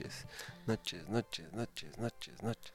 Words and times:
Noches, 0.00 0.24
noches, 0.66 1.08
noches, 1.10 1.52
noches, 1.52 1.98
noches, 1.98 2.42
noches. 2.42 2.72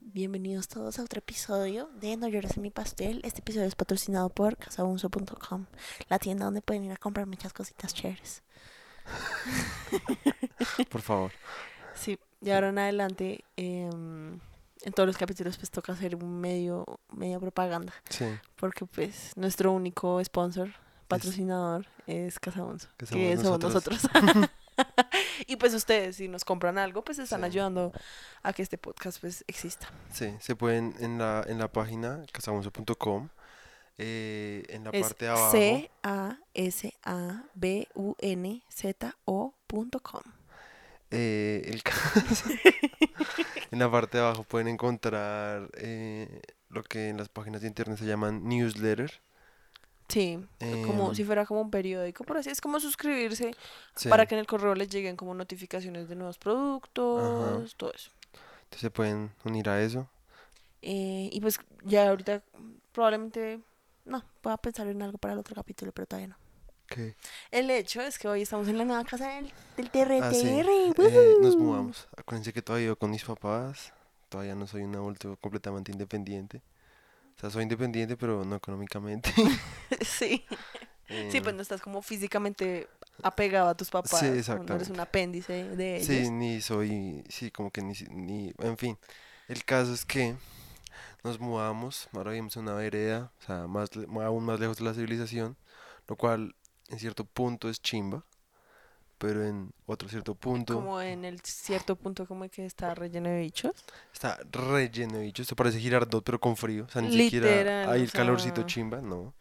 Bienvenidos 0.00 0.68
todos 0.68 0.98
a 0.98 1.02
otro 1.02 1.18
episodio 1.18 1.90
de 2.00 2.16
No 2.16 2.28
llores 2.28 2.56
en 2.56 2.62
mi 2.62 2.70
pastel. 2.70 3.20
Este 3.24 3.40
episodio 3.40 3.66
es 3.66 3.74
patrocinado 3.74 4.30
por 4.30 4.56
casabunzo.com, 4.56 5.66
la 6.08 6.18
tienda 6.18 6.46
donde 6.46 6.62
pueden 6.62 6.84
ir 6.84 6.92
a 6.92 6.96
comprar 6.96 7.26
muchas 7.26 7.52
cositas 7.52 7.92
chéveres. 7.92 8.42
Por 10.90 11.02
favor. 11.02 11.32
Sí, 11.94 12.18
y 12.40 12.50
ahora 12.50 12.70
en 12.70 12.78
adelante, 12.78 13.44
em, 13.56 14.40
en 14.80 14.92
todos 14.94 15.06
los 15.06 15.18
capítulos 15.18 15.58
pues 15.58 15.70
toca 15.70 15.92
hacer 15.92 16.16
un 16.16 16.40
medio, 16.40 16.86
media 17.10 17.38
propaganda, 17.38 17.92
Sí. 18.08 18.24
porque 18.56 18.86
pues 18.86 19.32
nuestro 19.36 19.72
único 19.72 20.24
sponsor, 20.24 20.70
patrocinador, 21.06 21.86
es 22.06 22.38
Casabunzo, 22.40 22.88
Que 22.96 23.36
somos 23.36 23.60
nosotros. 23.60 24.00
y 25.46 25.56
pues 25.56 25.74
ustedes, 25.74 26.16
si 26.16 26.28
nos 26.28 26.44
compran 26.44 26.78
algo, 26.78 27.02
pues 27.04 27.18
están 27.18 27.40
Sí. 27.40 27.46
ayudando 27.46 27.92
a 28.42 28.52
que 28.52 28.62
este 28.62 28.78
podcast 28.78 29.20
pues 29.20 29.44
exista. 29.46 29.88
Sí, 30.12 30.34
se 30.40 30.56
pueden 30.56 30.94
en 31.00 31.18
la, 31.18 31.44
en 31.46 31.58
la 31.58 31.68
página 31.72 32.24
casabunzo.com, 32.32 33.28
eh, 33.98 34.64
en 34.68 34.84
la 34.84 34.90
Es 34.90 35.02
parte 35.02 35.24
de 35.26 35.30
abajo. 35.30 35.52
C-A-S-A-B-U-N-Z-O.com. 39.12 40.22
eh, 41.10 41.62
el 41.66 41.82
caso, 41.82 42.48
en 43.70 43.78
la 43.78 43.90
parte 43.90 44.18
de 44.18 44.24
abajo 44.24 44.44
pueden 44.44 44.68
encontrar 44.68 45.68
eh, 45.74 46.40
lo 46.70 46.82
que 46.82 47.08
en 47.10 47.16
las 47.18 47.28
páginas 47.28 47.60
de 47.60 47.68
internet 47.68 47.98
se 47.98 48.06
llaman 48.06 48.44
newsletter. 48.48 49.20
Sí, 50.08 50.38
como 50.86 51.08
Em. 51.08 51.14
si 51.14 51.24
fuera 51.24 51.46
como 51.46 51.62
un 51.62 51.70
periódico, 51.70 52.24
por 52.24 52.36
así 52.36 52.50
es 52.50 52.60
como 52.60 52.78
suscribirse 52.80 53.52
Sí. 53.96 54.08
para 54.10 54.26
que 54.26 54.34
en 54.34 54.40
el 54.40 54.46
correo 54.46 54.74
les 54.74 54.90
lleguen 54.90 55.16
como 55.16 55.32
notificaciones 55.34 56.08
de 56.08 56.16
nuevos 56.16 56.36
productos, 56.38 57.74
todo 57.76 57.92
eso. 57.94 58.10
Entonces 58.64 58.80
se 58.80 58.90
pueden 58.90 59.30
unir 59.44 59.68
a 59.68 59.80
eso. 59.82 60.08
Eh, 60.82 61.30
y 61.32 61.40
pues 61.40 61.58
ya 61.84 62.08
ahorita 62.08 62.42
probablemente, 62.92 63.60
no, 64.04 64.22
voy 64.42 64.52
a 64.52 64.56
pensar 64.56 64.86
en 64.88 65.00
algo 65.02 65.16
para 65.18 65.34
el 65.34 65.40
otro 65.40 65.54
capítulo, 65.54 65.92
pero 65.92 66.06
todavía 66.06 66.28
no. 66.28 66.36
El 67.50 67.70
hecho 67.70 68.02
es 68.02 68.18
que 68.18 68.28
hoy 68.28 68.42
estamos 68.42 68.68
en 68.68 68.76
la 68.76 68.84
nueva 68.84 69.02
casa 69.04 69.26
del, 69.36 69.50
del 69.78 69.88
TRTR. 69.90 70.22
Ah, 70.24 70.34
sí. 70.34 70.46
Eh, 70.46 71.36
nos 71.40 71.56
mudamos. 71.56 72.06
Acuérdense 72.16 72.52
que 72.52 72.60
todavía 72.60 72.88
vivo 72.88 72.96
con 72.96 73.10
mis 73.10 73.24
papás. 73.24 73.94
Todavía 74.28 74.54
no 74.54 74.66
soy 74.66 74.82
un 74.82 74.94
adulto 74.94 75.38
completamente 75.40 75.90
independiente. 75.90 76.60
O 77.36 77.40
sea, 77.40 77.50
soy 77.50 77.62
independiente, 77.64 78.16
pero 78.16 78.44
no 78.44 78.56
económicamente. 78.56 79.32
sí. 80.00 80.44
Sí, 81.28 81.40
pues 81.40 81.54
Em, 81.54 81.56
no 81.56 81.62
estás 81.62 81.80
como 81.82 82.00
físicamente 82.02 82.88
apegado 83.22 83.68
a 83.68 83.76
tus 83.76 83.90
papás. 83.90 84.20
Sí, 84.20 84.42
como 84.46 84.64
No 84.64 84.74
eres 84.74 84.88
exactamente. 84.88 84.90
un 84.90 85.00
apéndice 85.00 85.76
de 85.76 86.00
ellos. 86.02 86.06
Sí, 86.06 86.30
ni 86.30 86.60
soy, 86.60 87.24
sí, 87.28 87.50
como 87.50 87.70
que 87.70 87.82
ni, 87.82 87.94
ni, 88.10 88.54
en 88.58 88.78
fin. 88.78 88.98
El 89.48 89.64
caso 89.64 89.92
es 89.92 90.04
que 90.04 90.36
nos 91.24 91.38
mudamos, 91.40 92.08
ahora 92.12 92.30
vivimos 92.32 92.56
en 92.56 92.62
una 92.64 92.74
vereda, 92.74 93.32
o 93.40 93.42
sea, 93.46 93.66
más, 93.66 93.90
aún 94.24 94.44
más 94.44 94.60
lejos 94.60 94.78
de 94.78 94.84
la 94.84 94.94
civilización, 94.94 95.56
lo 96.08 96.16
cual 96.16 96.54
en 96.88 96.98
cierto 96.98 97.24
punto 97.24 97.68
es 97.68 97.80
chimba, 97.82 98.24
pero 99.22 99.46
en 99.46 99.72
otro 99.86 100.08
cierto 100.08 100.34
punto 100.34 100.74
Como 100.74 101.00
en 101.00 101.24
el 101.24 101.38
cierto 101.42 101.94
punto 101.94 102.26
como 102.26 102.48
que 102.48 102.66
está 102.66 102.92
relleno 102.92 103.28
de 103.28 103.38
bichos. 103.38 103.70
está 104.12 104.36
relleno 104.50 105.18
de 105.18 105.22
bichos, 105.22 105.44
esto 105.44 105.54
parece 105.54 105.78
Girardot 105.78 106.24
pero 106.24 106.40
con 106.40 106.56
frío, 106.56 106.86
o 106.86 106.88
sea, 106.88 107.02
ni 107.02 107.12
siquiera 107.16 107.46
Literal, 107.46 107.90
hay 107.90 108.00
o 108.00 108.04
el 108.04 108.10
calorcito 108.10 108.56
sea, 108.62 108.66
chimba, 108.66 109.00
no. 109.00 109.32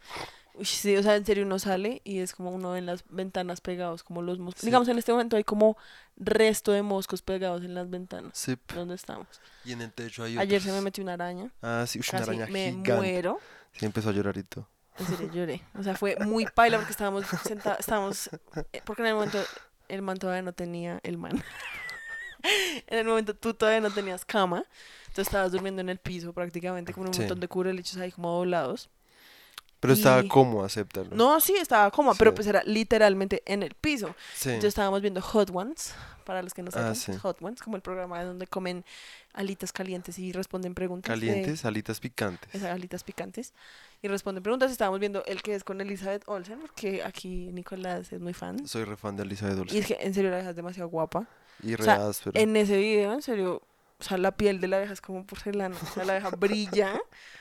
Uy, 0.54 0.66
sí, 0.66 0.96
o 0.98 1.02
sea, 1.02 1.16
en 1.16 1.26
serio 1.26 1.46
uno 1.46 1.58
sale 1.58 2.00
y 2.04 2.20
es 2.20 2.34
como 2.36 2.52
uno 2.52 2.76
en 2.78 2.86
las 2.86 3.04
ventanas 3.10 3.60
pegados, 3.60 4.04
como 4.04 4.22
los 4.22 4.38
moscos. 4.38 4.62
Sí. 4.62 4.68
Digamos, 4.68 4.88
en 4.88 5.00
este 5.00 5.12
momento 5.14 5.36
hay 5.36 5.44
como 5.44 5.78
resto 6.16 6.72
de 6.74 6.84
moscos 6.84 7.24
pegados 7.24 7.64
en 7.64 7.74
las 7.74 7.90
ventanas 7.90 8.38
Sí, 8.38 8.56
donde 8.76 8.94
estamos. 8.94 9.28
y 9.66 9.72
en 9.72 9.82
el 9.82 9.92
techo 9.92 10.24
hay 10.24 10.38
Ayer 10.38 10.62
se 10.62 10.68
me 10.68 10.74
otros. 10.74 10.84
metió 10.84 11.04
una 11.04 11.14
araña. 11.14 11.52
Ah, 11.64 11.86
sí, 11.88 12.00
una 12.14 12.22
araña 12.22 12.46
me 12.48 12.66
gigante. 12.70 12.94
muero. 12.94 13.40
Sí, 13.72 13.86
empezó 13.88 14.10
a 14.10 14.12
llorar 14.12 14.38
y 14.38 14.44
todo. 14.44 14.68
En 15.00 15.08
serio, 15.08 15.32
lloré. 15.34 15.64
O 15.80 15.82
sea, 15.82 15.96
fue 15.96 16.18
muy 16.20 16.46
paila 16.46 16.78
porque 16.78 16.92
estábamos 16.92 17.26
sentados, 17.44 17.80
estábamos, 17.80 18.30
eh, 18.74 18.82
porque 18.86 19.02
en 19.02 19.08
el 19.08 19.16
momento 19.16 19.40
el 19.92 20.02
man 20.02 20.18
todavía 20.18 20.42
no 20.42 20.54
tenía, 20.54 21.00
el 21.04 21.18
man. 21.18 21.44
en 22.88 22.98
el 23.00 23.06
momento 23.06 23.36
tú 23.36 23.54
todavía 23.54 23.82
no 23.82 23.92
tenías 23.92 24.26
cama, 24.26 24.66
entonces 25.02 25.28
estabas 25.28 25.52
durmiendo 25.52 25.82
en 25.82 25.90
el 25.90 25.98
piso 26.00 26.34
prácticamente 26.34 26.94
con 26.94 27.08
un 27.08 27.14
Sí. 27.14 27.20
montón 27.20 27.40
de 27.40 27.48
cubrelichos 27.48 27.98
ahí 27.98 28.12
como 28.12 28.32
doblados. 28.36 28.90
Pero 29.82 29.94
estaba 29.94 30.24
Y- 30.24 30.28
cómodo, 30.30 30.64
acéptalo. 30.64 31.10
No, 31.12 31.40
sí, 31.42 31.54
estaba 31.60 31.92
cómoda, 31.92 32.16
pero 32.18 32.32
Sí. 32.32 32.36
pues 32.36 32.48
era 32.48 32.64
literalmente 32.66 33.42
en 33.46 33.64
el 33.64 33.74
piso. 33.74 34.16
Sí. 34.34 34.50
Entonces 34.50 34.70
estábamos 34.70 35.02
viendo 35.02 35.22
Hot 35.22 35.50
Ones, 35.54 35.94
para 36.24 36.42
los 36.44 36.54
que 36.54 36.62
no 36.62 36.70
Ah, 36.70 36.72
saben, 36.72 36.96
sí. 36.96 37.14
Hot 37.18 37.42
Ones, 37.42 37.62
como 37.62 37.76
el 37.76 37.82
programa 37.82 38.24
donde 38.24 38.46
comen 38.48 38.86
alitas 39.34 39.74
calientes 39.74 40.18
y 40.20 40.32
responden 40.32 40.76
preguntas. 40.76 41.20
de- 41.20 41.28
Calientes, 41.28 41.66
alitas 41.66 42.00
picantes. 42.00 42.48
esas 42.54 42.70
alitas 42.70 43.04
picantes. 43.04 43.54
Y 44.04 44.08
responden 44.08 44.44
preguntas. 44.44 44.72
Estábamos 44.72 45.00
viendo 45.00 45.26
el 45.26 45.42
que 45.42 45.56
es 45.56 45.64
con 45.64 45.82
Elizabeth 45.82 46.24
Olsen, 46.28 46.60
porque 46.60 47.04
aquí 47.04 47.50
Nicolás 47.52 48.14
es 48.14 48.22
muy 48.22 48.34
fan. 48.34 48.68
Soy 48.68 48.84
re 48.84 48.96
fan 48.98 49.16
de 49.18 49.24
Elizabeth 49.24 49.58
Y 49.58 49.62
Olsen. 49.62 49.78
es 49.80 49.88
que 49.88 49.98
en 50.00 50.14
serio 50.14 50.30
la 50.30 50.38
vieja 50.38 50.52
es 50.52 50.56
demasiado 50.56 50.90
guapa. 50.90 51.28
Y 51.64 51.76
re 51.76 51.84
sea, 51.84 52.08
áspera. 52.08 52.40
En 52.40 52.56
ese 52.56 52.78
video, 52.78 53.14
en 53.14 53.22
serio, 53.22 53.62
o 54.02 54.04
sea, 54.04 54.18
la 54.18 54.32
piel 54.32 54.60
de 54.60 54.68
la 54.68 54.80
vieja 54.80 54.92
es 54.94 55.00
como 55.02 55.26
porcelana. 55.26 55.76
O 55.82 55.94
sea, 55.94 56.04
la 56.04 56.14
vieja 56.14 56.30
brilla. 56.32 57.00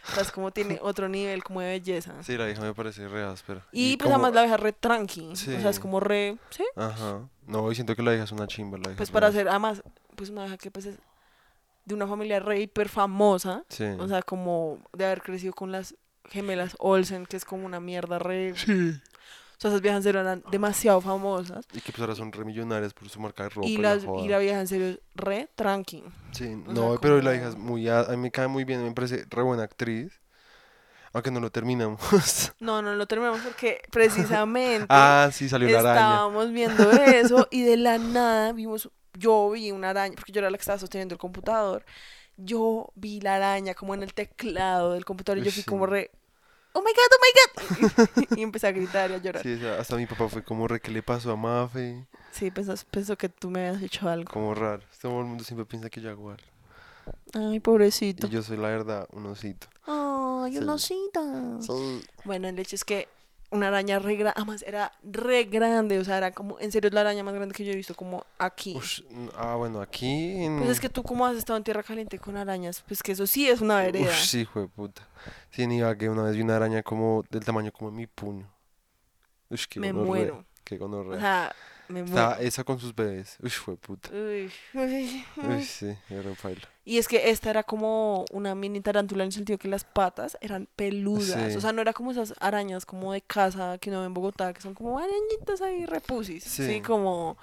O 0.08 0.12
sea, 0.14 0.22
es 0.22 0.30
como 0.30 0.50
tiene 0.52 0.78
otro 0.82 1.08
nivel 1.08 1.42
como 1.42 1.60
de 1.60 1.68
belleza. 1.70 2.14
Sí, 2.22 2.36
la 2.36 2.46
vieja 2.46 2.62
me 2.62 2.74
parece 2.74 3.08
re 3.08 3.24
áspera. 3.24 3.66
Y, 3.72 3.96
pues 3.96 4.04
como- 4.04 4.16
además 4.16 4.34
la 4.34 4.42
vieja 4.42 4.56
re 4.58 4.72
tranqui. 4.72 5.30
O 5.32 5.36
sea, 5.36 5.68
es 5.70 5.76
Sí. 5.76 5.82
como 5.82 5.98
re. 6.00 6.36
Sí. 6.50 6.64
Ajá. 6.76 7.20
No, 7.46 7.72
y 7.72 7.74
siento 7.74 7.96
que 7.96 8.02
la 8.02 8.10
vieja 8.12 8.24
es 8.24 8.32
una 8.32 8.46
chimba. 8.46 8.78
La 8.78 8.84
Pues 8.84 9.00
es 9.00 9.10
para 9.10 9.32
ser, 9.32 9.48
además, 9.48 9.82
pues 10.16 10.30
una 10.30 10.42
vieja 10.42 10.56
que 10.58 10.70
pues 10.70 10.86
es 10.86 10.98
de 11.86 11.94
una 11.94 12.06
familia 12.06 12.38
re 12.40 12.60
hiper 12.60 12.88
famosa. 12.88 13.64
Sí. 13.68 13.84
O 13.98 14.06
sea, 14.06 14.22
como 14.22 14.78
de 14.92 15.06
haber 15.06 15.22
crecido 15.22 15.52
con 15.54 15.72
las 15.72 15.94
gemelas 16.28 16.76
Olsen, 16.78 17.26
que 17.26 17.36
es 17.36 17.44
como 17.44 17.66
una 17.66 17.80
mierda 17.80 18.18
re. 18.18 18.54
Sí. 18.56 19.00
O 19.60 19.62
sea, 19.62 19.68
esas 19.72 19.82
viejas 19.82 19.98
en 19.98 20.02
serio 20.04 20.20
eran 20.22 20.42
demasiado 20.50 21.02
famosas. 21.02 21.66
Y 21.74 21.82
que 21.82 21.92
pues 21.92 22.00
ahora 22.00 22.14
son 22.14 22.32
re 22.32 22.46
millonarias 22.46 22.94
por 22.94 23.10
su 23.10 23.20
marca 23.20 23.42
de 23.42 23.50
ropa. 23.50 23.68
Y, 23.68 23.76
la 23.76 23.94
las, 23.94 24.04
joda. 24.06 24.24
y 24.24 24.28
la 24.28 24.38
vieja 24.38 24.58
en 24.58 24.66
serio 24.66 24.86
es 24.88 25.00
re 25.14 25.50
tranqui. 25.54 26.02
Sí, 26.32 26.46
o 26.66 26.72
no, 26.72 26.92
sea, 26.92 27.00
pero 27.00 27.16
la 27.16 27.20
como- 27.20 27.30
vieja 27.32 27.48
es 27.50 27.56
muy... 27.56 27.86
a, 27.88 28.00
a 28.00 28.10
mí 28.12 28.16
me 28.16 28.30
cae 28.30 28.48
muy 28.48 28.64
bien, 28.64 28.82
me 28.82 28.92
parece 28.92 29.26
re 29.28 29.42
buena 29.42 29.64
actriz. 29.64 30.18
Aunque 31.12 31.30
no 31.30 31.40
lo 31.40 31.50
terminamos. 31.50 32.00
No, 32.60 32.80
no 32.80 32.94
lo 32.94 33.06
terminamos 33.06 33.40
porque 33.42 33.82
precisamente 33.90 34.86
ah, 34.90 35.28
sí, 35.32 35.48
salió 35.48 35.68
la 35.68 35.80
araña. 35.80 36.00
estábamos 36.00 36.50
viendo 36.52 36.90
eso 36.92 37.46
y 37.50 37.62
de 37.62 37.76
la 37.76 37.98
nada 37.98 38.52
vimos, 38.54 38.88
yo 39.12 39.50
vi 39.50 39.72
una 39.72 39.90
araña, 39.90 40.14
porque 40.14 40.32
yo 40.32 40.38
era 40.40 40.50
la 40.50 40.56
que 40.56 40.62
estaba 40.62 40.78
sosteniendo 40.78 41.14
el 41.14 41.18
computador. 41.18 41.84
Yo 42.36 42.92
vi 42.94 43.20
la 43.20 43.34
araña 43.36 43.74
como 43.74 43.92
en 43.94 44.02
el 44.02 44.14
teclado 44.14 44.92
del 44.94 45.04
computador 45.04 45.38
y 45.38 45.42
yo 45.42 45.50
fui 45.52 45.62
sí. 45.62 45.68
como 45.68 45.84
re, 45.84 46.10
oh 46.72 46.82
my 46.82 46.92
god, 46.92 47.10
oh 47.12 47.20
my 47.22 48.04
god. 48.26 48.36
y 48.38 48.42
empecé 48.42 48.66
a 48.68 48.72
gritar 48.72 49.10
y 49.10 49.14
a 49.14 49.18
llorar. 49.18 49.42
Sí, 49.42 49.58
hasta 49.66 49.96
mi 49.96 50.06
papá 50.06 50.28
fue 50.28 50.42
como 50.42 50.66
re, 50.68 50.80
¿qué 50.80 50.90
le 50.90 51.02
pasó 51.02 51.32
a 51.32 51.36
Mafe? 51.36 52.06
Sí, 52.32 52.50
pensó, 52.50 52.74
pensó 52.90 53.16
que 53.18 53.28
tú 53.28 53.50
me 53.50 53.68
habías 53.68 53.82
hecho 53.82 54.08
algo. 54.08 54.30
Como 54.32 54.54
raro. 54.54 54.82
Todo 55.00 55.20
el 55.20 55.26
mundo 55.26 55.42
siempre 55.44 55.64
piensa 55.66 55.90
que 55.90 56.00
jaguar. 56.00 56.38
Ay, 57.34 57.60
pobrecito. 57.60 58.26
Y 58.26 58.30
yo 58.30 58.42
soy 58.42 58.56
la 58.56 58.68
verdad 58.68 59.08
un 59.12 59.26
osito. 59.26 59.66
Ay, 59.86 60.52
Sí. 60.56 60.58
osita. 60.64 61.60
Soy- 61.62 62.04
Bueno, 62.24 62.48
el 62.48 62.58
hecho 62.58 62.76
es 62.76 62.84
que 62.84 63.08
una 63.50 63.68
araña 63.68 63.98
re 63.98 64.14
grande, 64.16 64.34
además 64.36 64.62
era 64.66 64.92
re 65.02 65.44
grande, 65.44 65.98
o 65.98 66.04
sea, 66.04 66.18
era 66.18 66.30
como, 66.32 66.58
en 66.60 66.70
serio 66.70 66.88
es 66.88 66.94
la 66.94 67.00
araña 67.00 67.24
más 67.24 67.34
grande 67.34 67.54
que 67.54 67.64
yo 67.64 67.72
he 67.72 67.76
visto 67.76 67.94
como 67.94 68.24
aquí. 68.38 68.76
Ush, 68.76 69.02
ah, 69.36 69.56
bueno, 69.56 69.80
aquí 69.80 70.44
en... 70.44 70.58
Pues 70.58 70.70
es 70.70 70.80
que 70.80 70.88
tú 70.88 71.02
como 71.02 71.26
has 71.26 71.36
estado 71.36 71.56
en 71.56 71.64
tierra 71.64 71.82
caliente 71.82 72.18
con 72.18 72.36
arañas, 72.36 72.82
pues 72.86 73.02
que 73.02 73.12
eso 73.12 73.26
sí 73.26 73.48
es 73.48 73.60
una 73.60 73.78
vereda. 73.78 74.10
Ush, 74.10 74.26
sí, 74.26 74.44
fue 74.44 74.68
puta. 74.68 75.06
Sí, 75.50 75.62
en 75.62 75.72
Ibagué 75.72 76.08
una 76.08 76.22
vez 76.22 76.36
vi 76.36 76.42
una 76.42 76.56
araña 76.56 76.82
como 76.82 77.24
del 77.30 77.44
tamaño 77.44 77.72
como 77.72 77.90
mi 77.90 78.06
puño. 78.06 78.48
Ush, 79.48 79.66
qué 79.68 79.80
me 79.80 79.90
gonorrea, 79.92 80.06
muero. 80.08 80.44
Qué 80.62 80.76
O 80.76 80.78
gonorrea. 80.78 81.20
sea, 81.20 81.54
me 81.90 82.00
Estaba 82.00 82.30
muero. 82.36 82.42
esa 82.42 82.64
con 82.64 82.78
sus 82.78 82.94
bebés. 82.94 83.36
Ush, 83.42 83.52
fue 83.58 83.76
puta. 83.76 84.08
Uy, 84.12 84.50
uy, 84.74 85.24
Uy, 85.36 85.46
uy. 85.56 85.64
sí, 85.64 85.94
era 86.08 86.32
paila. 86.42 86.68
Y 86.84 86.98
es 86.98 87.06
que 87.08 87.30
esta 87.30 87.50
era 87.50 87.62
como 87.62 88.24
una 88.32 88.54
mini 88.54 88.80
tarántula 88.80 89.22
en 89.24 89.28
el 89.28 89.32
sentido 89.32 89.58
que 89.58 89.68
las 89.68 89.84
patas 89.84 90.36
eran 90.40 90.66
peludas. 90.76 91.50
Sí. 91.52 91.56
O 91.56 91.60
sea, 91.60 91.72
no 91.72 91.82
era 91.82 91.92
como 91.92 92.10
esas 92.10 92.34
arañas 92.40 92.84
como 92.86 93.12
de 93.12 93.20
casa 93.20 93.78
que 93.78 93.90
uno 93.90 94.00
ve 94.00 94.06
en 94.06 94.14
Bogotá, 94.14 94.52
que 94.52 94.60
son 94.60 94.74
como 94.74 94.98
arañitas 94.98 95.60
ahí 95.60 95.86
repusis. 95.86 96.42
Sí, 96.44 96.66
Sí. 96.66 96.80
como 96.80 97.36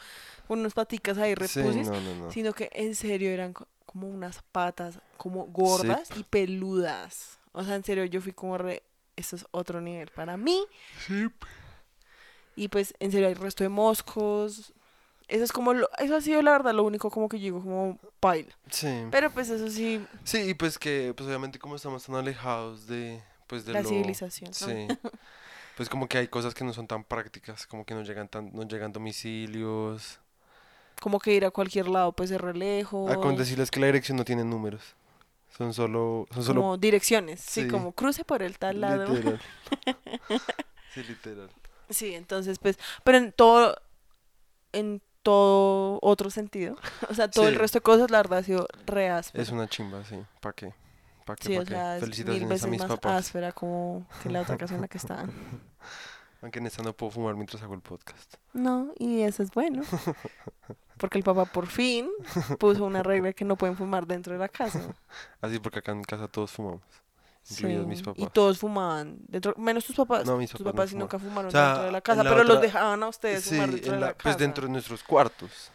unas 0.47 0.73
paticas 0.73 1.17
ahí 1.17 1.31
Sí, 1.31 1.61
repusis. 1.61 1.88
no, 1.88 1.99
no, 2.01 2.15
no. 2.15 2.31
Sino 2.31 2.53
que 2.53 2.69
en 2.73 2.95
serio 2.95 3.29
eran 3.29 3.53
co- 3.53 3.67
como 3.85 4.07
unas 4.09 4.41
patas 4.51 4.99
como 5.17 5.45
gordas 5.45 6.09
y 6.17 6.23
peludas. 6.23 7.39
O 7.53 7.63
sea, 7.63 7.75
en 7.75 7.83
serio, 7.83 8.05
yo 8.05 8.21
fui 8.21 8.33
como 8.33 8.57
re... 8.57 8.83
Esto 9.15 9.35
es 9.35 9.45
otro 9.51 9.81
nivel 9.81 10.09
para 10.11 10.38
mí. 10.38 10.63
Sí. 11.07 11.27
Y 12.57 12.69
pues, 12.69 12.95
en 13.00 13.12
serio, 13.12 13.27
hay 13.27 13.36
resto 13.36 13.63
de 13.63 13.69
moscos. 13.69 14.74
Eso 15.27 15.44
es 15.44 15.51
como... 15.51 15.74
Lo, 15.74 15.89
eso 16.00 16.15
ha 16.15 16.21
sido, 16.21 16.42
la 16.42 16.51
verdad, 16.51 16.74
lo 16.74 16.83
único 16.83 17.12
como 17.12 17.30
que 17.30 17.38
digo 17.38 17.62
como 17.62 18.00
paila. 18.19 18.50
Sí. 18.71 19.06
Pero 19.12 19.30
pues 19.30 19.50
eso 19.50 19.69
sí, 19.69 20.04
Sí, 20.24 20.39
y 20.39 20.54
pues 20.56 20.80
que, 20.80 21.13
pues 21.15 21.27
obviamente 21.27 21.59
como 21.59 21.75
estamos 21.75 22.04
tan 22.04 22.15
alejados 22.15 22.88
de, 22.88 23.21
pues 23.45 23.63
de 23.65 23.74
la 23.74 23.81
lo... 23.83 23.89
civilización. 23.89 24.50
¿no? 24.50 24.54
Sí. 24.54 24.88
Pues 25.77 25.89
como 25.89 26.07
que 26.07 26.18
hay 26.18 26.27
cosas 26.27 26.56
que 26.56 26.63
no 26.63 26.74
son 26.74 26.88
tan 26.88 27.04
prácticas, 27.04 27.68
como 27.68 27.86
que 27.86 27.94
no 27.94 28.01
llegan 28.01 28.27
tan, 28.27 28.51
no 28.51 28.63
llegan 28.63 28.92
domicilios. 28.92 30.19
como 31.00 31.19
que 31.19 31.33
ir 31.36 31.45
a 31.45 31.51
cualquier 31.51 31.88
lado 31.88 32.13
pues 32.13 32.31
es 32.31 32.42
re 32.42 32.56
lejos. 32.56 33.12
Ah, 33.12 33.18
con 33.18 33.36
decirles 33.36 33.69
que 33.69 33.80
la 33.80 33.86
dirección 33.86 34.18
no 34.18 34.25
tiene 34.25 34.44
números. 34.44 34.95
Son 35.56 35.75
solo, 35.75 36.25
son 36.33 36.44
solo 36.44 36.62
como 36.62 36.77
direcciones, 36.77 37.42
sí. 37.42 37.62
Sí. 37.63 37.68
como 37.68 37.92
cruce 37.92 38.24
por 38.24 38.42
el 38.42 38.57
tal 38.57 38.81
lado. 38.81 39.06
literal. 39.13 39.42
sí, 40.95 41.04
literal. 41.04 41.50
Sí, 41.89 42.13
entonces 42.16 42.60
pues, 42.60 42.78
pero 43.04 43.18
en 43.18 43.31
todo, 43.31 43.75
en 44.74 45.01
todo 45.24 46.00
otro 46.01 46.30
sentido, 46.30 46.75
o 47.10 47.13
sea, 47.13 47.30
todo 47.30 47.48
el 47.48 47.56
resto 47.56 47.80
de 47.80 47.84
cosas 47.84 48.12
la 48.12 48.18
verdad 48.19 48.39
ha 48.39 48.44
sido 48.44 48.68
re 48.86 49.10
áspero. 49.10 49.42
Es 49.42 49.50
una 49.50 49.68
chimba, 49.68 50.04
sí. 50.06 50.18
¿Para 50.42 50.54
qué? 50.54 50.74
¿Para 51.25 51.36
qué? 51.38 51.48
Sí, 51.48 51.56
¿Pa' 51.56 51.62
o 51.62 51.66
qué? 51.66 51.69
sea, 51.72 51.95
es 51.98 52.01
mil 52.01 52.10
Felicitaciones 52.10 52.45
a 52.45 52.54
veces 52.54 52.69
mis 52.69 52.80
más 52.81 52.89
papás. 52.89 53.25
áspera 53.25 53.51
como 53.51 54.07
que 54.24 54.30
la 54.30 54.42
otra 54.42 54.57
casa 54.57 54.75
en 54.75 54.81
la 54.81 54.88
que 54.88 54.98
estaban. 54.98 55.31
Aunque 56.42 56.60
en 56.60 56.68
esta 56.68 56.84
no 56.84 56.94
puedo 56.94 57.12
fumar 57.12 57.36
mientras 57.36 57.62
hago 57.63 57.74
el 57.74 57.81
podcast. 57.81 58.36
No, 58.54 58.94
y 59.00 59.22
eso 59.22 59.42
es 59.42 59.50
bueno. 59.51 59.81
Porque 60.98 61.18
el 61.18 61.24
papá 61.24 61.45
por 61.45 61.66
fin 61.66 62.10
puso 62.60 62.86
una 62.86 63.01
regla 63.01 63.33
que 63.33 63.44
no 63.44 63.56
pueden 63.57 63.75
fumar 63.75 64.06
dentro 64.06 64.33
de 64.33 64.40
la 64.40 64.48
casa. 64.48 64.80
Así 65.42 65.60
porque 65.60 65.80
acá 65.80 65.92
en 65.94 66.04
casa 66.04 66.28
todos 66.28 66.51
fumamos. 66.51 66.81
Incluidos 67.51 67.88
mis 67.88 68.01
papás. 68.01 68.23
Y 68.23 68.27
todos 68.27 68.57
fumaban 68.57 69.17
dentro, 69.27 69.53
menos 69.57 69.85
tus 69.85 69.95
papás. 69.95 70.25
No, 70.25 70.38
mis 70.38 70.49
tus 70.51 70.59
papás 70.61 70.65
no 70.65 70.73
papás 70.73 70.89
fuman. 70.89 70.99
nunca 70.99 71.19
fumaron 71.19 71.47
O 71.47 71.51
sea, 71.51 71.65
dentro 71.67 71.83
de 71.85 71.91
la 71.91 72.01
casa, 72.01 72.23
la 72.23 72.29
pero 72.29 72.44
los 72.44 72.61
dejaban 72.61 73.03
a 73.03 73.07
ustedes 73.07 73.44
Sí, 73.44 73.49
fumar 73.51 73.69
dentro 73.71 73.94
en 73.94 73.95
de 73.95 74.01
la- 74.01 74.07
la 74.07 74.13
casa. 74.13 74.23
pues 74.23 74.38
dentro 74.38 74.65
de 74.65 74.71
nuestros 74.73 75.03
cuartos. 75.03 75.71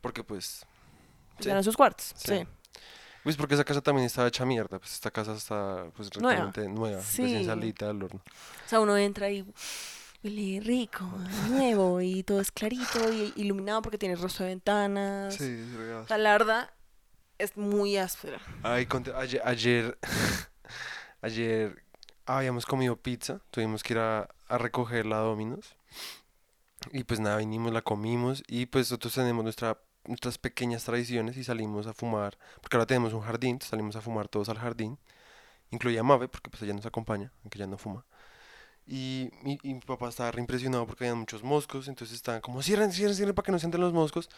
Porque 0.00 0.22
pues... 0.24 0.64
sí. 1.40 1.48
Eran 1.50 1.62
sus 1.64 1.76
cuartos, 1.76 2.12
Sí. 2.16 2.46
Pues 3.22 3.36
porque 3.36 3.54
esa 3.54 3.64
casa 3.64 3.80
también 3.80 4.04
estaba 4.04 4.28
hecha 4.28 4.44
mierda. 4.44 4.78
Pues 4.78 4.92
esta 4.92 5.10
casa 5.10 5.32
está 5.32 5.86
pues 5.96 6.10
Nueva. 6.20 6.40
relativamente 6.40 6.68
nueva. 6.80 7.00
Sí. 7.02 7.22
Recién 7.22 7.46
salita 7.46 7.86
del 7.86 8.02
horno. 8.02 8.20
O 8.66 8.68
sea, 8.68 8.80
uno 8.80 8.96
entra 8.98 9.30
y 9.30 9.46
huele 10.22 10.60
rico, 10.60 11.04
nuevo, 11.48 12.02
y 12.02 12.22
todo 12.22 12.40
es 12.42 12.50
clarito 12.52 13.10
y 13.12 13.32
iluminado 13.36 13.80
porque 13.80 13.96
tiene 13.96 14.14
rostro 14.16 14.44
de 14.44 14.50
ventanas. 14.50 15.34
Sí, 15.36 15.44
es 15.44 15.74
sea, 16.08 16.18
la 16.18 16.32
verdad 16.32 16.70
es 17.38 17.56
muy 17.56 17.96
áspera. 17.96 18.40
Ay, 18.62 18.84
ayer, 19.44 19.98
ayer 21.24 21.82
habíamos 22.26 22.66
comido 22.66 22.96
pizza, 22.96 23.40
tuvimos 23.50 23.82
que 23.82 23.94
ir 23.94 23.98
a, 23.98 24.28
a 24.48 24.58
recoger 24.58 25.06
la 25.06 25.18
Domino's 25.18 25.76
y 26.92 27.04
pues 27.04 27.20
nada, 27.20 27.38
vinimos, 27.38 27.72
la 27.72 27.82
comimos 27.82 28.42
y 28.46 28.66
pues 28.66 28.90
nosotros 28.90 29.14
tenemos 29.14 29.42
nuestra, 29.44 29.78
nuestras 30.04 30.38
pequeñas 30.38 30.84
tradiciones 30.84 31.36
y 31.36 31.44
salimos 31.44 31.86
a 31.86 31.94
fumar, 31.94 32.38
porque 32.60 32.76
ahora 32.76 32.86
tenemos 32.86 33.12
un 33.12 33.22
jardín, 33.22 33.60
salimos 33.60 33.96
a 33.96 34.00
fumar 34.00 34.28
todos 34.28 34.48
al 34.48 34.58
jardín, 34.58 34.98
incluía 35.70 36.00
a 36.00 36.02
Mave, 36.04 36.28
porque 36.28 36.50
pues 36.50 36.62
ella 36.62 36.74
nos 36.74 36.86
acompaña, 36.86 37.32
aunque 37.42 37.58
ella 37.58 37.66
no 37.66 37.78
fuma. 37.78 38.04
Y 38.86 39.30
mi, 39.42 39.58
y 39.62 39.74
mi 39.74 39.80
papá 39.80 40.08
estaba 40.10 40.30
re 40.30 40.40
impresionado 40.40 40.86
porque 40.86 41.04
había 41.04 41.14
muchos 41.14 41.42
moscos, 41.42 41.88
entonces 41.88 42.16
estaban 42.16 42.40
como, 42.42 42.62
cierren, 42.62 42.92
cierren, 42.92 43.16
cierren 43.16 43.34
para 43.34 43.46
que 43.46 43.52
no 43.52 43.58
se 43.58 43.66
entren 43.66 43.82
los 43.82 43.94
moscos. 43.94 44.28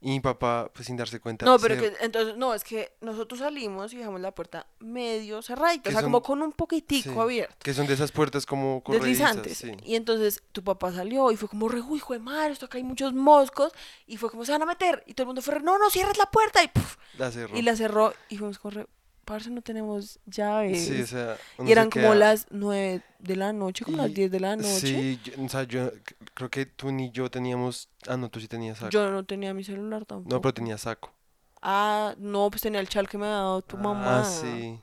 Y 0.00 0.10
mi 0.10 0.20
papá, 0.20 0.70
pues 0.72 0.86
sin 0.86 0.96
darse 0.96 1.18
cuenta, 1.18 1.44
No, 1.44 1.58
pero 1.58 1.74
se- 1.74 1.80
que 1.90 2.04
entonces, 2.04 2.36
no, 2.36 2.54
es 2.54 2.62
que 2.62 2.92
nosotros 3.00 3.40
salimos 3.40 3.92
y 3.92 3.96
dejamos 3.96 4.20
la 4.20 4.32
puerta 4.32 4.64
medio 4.78 5.42
cerradita, 5.42 5.88
o 5.90 5.92
sea, 5.92 6.02
son- 6.02 6.12
como 6.12 6.22
con 6.22 6.40
un 6.40 6.52
poquitico 6.52 7.12
sí, 7.14 7.18
abierto. 7.18 7.56
Que 7.64 7.74
son 7.74 7.88
de 7.88 7.94
esas 7.94 8.12
puertas 8.12 8.46
como 8.46 8.80
deslizantes. 8.86 9.58
sí. 9.58 9.72
Y 9.84 9.96
entonces 9.96 10.40
tu 10.52 10.62
papá 10.62 10.92
salió 10.92 11.32
y 11.32 11.36
fue 11.36 11.48
como, 11.48 11.68
re, 11.68 11.80
hijo 11.96 12.12
de 12.12 12.20
madre, 12.20 12.52
esto 12.52 12.66
acá 12.66 12.78
hay 12.78 12.84
muchos 12.84 13.12
moscos. 13.12 13.72
Y 14.06 14.18
fue 14.18 14.30
como, 14.30 14.44
se 14.44 14.52
van 14.52 14.62
a 14.62 14.66
meter. 14.66 15.02
Y 15.06 15.14
todo 15.14 15.24
el 15.24 15.26
mundo 15.28 15.42
fue, 15.42 15.58
no, 15.60 15.78
no, 15.78 15.90
cierres 15.90 16.16
la 16.16 16.26
puerta. 16.26 16.62
Y, 16.62 16.68
puf, 16.68 16.96
La 17.18 17.32
cerró. 17.32 17.56
y 17.58 17.62
la 17.62 17.74
cerró. 17.74 18.14
Y 18.28 18.36
fuimos 18.38 18.60
como, 18.60 18.70
re, 18.74 18.86
parce, 19.28 19.50
no 19.50 19.60
tenemos 19.62 20.18
llaves. 20.26 20.86
Sí, 20.86 21.02
o 21.02 21.06
sea, 21.06 21.36
y 21.64 21.70
eran 21.70 21.90
como 21.90 22.06
queda- 22.06 22.14
las 22.14 22.46
nueve 22.50 23.02
de 23.18 23.36
la 23.36 23.52
noche, 23.52 23.84
como 23.84 23.98
las 23.98 24.10
y- 24.10 24.14
10 24.14 24.30
de 24.30 24.40
la 24.40 24.56
noche. 24.56 24.68
Sí, 24.80 25.20
yo- 25.22 25.44
o 25.44 25.48
sea, 25.48 25.64
yo 25.64 25.90
creo 26.34 26.48
que 26.50 26.64
tú 26.66 26.90
ni 26.90 27.10
yo 27.10 27.30
teníamos... 27.30 27.88
Ah, 28.06 28.16
no, 28.16 28.30
tú 28.30 28.40
sí 28.40 28.48
tenías 28.48 28.78
saco. 28.78 28.90
Yo 28.90 29.10
no 29.10 29.24
tenía 29.24 29.52
mi 29.52 29.62
celular 29.64 30.04
tampoco. 30.06 30.34
No, 30.34 30.40
pero 30.40 30.54
tenía 30.54 30.78
saco. 30.78 31.12
Ah, 31.60 32.14
no, 32.18 32.48
pues 32.50 32.62
tenía 32.62 32.80
el 32.80 32.88
chal 32.88 33.08
que 33.08 33.18
me 33.18 33.26
había 33.26 33.36
dado 33.38 33.62
tu 33.62 33.76
mamá. 33.76 34.20
Ah, 34.20 34.24
sí. 34.24 34.80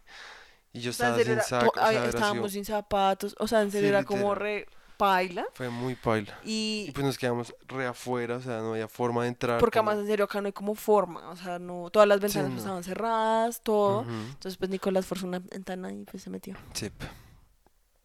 Y 0.73 0.81
yo 0.81 0.91
O 0.91 0.93
sea, 0.93 1.07
en 1.15 1.19
estaba 1.19 1.23
sin 1.23 1.33
era- 1.33 1.43
saco. 1.43 1.79
o 1.79 1.87
sea, 1.89 2.05
estábamos 2.05 2.51
sin 2.51 2.65
zapatos. 2.65 3.35
O 3.39 3.47
sea, 3.47 3.61
en 3.61 3.71
serio 3.71 3.87
Sí, 3.87 3.95
era 3.95 4.03
como 4.03 4.35
re 4.35 4.67
paila. 4.97 5.45
Fue 5.53 5.69
muy 5.69 5.95
paila. 5.95 6.37
Y 6.43 6.85
Y 6.87 6.91
pues 6.91 7.05
nos 7.05 7.17
quedamos 7.17 7.53
re 7.67 7.85
afuera, 7.87 8.37
o 8.37 8.41
sea, 8.41 8.59
no 8.59 8.71
había 8.73 8.87
forma 8.87 9.23
de 9.23 9.29
entrar. 9.29 9.59
porque 9.59 9.79
además 9.79 9.97
en 9.99 10.07
serio 10.07 10.25
acá 10.25 10.41
no 10.41 10.47
hay 10.47 10.53
como 10.53 10.75
forma. 10.75 11.29
O 11.29 11.35
sea, 11.35 11.59
no, 11.59 11.89
todas 11.91 12.07
las 12.07 12.19
ventanas 12.19 12.51
no. 12.51 12.57
estaban 12.57 12.83
cerradas, 12.83 13.61
todo. 13.61 14.01
Ujú, 14.01 14.09
Entonces 14.11 14.57
pues 14.57 14.69
Nicolás 14.69 15.05
forzó 15.05 15.27
una 15.27 15.39
ventana 15.39 15.91
y 15.91 16.03
pues 16.05 16.23
se 16.23 16.29
metió. 16.29 16.55
sí. 16.73 16.89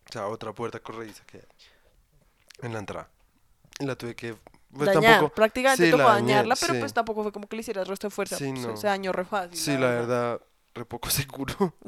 O 0.09 0.13
sea, 0.13 0.27
otra 0.27 0.53
puerta 0.53 0.81
corrediza 0.81 1.23
que 1.25 1.45
en 2.63 2.73
la 2.73 2.81
entrada. 2.81 3.09
Y 3.79 3.87
la 3.87 3.95
tuve 3.95 4.17
que... 4.17 4.35
Pues 4.73 4.87
Dañar, 4.87 5.13
tampoco... 5.15 5.35
prácticamente 5.35 5.85
sí, 5.85 5.91
tocó 5.93 6.03
dañé, 6.03 6.33
dañarla, 6.33 6.57
pero 6.61 6.75
sí. 6.75 6.81
pues 6.81 6.93
tampoco 6.93 7.23
fue 7.23 7.31
como 7.33 7.49
que 7.49 7.55
le 7.57 7.61
hiciera 7.61 7.83
el 7.83 7.87
resto 7.87 8.09
de 8.09 8.11
fuerza. 8.11 8.37
Sí, 8.37 8.51
pues, 8.51 8.67
no. 8.67 8.77
Se 8.77 8.89
dañó 8.89 9.13
re 9.13 9.25
fácil. 9.25 9.57
Sí, 9.57 9.73
la 9.79 9.89
verdad, 9.91 10.41
re 10.75 10.85
poco 10.85 11.11
seguro. 11.11 11.75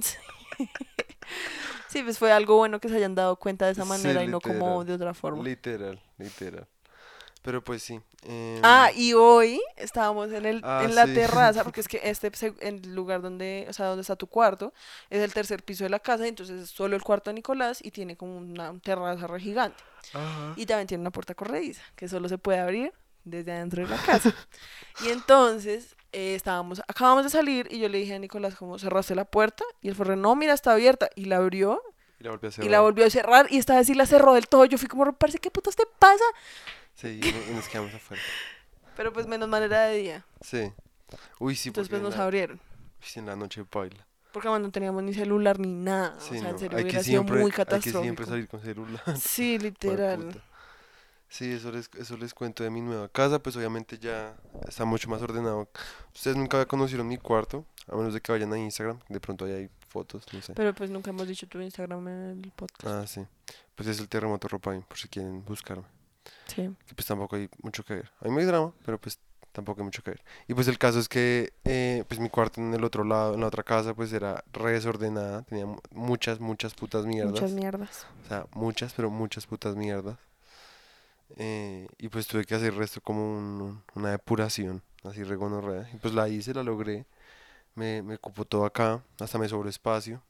Sí, 1.93 2.03
pues 2.03 2.19
fue 2.19 2.33
algo 2.33 2.57
bueno 2.57 2.81
que 2.81 2.89
se 2.89 2.97
hayan 2.97 3.15
dado 3.15 3.37
cuenta 3.37 3.67
de 3.67 3.73
esa 3.73 3.85
Sí, 3.85 3.89
manera 3.89 4.25
y 4.25 4.29
no 4.29 4.41
como 4.41 4.85
de 4.85 4.95
otra 4.95 5.15
forma. 5.15 5.43
Literal, 5.45 6.01
literal. 6.19 6.67
Pero 7.43 7.63
pues 7.65 7.83
sí. 7.83 8.01
em, 8.25 8.65
Ah, 8.65 8.91
y 8.95 9.13
hoy 9.15 9.61
estábamos 9.77 10.31
en 10.33 10.47
el 10.47 10.63
Ah, 10.63 10.85
en 10.85 10.95
la 10.95 11.07
sí. 11.07 11.15
terraza, 11.15 11.65
porque 11.65 11.81
es 11.81 11.89
que 11.89 12.01
este 12.05 12.31
el 12.61 12.95
lugar 12.95 13.21
donde, 13.21 13.67
o 13.69 13.73
sea, 13.73 13.87
donde 13.87 14.03
está 14.03 14.15
tu 14.17 14.29
cuarto, 14.29 14.73
es 15.11 15.21
el 15.23 15.33
tercer 15.33 15.65
piso 15.65 15.83
de 15.85 15.91
la 15.91 15.99
casa, 15.99 16.27
y 16.27 16.29
entonces 16.29 16.61
es 16.63 16.71
solo 16.71 16.95
el 16.95 17.03
cuarto 17.03 17.31
de 17.31 17.35
Nicolás 17.35 17.81
y 17.85 17.91
tiene 17.91 18.17
como 18.17 18.37
una 18.39 18.73
terraza 18.81 19.27
re 19.27 19.41
gigante. 19.41 19.83
ajá. 20.13 20.55
Y 20.57 20.67
también 20.67 20.87
tiene 20.89 21.03
una 21.03 21.11
puerta 21.13 21.35
corrediza, 21.35 21.83
que 21.97 22.09
solo 22.09 22.29
se 22.29 22.39
puede 22.39 22.61
abrir 22.61 22.93
desde 23.25 23.53
adentro 23.53 23.83
de 23.83 23.89
la 23.89 23.99
casa. 23.99 24.35
y 24.99 25.09
entonces 25.11 25.97
eh, 26.13 26.35
estábamos, 26.35 26.81
acabamos 26.87 27.25
de 27.25 27.31
salir 27.31 27.67
y 27.71 27.79
yo 27.79 27.89
le 27.89 27.99
dije 27.99 28.15
a 28.15 28.19
Nicolás 28.19 28.55
como 28.55 28.79
cerraste 28.79 29.15
la 29.15 29.25
puerta 29.25 29.65
y 29.81 29.89
él 29.89 29.95
fue 29.95 30.15
no, 30.17 30.37
mira, 30.37 30.53
está 30.55 30.73
abierta 30.73 31.09
y 31.17 31.25
la 31.27 31.37
abrió 31.39 31.83
Y 32.21 32.25
la 32.25 32.31
volví 32.31 32.47
a 32.47 32.49
y 32.49 32.53
cerrar. 32.53 32.71
la 32.71 32.81
volvió 32.81 33.07
a 33.07 33.11
cerrar 33.11 33.47
y 33.51 33.59
esta 33.59 33.77
vez 33.77 33.87
sí 33.87 33.95
la 33.95 34.07
cerró 34.07 34.35
del 34.35 34.47
todo. 34.49 34.65
Yo 34.67 34.79
fui 34.79 34.89
como, 34.89 35.13
parece 35.13 35.39
¿qué 35.39 35.51
putas 35.51 35.75
te 35.77 35.85
pasa? 35.99 36.25
Sí, 36.95 37.21
y 37.23 37.33
no- 37.33 37.39
y 37.53 37.55
nos 37.57 37.69
quedamos 37.69 37.93
afuera. 37.95 38.23
Pero 38.97 39.13
pues 39.13 39.27
menos 39.27 39.49
manera 39.49 39.83
de 39.87 39.97
día. 39.97 40.27
Sí. 40.43 40.73
Uy, 41.39 41.57
sí, 41.57 41.71
Entonces 41.71 41.89
pues 41.89 41.99
en 42.01 42.05
nos 42.05 42.17
la, 42.17 42.25
abrieron. 42.25 42.61
sí, 43.01 43.19
en 43.19 43.27
la 43.27 43.37
noche 43.37 43.65
baila. 43.71 44.07
Porque 44.33 44.49
no 44.49 44.71
teníamos 44.71 45.03
ni 45.03 45.13
celular 45.13 45.59
ni 45.59 45.69
nada. 45.75 46.15
Sí, 46.19 46.37
o 46.37 46.41
sea, 46.41 46.49
en 46.49 46.53
no, 46.55 46.59
serio 46.59 46.79
hay 46.79 46.85
hubiera 46.85 46.99
que 47.01 47.05
sido 47.05 47.23
muy 47.23 47.39
hay 47.39 47.45
que 47.47 47.53
catastrófico. 47.53 48.03
siempre 48.03 48.27
salir 48.27 48.49
con 48.49 48.61
celular. 48.61 49.03
Sí, 49.19 49.59
literal. 49.59 50.43
Sí, 51.33 51.51
eso 51.51 51.73
les, 51.73 51.89
eso 51.99 52.17
les 52.19 52.35
cuento 52.35 52.63
de 52.63 52.69
mi 52.69 52.83
nueva 52.83 53.09
casa, 53.09 53.39
pues 53.43 53.57
obviamente 53.57 53.99
ya 53.99 54.37
está 54.69 54.85
mucho 54.85 55.09
más 55.09 55.23
ordenado. 55.23 55.67
Ustedes 56.15 56.37
nunca 56.37 56.67
conocieron 56.67 57.09
mi 57.09 57.17
cuarto, 57.17 57.65
a 57.91 57.97
menos 57.97 58.13
de 58.13 58.21
que 58.21 58.33
vayan 58.33 58.53
a 58.53 58.59
Instagram, 58.59 58.99
de 59.09 59.19
pronto 59.19 59.47
ahí 59.47 59.53
hay 59.53 59.71
fotos, 59.89 60.27
no 60.35 60.43
sé. 60.43 60.53
Pero 60.53 60.75
pues 60.75 60.91
nunca 60.91 61.09
hemos 61.09 61.27
dicho 61.27 61.47
tu 61.47 61.59
Instagram 61.59 62.07
en 62.09 62.43
el 62.45 62.51
podcast. 62.51 62.87
Ah, 62.87 63.07
sí. 63.07 63.25
Pues 63.75 63.89
es 63.89 63.99
el 63.99 64.09
terremoto 64.11 64.47
Ropain, 64.47 64.83
por 64.83 64.99
si 64.99 65.09
quieren 65.09 65.43
buscarme. 65.47 65.85
Sí. 66.49 66.69
que 66.87 66.95
pues 66.95 67.07
tampoco 67.07 67.37
hay 67.37 67.49
mucho 67.63 67.83
que 67.83 67.95
ver. 67.95 68.11
A 68.21 68.27
mí 68.27 68.31
me 68.35 68.43
hay 68.43 68.47
drama, 68.47 68.73
pero 68.85 68.99
pues 69.01 69.19
tampoco 69.53 69.81
hay 69.81 69.85
mucho 69.87 70.03
que 70.03 70.11
ver. 70.11 70.23
Y 70.49 70.53
pues 70.55 70.69
el 70.69 70.79
caso 70.79 70.99
es 70.99 71.09
que 71.09 71.55
eh, 71.65 72.05
pues 72.09 72.21
mi 72.21 72.29
cuarto 72.29 72.61
en 72.61 72.75
el 72.75 72.85
otro 72.85 73.05
lado, 73.05 73.33
en 73.35 73.41
la 73.41 73.47
otra 73.47 73.63
casa, 73.63 73.95
pues 73.95 74.13
era 74.13 74.45
re 74.53 74.73
desordenada, 74.73 75.43
tenía 75.45 75.65
mu- 75.65 75.81
muchas, 75.93 76.41
muchas 76.41 76.75
putas 76.75 77.07
mierdas. 77.07 77.33
Muchas 77.33 77.53
mierdas. 77.53 78.07
O 78.25 78.29
sea, 78.29 78.47
muchas, 78.53 78.93
pero 78.93 79.09
muchas 79.11 79.47
putas 79.47 79.75
mierdas. 79.77 80.19
Eh, 81.37 81.89
y 81.99 82.09
pues 82.09 82.27
tuve 82.27 82.45
que 82.45 82.55
hacer 82.55 82.75
resto 82.75 83.01
como 83.01 83.23
un- 83.39 83.83
una 83.95 84.11
depuración, 84.11 84.83
así 85.05 85.23
regonorrea. 85.25 85.89
Y 85.93 85.97
pues 85.99 86.15
la 86.15 86.29
hice, 86.29 86.53
la 86.55 86.63
logré. 86.63 87.07
Me, 87.75 88.03
me 88.03 88.17
ocupó 88.17 88.45
todo 88.45 88.65
acá, 88.67 89.03
hasta 89.19 89.39
me 89.39 89.49
sobró 89.49 89.69
espacio. 89.69 90.23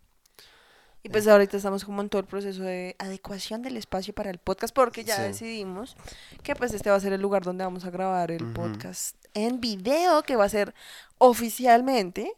Y 1.04 1.09
pues 1.09 1.26
ahorita 1.26 1.56
estamos 1.56 1.85
como 1.85 2.00
en 2.00 2.09
todo 2.09 2.21
el 2.21 2.28
proceso 2.28 2.62
de 2.62 2.94
adecuación 3.00 3.61
del 3.62 3.76
espacio 3.76 4.14
para 4.14 4.30
el 4.30 4.38
podcast 4.38 4.73
porque 4.73 5.02
ya 5.02 5.16
Sí. 5.16 5.23
decidimos 5.23 5.97
que 6.44 6.54
pues 6.54 6.73
este 6.75 6.90
va 6.90 6.97
a 6.97 7.00
ser 7.00 7.12
el 7.12 7.21
lugar 7.21 7.42
donde 7.42 7.64
vamos 7.64 7.85
a 7.85 7.90
grabar 7.90 8.30
el 8.30 8.52
podcast 8.52 9.16
en 9.35 9.61
video 9.61 10.23
que 10.23 10.37
va 10.37 10.44
a 10.44 10.49
ser 10.49 10.73
oficialmente 11.18 12.32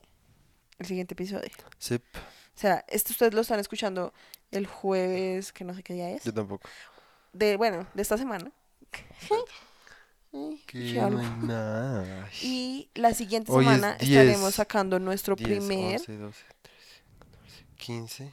el 0.79 0.87
siguiente 0.87 1.13
episodio. 1.13 1.51
Sí, 1.79 1.97
O 1.97 2.59
sea, 2.59 2.85
esto 2.89 3.13
ustedes 3.13 3.35
lo 3.35 3.43
están 3.43 3.61
escuchando 3.61 4.15
el 4.51 4.67
jueves, 4.67 5.53
que 5.53 5.65
no 5.65 5.75
sé 5.75 5.83
qué 5.83 5.93
día 5.93 6.11
es, 6.13 6.25
yo 6.25 6.33
tampoco. 6.33 6.67
De 7.35 7.57
bueno, 7.59 7.87
de 7.95 8.03
esta 8.03 8.17
semana. 8.17 8.51
Que 10.67 10.95
no 10.95 11.19
hay 11.21 11.31
nada. 11.47 12.29
Y 12.43 12.89
la 12.95 13.15
siguiente 13.15 13.53
Hoy 13.53 13.65
es 13.67 13.71
semana 13.73 13.97
10, 13.99 14.11
estaremos 14.11 14.55
sacando 14.55 14.99
nuestro 14.99 15.37
10, 15.37 15.49
primer 15.49 16.01
11, 16.01 16.17
12, 16.17 16.45
14, 17.21 17.67
15. 17.77 18.33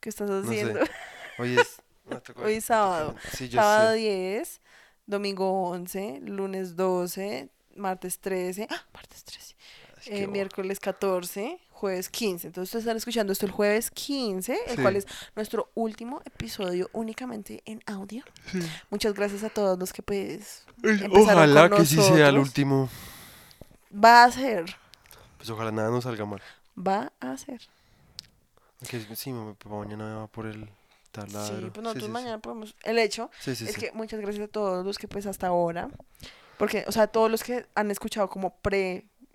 ¿Qué 0.00 0.08
estás 0.08 0.28
No 0.28 0.42
sé. 0.42 0.48
haciendo? 0.48 0.80
Hoy 1.38 1.56
es. 1.58 1.80
Hoy 2.42 2.54
es 2.54 2.64
sábado. 2.64 3.14
Sí, 3.32 3.48
yo 3.48 3.60
Sábado 3.60 3.92
sé. 3.92 3.98
10, 3.98 4.60
domingo 5.06 5.68
11, 5.70 6.20
lunes 6.24 6.74
12, 6.74 7.48
martes 7.76 8.18
13, 8.18 8.66
¡ah! 8.70 8.86
martes 8.92 9.22
13, 9.24 9.54
Es 9.98 10.08
eh, 10.08 10.26
miércoles 10.26 10.80
14, 10.80 11.60
jueves 11.84 12.08
15. 12.08 12.46
Entonces 12.46 12.68
ustedes 12.70 12.84
están 12.84 12.96
escuchando 12.96 13.32
esto 13.32 13.44
el 13.44 13.52
jueves 13.52 13.90
15, 13.90 14.58
el 14.68 14.76
Sí. 14.76 14.82
cual 14.82 14.96
es 14.96 15.06
nuestro 15.36 15.70
último 15.74 16.22
episodio 16.24 16.88
únicamente 16.94 17.62
en 17.66 17.82
audio. 17.86 18.24
Muchas 18.90 19.12
gracias 19.12 19.44
a 19.44 19.50
todos 19.50 19.78
los 19.78 19.92
que 19.92 20.02
pues 20.02 20.64
Ojalá 21.12 21.68
con 21.68 21.78
que 21.80 21.84
sí 21.86 21.96
sea 22.00 22.28
el 22.30 22.38
último. 22.38 22.88
va 23.92 24.24
a 24.24 24.30
ser, 24.32 24.64
Pues 25.36 25.50
ojalá 25.50 25.70
nada 25.72 25.90
nos 25.90 26.04
salga 26.04 26.24
mal. 26.24 26.40
va 26.76 27.12
a 27.20 27.36
ser. 27.36 27.60
Aunque 28.80 29.14
sí, 29.16 29.32
me- 29.32 29.54
mañana 29.68 30.16
va 30.16 30.26
por 30.26 30.46
el 30.46 30.68
taladro. 31.12 31.66
Sí, 31.66 31.70
pues 31.72 31.82
nosotros 31.84 32.04
sí, 32.06 32.10
mañana 32.10 32.38
podemos. 32.38 32.74
El 32.82 32.98
hecho 32.98 33.30
es 33.46 33.76
que 33.76 33.92
muchas 33.92 34.20
gracias 34.20 34.44
a 34.44 34.48
todos 34.48 34.84
los 34.86 34.96
que 34.98 35.06
pues 35.08 35.26
hasta 35.26 35.46
ahora, 35.48 35.88
porque, 36.58 36.84
o 36.86 36.92
sea, 36.92 37.06
todos 37.08 37.30
los 37.30 37.42
que 37.42 37.66
han 37.74 37.90
escuchado 37.90 38.28
como 38.28 38.56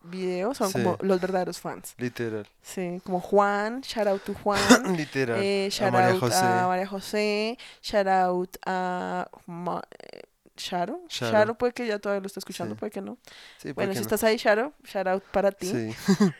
pre-video 0.01 0.53
son 0.53 0.67
Sí. 0.71 0.73
como 0.83 0.97
los 1.01 1.19
verdaderos 1.21 1.59
fans. 1.59 1.93
Literal. 1.97 2.47
Sí, 2.61 3.01
como 3.03 3.19
Juan, 3.19 3.81
shout 3.81 4.07
out 4.07 4.23
to 4.23 4.33
Juan. 4.33 4.59
Literal. 4.97 5.41
Eh, 5.41 5.67
a 5.67 5.69
shout 5.69 5.91
María 5.91 6.09
out 6.11 6.19
José. 6.19 6.35
a 6.45 6.67
María 6.67 6.87
José, 6.87 7.57
shout 7.81 8.07
out 8.07 8.57
a 8.65 9.29
Ma- 9.45 9.83
eh, 10.11 10.21
Sharo. 10.57 11.01
Sharo. 11.07 11.31
Sharo 11.31 11.57
puede 11.57 11.71
que 11.73 11.87
ya 11.87 11.99
todavía 11.99 12.19
lo 12.21 12.27
esté 12.27 12.39
escuchando, 12.39 12.75
Sí. 12.75 12.79
puede 12.79 12.91
que 12.91 13.01
no. 13.01 13.17
Sí, 13.59 13.69
¿por 13.69 13.75
Bueno, 13.75 13.93
si 13.93 13.99
no? 13.99 14.01
estás 14.03 14.23
ahí, 14.25 14.35
Sharo, 14.37 14.73
shout 14.83 15.07
out 15.07 15.23
para 15.31 15.51
ti. 15.51 15.67
Sí. 15.67 15.95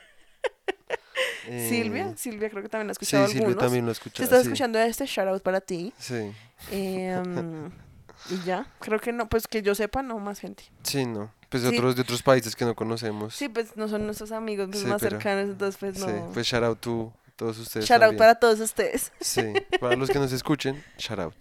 Silvia, 1.46 2.08
Eh, 2.10 2.14
Silvia 2.18 2.50
creo 2.50 2.62
que 2.62 2.70
también 2.70 2.90
ha 2.90 2.94
Sí, 2.94 2.98
escuchado 3.04 3.28
Silvia 3.28 3.48
algunos. 3.48 3.64
también 3.64 3.86
lo 3.86 3.92
ha 3.92 3.94
Si 3.94 4.00
escuchado. 4.00 4.24
estás 4.24 4.42
sí. 4.42 4.48
escuchando 4.48 4.80
este, 4.80 5.06
shout 5.06 5.28
out 5.30 5.42
para 5.42 5.62
ti. 5.62 5.94
Sí. 5.98 6.32
Em, 6.72 7.72
y 8.30 8.44
ya, 8.46 8.68
creo 8.80 9.00
que 9.00 9.12
no, 9.12 9.28
pues 9.30 9.48
que 9.48 9.62
yo 9.62 9.74
sepa, 9.74 10.04
no 10.04 10.20
más 10.20 10.40
gente. 10.40 10.64
Sí, 10.84 11.06
no. 11.06 11.32
Pues 11.50 11.64
Sí. 11.64 11.70
otros 11.70 11.96
de 11.96 12.04
otros 12.04 12.22
países 12.22 12.56
que 12.56 12.64
no 12.66 12.76
conocemos. 12.76 13.36
Sí, 13.36 13.50
pues 13.50 13.76
no 13.76 13.88
son 13.88 14.06
nuestros 14.06 14.32
amigos 14.32 14.68
pues, 14.70 14.82
Sí, 14.84 14.86
más 14.88 15.02
pero- 15.02 15.18
cercanos, 15.18 15.50
entonces 15.50 15.78
pues 15.80 15.98
no. 16.00 16.06
Sí, 16.08 16.14
pues 16.34 16.46
shout 16.48 16.64
out 16.64 16.80
to 16.80 17.12
todos 17.36 17.58
ustedes. 17.58 17.86
shout 17.88 18.02
out 18.04 18.16
para 18.18 18.36
todos 18.36 18.60
ustedes. 18.60 19.12
Sí, 19.20 19.54
para 19.80 19.96
los 19.96 20.10
que 20.10 20.20
nos 20.20 20.32
escuchen, 20.32 20.84
shout 20.98 21.20
out. 21.20 21.36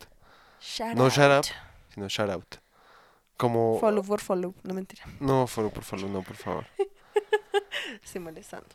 Shout 0.60 0.94
No 0.96 1.04
out. 1.04 1.12
shout 1.12 1.30
out, 1.30 1.46
sino 1.94 2.08
shout 2.08 2.30
out. 2.30 2.54
Como. 3.36 3.78
Follow 3.80 4.02
for 4.02 4.20
follow, 4.20 4.54
no 4.64 4.74
mentira. 4.74 5.04
No, 5.20 5.46
follow, 5.46 5.70
por 5.70 5.84
favor, 5.84 6.08
no, 6.08 6.22
por 6.22 6.36
favor. 6.36 6.66
Estoy 8.02 8.20
molestando. 8.20 8.68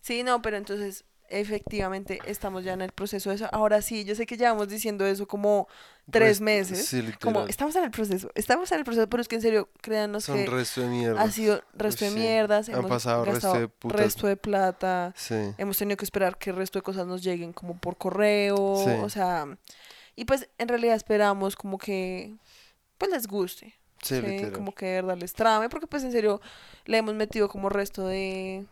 Sí, 0.00 0.22
no, 0.22 0.42
pero 0.42 0.56
entonces 0.56 1.04
efectivamente 1.28 2.18
estamos 2.26 2.64
ya 2.64 2.72
en 2.72 2.82
el 2.82 2.92
proceso 2.92 3.30
de 3.30 3.36
eso. 3.36 3.48
Ahora 3.52 3.82
sí, 3.82 4.04
yo 4.04 4.14
sé 4.14 4.26
que 4.26 4.36
llevamos 4.36 4.68
diciendo 4.68 5.06
eso 5.06 5.26
como 5.26 5.68
tres 6.10 6.40
meses. 6.40 6.86
Sí. 6.86 7.02
Como 7.20 7.46
estamos 7.46 7.74
en 7.76 7.84
el 7.84 7.90
proceso, 7.90 8.30
estamos 8.34 8.70
en 8.72 8.78
el 8.78 8.84
proceso, 8.84 9.08
pero 9.08 9.20
es 9.20 9.28
que 9.28 9.36
en 9.36 9.42
serio, 9.42 9.68
créanos 9.80 10.24
Son 10.24 10.36
que 10.36 10.46
resto 10.46 10.80
de 10.82 10.88
mierda. 10.88 11.20
ha 11.22 11.30
sido 11.30 11.62
resto 11.74 12.04
de 12.04 12.10
Sí, 12.12 12.16
mierdas. 12.18 12.68
han 12.68 12.76
hemos 12.76 12.88
pasado 12.90 13.24
resto 13.24 13.52
de 13.54 13.68
putas. 13.68 14.00
resto 14.00 14.26
de 14.26 14.36
plata. 14.36 15.12
Sí. 15.16 15.34
Hemos 15.58 15.76
tenido 15.78 15.96
que 15.96 16.04
esperar 16.04 16.38
que 16.38 16.50
el 16.50 16.56
resto 16.56 16.78
de 16.78 16.82
cosas 16.82 17.06
nos 17.06 17.22
lleguen 17.22 17.52
como 17.52 17.76
por 17.78 17.96
correo, 17.96 18.82
Sí. 18.84 18.90
o 19.02 19.08
sea, 19.08 19.46
y 20.14 20.24
pues 20.24 20.48
en 20.58 20.68
realidad 20.68 20.94
esperamos 20.96 21.56
como 21.56 21.78
que 21.78 22.34
pues 22.98 23.10
les 23.10 23.26
guste, 23.26 23.74
Sí, 24.02 24.20
como 24.54 24.72
que 24.74 24.86
de 24.86 25.02
verdad 25.02 25.16
les 25.18 25.32
trame, 25.32 25.68
porque 25.68 25.86
pues 25.88 26.04
en 26.04 26.12
serio 26.12 26.40
le 26.84 26.98
hemos 26.98 27.14
metido 27.14 27.48
como 27.48 27.68
resto 27.68 28.06
de, 28.06 28.64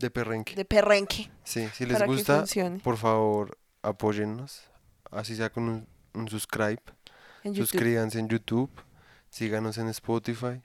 De 0.00 0.10
perrenque. 0.10 0.54
de 0.56 0.64
perrenque 0.64 1.30
Sí, 1.44 1.68
si 1.74 1.84
les 1.86 2.02
gusta, 2.04 2.44
por 2.82 2.96
favor, 2.96 3.56
apóyennos. 3.82 4.62
Así 5.10 5.36
sea 5.36 5.50
con 5.50 5.64
un, 5.68 5.86
un 6.14 6.28
subscribe. 6.28 6.80
en. 7.44 7.54
Suscríbanse 7.54 8.18
en 8.18 8.28
YouTube. 8.28 8.70
Síganos 9.28 9.78
en 9.78 9.88
Spotify. 9.88 10.60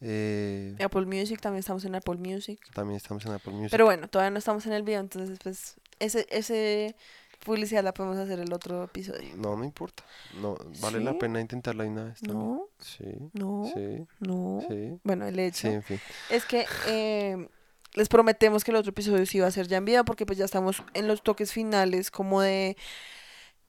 Eh, 0.00 0.74
Apple 0.84 1.06
Music, 1.06 1.40
también 1.40 1.60
estamos 1.60 1.84
en 1.84 1.94
Apple 1.94 2.16
Music. 2.16 2.58
también 2.74 2.96
estamos 2.96 3.24
en 3.24 3.32
Apple 3.32 3.52
Music. 3.52 3.70
Pero 3.70 3.84
bueno, 3.84 4.08
todavía 4.08 4.30
no 4.30 4.38
estamos 4.38 4.66
en 4.66 4.72
el 4.72 4.82
video, 4.82 4.98
entonces 5.00 5.38
pues 5.42 5.76
ese, 6.00 6.26
ese 6.30 6.96
publicidad 7.44 7.84
la 7.84 7.94
podemos 7.94 8.18
hacer 8.18 8.40
el 8.40 8.52
otro 8.52 8.82
episodio. 8.84 9.36
No, 9.36 9.56
no 9.56 9.64
importa. 9.64 10.02
No, 10.40 10.56
vale 10.80 10.98
la 11.00 11.16
pena 11.18 11.40
intentarla 11.40 11.84
una 11.84 12.04
vez. 12.04 12.18
también. 12.20 12.38
No, 12.38 12.66
Sí, 12.80 13.04
no, 13.34 13.70
sí, 13.72 14.06
no. 14.18 14.60
sí. 14.68 14.98
Bueno, 15.04 15.26
el 15.26 15.38
hecho 15.38 15.68
Sí, 15.68 15.74
en 15.74 15.82
fin. 15.84 16.00
es 16.30 16.44
que 16.46 16.66
eh, 16.88 17.48
les 17.94 18.08
prometemos 18.08 18.64
que 18.64 18.70
el 18.70 18.76
otro 18.78 18.90
episodio 18.90 19.24
sí 19.26 19.40
va 19.40 19.46
a 19.48 19.50
ser 19.50 19.68
ya 19.68 19.76
en 19.78 19.84
video 19.84 20.04
porque 20.04 20.24
pues 20.26 20.38
ya 20.38 20.44
estamos 20.44 20.82
en 20.94 21.08
los 21.08 21.22
toques 21.22 21.52
finales 21.52 22.10
como 22.10 22.40
de 22.40 22.76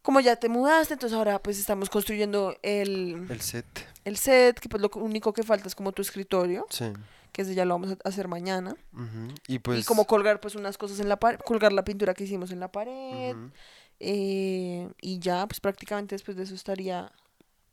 como 0.01 0.19
ya 0.19 0.35
te 0.35 0.49
mudaste, 0.49 0.93
entonces 0.95 1.17
ahora 1.17 1.39
pues 1.41 1.57
estamos 1.59 1.89
construyendo 1.89 2.57
el, 2.61 3.25
El 3.29 3.39
set. 3.41 3.65
el 4.03 4.17
set, 4.17 4.59
que 4.59 4.67
pues 4.67 4.81
lo 4.81 4.89
único 4.95 5.31
que 5.33 5.43
falta 5.43 5.67
es 5.67 5.75
como 5.75 5.93
tu 5.93 6.01
escritorio, 6.01 6.65
Sí. 6.69 6.91
que 7.31 7.43
ese 7.43 7.55
ya 7.55 7.63
lo 7.63 7.73
vamos 7.75 7.91
a 7.91 7.97
hacer 8.09 8.27
mañana. 8.27 8.75
ujú, 8.93 9.33
Y 9.47 9.59
pues. 9.59 9.79
y 9.79 9.83
como 9.85 10.05
colgar 10.05 10.41
pues 10.41 10.55
unas 10.55 10.77
cosas 10.77 10.99
en 10.99 11.07
la 11.07 11.17
pared, 11.17 11.39
colgar 11.39 11.71
la 11.71 11.85
pintura 11.85 12.13
que 12.13 12.25
hicimos 12.25 12.51
en 12.51 12.59
la 12.59 12.69
pared. 12.69 13.35
eh, 13.99 14.89
y 15.01 15.19
ya 15.19 15.47
pues 15.47 15.59
prácticamente 15.61 16.15
después 16.15 16.35
de 16.35 16.43
eso 16.43 16.55
estaría 16.55 17.11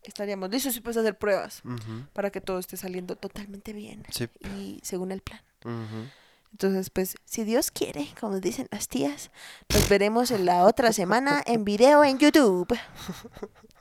estaríamos 0.02 0.50
listos 0.50 0.76
y 0.76 0.80
pues 0.80 0.96
hacer 0.96 1.18
pruebas 1.18 1.62
ujú, 1.64 2.06
para 2.12 2.30
que 2.30 2.40
todo 2.40 2.58
esté 2.58 2.76
saliendo 2.76 3.16
totalmente 3.16 3.72
bien 3.72 4.04
Sí. 4.10 4.28
y 4.56 4.80
según 4.82 5.10
el 5.12 5.20
plan. 5.20 5.40
ujú. 5.64 6.06
Entonces, 6.52 6.90
pues, 6.90 7.16
si 7.24 7.44
Dios 7.44 7.70
quiere, 7.70 8.08
como 8.20 8.38
dicen 8.40 8.68
las 8.70 8.88
tías, 8.88 9.30
nos 9.72 9.88
veremos 9.88 10.30
en 10.30 10.44
la 10.44 10.64
otra 10.64 10.92
semana 10.92 11.42
en 11.46 11.64
video 11.64 12.04
en 12.04 12.18
YouTube. 12.18 12.68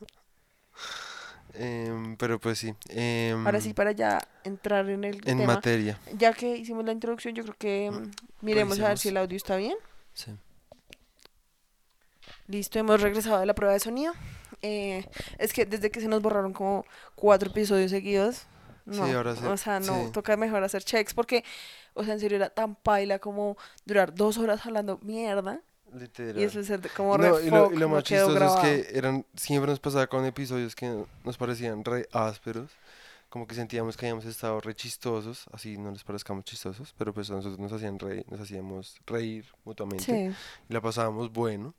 Em, 1.62 2.16
pero 2.16 2.40
pues 2.40 2.60
sí. 2.60 2.74
em, 2.90 3.46
Ahora 3.46 3.60
sí, 3.60 3.74
para 3.74 3.92
ya 3.92 4.20
entrar 4.46 4.88
en 4.90 5.04
el 5.04 5.16
En 5.28 5.40
tema, 5.40 5.56
materia. 5.56 6.00
ya 6.16 6.32
que 6.34 6.56
hicimos 6.56 6.86
la 6.86 6.94
introducción, 6.94 7.34
yo 7.36 7.44
creo 7.44 7.56
que 7.58 7.92
mm, 7.92 8.12
miremos 8.46 8.80
a 8.80 8.90
ver 8.90 8.98
si 8.98 9.10
el 9.10 9.18
audio 9.18 9.36
está 9.36 9.58
bien. 9.58 9.76
Sí. 10.14 10.32
Listo, 12.48 12.80
hemos 12.80 13.02
regresado 13.02 13.40
de 13.40 13.46
la 13.46 13.56
prueba 13.56 13.74
de 13.74 13.80
sonido. 13.82 14.14
Eh, 14.62 15.06
es 15.38 15.52
que 15.52 15.66
desde 15.66 15.90
que 15.92 16.00
se 16.00 16.08
nos 16.08 16.22
borraron 16.22 16.54
como 16.54 16.86
cuatro 17.16 17.50
episodios 17.50 17.92
seguidos, 17.92 18.44
no, 18.86 19.06
Sí, 19.06 19.12
ahora 19.14 19.36
sí, 19.36 19.46
o 19.46 19.58
sea, 19.58 19.80
no, 19.80 20.06
sí. 20.06 20.12
toca 20.12 20.38
mejor 20.38 20.64
hacer 20.64 20.84
checks 20.84 21.14
porque, 21.14 21.44
o 21.94 22.04
sea, 22.04 22.14
en 22.14 22.20
serio 22.20 22.36
era 22.38 22.50
tan 22.50 22.76
paila 22.76 23.20
como 23.20 23.58
durar 23.86 24.14
dos 24.14 24.38
horas 24.38 24.66
hablando 24.66 25.00
mierda 25.02 25.60
Literal. 25.94 26.40
y 26.40 26.44
eso 26.44 26.60
es 26.60 26.72
como 26.96 27.16
Y 27.16 27.18
re 27.18 27.30
no, 27.30 27.40
y 27.42 27.50
lo, 27.50 27.72
y 27.74 27.78
lo 27.78 27.90
más 27.90 28.04
chistoso 28.04 28.34
grabado. 28.34 28.62
es 28.64 28.88
que 28.88 28.98
eran, 28.98 29.26
siempre 29.36 29.70
nos 29.72 29.80
pasaba 29.80 30.08
con 30.08 30.26
episodios 30.26 30.76
que 30.76 31.04
nos 31.24 31.38
parecían 31.38 31.84
re 31.84 32.08
ásperos, 32.14 32.70
como 33.30 33.46
que 33.48 33.56
sentíamos 33.56 33.96
que 33.98 34.06
habíamos 34.06 34.26
estado 34.26 34.60
re 34.62 34.76
chistosos, 34.76 35.46
así 35.52 35.78
no 35.78 35.92
les 35.92 36.04
parezcamos 36.04 36.44
chistosos, 36.46 36.94
pero 36.98 37.14
pues 37.14 37.30
a 37.30 37.34
nosotros 37.34 37.60
nos 37.60 37.72
hacían 37.74 37.98
reír, 38.00 38.26
nos 38.30 38.40
hacíamos 38.40 38.98
reír 39.06 39.46
mutuamente 39.66 40.04
Sí. 40.06 40.36
y 40.70 40.74
la 40.74 40.82
pasábamos 40.82 41.32
bueno. 41.32 41.74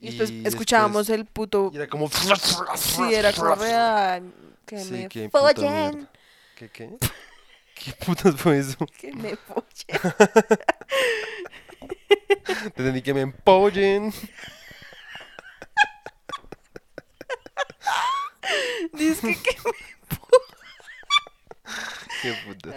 Y 0.00 0.06
después 0.08 0.30
escuchábamos 0.44 1.08
el 1.08 1.24
puto. 1.24 1.70
y 1.72 1.76
era 1.76 1.86
como 1.86 2.10
Sí, 2.76 3.14
era 3.14 3.32
como 3.32 3.54
real. 3.54 4.32
Que 4.66 4.78
Sí, 4.80 5.08
me 5.14 5.30
follen. 5.30 6.08
¿Qué 6.56 6.68
qué? 6.68 6.98
¿Qué 7.74 7.92
putas 8.04 8.34
fue 8.36 8.58
eso? 8.58 8.78
Que 8.98 9.12
me 9.12 9.36
follen. 9.36 9.64
Te 12.44 12.82
entendí 12.82 13.02
que 13.02 13.14
me 13.14 13.20
empollen. 13.22 14.12
Dice 18.92 19.36
que. 19.42 19.56
Qué 22.22 22.34
puta. 22.46 22.72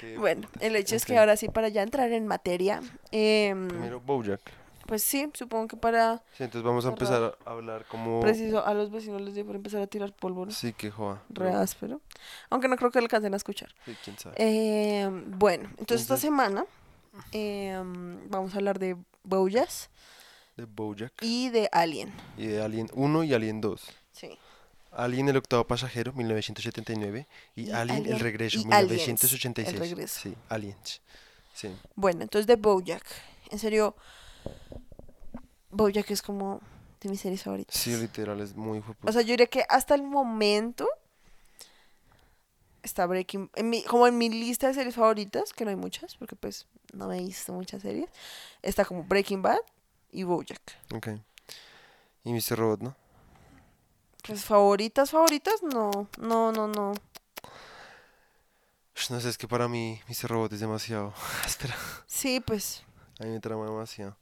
Qué 0.00 0.16
Bueno, 0.18 0.48
el 0.60 0.76
hecho 0.76 0.94
es 0.96 1.04
que 1.04 1.18
ahora 1.18 1.36
sí, 1.36 1.48
para 1.48 1.68
ya 1.68 1.82
entrar 1.82 2.12
en 2.12 2.26
materia. 2.26 2.80
em, 3.10 3.66
Primero 3.68 4.00
Bojack. 4.00 4.40
Pues 4.88 5.02
sí, 5.02 5.30
supongo 5.34 5.68
que 5.68 5.76
para. 5.76 6.16
Sí, 6.36 6.44
entonces 6.44 6.62
vamos 6.62 6.86
a 6.86 6.88
empezar 6.88 7.36
a 7.44 7.50
hablar 7.50 7.84
como... 7.88 8.20
Preciso, 8.20 8.64
a 8.66 8.72
los 8.72 8.90
vecinos 8.90 9.20
les 9.20 9.34
dio 9.34 9.44
por 9.44 9.54
empezar 9.54 9.82
a 9.82 9.86
tirar 9.86 10.12
pólvora. 10.16 10.50
Sí, 10.50 10.72
que 10.72 10.90
joda. 10.90 11.22
Re 11.28 11.50
áspero. 11.52 12.00
Aunque 12.48 12.68
no 12.68 12.76
creo 12.76 12.90
que 12.90 12.98
alcancen 12.98 13.34
a 13.34 13.36
escuchar. 13.36 13.68
Sí, 13.84 13.94
quién 14.02 14.18
sabe. 14.18 14.34
Em, 14.38 15.38
bueno, 15.38 15.68
entonces 15.78 16.00
esta 16.00 16.16
semana 16.16 16.64
em, 17.32 18.28
vamos 18.30 18.54
a 18.54 18.56
hablar 18.56 18.78
de 18.78 18.96
Bojas 19.22 19.90
De 20.56 20.64
Bojack. 20.64 21.12
y 21.22 21.50
de 21.50 21.68
Alien. 21.70 22.12
Y 22.38 22.46
de 22.46 22.62
Alien 22.62 22.88
1 22.94 23.24
y 23.24 23.34
Alien 23.34 23.60
2. 23.60 23.82
Sí. 24.12 24.38
Alien 24.92 25.28
el 25.28 25.36
octavo 25.36 25.66
pasajero, 25.66 26.12
1979. 26.14 27.28
Y, 27.54 27.64
Y 27.68 27.70
Alien, 27.72 27.98
Alien- 27.98 28.14
el 28.14 28.20
regreso, 28.20 28.58
y 28.58 28.62
Aliens, 28.72 28.90
1986. 29.06 29.74
el 29.74 29.80
regreso. 29.80 30.20
Sí, 30.22 30.34
Aliens. 30.48 31.02
Sí. 31.52 31.68
Bueno, 31.94 32.22
entonces 32.22 32.46
de 32.46 32.56
Bojack. 32.56 33.04
En 33.50 33.58
serio, 33.58 33.94
Bojack 35.70 36.10
es 36.10 36.22
como 36.22 36.60
de 37.00 37.08
mis 37.08 37.20
series 37.20 37.42
favoritas. 37.42 37.76
Sí, 37.76 37.96
literal, 37.96 38.40
es 38.40 38.54
muy. 38.56 38.82
O 39.04 39.12
sea, 39.12 39.22
yo 39.22 39.28
diría 39.28 39.46
que 39.46 39.64
hasta 39.68 39.94
el 39.94 40.02
momento 40.02 40.88
está 42.82 43.06
Breaking 43.06 43.50
en 43.54 43.70
mi, 43.70 43.82
como 43.84 44.06
en 44.06 44.16
mi 44.16 44.28
lista 44.28 44.68
de 44.68 44.74
series 44.74 44.94
favoritas, 44.94 45.52
que 45.52 45.64
no 45.64 45.70
hay 45.70 45.76
muchas, 45.76 46.16
porque 46.16 46.36
pues 46.36 46.66
no 46.92 47.08
me 47.08 47.18
he 47.18 47.24
visto 47.24 47.52
muchas 47.52 47.82
series, 47.82 48.08
está 48.62 48.84
como 48.84 49.04
Breaking 49.04 49.42
Bad 49.42 49.60
y 50.10 50.22
Bojack. 50.22 50.60
Ok. 50.94 51.08
Y 52.24 52.32
Mr. 52.32 52.56
Robot, 52.58 52.80
¿no? 52.80 52.96
Pues 54.26 54.44
favoritas, 54.44 55.10
favoritas, 55.10 55.62
no, 55.62 56.08
no, 56.18 56.52
no, 56.52 56.66
no. 56.68 56.92
No 59.10 59.20
sé, 59.20 59.28
es 59.28 59.38
que 59.38 59.46
para 59.48 59.68
mí 59.68 60.00
Mr. 60.08 60.28
Robot 60.28 60.52
es 60.52 60.60
demasiado. 60.60 61.14
Espera, 61.46 61.76
Sí, 62.06 62.40
pues. 62.40 62.82
a 63.20 63.24
mí 63.24 63.30
me 63.30 63.40
trama 63.40 63.64
demasiado. 63.66 64.16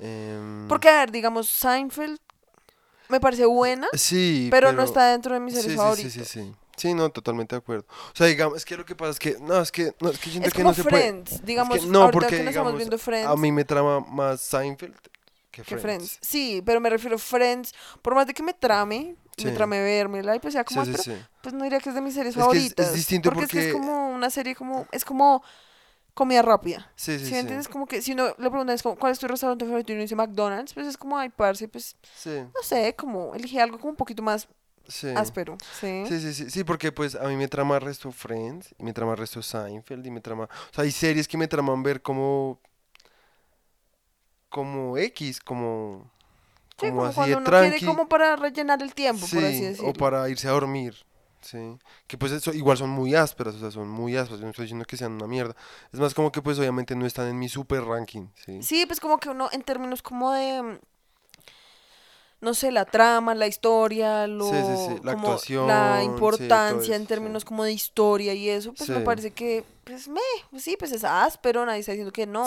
Em, 0.00 0.66
Porque, 0.68 0.88
a 0.88 0.98
ver, 1.00 1.10
digamos, 1.12 1.48
Seinfeld 1.48 2.18
me 3.08 3.20
parece 3.20 3.44
buena, 3.44 3.88
Sí, 3.92 4.48
pero, 4.50 4.72
no 4.72 4.82
está 4.82 5.10
dentro 5.10 5.34
de 5.34 5.40
mis 5.40 5.54
series 5.54 5.64
sí, 5.66 5.70
sí, 5.72 5.76
favoritos. 5.76 6.12
Sí, 6.12 6.24
sí, 6.24 6.24
sí. 6.24 6.54
Sí, 6.76 6.94
no, 6.94 7.10
totalmente 7.10 7.54
de 7.54 7.58
acuerdo. 7.58 7.84
O 7.90 8.16
sea, 8.16 8.26
digamos, 8.26 8.56
es 8.56 8.64
que 8.64 8.74
lo 8.76 8.86
que 8.86 8.94
pasa 8.96 9.10
es 9.10 9.18
que, 9.18 9.36
no, 9.40 9.60
es 9.60 9.70
que, 9.70 9.92
no, 10.00 10.08
es 10.10 10.18
que 10.18 10.30
siento 10.30 10.48
Es 10.48 10.54
que 10.54 10.62
como 10.62 10.70
no 10.70 10.74
se 10.74 10.82
puede. 10.84 11.02
Friends, 11.02 11.44
digamos, 11.44 11.84
no, 11.86 12.10
porque, 12.10 12.28
que 12.28 12.42
nos 12.42 12.48
estamos 12.48 12.72
digamos, 12.72 12.76
viendo 12.78 12.98
Friends. 12.98 13.28
A 13.28 13.36
mí 13.36 13.52
me 13.52 13.64
trama 13.66 14.00
más 14.00 14.40
Seinfeld 14.40 14.94
que 15.50 15.62
que 15.62 15.64
Friends. 15.64 15.82
Friends. 15.82 16.18
Sí, 16.22 16.62
pero 16.64 16.80
me 16.80 16.88
refiero 16.88 17.16
a 17.16 17.18
Friends, 17.18 17.74
por 18.00 18.14
más 18.14 18.26
de 18.26 18.32
que 18.32 18.42
me 18.42 18.54
trame, 18.54 19.14
me 19.44 19.50
Sí. 19.50 19.54
trame 19.54 19.82
vérmela 19.82 20.34
y 20.36 20.38
pues 20.38 20.54
sea 20.54 20.64
como, 20.64 20.84
Sí, 20.84 20.90
"Ay, 20.90 20.96
sí, 20.96 21.02
pero 21.04 21.18
sí. 21.18 21.24
pues 21.42 21.54
no 21.54 21.64
diría 21.64 21.80
que 21.80 21.88
es 21.90 21.94
de 21.94 22.00
mis 22.00 22.14
series 22.14 22.34
Es 22.34 22.36
que 22.36 22.40
es- 22.40 22.46
es 22.46 22.46
favoritas. 22.74 22.94
distinto 22.94 23.28
es 23.30 23.34
que 23.36 23.42
es 23.42 23.50
porque- 23.50 23.72
como 23.72 24.08
una 24.10 24.30
serie 24.30 24.54
como, 24.54 24.86
es 24.92 25.04
como 25.04 25.42
comida 26.20 26.42
rápida. 26.42 26.90
Sí, 26.96 27.18
sí, 27.18 27.20
¿Sí 27.20 27.24
sí. 27.26 27.32
me 27.32 27.40
entiendes? 27.40 27.68
Como 27.68 27.86
que 27.86 28.02
si 28.02 28.12
uno 28.12 28.26
le 28.38 28.50
preguntan 28.50 28.70
es 28.74 28.82
como, 28.82 28.96
¿cuál 28.96 29.12
es 29.12 29.18
tu 29.18 29.26
restaurante 29.26 29.64
favorito? 29.64 29.92
Y 29.92 29.94
uno 29.96 30.02
dice 30.02 30.14
McDonald's, 30.16 30.74
pues 30.74 30.86
es 30.86 30.96
como, 30.96 31.16
ay, 31.18 31.30
parce, 31.30 31.66
pues, 31.68 31.96
Sí, 32.14 32.40
no 32.54 32.62
sé, 32.62 32.94
como 32.94 33.34
elige 33.34 33.60
algo 33.60 33.78
como 33.78 33.90
un 33.90 33.96
poquito 33.96 34.22
más 34.22 34.48
sí. 34.86 35.08
áspero, 35.14 35.56
¿sí? 35.80 36.04
Sí, 36.08 36.20
sí, 36.20 36.34
sí, 36.34 36.50
sí, 36.50 36.64
porque 36.64 36.92
pues 36.92 37.14
a 37.14 37.24
mí 37.28 37.36
me 37.36 37.48
trama 37.48 37.76
el 37.76 37.82
resto 37.82 38.10
Friends, 38.12 38.74
y 38.78 38.82
me 38.84 38.92
trama 38.92 39.12
el 39.12 39.18
resto 39.18 39.42
Seinfeld, 39.42 40.06
y 40.06 40.10
me 40.10 40.20
trama... 40.20 40.44
O 40.44 40.74
sea, 40.74 40.84
hay 40.84 40.90
series 40.92 41.26
que 41.26 41.38
me 41.38 41.48
traman 41.48 41.82
ver 41.82 42.02
como... 42.02 42.60
Como 44.48 44.96
X, 44.98 45.40
como... 45.40 46.10
Sí, 46.78 46.88
Como 46.88 46.92
como 46.92 47.04
así 47.04 47.14
cuando 47.14 47.36
de 47.36 47.36
uno 47.36 47.50
tranqui. 47.50 47.78
quiere 47.78 47.86
como 47.86 48.08
para 48.08 48.36
rellenar 48.36 48.82
el 48.82 48.94
tiempo, 48.94 49.26
por 49.28 49.44
así 49.44 49.58
Sí, 49.58 49.64
decirlo. 49.64 49.90
o 49.90 49.92
para 49.92 50.28
irse 50.28 50.48
a 50.48 50.52
dormir, 50.52 50.94
sí. 51.40 51.78
Que 52.06 52.18
pues 52.18 52.32
eso, 52.32 52.52
igual 52.52 52.76
son 52.76 52.90
muy 52.90 53.14
ásperas, 53.14 53.54
o 53.54 53.58
sea, 53.58 53.70
son 53.70 53.88
muy 53.88 54.16
ásperas, 54.16 54.40
yo 54.40 54.46
no 54.46 54.50
estoy 54.50 54.64
diciendo 54.64 54.84
que 54.84 54.96
sean 54.96 55.12
una 55.12 55.26
mierda. 55.26 55.54
Es 55.92 56.00
más 56.00 56.14
como 56.14 56.32
que 56.32 56.42
pues 56.42 56.58
obviamente 56.58 56.94
no 56.94 57.06
están 57.06 57.28
en 57.28 57.38
mi 57.38 57.48
super 57.48 57.82
ranking, 57.82 58.28
sí. 58.34 58.62
Sí, 58.62 58.86
pues 58.86 59.00
como 59.00 59.18
que 59.18 59.28
uno 59.30 59.48
en 59.52 59.62
términos 59.62 60.02
como 60.02 60.32
de 60.32 60.80
no 62.40 62.54
sé, 62.54 62.70
la 62.70 62.86
trama, 62.86 63.34
la 63.34 63.46
historia, 63.46 64.26
lo 64.26 64.46
Sí, 64.46 64.56
sí, 64.64 64.76
sí, 64.86 65.00
la 65.04 65.12
como 65.12 65.28
actuación, 65.28 65.66
la 65.66 66.02
importancia 66.02 66.70
en 66.70 66.80
eso, 66.80 66.98
sí. 66.98 67.06
términos 67.06 67.44
como 67.44 67.64
de 67.64 67.72
historia 67.72 68.32
y 68.32 68.48
eso, 68.48 68.72
pues 68.72 68.88
me 68.88 69.00
parece 69.00 69.30
que 69.30 69.64
pues 69.84 70.08
me, 70.08 70.20
pues 70.50 70.64
sí, 70.64 70.76
pues 70.78 70.92
es 70.92 71.04
áspero, 71.04 71.66
nadie 71.66 71.80
está 71.80 71.92
diciendo 71.92 72.12
que 72.12 72.26
no. 72.26 72.44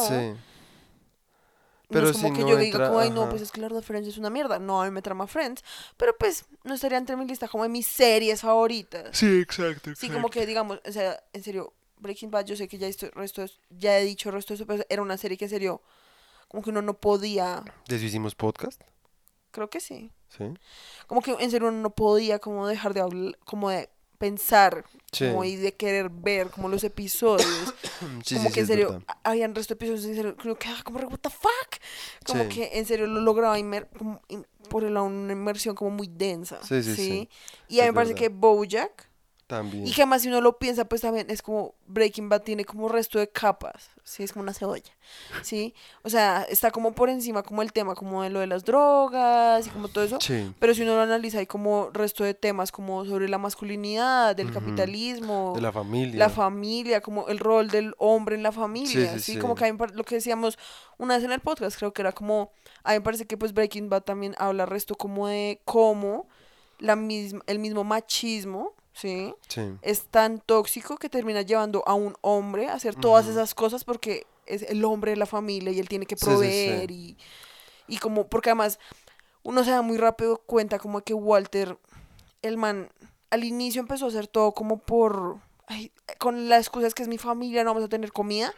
Sí, 1.94 2.00
no 2.00 2.00
pero 2.02 2.10
es 2.10 2.18
como 2.18 2.28
sí 2.30 2.34
que 2.34 2.42
no 2.42 2.50
yo 2.50 2.58
diga 2.58 2.78
entra- 2.80 2.88
como, 2.88 3.00
ay, 3.00 3.10
no, 3.12 3.30
pues 3.30 3.42
es 3.42 3.52
que 3.52 3.62
la 3.62 3.68
verdad 3.68 3.82
Friends 3.84 4.08
es 4.08 4.18
una 4.18 4.30
mierda. 4.30 4.60
No, 4.60 4.82
a 4.82 4.86
mí 4.86 4.92
me 4.92 5.02
trama 5.02 5.28
Friends, 5.28 5.64
pero 5.98 6.16
pues 6.18 6.46
no 6.64 6.74
estaría 6.74 6.98
entre 6.98 7.16
mi 7.16 7.26
lista 7.26 7.48
como 7.48 7.64
de 7.64 7.70
mis 7.70 7.88
series 7.88 8.42
favoritas. 8.42 9.16
sí, 9.18 9.40
exacto, 9.42 9.92
Sí, 9.96 10.10
como 10.10 10.30
que 10.30 10.46
digamos, 10.46 10.80
o 10.86 10.92
sea, 10.92 11.24
en 11.34 11.44
serio, 11.44 11.74
Breaking 12.00 12.32
Bad, 12.32 12.46
yo 12.46 12.56
sé 12.56 12.68
que 12.68 12.78
ya, 12.78 12.88
esto, 12.88 13.10
resto, 13.12 13.46
ya 13.70 13.98
he 14.00 14.04
dicho 14.04 14.30
el 14.30 14.36
resto 14.36 14.54
de 14.54 14.56
eso, 14.56 14.66
pero 14.66 14.84
era 14.90 15.02
una 15.02 15.18
serie 15.18 15.38
que 15.38 15.46
en 15.46 15.50
serio, 15.52 15.82
como 16.50 16.62
que 16.64 16.70
uno 16.72 16.82
no 16.82 16.96
podía, 16.96 17.64
¿De 17.88 17.96
eso 17.96 18.06
hicimos 18.06 18.36
podcast? 18.36 18.82
creo 19.52 19.70
que 19.70 19.80
sí, 19.80 20.12
Sí. 20.30 20.46
como 21.08 21.22
que 21.22 21.32
en 21.40 21.52
serio 21.52 21.68
uno 21.70 21.78
no 21.80 21.92
podía 21.92 22.40
como 22.40 22.68
dejar 22.68 22.94
de 22.94 23.02
hablar, 23.02 23.38
como 23.46 23.70
de 23.70 23.90
pensar, 24.28 24.86
Sí. 25.12 25.28
como 25.28 25.44
y 25.44 25.58
de 25.58 25.74
querer 25.76 26.10
ver 26.10 26.48
como 26.50 26.70
los 26.70 26.84
episodios, 26.84 27.46
Sí, 28.26 28.36
como 28.36 28.48
sí, 28.50 28.54
que 28.54 28.60
en 28.62 28.68
serio, 28.68 28.88
verdad. 28.90 29.04
a- 29.08 29.30
habían 29.32 29.54
resto 29.54 29.74
de 29.74 29.78
episodios 29.78 30.06
en 30.06 30.16
serio, 30.16 30.36
creo 30.38 30.56
que, 30.58 30.68
ah, 30.70 30.82
como, 30.84 31.00
what 31.00 31.20
the 31.20 31.30
fuck, 31.30 31.80
como 32.26 32.48
que 32.50 32.70
en 32.74 32.86
serio 32.86 33.06
lo 33.08 33.22
lograba 33.22 33.60
inmer 33.60 33.88
como 33.98 34.22
in- 34.30 34.48
por 34.70 34.84
una 34.86 35.34
inmersión 35.34 35.76
como 35.76 35.92
muy 35.92 36.08
densa, 36.08 36.60
Sí, 36.64 36.82
sí, 36.82 36.96
sí, 36.96 37.30
Y 37.68 37.80
a 37.80 37.84
mí 37.84 37.90
me 37.90 37.94
parece 37.94 38.14
verdad. 38.14 38.28
que 38.28 38.34
Bojack, 38.34 39.10
También. 39.54 39.86
Y 39.86 39.92
que 39.94 40.02
además 40.02 40.24
si 40.24 40.30
uno 40.30 40.42
lo 40.42 40.58
piensa, 40.58 40.86
pues 40.86 41.02
también 41.02 41.30
es 41.30 41.44
como 41.44 41.76
Breaking 41.86 42.28
Bad 42.28 42.42
tiene 42.42 42.66
como 42.66 42.90
resto 42.90 43.20
de 43.20 43.30
capas, 43.30 43.92
¿sí? 44.04 44.24
Es 44.24 44.34
como 44.34 44.42
una 44.42 44.54
cebolla, 44.54 44.92
¿sí? 45.44 45.76
O 46.02 46.10
sea, 46.10 46.42
está 46.50 46.72
como 46.72 46.94
por 46.94 47.10
encima 47.10 47.44
como 47.44 47.62
el 47.62 47.72
tema 47.72 47.94
como 47.94 48.24
de 48.24 48.32
lo 48.32 48.40
de 48.40 48.48
las 48.48 48.64
drogas 48.66 49.68
y 49.68 49.70
como 49.70 49.90
todo 49.90 50.04
eso. 50.04 50.18
Sí, 50.20 50.52
Pero 50.60 50.74
si 50.74 50.82
uno 50.82 50.96
lo 50.96 51.02
analiza 51.02 51.38
hay 51.38 51.46
como 51.46 51.90
resto 51.94 52.24
de 52.24 52.34
temas 52.34 52.72
como 52.72 53.06
sobre 53.06 53.30
la 53.30 53.38
masculinidad, 53.38 54.36
del 54.36 54.52
capitalismo, 54.52 55.54
de 55.56 55.62
la 55.62 55.72
familia. 55.72 56.18
la 56.20 56.30
familia, 56.30 57.02
como 57.02 57.28
el 57.28 57.38
rol 57.40 57.70
del 57.70 57.94
hombre 58.00 58.36
en 58.36 58.44
la 58.44 58.52
familia, 58.52 59.14
sí, 59.14 59.20
¿sí? 59.20 59.34
sí. 59.34 59.40
Como 59.40 59.56
que 59.56 59.72
par- 59.76 59.92
lo 59.96 60.04
que 60.04 60.16
decíamos 60.16 60.58
una 60.98 61.16
vez 61.16 61.24
en 61.24 61.32
el 61.32 61.42
podcast, 61.42 61.78
creo 61.78 61.94
que 61.94 62.02
era 62.02 62.12
como, 62.12 62.52
a 62.84 62.92
mí 62.92 62.96
me 62.98 63.02
parece 63.02 63.26
que 63.28 63.38
pues 63.38 63.54
Breaking 63.54 63.90
Bad 63.90 64.02
también 64.04 64.34
habla 64.38 64.66
resto 64.66 64.96
como 64.96 65.28
de 65.28 65.62
cómo 65.66 66.28
la 66.80 66.96
misma, 66.96 67.42
el 67.48 67.60
mismo 67.60 67.84
machismo, 67.84 68.74
¿sí? 68.94 69.34
Sí, 69.48 69.62
es 69.82 70.06
tan 70.06 70.40
tóxico 70.40 70.98
que 70.98 71.10
termina 71.10 71.42
llevando 71.42 71.84
a 71.86 71.94
un 71.94 72.16
hombre 72.22 72.68
a 72.70 72.74
hacer 72.76 72.96
todas 72.96 73.28
esas 73.28 73.54
cosas 73.56 73.84
porque 73.84 74.26
es 74.46 74.62
el 74.64 74.84
hombre 74.86 75.12
de 75.12 75.18
la 75.18 75.26
familia 75.26 75.72
y 75.72 75.80
él 75.80 75.88
tiene 75.90 76.06
que 76.06 76.16
Sí, 76.16 76.22
sí, 76.22 76.30
sí. 76.30 76.36
proveer 76.36 76.92
y, 76.92 77.18
y 77.88 77.98
como 77.98 78.28
porque 78.28 78.50
además 78.50 78.80
uno 79.44 79.64
se 79.64 79.72
da 79.72 79.82
muy 79.82 79.98
rápido 79.98 80.38
cuenta 80.46 80.80
como 80.80 81.02
que 81.02 81.14
Walter 81.14 81.78
el 82.42 82.58
man 82.58 82.90
al 83.30 83.44
inicio 83.44 83.82
empezó 83.82 84.06
a 84.06 84.10
hacer 84.10 84.28
todo 84.28 84.52
como 84.52 84.78
por 84.78 85.40
ay, 85.68 85.92
con 86.20 86.50
la 86.50 86.58
excusa 86.58 86.88
es 86.88 86.94
que 86.94 87.04
es 87.04 87.08
mi 87.10 87.18
familia 87.18 87.64
no 87.64 87.72
vamos 87.72 87.86
a 87.86 87.90
tener 87.90 88.12
comida 88.12 88.54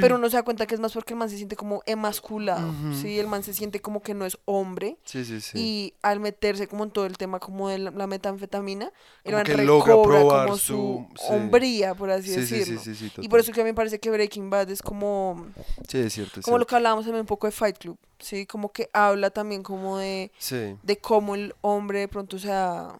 pero 0.00 0.16
uno 0.16 0.28
se 0.28 0.36
da 0.36 0.42
cuenta 0.42 0.66
que 0.66 0.74
es 0.74 0.80
más 0.80 0.92
porque 0.92 1.12
el 1.14 1.18
man 1.18 1.30
se 1.30 1.36
siente 1.36 1.54
como 1.56 1.82
emasculado 1.86 2.68
Ujú. 2.68 2.92
sí 2.94 3.18
el 3.18 3.26
man 3.28 3.42
se 3.44 3.54
siente 3.54 3.80
como 3.80 4.02
que 4.02 4.14
no 4.14 4.26
es 4.26 4.36
hombre 4.46 4.98
sí, 5.04 5.24
sí, 5.24 5.40
sí. 5.40 5.58
y 5.58 5.94
al 6.02 6.18
meterse 6.20 6.66
como 6.66 6.84
en 6.84 6.90
todo 6.90 7.06
el 7.06 7.16
tema 7.16 7.38
como 7.38 7.68
de 7.68 7.78
la, 7.78 7.90
la 7.92 8.06
metanfetamina, 8.06 8.92
el 9.24 9.34
man 9.34 9.44
recobra 9.46 10.20
como 10.22 10.56
su- 10.58 10.64
su, 10.64 11.06
sí. 11.16 11.22
hombría, 11.32 11.94
por 11.94 12.10
así 12.10 12.28
sí, 12.28 12.34
sí, 12.34 12.46
sí, 12.46 12.54
decirlo. 12.56 12.80
sí, 12.82 12.94
sí, 12.94 13.10
Y 13.20 13.28
por 13.28 13.40
eso 13.40 13.52
que 13.52 13.60
a 13.60 13.64
mí 13.64 13.70
me 13.70 13.74
parece 13.74 13.98
que 14.00 14.10
Breaking 14.10 14.50
Bad 14.50 14.70
es 14.70 14.82
como, 14.82 15.46
Sí, 15.88 15.98
es 15.98 16.12
cierto, 16.14 16.40
es 16.40 16.44
como 16.46 16.58
lo 16.58 16.62
cierto. 16.62 16.66
que 16.66 16.76
hablábamos 16.76 17.04
también 17.04 17.20
un 17.22 17.26
poco 17.26 17.46
de 17.46 17.52
Fight 17.52 17.78
Club, 17.78 17.98
¿sí? 18.18 18.46
Como 18.46 18.72
que 18.72 18.90
habla 18.92 19.30
también 19.30 19.62
como 19.62 19.98
de, 19.98 20.30
Sí, 20.38 20.76
de 20.82 20.98
cómo 20.98 21.34
el 21.34 21.54
hombre 21.60 22.00
de 22.00 22.08
pronto, 22.08 22.36
o 22.36 22.40
sea, 22.40 22.98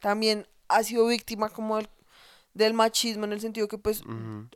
también 0.00 0.46
ha 0.68 0.82
sido 0.82 1.06
víctima 1.06 1.48
como 1.48 1.76
del, 1.76 1.88
del 2.58 2.74
machismo 2.74 3.24
en 3.24 3.32
el 3.32 3.40
sentido 3.40 3.68
que 3.68 3.78
pues, 3.78 4.02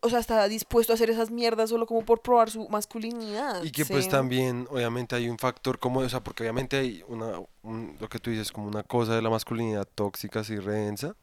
o 0.03 0.09
sea, 0.11 0.19
está 0.19 0.47
dispuesto 0.49 0.93
a 0.93 0.95
hacer 0.97 1.09
esas 1.09 1.31
mierdas 1.31 1.71
solo 1.71 1.87
como 1.87 2.05
por 2.05 2.21
probar 2.21 2.51
su 2.51 2.69
masculinidad. 2.69 3.63
Y 3.65 3.71
que 3.71 3.87
pues 3.87 4.09
también, 4.11 4.67
obviamente, 4.71 5.15
hay 5.17 5.29
un 5.29 5.39
factor 5.39 5.79
como, 5.79 6.01
o 6.01 6.09
sea, 6.09 6.21
porque 6.23 6.43
obviamente 6.43 6.77
hay 6.77 7.03
una, 7.09 7.41
un- 7.63 7.97
lo 8.01 8.09
que 8.09 8.19
tú 8.19 8.31
dices, 8.31 8.53
como 8.53 8.67
una 8.69 8.83
cosa 8.83 9.15
de 9.15 9.23
la 9.23 9.31
masculinidad 9.31 9.87
tóxica, 9.95 10.41
así 10.41 10.57
redensa, 10.59 11.17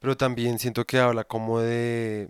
pero 0.00 0.16
también 0.16 0.58
siento 0.58 0.84
que 0.86 0.98
habla 0.98 1.24
como 1.24 1.60
de, 1.60 2.28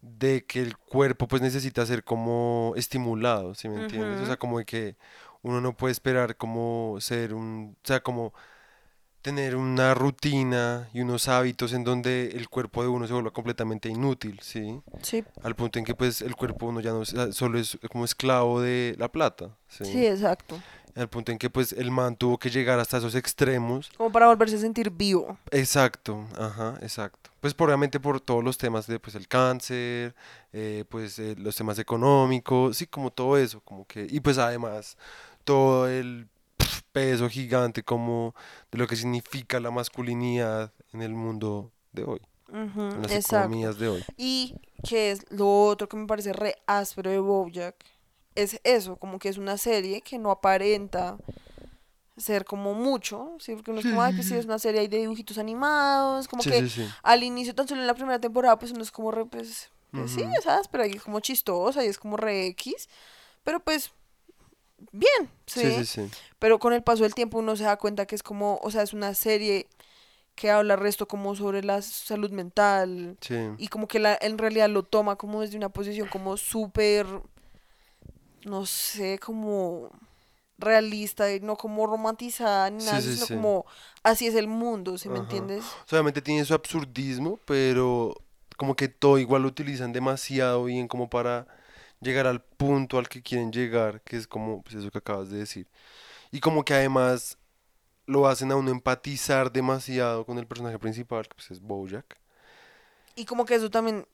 de 0.00 0.44
que 0.46 0.62
el 0.62 0.76
cuerpo 0.76 1.26
pues 1.26 1.42
necesita 1.42 1.84
ser 1.84 2.04
como 2.04 2.72
estimulado, 2.76 3.54
¿sí 3.54 3.68
me 3.68 3.76
entiendes? 3.82 4.20
O 4.22 4.26
sea, 4.26 4.36
como 4.36 4.58
de 4.58 4.64
que 4.64 4.96
uno 5.42 5.60
no 5.60 5.76
puede 5.76 5.92
esperar 5.92 6.36
como 6.36 6.96
ser 7.00 7.34
un, 7.34 7.76
o 7.82 7.86
sea, 7.86 8.00
como 8.02 8.32
tener 9.28 9.56
una 9.56 9.92
rutina 9.92 10.88
y 10.94 11.02
unos 11.02 11.28
hábitos 11.28 11.74
en 11.74 11.84
donde 11.84 12.28
el 12.34 12.48
cuerpo 12.48 12.80
de 12.80 12.88
uno 12.88 13.06
se 13.06 13.12
vuelva 13.12 13.30
completamente 13.30 13.90
inútil, 13.90 14.40
¿sí? 14.42 14.80
Sí, 15.02 15.22
al 15.42 15.54
punto 15.54 15.78
en 15.78 15.84
que 15.84 15.94
pues 15.94 16.22
el 16.22 16.34
cuerpo 16.34 16.64
uno 16.64 16.80
ya 16.80 16.92
no 16.92 17.02
es- 17.02 17.12
ah, 17.12 17.30
solo 17.30 17.58
es 17.58 17.78
como 17.92 18.06
esclavo 18.06 18.62
de 18.62 18.94
la 18.98 19.12
plata, 19.12 19.50
¿sí? 19.68 19.84
sí, 19.84 20.06
exacto. 20.06 20.58
Al 20.94 21.08
punto 21.10 21.30
en 21.30 21.36
que 21.36 21.50
pues 21.50 21.74
el 21.74 21.90
man 21.90 22.16
tuvo 22.16 22.38
que 22.38 22.48
llegar 22.48 22.80
hasta 22.80 22.96
esos 22.96 23.14
extremos. 23.14 23.90
Como 23.98 24.10
para 24.10 24.26
volverse 24.28 24.56
a 24.56 24.60
sentir 24.60 24.90
vivo. 24.90 25.36
Exacto, 25.50 26.26
ajá, 26.38 26.78
exacto. 26.80 27.30
Pues 27.40 27.54
obviamente 27.58 28.00
por 28.00 28.22
todos 28.22 28.42
los 28.42 28.56
temas 28.56 28.86
de 28.86 28.98
pues 28.98 29.14
el 29.14 29.28
cáncer, 29.28 30.14
eh, 30.54 30.84
pues 30.88 31.18
eh, 31.18 31.34
los 31.38 31.54
temas 31.54 31.78
económicos, 31.78 32.78
sí, 32.78 32.86
como 32.86 33.10
todo 33.10 33.36
eso, 33.36 33.60
como 33.60 33.84
que 33.86 34.06
y 34.08 34.20
pues 34.20 34.38
además 34.38 34.96
todo 35.44 35.86
el 35.86 36.26
peso 36.98 37.28
gigante 37.28 37.82
como 37.84 38.34
de 38.72 38.78
lo 38.78 38.86
que 38.88 38.96
significa 38.96 39.60
la 39.60 39.70
masculinidad 39.70 40.72
en 40.92 41.02
el 41.02 41.14
mundo 41.14 41.70
de 41.92 42.02
hoy, 42.04 42.20
Ujú, 42.48 42.80
en 42.80 43.02
las 43.02 43.12
exacto. 43.12 43.36
economías 43.36 43.78
de 43.78 43.88
hoy. 43.88 44.04
Y 44.16 44.56
que 44.82 45.12
es 45.12 45.24
lo 45.30 45.48
otro 45.66 45.88
que 45.88 45.96
me 45.96 46.06
parece 46.06 46.32
re 46.32 46.56
áspero 46.66 47.10
de 47.10 47.18
Bojack, 47.20 47.76
es 48.34 48.60
eso, 48.64 48.96
como 48.96 49.18
que 49.18 49.28
es 49.28 49.38
una 49.38 49.56
serie 49.58 50.00
que 50.00 50.18
no 50.18 50.30
aparenta 50.30 51.18
ser 52.16 52.44
como 52.44 52.74
mucho, 52.74 53.36
¿sí? 53.38 53.54
Porque 53.54 53.70
uno 53.70 53.78
es 53.80 53.86
como, 53.86 54.02
ay, 54.02 54.12
pues 54.12 54.26
sí, 54.26 54.34
es 54.34 54.44
una 54.44 54.58
serie 54.58 54.80
ahí 54.80 54.88
de 54.88 54.98
dibujitos 54.98 55.38
animados, 55.38 56.26
como 56.26 56.42
Sí, 56.42 56.50
que 56.50 56.62
sí, 56.62 56.68
sí. 56.68 56.88
al 57.04 57.22
inicio, 57.22 57.54
tan 57.54 57.68
solo 57.68 57.80
en 57.80 57.86
la 57.86 57.94
primera 57.94 58.18
temporada, 58.20 58.58
pues 58.58 58.72
uno 58.72 58.82
es 58.82 58.90
como 58.90 59.12
re, 59.12 59.24
pues, 59.26 59.70
pues 59.92 60.10
sí, 60.10 60.20
Ujú. 60.20 60.30
es 60.40 60.46
áspera 60.48 60.86
y 60.88 60.92
es 60.96 61.02
como 61.02 61.20
chistosa 61.20 61.84
y 61.84 61.88
es 61.88 61.98
como 61.98 62.16
re 62.16 62.46
X, 62.48 62.88
pero 63.44 63.60
pues, 63.60 63.92
bien, 64.92 65.30
Sí, 65.46 65.72
sí, 65.72 65.84
sí. 65.86 66.10
pero 66.38 66.58
con 66.58 66.72
el 66.72 66.82
paso 66.82 67.02
del 67.04 67.14
tiempo 67.14 67.38
uno 67.38 67.56
se 67.56 67.64
da 67.64 67.76
cuenta 67.76 68.06
que 68.06 68.14
es 68.14 68.22
como, 68.22 68.58
o 68.62 68.70
sea, 68.70 68.82
es 68.82 68.92
una 68.92 69.14
serie 69.14 69.68
que 70.34 70.50
habla 70.50 70.76
resto 70.76 71.08
como 71.08 71.34
sobre 71.34 71.64
la 71.64 71.82
salud 71.82 72.30
mental, 72.30 73.16
Sí. 73.20 73.34
y 73.58 73.68
como 73.68 73.88
que 73.88 73.98
la, 73.98 74.16
en 74.20 74.38
realidad 74.38 74.68
lo 74.68 74.84
toma 74.84 75.16
como 75.16 75.40
desde 75.40 75.56
una 75.56 75.68
posición 75.68 76.08
como 76.08 76.36
súper, 76.36 77.06
no 78.44 78.66
sé, 78.66 79.18
como 79.18 79.90
realista, 80.58 81.32
y 81.32 81.40
no 81.40 81.56
como 81.56 81.86
romantizada 81.86 82.70
ni 82.70 82.80
Sí, 82.80 82.86
nada, 82.86 83.00
sí, 83.00 83.14
sino 83.14 83.26
sí. 83.26 83.34
como 83.34 83.66
así 84.02 84.26
es 84.26 84.34
el 84.34 84.48
mundo, 84.48 84.98
¿sí 84.98 85.08
me 85.08 85.18
entiendes? 85.18 85.64
Obviamente 85.90 86.22
tiene 86.22 86.44
su 86.44 86.54
absurdismo, 86.54 87.38
pero 87.44 88.14
como 88.56 88.74
que 88.74 88.88
todo 88.88 89.18
igual 89.18 89.42
lo 89.42 89.48
utilizan 89.48 89.92
demasiado 89.92 90.64
bien 90.64 90.88
como 90.88 91.08
para 91.10 91.46
llegar 92.00 92.26
al 92.26 92.42
punto 92.42 92.98
al 92.98 93.08
que 93.08 93.22
quieren 93.22 93.52
llegar, 93.52 94.00
que 94.02 94.16
es 94.16 94.26
como 94.26 94.62
pues 94.62 94.76
eso 94.76 94.90
que 94.90 94.98
acabas 94.98 95.30
de 95.30 95.38
decir. 95.38 95.66
Y 96.30 96.40
como 96.40 96.64
que 96.64 96.74
además 96.74 97.38
lo 98.06 98.26
hacen 98.26 98.50
a 98.52 98.56
uno 98.56 98.70
empatizar 98.70 99.52
demasiado 99.52 100.24
con 100.24 100.38
el 100.38 100.46
personaje 100.46 100.78
principal, 100.78 101.28
que 101.28 101.34
pues 101.34 101.50
es 101.50 101.60
Bojack. 101.60 102.18
Y 103.14 103.24
como 103.24 103.44
que 103.44 103.54
eso 103.56 103.70
también 103.70 104.06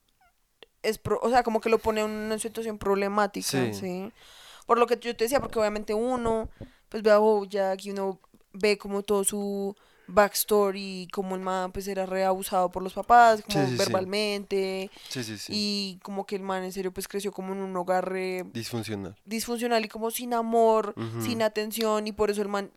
es, 0.83 0.99
pro- 0.99 1.21
o 1.23 1.31
sea, 1.31 1.43
como 1.43 1.61
que 1.61 1.69
lo 1.69 1.79
pone 1.79 2.01
en 2.01 2.11
una 2.11 2.39
situación 2.39 2.79
problemática, 2.79 3.47
Sí. 3.49 3.75
¿sí? 3.75 4.13
Por 4.67 4.79
lo 4.79 4.87
que 4.87 4.99
yo 4.99 5.15
te 5.17 5.25
decía, 5.25 5.41
porque 5.41 5.59
obviamente 5.59 5.95
uno, 5.95 6.49
pues 6.89 7.03
ve 7.03 7.11
a 7.11 7.19
Bojack 7.19 7.85
y 7.85 7.91
uno 7.91 8.19
ve 8.53 8.79
como 8.79 9.03
todo 9.03 9.25
su 9.25 9.77
backstory, 10.07 11.09
como 11.13 11.35
el 11.35 11.41
man 11.41 11.73
pues 11.73 11.89
era 11.89 12.07
reabusado 12.07 12.71
por 12.71 12.83
los 12.83 12.93
papás, 12.95 13.43
como 13.43 13.65
Sí, 13.65 13.73
sí, 13.73 13.77
verbalmente, 13.79 14.91
Sí, 15.09 15.25
sí, 15.25 15.39
sí. 15.39 15.53
y 15.55 15.99
como 16.03 16.27
que 16.27 16.37
el 16.37 16.43
man 16.43 16.65
en 16.65 16.73
serio 16.73 16.93
pues 16.93 17.09
creció 17.09 17.33
como 17.33 17.53
en 17.53 17.61
un 17.61 17.77
hogar 17.77 18.09
re 18.11 18.45
Disfuncional. 18.53 19.17
disfuncional 19.25 19.85
y 19.85 19.89
como 19.89 20.11
sin 20.11 20.35
amor, 20.35 20.95
sin 21.21 21.43
atención, 21.43 22.07
y 22.07 22.13
por 22.13 22.31
eso 22.31 22.43
el 22.43 22.49
man 22.49 22.71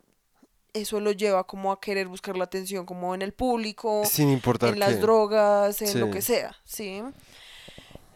eso 0.73 0.99
lo 0.99 1.11
lleva 1.11 1.45
como 1.45 1.71
a 1.71 1.79
querer 1.79 2.07
buscar 2.07 2.37
la 2.37 2.43
atención 2.43 2.85
como 2.85 3.15
en 3.15 3.21
el 3.23 3.33
público, 3.33 4.03
Sin 4.05 4.29
importar 4.29 4.73
en 4.73 4.79
las 4.79 5.01
drogas, 5.01 5.81
en 5.81 5.99
lo 5.99 6.11
que 6.11 6.21
sea, 6.21 6.55
¿sí? 6.65 7.01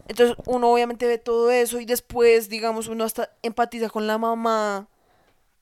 Entonces 0.07 0.35
uno 0.45 0.71
obviamente 0.71 1.07
ve 1.07 1.17
todo 1.17 1.49
eso 1.51 1.79
y 1.79 1.85
después, 1.85 2.49
digamos, 2.49 2.87
uno 2.87 3.03
hasta 3.03 3.31
empatiza 3.43 3.89
con 3.89 4.07
la 4.07 4.17
mamá. 4.17 4.87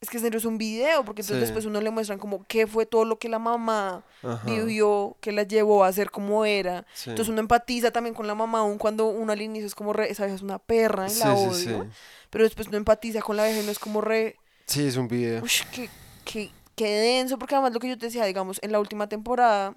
Es 0.02 0.10
que 0.10 0.18
es 0.18 0.46
un 0.46 0.58
video, 0.58 1.04
porque 1.04 1.22
entonces 1.22 1.38
Sí. 1.38 1.42
después 1.46 1.66
uno 1.66 1.82
le 1.82 1.90
muestran 1.92 2.20
como 2.20 2.46
qué 2.48 2.66
fue 2.68 2.86
todo 2.86 3.04
lo 3.04 3.20
que 3.20 3.28
la 3.28 3.38
mamá 3.40 4.06
Ajá. 4.24 4.42
vivió, 4.50 5.18
que 5.20 5.34
la 5.34 5.44
llevó 5.44 5.84
a 5.84 5.92
ser 5.92 6.10
como 6.10 6.46
era. 6.46 6.86
Sí. 6.94 7.10
Entonces 7.10 7.30
uno 7.32 7.42
empatiza 7.42 7.92
también 7.92 8.14
con 8.16 8.26
la 8.26 8.34
mamá, 8.34 8.60
aun 8.60 8.78
cuando 8.78 9.08
uno 9.08 9.34
al 9.34 9.42
inicio 9.42 9.68
es 9.68 9.76
como 9.76 9.92
re, 9.92 10.10
esa 10.10 10.24
vieja 10.24 10.38
es 10.38 10.42
una 10.42 10.58
perra 10.58 11.08
y 11.08 11.10
Sí, 11.12 11.20
la 11.20 11.36
sí, 11.36 11.44
odio. 11.46 11.84
sí. 11.84 11.90
Pero 12.30 12.44
después 12.46 12.68
uno 12.70 12.78
empatiza 12.78 13.22
con 13.22 13.36
la 13.36 13.44
vieja 13.44 13.60
y 13.62 13.66
no 13.66 13.72
es 13.72 13.80
como 13.80 14.00
re, 14.00 14.38
Sí, 14.68 14.88
es 14.88 14.96
un 14.96 15.08
video. 15.10 15.44
uy, 15.44 15.50
qué, 15.74 15.90
qué, 16.24 16.52
qué 16.76 16.88
denso, 16.88 17.38
porque 17.38 17.56
además 17.56 17.74
lo 17.74 17.80
que 17.82 17.90
yo 17.90 17.98
te 17.98 18.06
decía, 18.06 18.24
digamos, 18.24 18.60
en 18.62 18.72
la 18.72 18.80
última 18.80 19.10
temporada, 19.10 19.76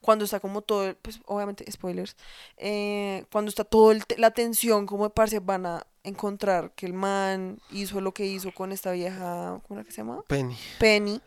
cuando 0.00 0.24
está 0.24 0.40
como 0.40 0.62
todo, 0.62 0.94
pues 1.02 1.20
obviamente, 1.26 1.70
spoilers, 1.70 2.16
eh, 2.56 3.24
cuando 3.30 3.50
está 3.50 3.64
te- 4.06 4.18
la 4.18 4.30
tensión, 4.30 4.86
como 4.86 5.04
de 5.04 5.10
parce 5.10 5.38
van 5.40 5.66
a 5.66 5.86
encontrar 6.04 6.72
que 6.74 6.86
el 6.86 6.92
man 6.92 7.58
hizo 7.70 8.00
lo 8.00 8.12
que 8.12 8.26
hizo 8.26 8.52
con 8.52 8.72
esta 8.72 8.90
vieja, 8.92 9.60
¿cómo 9.66 9.78
era 9.80 9.84
que 9.86 9.92
se 9.92 9.98
llama? 9.98 10.22
Penny. 10.26 10.56
Penny, 10.78 11.20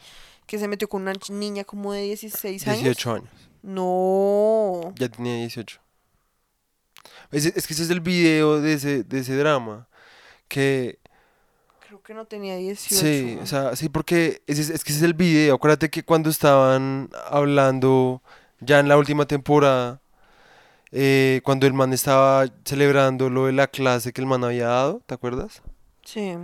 que 0.45 0.59
se 0.59 0.67
metió 0.67 0.87
con 0.87 1.01
una 1.03 1.13
niña 1.29 1.63
como 1.63 1.93
de 1.93 2.01
16 2.03 2.67
años. 2.67 2.79
18 2.83 3.13
años. 3.13 3.29
No. 3.63 4.93
Ya 4.97 5.09
tenía 5.09 5.35
18. 5.37 5.79
Es, 7.31 7.45
es 7.45 7.67
que 7.67 7.73
ese 7.73 7.83
es 7.83 7.89
el 7.89 8.01
video 8.01 8.61
de 8.61 8.73
ese, 8.73 9.03
de 9.03 9.19
ese 9.19 9.35
drama. 9.37 9.87
Que 10.47 10.99
Creo 11.87 12.01
que 12.03 12.13
no 12.13 12.25
tenía 12.25 12.55
18. 12.57 12.95
Sí, 12.95 13.37
o 13.41 13.45
sea, 13.45 13.75
sí, 13.75 13.89
porque 13.89 14.41
es- 14.47 14.69
es 14.69 14.83
que 14.83 14.91
ese 14.91 14.99
es 14.99 15.03
el 15.03 15.13
video. 15.13 15.55
Acuérdate 15.55 15.89
que 15.89 16.03
cuando 16.03 16.29
estaban 16.29 17.09
hablando 17.29 18.21
ya 18.59 18.79
en 18.79 18.87
la 18.89 18.97
última 18.97 19.25
temporada, 19.25 20.01
eh, 20.97 21.41
cuando 21.43 21.67
el 21.67 21.73
man 21.73 21.91
estaba 21.91 22.45
celebrando 22.63 23.29
lo 23.29 23.47
de 23.47 23.51
la 23.51 23.67
clase 23.67 24.13
que 24.13 24.21
el 24.21 24.27
man 24.27 24.43
había 24.45 24.67
dado, 24.67 25.01
¿te 25.05 25.13
acuerdas? 25.13 25.61
Sí. 26.03 26.35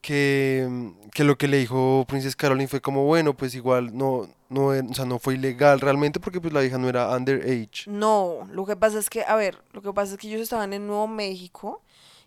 Que, 0.00 0.92
que 1.12 1.24
lo 1.24 1.36
que 1.36 1.48
le 1.48 1.58
dijo 1.58 2.04
Princess 2.08 2.36
Caroline 2.36 2.68
fue 2.68 2.80
como, 2.80 3.04
bueno, 3.04 3.34
pues 3.36 3.54
igual 3.54 3.96
no, 3.96 4.28
no, 4.48 4.72
e- 4.74 4.80
o 4.80 4.94
sea, 4.94 5.04
no 5.04 5.18
fue 5.18 5.34
ilegal 5.34 5.80
realmente 5.80 6.20
porque 6.20 6.40
pues 6.40 6.52
la 6.52 6.64
hija 6.64 6.78
no 6.78 6.88
era 6.88 7.14
underage. 7.14 7.84
No, 7.86 8.48
lo 8.52 8.64
que 8.64 8.76
pasa 8.76 8.98
es 8.98 9.10
que, 9.10 9.22
a 9.22 9.34
ver, 9.36 9.58
lo 9.72 9.82
que 9.82 9.92
pasa 9.92 10.12
es 10.12 10.18
que 10.18 10.28
ellos 10.28 10.40
estaban 10.40 10.72
en 10.72 10.86
Nuevo 10.86 11.08
México 11.08 11.82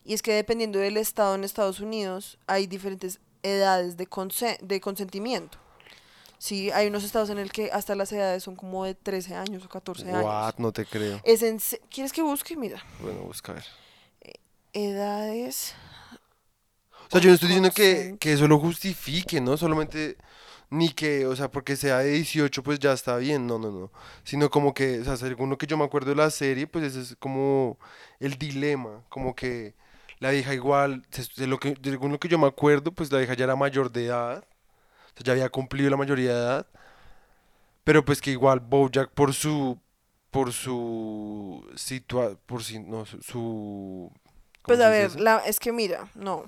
y 0.05 0.13
es 0.13 0.21
que 0.21 0.33
dependiendo 0.33 0.79
del 0.79 0.97
estado 0.97 1.35
en 1.35 1.43
Estados 1.43 1.79
Unidos 1.79 2.37
hay 2.47 2.67
diferentes 2.67 3.19
edades 3.43 3.97
de, 3.97 4.07
conse- 4.07 4.59
de 4.59 4.79
consentimiento. 4.81 5.57
Sí, 6.43 6.71
hay 6.71 6.87
unos 6.87 7.03
estados 7.03 7.29
en 7.29 7.37
el 7.37 7.51
que 7.51 7.69
hasta 7.71 7.93
las 7.93 8.11
edades 8.11 8.41
son 8.41 8.55
como 8.55 8.83
de 8.83 8.95
13 8.95 9.35
años 9.35 9.63
o 9.63 9.69
14 9.69 10.09
años. 10.09 10.23
What, 10.25 10.55
no 10.57 10.71
te 10.71 10.87
creo. 10.87 11.21
Es 11.23 11.43
en 11.43 11.59
se- 11.59 11.79
¿Quieres 11.91 12.11
que 12.11 12.23
busque? 12.23 12.57
Mira, 12.57 12.83
Bueno, 12.99 13.19
busca 13.19 13.51
a 13.51 13.55
ver. 13.55 13.65
edades. 14.73 15.75
O 17.05 17.09
sea, 17.11 17.21
yo 17.21 17.27
no 17.29 17.35
estoy 17.35 17.49
diciendo 17.49 17.69
que, 17.69 18.15
que 18.19 18.33
eso 18.33 18.47
lo 18.47 18.57
justifique, 18.57 19.39
¿no? 19.39 19.55
Solamente, 19.55 20.17
ni 20.71 20.89
que, 20.89 21.27
o 21.27 21.35
sea, 21.35 21.51
porque 21.51 21.75
sea 21.75 21.99
de 21.99 22.09
18, 22.09 22.63
pues 22.63 22.79
ya 22.79 22.93
está 22.93 23.17
bien, 23.17 23.45
no, 23.45 23.59
no, 23.59 23.69
no. 23.69 23.91
Sino 24.23 24.49
como 24.49 24.73
que, 24.73 24.99
o 25.01 25.03
sea, 25.03 25.17
según 25.17 25.51
lo 25.51 25.59
que 25.59 25.67
yo 25.67 25.77
me 25.77 25.83
acuerdo 25.83 26.09
de 26.09 26.15
la 26.15 26.31
serie, 26.31 26.65
pues 26.65 26.85
ese 26.85 27.01
es 27.01 27.15
como 27.19 27.77
el 28.19 28.39
dilema, 28.39 29.03
como 29.09 29.35
que 29.35 29.75
la 30.17 30.31
vieja 30.31 30.55
igual, 30.55 31.05
se- 31.11 31.27
de 31.39 31.45
lo 31.45 31.59
que, 31.59 31.77
según 31.83 32.11
lo 32.13 32.19
que 32.19 32.29
yo 32.29 32.39
me 32.39 32.47
acuerdo, 32.47 32.91
pues 32.91 33.11
la 33.11 33.19
vieja 33.19 33.35
ya 33.35 33.43
era 33.43 33.55
mayor 33.55 33.91
de 33.91 34.05
edad, 34.07 34.43
o 35.13 35.17
sea, 35.17 35.25
ya 35.25 35.31
había 35.33 35.49
cumplido 35.49 35.89
la 35.89 35.97
mayoría 35.97 36.33
de 36.33 36.39
edad, 36.41 36.67
pero 37.83 38.05
pues 38.05 38.21
que 38.21 38.31
igual 38.31 38.59
Bojack 38.59 39.11
por 39.11 39.33
su, 39.33 39.79
por 40.31 40.53
su 40.53 41.65
situa, 41.75 42.35
por 42.45 42.63
si, 42.63 42.79
no, 42.79 43.05
su, 43.05 43.21
su- 43.21 44.11
¿cómo 44.61 44.65
Pues 44.65 44.79
se 44.79 44.85
a 44.85 44.89
dice 44.89 45.05
ver, 45.05 45.05
eso? 45.05 45.19
la, 45.19 45.37
es 45.39 45.59
que 45.59 45.71
mira, 45.71 46.07
no. 46.15 46.45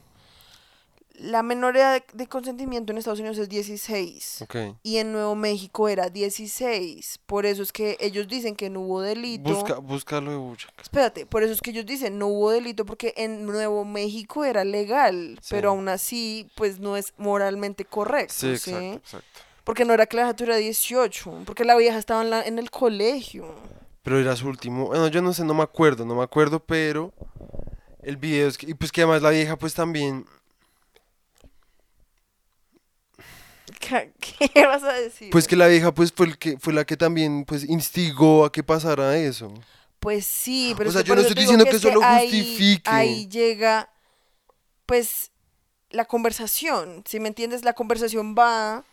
La 1.15 1.43
menor 1.43 1.77
edad 1.77 2.03
de, 2.13 2.27
consentimiento 2.27 2.91
en 2.91 2.97
Estados 2.97 3.19
Unidos 3.19 3.37
es 3.37 3.47
16. 3.47 4.41
Ok. 4.41 4.55
Y 4.81 4.97
en 4.97 5.11
Nuevo 5.11 5.35
México 5.35 5.87
era 5.87 6.09
16. 6.09 7.19
Por 7.27 7.45
eso 7.45 7.61
es 7.61 7.71
que 7.71 7.97
ellos 7.99 8.27
dicen 8.27 8.55
que 8.55 8.69
no 8.71 8.81
hubo 8.81 9.01
delito. 9.01 9.53
Busca, 9.53 9.75
búscalo 9.77 10.31
de 10.31 10.37
Bojack. 10.37 10.73
Espérate, 10.81 11.25
por 11.27 11.43
eso 11.43 11.53
es 11.53 11.61
que 11.61 11.69
ellos 11.69 11.85
dicen 11.85 12.17
no 12.17 12.27
hubo 12.27 12.49
delito 12.51 12.83
porque 12.85 13.13
en 13.15 13.45
Nuevo 13.45 13.85
México 13.85 14.43
era 14.43 14.63
legal, 14.65 15.37
Sí. 15.41 15.49
pero 15.51 15.69
aún 15.69 15.87
así 15.87 16.49
pues 16.55 16.79
no 16.79 16.97
es 16.97 17.13
moralmente 17.17 17.85
correcto, 17.85 18.33
Sí, 18.35 18.57
¿sí? 18.57 18.71
exacto, 18.71 18.95
exacto. 18.97 19.39
Porque 19.63 19.85
no 19.85 19.93
era 19.93 20.07
que 20.07 20.17
la 20.17 20.23
vieja 20.23 20.35
tuviera 20.35 20.57
18, 20.57 21.43
porque 21.45 21.63
la 21.63 21.75
vieja 21.75 21.97
estaba 21.99 22.23
en, 22.23 22.31
la- 22.31 22.41
en 22.43 22.57
el 22.59 22.71
colegio. 22.71 23.53
Pero 24.01 24.19
era 24.19 24.35
su 24.35 24.47
último. 24.47 24.87
Bueno, 24.87 25.07
yo 25.07 25.21
no 25.21 25.31
sé, 25.31 25.45
no 25.45 25.53
me 25.53 25.63
acuerdo, 25.63 26.05
no 26.05 26.15
me 26.15 26.23
acuerdo, 26.23 26.59
pero 26.59 27.13
el 28.01 28.17
video 28.17 28.47
es 28.49 28.57
que. 28.57 28.69
Y 28.69 28.73
pues 28.73 28.91
que 28.91 29.01
además 29.03 29.21
la 29.21 29.29
vieja, 29.29 29.55
pues 29.57 29.73
también. 29.75 30.25
¿Qué, 34.53 34.65
vas 34.65 34.83
a 34.83 34.93
decir? 34.93 35.29
Pues 35.31 35.47
que 35.47 35.55
la 35.55 35.67
vieja, 35.67 35.93
pues 35.93 36.11
fue, 36.11 36.27
el 36.27 36.37
que, 36.37 36.57
fue 36.57 36.73
la 36.73 36.85
que 36.85 36.97
también, 36.97 37.45
pues 37.45 37.63
instigó 37.63 38.45
a 38.45 38.51
que 38.51 38.63
pasara 38.63 39.17
eso. 39.17 39.53
Pues 39.99 40.25
sí, 40.25 40.73
pero 40.77 40.89
O 40.89 40.93
sea, 40.93 41.01
yo 41.01 41.15
no 41.15 41.21
estoy 41.21 41.35
diciendo 41.35 41.63
que 41.63 41.71
es 41.71 41.77
eso 41.77 41.91
lo 41.91 42.01
justifique. 42.01 42.89
Ahí 42.89 43.27
llega, 43.27 43.89
pues, 44.85 45.31
la 45.89 46.05
conversación, 46.05 47.03
si 47.07 47.19
me 47.19 47.29
entiendes? 47.29 47.63
La 47.63 47.73
conversación 47.73 48.35
va 48.37 48.83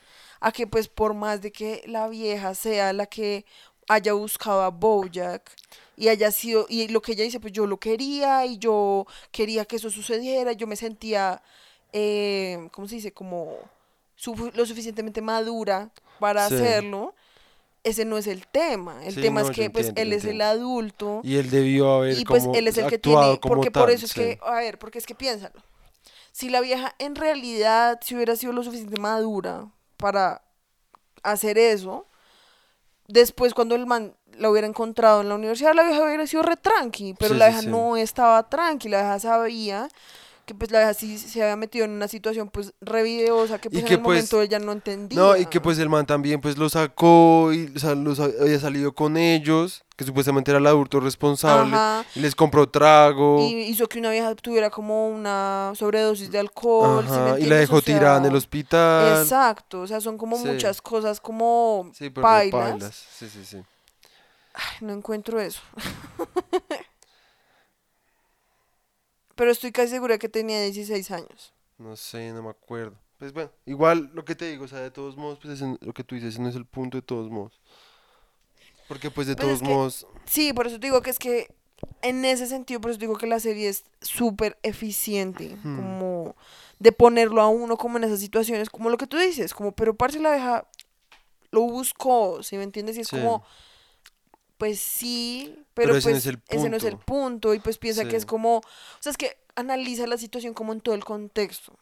a 0.41 0.53
que, 0.53 0.67
pues, 0.67 0.89
por 0.89 1.15
más 1.15 1.41
de 1.41 1.51
que 1.51 1.83
la 1.87 2.09
vieja 2.09 2.55
sea 2.55 2.93
la 2.93 3.07
que 3.07 3.45
haya 3.89 4.13
buscado 4.13 4.63
a 4.63 4.71
Bojack 4.71 5.51
y 5.97 6.09
haya 6.09 6.31
sido, 6.31 6.67
y 6.69 6.89
lo 6.89 7.03
que 7.03 7.13
ella 7.13 7.25
dice, 7.25 7.41
pues 7.41 7.53
yo 7.53 7.67
lo 7.67 7.79
quería 7.79 8.47
y 8.47 8.57
yo 8.59 9.07
quería 9.33 9.65
que 9.65 9.77
eso 9.77 9.91
sucediera, 9.91 10.53
yo 10.53 10.67
me 10.67 10.77
sentía, 10.77 11.43
eh, 11.93 12.69
¿cómo 12.73 12.87
se 12.87 12.95
dice? 12.97 13.13
Como 13.13 13.59
lo 14.55 14.67
suficientemente 14.67 15.21
madura 15.23 15.91
para 16.19 16.49
Sí. 16.49 16.55
hacerlo. 16.55 17.15
Ese 17.83 18.05
no 18.05 18.19
es 18.19 18.27
el 18.27 18.47
tema. 18.47 19.05
El 19.07 19.15
Sí, 19.15 19.23
tema 19.23 19.41
no, 19.41 19.49
es 19.49 19.57
que 19.57 19.71
pues 19.71 19.93
él 19.97 20.13
es 20.13 20.25
el 20.27 20.43
adulto 20.43 21.21
Y 21.25 21.37
él 21.37 21.49
debió 21.49 21.91
haber 21.95 22.19
y 22.19 22.25
pues 22.27 22.43
como 22.45 22.55
él 22.55 22.69
es 22.69 22.77
el 22.77 22.89
que 22.89 22.99
tiene, 22.99 23.39
porque 23.41 23.71
por 23.71 23.91
eso 23.91 24.05
es 24.05 24.13
sí. 24.13 24.21
que, 24.21 24.39
a 24.43 24.57
ver, 24.57 24.79
porque 24.79 24.99
es 24.99 25.07
que 25.07 25.15
piénsalo. 25.15 25.63
Si 26.31 26.51
la 26.51 26.61
vieja 26.61 26.95
en 26.99 27.15
realidad 27.17 27.99
si 28.05 28.15
hubiera 28.15 28.37
sido 28.37 28.53
lo 28.53 28.63
suficiente 28.63 29.01
madura 29.01 29.67
para 29.97 30.43
hacer 31.23 31.57
eso, 31.57 32.07
después 33.09 33.55
cuando 33.55 33.75
el 33.75 33.87
man 33.87 34.15
la 34.37 34.51
hubiera 34.51 34.67
encontrado 34.67 35.23
en 35.23 35.29
la 35.31 35.35
universidad, 35.35 35.75
la 35.75 35.83
vieja 35.85 36.05
hubiera 36.05 36.27
sido 36.27 36.43
re 36.43 36.57
tranqui, 36.57 37.15
pero 37.19 37.33
Sí, 37.35 37.39
la 37.39 37.49
vieja 37.49 37.63
no 37.63 37.97
estaba 37.97 38.49
tranqui, 38.49 38.89
la 38.91 38.99
vieja 39.01 39.19
sabía 39.21 39.89
que 40.51 40.55
pues 40.57 40.73
la 40.73 40.81
vieja 40.81 40.95
sí 40.95 41.17
se 41.17 41.41
había 41.45 41.55
metido 41.55 41.85
en 41.85 41.93
una 41.93 42.09
situación 42.09 42.49
pues 42.51 42.73
re 42.81 43.05
videosa 43.05 43.61
que 43.61 43.71
pues 43.71 43.83
en 43.85 43.87
que, 43.89 43.95
el 43.95 44.01
pues, 44.01 44.17
momento 44.33 44.43
ella 44.43 44.59
no 44.59 44.73
entendía. 44.73 45.17
No, 45.17 45.37
y 45.37 45.47
que 45.47 45.61
pues 45.61 45.79
el 45.79 45.89
man 45.89 46.07
también 46.07 46.41
pues 46.41 46.59
lo 46.59 46.69
sacó 46.69 47.53
y 47.53 47.73
o 47.77 47.79
sea, 47.79 47.95
los 47.95 48.19
ha- 48.19 48.25
había 48.25 48.59
salido 48.59 48.93
con 48.93 49.17
ellos, 49.17 49.85
que 49.95 50.03
supuestamente 50.05 50.51
era 50.51 50.59
el 50.59 50.67
adulto 50.67 50.99
responsable, 50.99 51.73
Ajá. 51.77 52.05
y 52.17 52.19
les 52.21 52.35
compró 52.35 52.69
trago, 52.69 53.47
Y 53.47 53.61
hizo 53.61 53.89
que 53.89 54.01
una 54.01 54.11
vieja 54.11 54.35
tuviera 54.35 54.71
como 54.71 55.07
una 55.09 55.71
sobredosis 55.77 56.33
de 56.33 56.41
alcohol, 56.41 57.05
¿sí 57.07 57.13
me 57.13 57.17
ajá, 57.31 57.39
y 57.39 57.45
la 57.47 57.55
dejó 57.55 57.77
O 57.77 57.83
tirada 57.83 58.19
en 58.19 58.25
el 58.25 58.35
hospital. 58.35 59.23
Exacto, 59.23 59.83
o 59.83 59.87
sea, 59.87 60.01
son 60.01 60.19
como 60.19 60.37
Sí. 60.37 60.49
muchas 60.49 60.83
cosas 60.83 61.21
como 61.21 61.93
Sí, 61.95 62.07
de 62.07 62.11
pailas. 62.11 62.71
pailas. 62.71 63.07
Sí, 63.17 63.29
sí, 63.29 63.45
sí. 63.45 63.59
Ay, 64.53 64.79
no 64.81 64.93
encuentro 64.95 65.39
eso. 65.41 65.61
Pero 69.41 69.53
estoy 69.53 69.73
casi 69.73 69.89
segura 69.93 70.19
que 70.19 70.29
tenía 70.29 70.61
16 70.61 71.11
años. 71.13 71.55
No 71.79 71.97
sé, 71.97 72.31
no 72.35 72.43
me 72.43 72.51
acuerdo. 72.51 72.95
Pues 73.19 73.33
bueno, 73.33 73.51
igual 73.65 74.11
lo 74.13 74.23
que 74.23 74.35
te 74.35 74.45
digo, 74.51 74.67
o 74.67 74.69
sea, 74.69 74.81
de 74.81 74.91
todos 74.91 75.17
modos, 75.17 75.39
pues 75.41 75.55
ese- 75.55 75.79
lo 75.81 75.95
que 75.95 76.05
tú 76.05 76.15
dices, 76.15 76.39
no 76.39 76.47
es 76.51 76.55
el 76.57 76.67
punto 76.67 76.99
de 76.99 77.03
todos 77.03 77.31
modos. 77.31 77.59
Porque 78.87 79.11
pues 79.11 79.27
de 79.29 79.37
Pues 79.37 79.47
todos 79.47 79.63
es 79.63 79.63
que- 79.67 79.75
modos, 79.75 80.07
Sí, 80.27 80.53
por 80.53 80.67
eso 80.67 80.79
te 80.79 80.89
digo 80.89 81.01
que 81.01 81.09
es 81.09 81.19
que 81.19 81.55
en 82.03 82.23
ese 82.27 82.47
sentido, 82.49 82.83
por 82.83 82.91
eso 82.91 83.01
digo 83.01 83.17
que 83.17 83.27
la 83.27 83.41
serie 83.41 83.71
es 83.71 83.85
súper 84.03 84.59
eficiente, 84.63 85.57
Hmm. 85.63 85.77
como 85.77 86.37
de 86.79 86.93
ponerlo 86.93 87.41
a 87.41 87.49
uno 87.49 87.79
como 87.79 87.97
en 87.97 88.05
esas 88.05 88.21
situaciones, 88.21 88.69
como 88.69 88.91
lo 88.91 88.99
que 88.99 89.07
tú 89.07 89.17
dices, 89.17 89.55
como, 89.55 89.73
pero 89.73 89.95
parce 89.97 90.21
la 90.21 90.29
abeja 90.35 90.69
lo 91.51 91.63
buscó, 91.63 92.43
¿sí 92.43 92.59
me 92.59 92.65
entiendes? 92.65 92.99
Y 92.99 93.01
es 93.01 93.09
Sí. 93.09 93.17
como, 93.17 93.43
pues 94.61 94.79
sí, 94.79 95.55
Pero 95.73 95.95
pero, 95.95 95.97
ese 95.97 96.09
no 96.09 96.13
pues 96.13 96.17
es 96.19 96.27
el 96.27 96.43
ese 96.49 96.69
no 96.69 96.77
es 96.77 96.85
el 96.85 96.91
punto. 96.99 97.07
punto, 97.07 97.55
y 97.55 97.61
pues 97.61 97.79
piensa 97.79 98.05
que 98.07 98.17
es 98.17 98.27
como, 98.27 98.59
o 98.59 98.63
sea, 99.01 99.11
es 99.11 99.17
que 99.17 99.39
analiza 99.57 100.07
la 100.07 100.19
situación 100.19 100.53
como 100.53 100.75
en 100.75 100.83
todo 100.83 100.95
el 100.95 101.03
contexto, 101.05 101.73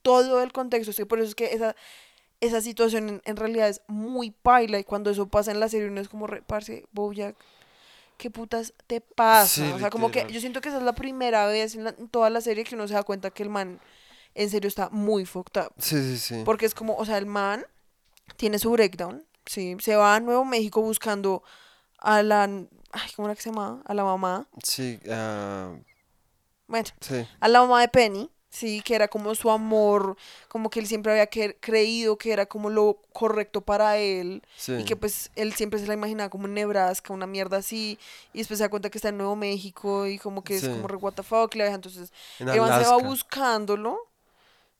todo 0.00 0.42
el 0.42 0.50
contexto, 0.50 0.92
sí, 0.94 1.04
por 1.04 1.18
eso 1.18 1.28
es 1.28 1.34
que 1.34 1.52
esa, 1.52 1.76
esa 2.40 2.62
situación 2.62 3.08
en, 3.10 3.22
en 3.26 3.36
realidad 3.36 3.68
es 3.68 3.82
muy 3.88 4.30
paila, 4.30 4.78
y 4.78 4.84
cuando 4.84 5.10
eso 5.10 5.26
pasa 5.28 5.50
en 5.52 5.60
la 5.60 5.68
serie 5.68 5.88
uno 5.88 6.00
es 6.00 6.08
como, 6.08 6.26
re, 6.26 6.40
parce, 6.40 6.86
Bojack, 6.92 7.36
¿qué 8.16 8.30
putas 8.30 8.72
te 8.86 9.02
pasa? 9.02 9.46
Sí, 9.48 9.70
o 9.74 9.78
sea, 9.78 9.90
como 9.90 10.10
que 10.10 10.26
yo 10.30 10.40
siento 10.40 10.62
que 10.62 10.70
esa 10.70 10.78
es 10.78 10.84
la 10.84 10.94
primera 10.94 11.46
vez 11.46 11.74
en, 11.74 11.84
la- 11.84 11.94
en 11.98 12.08
toda 12.08 12.30
la 12.30 12.40
serie 12.40 12.64
que 12.64 12.74
uno 12.74 12.88
se 12.88 12.94
da 12.94 13.02
cuenta 13.02 13.30
que 13.30 13.42
el 13.42 13.50
man 13.50 13.80
en 14.34 14.48
serio 14.48 14.68
está 14.68 14.88
muy 14.88 15.26
fucked 15.26 15.60
up. 15.62 15.72
sí, 15.78 15.96
sí, 16.02 16.16
sí. 16.18 16.42
Porque 16.44 16.64
es 16.64 16.74
como, 16.74 16.96
o 16.96 17.04
sea, 17.04 17.18
el 17.18 17.26
man 17.26 17.66
tiene 18.38 18.58
su 18.58 18.70
breakdown, 18.70 19.22
¿sí? 19.44 19.76
Se 19.80 19.94
va 19.96 20.14
a 20.16 20.20
Nuevo 20.20 20.44
México 20.46 20.80
buscando 20.80 21.42
a 22.04 22.22
la, 22.22 22.44
ay, 22.44 23.10
¿cómo 23.16 23.28
era 23.28 23.34
que 23.34 23.42
se 23.42 23.50
llamaba? 23.50 23.80
A 23.84 23.94
la 23.94 24.04
mamá. 24.04 24.46
Sí, 24.62 25.00
ah, 25.10 25.74
Bueno, 26.66 26.88
sí, 27.00 27.26
a 27.40 27.48
la 27.48 27.60
mamá 27.60 27.80
de 27.80 27.88
Penny, 27.88 28.30
sí, 28.50 28.82
que 28.82 28.94
era 28.94 29.08
como 29.08 29.34
su 29.34 29.50
amor, 29.50 30.16
como 30.48 30.70
que 30.70 30.80
él 30.80 30.86
siempre 30.86 31.12
había 31.12 31.26
creído 31.60 32.16
que 32.16 32.32
era 32.32 32.46
como 32.46 32.70
lo 32.70 33.00
correcto 33.12 33.60
para 33.62 33.96
él. 33.98 34.42
sí. 34.56 34.72
Y 34.74 34.84
que 34.84 34.96
pues 34.96 35.30
él 35.34 35.52
siempre 35.54 35.78
se 35.80 35.86
la 35.86 35.94
imaginaba 35.94 36.30
como 36.30 36.46
en 36.46 36.54
Nebraska, 36.54 37.12
una 37.12 37.26
mierda 37.26 37.56
así, 37.58 37.98
y 38.32 38.38
después 38.38 38.58
se 38.58 38.64
da 38.64 38.70
cuenta 38.70 38.90
que 38.90 38.98
está 38.98 39.08
en 39.08 39.18
Nuevo 39.18 39.34
México 39.36 40.06
y 40.06 40.18
como 40.18 40.42
que 40.44 40.58
Sí. 40.58 40.66
es 40.66 40.72
como 40.72 40.86
re 40.88 40.96
what 40.96 41.14
the 41.14 41.22
fuck, 41.22 41.54
la 41.56 41.66
entonces 41.66 42.12
en 42.38 42.46
se 42.52 42.60
va 42.60 42.96
buscándolo, 42.98 43.98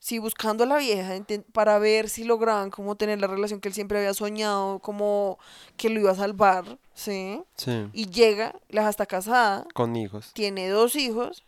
sí, 0.04 0.18
buscando 0.18 0.64
a 0.64 0.66
la 0.66 0.76
vieja 0.76 1.14
para 1.54 1.78
ver 1.78 2.10
si 2.10 2.24
lograban 2.24 2.70
como 2.70 2.94
tener 2.94 3.18
la 3.22 3.26
relación 3.26 3.58
que 3.58 3.68
él 3.68 3.74
siempre 3.74 3.96
había 3.96 4.12
soñado, 4.12 4.78
como 4.80 5.38
que 5.78 5.88
lo 5.88 5.98
iba 5.98 6.10
a 6.10 6.14
salvar, 6.14 6.76
sí, 6.92 7.40
Sí, 7.56 7.88
y 7.94 8.10
llega, 8.10 8.54
la 8.68 8.86
está 8.90 9.06
casada, 9.06 9.66
con 9.72 9.96
hijos. 9.96 10.32
tiene 10.34 10.68
dos 10.68 10.94
hijos, 10.94 11.42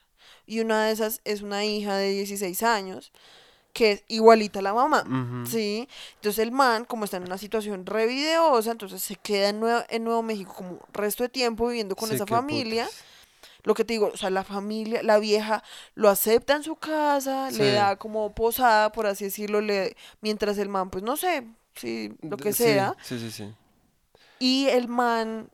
y 0.46 0.60
una 0.60 0.86
de 0.86 0.92
esas 0.92 1.20
es 1.24 1.42
una 1.42 1.66
hija 1.66 1.96
de 1.98 2.08
16 2.12 2.62
años, 2.62 3.12
que 3.74 3.92
es 3.92 4.04
igualita 4.08 4.60
a 4.60 4.62
la 4.62 4.72
mamá. 4.72 5.04
Sí, 5.46 5.86
entonces 6.14 6.38
el 6.42 6.50
man, 6.50 6.86
como 6.86 7.04
está 7.04 7.18
en 7.18 7.24
una 7.24 7.36
situación 7.36 7.84
re 7.84 8.06
videosa, 8.06 8.70
entonces 8.70 9.02
se 9.02 9.16
queda 9.16 9.50
en 9.50 9.60
Nuevo, 9.60 9.82
en 9.90 10.02
Nuevo 10.02 10.22
México 10.22 10.54
como 10.56 10.78
resto 10.94 11.24
de 11.24 11.28
tiempo 11.28 11.66
viviendo 11.66 11.94
con 11.94 12.08
Sí, 12.08 12.14
esa 12.14 12.26
familia. 12.26 12.84
putas. 12.86 13.04
Lo 13.66 13.74
que 13.74 13.84
te 13.84 13.92
digo, 13.94 14.10
o 14.14 14.16
sea, 14.16 14.30
la 14.30 14.44
familia, 14.44 15.02
la 15.02 15.18
vieja 15.18 15.62
lo 15.94 16.08
acepta 16.08 16.54
en 16.54 16.62
su 16.62 16.76
casa, 16.76 17.50
le 17.50 17.72
da 17.72 17.96
como 17.96 18.32
posada, 18.32 18.92
por 18.92 19.06
así 19.06 19.24
decirlo, 19.24 19.60
le, 19.60 19.96
mientras 20.20 20.56
el 20.58 20.68
man, 20.68 20.88
pues 20.88 21.02
no 21.04 21.16
sé, 21.16 21.46
sí, 21.74 22.14
lo 22.22 22.36
que 22.36 22.52
sea. 22.52 22.96
Sí, 23.02 23.18
sí, 23.18 23.30
sí. 23.30 23.52
Y 24.38 24.68
el 24.68 24.86
man 24.88 25.50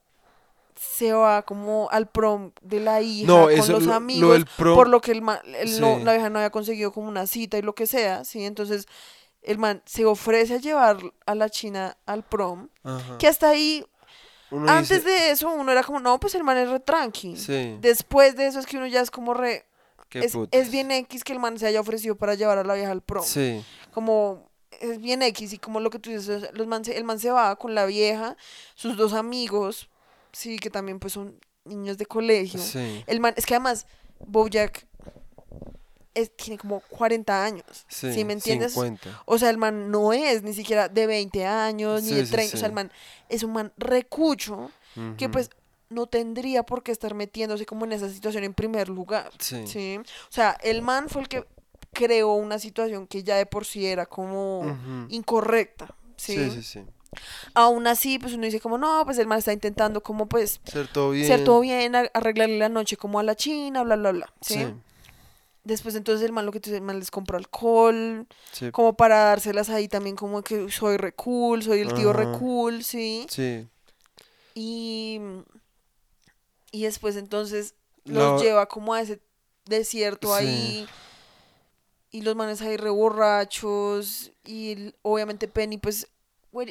se 0.77 1.12
va 1.12 1.42
como 1.42 1.88
al 1.90 2.09
prom 2.09 2.51
de 2.61 2.81
la 2.81 3.01
hija 3.01 3.27
No, 3.27 3.42
con 3.44 3.53
eso, 3.53 3.72
los 3.72 3.83
lo- 3.85 3.88
lo 3.90 3.94
amigos, 3.94 4.33
del 4.35 4.46
prom- 4.46 4.75
por 4.75 4.88
lo 4.88 5.01
que 5.01 5.12
el 5.12 5.22
man, 5.22 5.38
él 5.46 5.81
no, 5.81 5.98
la 6.01 6.12
vieja 6.12 6.29
no 6.29 6.38
había 6.38 6.51
conseguido 6.51 6.92
como 6.92 7.09
una 7.09 7.27
cita 7.27 7.57
y 7.57 7.62
lo 7.62 7.75
que 7.75 7.87
sea, 7.87 8.25
¿sí? 8.25 8.44
Entonces 8.44 8.87
el 9.42 9.59
man 9.59 9.83
se 9.87 10.05
ofrece 10.05 10.55
a 10.55 10.59
llevar 10.59 10.98
a 11.27 11.35
la 11.35 11.48
china 11.51 11.96
al 12.07 12.22
prom, 12.25 12.68
Ajá. 12.85 13.16
que 13.18 13.27
hasta 13.27 13.48
ahí, 13.51 13.85
Uno 14.52 14.70
antes 14.70 15.04
dice, 15.04 15.08
de 15.10 15.30
eso, 15.32 15.50
uno 15.50 15.72
era 15.72 15.82
como, 15.82 15.98
no, 15.98 16.20
pues 16.20 16.34
el 16.36 16.44
man 16.44 16.56
es 16.58 16.68
re 16.68 16.78
tranqui. 16.80 17.36
Sí, 17.36 17.76
Después 17.80 18.36
de 18.36 18.46
eso 18.46 18.58
es 18.60 18.66
que 18.66 18.76
uno 18.76 18.86
ya 18.86 19.00
es 19.00 19.10
como 19.10 19.34
re... 19.34 19.64
Es, 20.14 20.36
es 20.50 20.70
bien 20.70 20.90
X 20.90 21.24
que 21.24 21.32
el 21.32 21.38
man 21.38 21.58
se 21.58 21.66
haya 21.66 21.80
ofrecido 21.80 22.16
para 22.16 22.34
llevar 22.34 22.58
a 22.58 22.64
la 22.64 22.74
vieja 22.74 22.92
al 22.92 23.00
prom. 23.00 23.24
Sí, 23.24 23.64
Como 23.92 24.46
es 24.80 25.00
bien 25.00 25.22
X 25.22 25.54
y 25.54 25.58
como 25.58 25.80
lo 25.80 25.88
que 25.90 25.98
tú 25.98 26.10
dices, 26.10 26.50
los 26.52 26.66
man 26.66 26.84
se- 26.84 26.96
el 26.98 27.04
man 27.04 27.18
se 27.18 27.30
va 27.30 27.56
con 27.56 27.74
la 27.74 27.86
vieja, 27.86 28.36
sus 28.74 28.96
dos 28.98 29.14
amigos, 29.14 29.88
sí, 30.32 30.58
que 30.58 30.68
también 30.68 30.98
pues 30.98 31.14
son 31.14 31.38
niños 31.64 31.96
de 31.96 32.04
colegio. 32.04 32.60
sí, 32.60 33.02
El 33.06 33.20
man, 33.20 33.32
es 33.38 33.46
que 33.46 33.54
además, 33.54 33.86
Bojack 34.26 34.86
es- 36.14 36.35
tiene 36.37 36.59
como 36.59 36.81
40 36.81 37.44
años, 37.44 37.64
sí. 37.88 38.12
¿sí 38.12 38.25
me 38.25 38.33
entiendes? 38.35 38.72
50. 38.75 39.22
O 39.27 39.38
sea, 39.38 39.51
el 39.51 39.59
man 39.59 39.90
no 39.90 40.12
es 40.12 40.42
ni 40.42 40.53
siquiera 40.55 40.88
de 40.88 41.07
20 41.07 41.46
años, 41.46 42.03
ni 42.03 42.12
de 42.14 42.27
sí, 42.27 42.33
30, 42.33 42.57
o 42.57 42.59
sea, 42.59 42.66
el 42.68 42.75
man 42.75 42.92
es 43.29 43.42
un 43.42 43.53
man 43.53 43.72
recucho 43.79 44.70
que 45.16 45.29
pues 45.31 45.48
no 45.88 46.07
tendría 46.07 46.62
por 46.64 46.83
qué 46.83 46.92
estar 46.92 47.14
metiéndose 47.14 47.64
como 47.66 47.85
en 47.87 47.92
esa 47.92 48.09
situación 48.09 48.44
en 48.44 48.55
primer 48.55 48.88
lugar. 48.88 49.31
Sí. 49.38 49.98
O 49.98 50.33
sea, 50.33 50.57
el 50.62 50.83
man 50.83 51.09
fue 51.09 51.22
el 51.22 51.29
que 51.29 51.46
creó 51.92 52.35
una 52.35 52.59
situación 52.59 53.07
que 53.07 53.22
ya 53.22 53.37
de 53.37 53.44
por 53.46 53.64
sí 53.66 53.87
era 53.87 54.07
como 54.07 55.07
incorrecta. 55.09 55.94
¿sí? 56.16 56.51
Sí, 56.51 56.62
sí. 56.62 56.81
Aún 57.53 57.87
así, 57.87 58.18
pues 58.18 58.33
uno 58.33 58.44
dice 58.46 58.59
como, 58.61 58.79
no, 58.79 59.03
pues 59.05 59.18
el 59.18 59.27
man 59.27 59.38
está 59.38 59.53
intentando 59.53 60.03
como 60.03 60.27
pues 60.27 60.61
Ser 60.64 60.88
todo 60.88 61.11
bien. 61.11 61.27
ser 61.27 61.44
todo 61.44 61.61
bien, 61.61 61.94
arreglarle 61.94 62.59
la 62.59 62.70
noche 62.70 62.96
como 62.96 63.18
a 63.18 63.22
la 63.22 63.35
china, 63.37 63.83
bla, 63.83 63.96
bla, 63.96 64.12
bla. 64.12 64.33
¿sí? 64.40 64.66
Después 65.64 65.94
entonces 65.94 66.27
el 66.27 66.33
man 66.33 66.44
lo 66.46 66.53
que 66.53 66.59
tú 66.61 66.75
el 66.75 66.81
man 66.83 66.98
les 66.98 67.11
compró 67.11 67.38
alcohol, 67.38 68.27
sí, 68.53 68.70
como 68.72 68.96
para 68.96 69.25
dárselas 69.27 69.70
ahí 69.70 69.87
también 69.87 70.16
como 70.16 70.42
que 70.42 70.70
soy 70.70 70.96
re 70.96 71.14
cool, 71.14 71.62
soy 71.62 71.81
el 71.81 71.94
tío 71.94 72.12
re 72.12 72.25
Ajá. 72.25 72.38
cool, 72.38 72.83
¿sí? 72.83 73.27
sí. 73.31 73.68
Y, 74.55 75.20
y 76.72 76.83
después 76.85 77.16
entonces 77.16 77.75
los 78.05 78.42
lleva 78.42 78.66
como 78.66 78.94
a 78.94 79.01
ese 79.01 79.20
desierto 79.66 80.29
Sí. 80.29 80.35
ahí. 80.35 80.88
Y 82.11 82.22
los 82.22 82.37
manes 82.37 82.61
ahí 82.61 82.77
re 82.77 82.90
borrachos. 82.90 84.33
Y 84.44 84.72
el- 84.72 84.96
obviamente 85.03 85.48
Penny, 85.48 85.79
pues, 85.79 86.09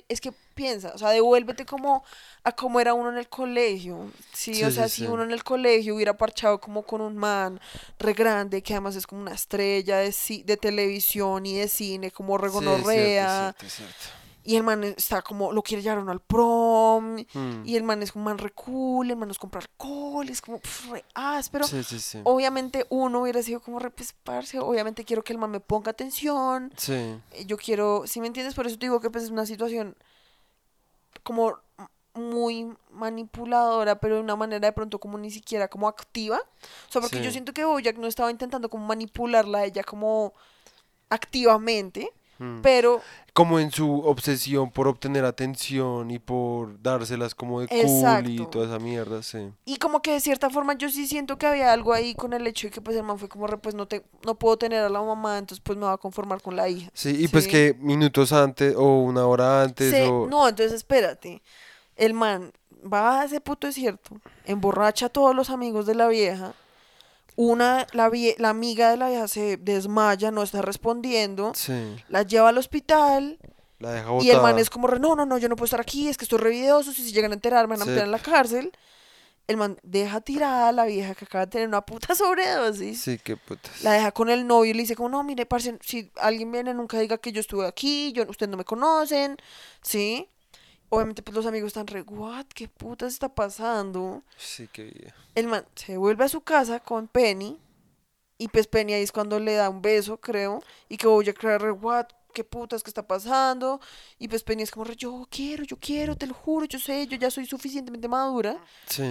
es 0.08 0.22
que 0.22 0.32
piensa, 0.54 0.92
o 0.94 0.98
sea, 0.98 1.10
devuélvete 1.10 1.66
como 1.66 2.04
a 2.44 2.52
cómo 2.52 2.80
era 2.80 2.94
uno 2.94 3.10
en 3.12 3.18
el 3.18 3.28
colegio. 3.30 4.12
Sí, 4.34 4.54
Sí, 4.54 4.64
o 4.64 4.72
sea, 4.72 4.88
sí, 4.88 4.90
si 4.90 5.02
sí. 5.02 5.08
uno 5.08 5.24
en 5.24 5.32
el 5.32 5.44
colegio 5.44 5.96
hubiera 5.96 6.16
parchado 6.18 6.60
como 6.62 6.84
con 6.84 7.02
un 7.02 7.18
man 7.18 7.60
re 8.00 8.14
grande, 8.14 8.62
que 8.62 8.74
además 8.74 8.96
es 8.96 9.08
como 9.08 9.22
una 9.22 9.34
estrella 9.34 9.98
de, 9.98 10.14
de 10.46 10.58
televisión 10.58 11.46
y 11.46 11.56
de 11.58 11.68
cine, 11.68 12.12
como 12.12 12.38
cierto, 12.38 12.46
regonorrea. 12.46 13.56
cierto, 13.58 13.70
cierto. 13.76 14.21
Y 14.44 14.56
el 14.56 14.64
man 14.64 14.84
está 14.84 15.22
como, 15.22 15.52
lo 15.52 15.62
quiere 15.62 15.84
llevar 15.84 16.00
uno 16.00 16.12
al 16.12 16.20
prom. 16.20 17.18
Mm. 17.34 17.66
Y 17.66 17.76
el 17.76 17.84
man 17.84 18.02
es 18.02 18.16
un 18.16 18.24
man 18.24 18.38
re 18.38 18.52
cool, 18.52 19.12
el 19.12 19.18
man 19.18 19.28
nos 19.28 19.40
compra 19.40 19.62
alcohol, 19.62 20.28
es 20.30 20.42
como 20.42 20.60
re 20.90 21.06
áspero. 21.14 21.66
Sí, 21.66 21.84
sí, 21.84 22.00
sí. 22.00 22.20
Obviamente 22.24 22.86
uno 22.90 23.22
hubiera 23.22 23.44
sido 23.44 23.60
como 23.60 23.80
re 23.80 23.92
pues, 23.92 24.14
parce, 24.24 24.60
obviamente 24.60 25.06
quiero 25.06 25.24
que 25.24 25.34
el 25.34 25.40
man 25.40 25.52
me 25.52 25.60
ponga 25.60 25.92
atención, 25.92 26.74
Sí, 26.78 26.94
eh, 26.94 27.46
yo 27.46 27.58
quiero, 27.58 28.04
si 28.08 28.22
me 28.22 28.28
entiendes, 28.28 28.56
por 28.56 28.68
eso 28.68 28.78
te 28.78 28.86
digo 28.86 29.00
que 29.00 29.10
pues 29.10 29.26
es 29.26 29.30
una 29.30 29.46
situación 29.46 29.96
como 31.24 31.58
muy 32.14 32.74
manipuladora, 32.90 34.00
pero 34.00 34.16
de 34.16 34.22
una 34.22 34.36
manera 34.36 34.68
de 34.68 34.74
pronto 34.74 35.00
como 35.00 35.18
ni 35.18 35.32
siquiera 35.32 35.68
como 35.68 35.88
activa. 35.88 36.40
O 36.90 36.92
sea, 36.92 37.02
porque 37.02 37.22
yo 37.22 37.32
siento 37.32 37.54
que 37.54 37.64
Bojack 37.64 37.98
no 37.98 38.08
estaba 38.08 38.32
intentando 38.32 38.70
como 38.70 38.86
manipularla 38.86 39.60
a 39.60 39.66
ella 39.66 39.84
como 39.84 40.34
activamente, 41.10 42.12
mm. 42.42 42.62
pero 42.62 43.02
como 43.34 43.60
en 43.60 43.72
su 43.72 44.00
obsesión 44.00 44.72
por 44.72 44.88
obtener 44.88 45.24
atención 45.24 46.12
y 46.12 46.20
por 46.20 46.82
dárselas 46.82 47.34
como 47.34 47.62
de 47.62 47.68
cool 47.68 48.30
y 48.30 48.46
toda 48.48 48.66
esa 48.66 48.80
mierda, 48.80 49.24
sí. 49.24 49.52
Y 49.64 49.78
como 49.78 50.02
que 50.02 50.12
de 50.12 50.20
cierta 50.20 50.50
forma 50.50 50.74
yo 50.74 50.90
sí 50.90 51.08
siento 51.08 51.38
que 51.38 51.46
había 51.46 51.72
algo 51.72 51.94
ahí 51.94 52.14
con 52.14 52.34
el 52.34 52.46
hecho 52.46 52.68
de 52.68 52.72
que 52.72 52.82
pues 52.82 52.98
el 52.98 53.04
man 53.04 53.18
fue 53.18 53.30
como, 53.30 53.48
re, 53.48 53.58
pues 53.58 53.74
no 53.74 53.88
te, 53.88 54.04
no 54.26 54.36
puedo 54.36 54.58
tener 54.58 54.84
a 54.84 54.90
la 54.90 55.02
mamá, 55.02 55.38
entonces 55.38 55.62
pues 55.64 55.78
me 55.78 55.86
voy 55.86 55.94
a 55.94 55.98
conformar 55.98 56.42
con 56.42 56.56
la 56.56 56.68
hija. 56.68 56.90
Sí, 56.94 57.16
y 57.18 57.28
pues 57.30 57.48
que 57.48 57.76
minutos 57.80 58.34
antes 58.34 58.76
o 58.76 59.00
una 59.00 59.26
hora 59.26 59.64
antes 59.64 59.94
o... 60.10 60.28
no, 60.28 60.48
entonces 60.48 60.74
espérate. 60.74 61.42
El 61.96 62.14
man 62.14 62.52
va 62.92 63.22
a 63.22 63.26
ese 63.26 63.40
puto 63.40 63.68
desierto, 63.68 64.20
emborracha 64.46 65.06
a 65.06 65.10
todos 65.10 65.36
los 65.36 65.50
amigos 65.50 65.86
de 65.86 65.96
la 65.96 66.08
vieja. 66.08 66.54
Una, 67.44 67.88
la, 67.94 68.10
vie- 68.10 68.36
la 68.38 68.50
amiga 68.50 68.92
de 68.92 68.98
la 68.98 69.10
vieja 69.10 69.28
se 69.28 69.58
desmaya, 69.58 70.30
no 70.32 70.44
está 70.44 70.62
respondiendo. 70.62 71.54
Sí, 71.56 71.74
La 72.08 72.22
lleva 72.24 72.50
al 72.50 72.58
hospital 72.58 73.40
la 73.80 73.92
deja 73.94 74.10
y 74.22 74.30
el 74.30 74.42
man 74.42 74.60
es 74.60 74.70
como, 74.70 74.88
no, 74.88 75.16
no, 75.16 75.26
no, 75.26 75.38
yo 75.40 75.50
no 75.50 75.56
puedo 75.56 75.66
estar 75.66 75.82
aquí, 75.82 76.08
es 76.08 76.18
que 76.18 76.26
estoy 76.26 76.38
revideoso, 76.38 76.92
si 76.92 77.04
se 77.04 77.12
llegan 77.12 77.32
a 77.32 77.34
enterar 77.34 77.68
me 77.68 77.74
van 77.76 77.82
a 77.82 77.86
Sí. 77.86 77.90
meter 77.90 78.04
en 78.06 78.12
la 78.12 78.20
cárcel. 78.20 78.72
El 79.48 79.58
man 79.58 79.80
deja 79.82 80.22
tirada 80.22 80.68
a 80.70 80.72
la 80.72 80.86
vieja 80.86 81.16
que 81.16 81.26
acaba 81.26 81.46
de 81.48 81.52
tener 81.52 81.68
una 81.68 81.82
puta 81.82 82.14
sobredosis. 82.16 83.02
Sí, 83.02 83.18
qué 83.18 83.36
putas. 83.38 83.82
La 83.84 83.94
deja 83.94 84.12
con 84.12 84.30
el 84.30 84.46
novio 84.46 84.70
y 84.70 84.74
le 84.76 84.82
dice 84.84 84.96
como, 84.96 85.10
no, 85.10 85.24
mire, 85.24 85.48
parce, 85.48 85.78
si 85.82 86.12
alguien 86.18 86.52
viene, 86.52 86.76
nunca 86.76 87.00
diga 87.00 87.18
que 87.18 87.32
yo 87.32 87.40
estuve 87.42 87.66
aquí, 87.68 88.14
yo, 88.14 88.24
ustedes 88.30 88.52
no 88.52 88.58
me 88.58 88.66
conocen, 88.66 89.38
¿sí? 89.82 90.30
Obviamente, 90.94 91.22
pues 91.24 91.36
los 91.36 91.46
amigos 91.46 91.68
están 91.68 91.88
re, 91.88 92.02
what, 92.02 92.46
qué 92.54 92.68
puta 92.68 93.08
está 93.08 93.30
pasando. 93.34 94.24
Sí, 94.38 94.68
qué 94.74 94.84
vida. 94.84 95.16
El 95.36 95.48
man 95.48 95.66
se 95.74 95.96
vuelve 95.98 96.26
a 96.26 96.30
su 96.30 96.42
casa 96.42 96.80
con 96.82 97.08
Penny, 97.08 97.58
y 98.38 98.48
pues 98.50 98.68
Penny 98.68 98.94
ahí 98.94 99.02
es 99.04 99.12
cuando 99.14 99.40
le 99.40 99.54
da 99.54 99.70
un 99.70 99.82
beso, 99.82 100.18
creo, 100.18 100.62
y 100.90 100.98
que 100.98 101.08
voy 101.08 101.30
a 101.30 101.34
creer 101.34 101.62
re, 101.62 101.72
what, 101.72 102.08
¿qué 102.34 102.44
putas 102.44 102.84
que 102.84 102.90
está 102.90 103.08
pasando? 103.08 103.80
Y 104.20 104.28
pues 104.28 104.44
Penny 104.44 104.64
es 104.64 104.72
como, 104.72 104.84
re, 104.84 104.96
yo 104.98 105.26
quiero, 105.32 105.64
yo 105.64 105.78
quiero, 105.80 106.18
te 106.18 106.28
lo 106.28 106.34
juro, 106.34 106.66
yo 106.66 106.78
sé, 106.78 107.08
yo 107.08 107.16
ya 107.18 107.32
soy 107.32 107.46
suficientemente 107.46 108.08
madura. 108.10 108.58
Sí. 108.88 109.04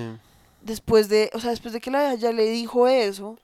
Después 0.61 1.09
de, 1.09 1.31
o 1.33 1.41
sea, 1.41 1.51
después 1.51 1.73
de 1.73 1.81
que 1.81 1.91
la 1.91 2.15
ya 2.15 2.33
le 2.33 2.45
dijo 2.51 2.89
eso, 2.89 3.39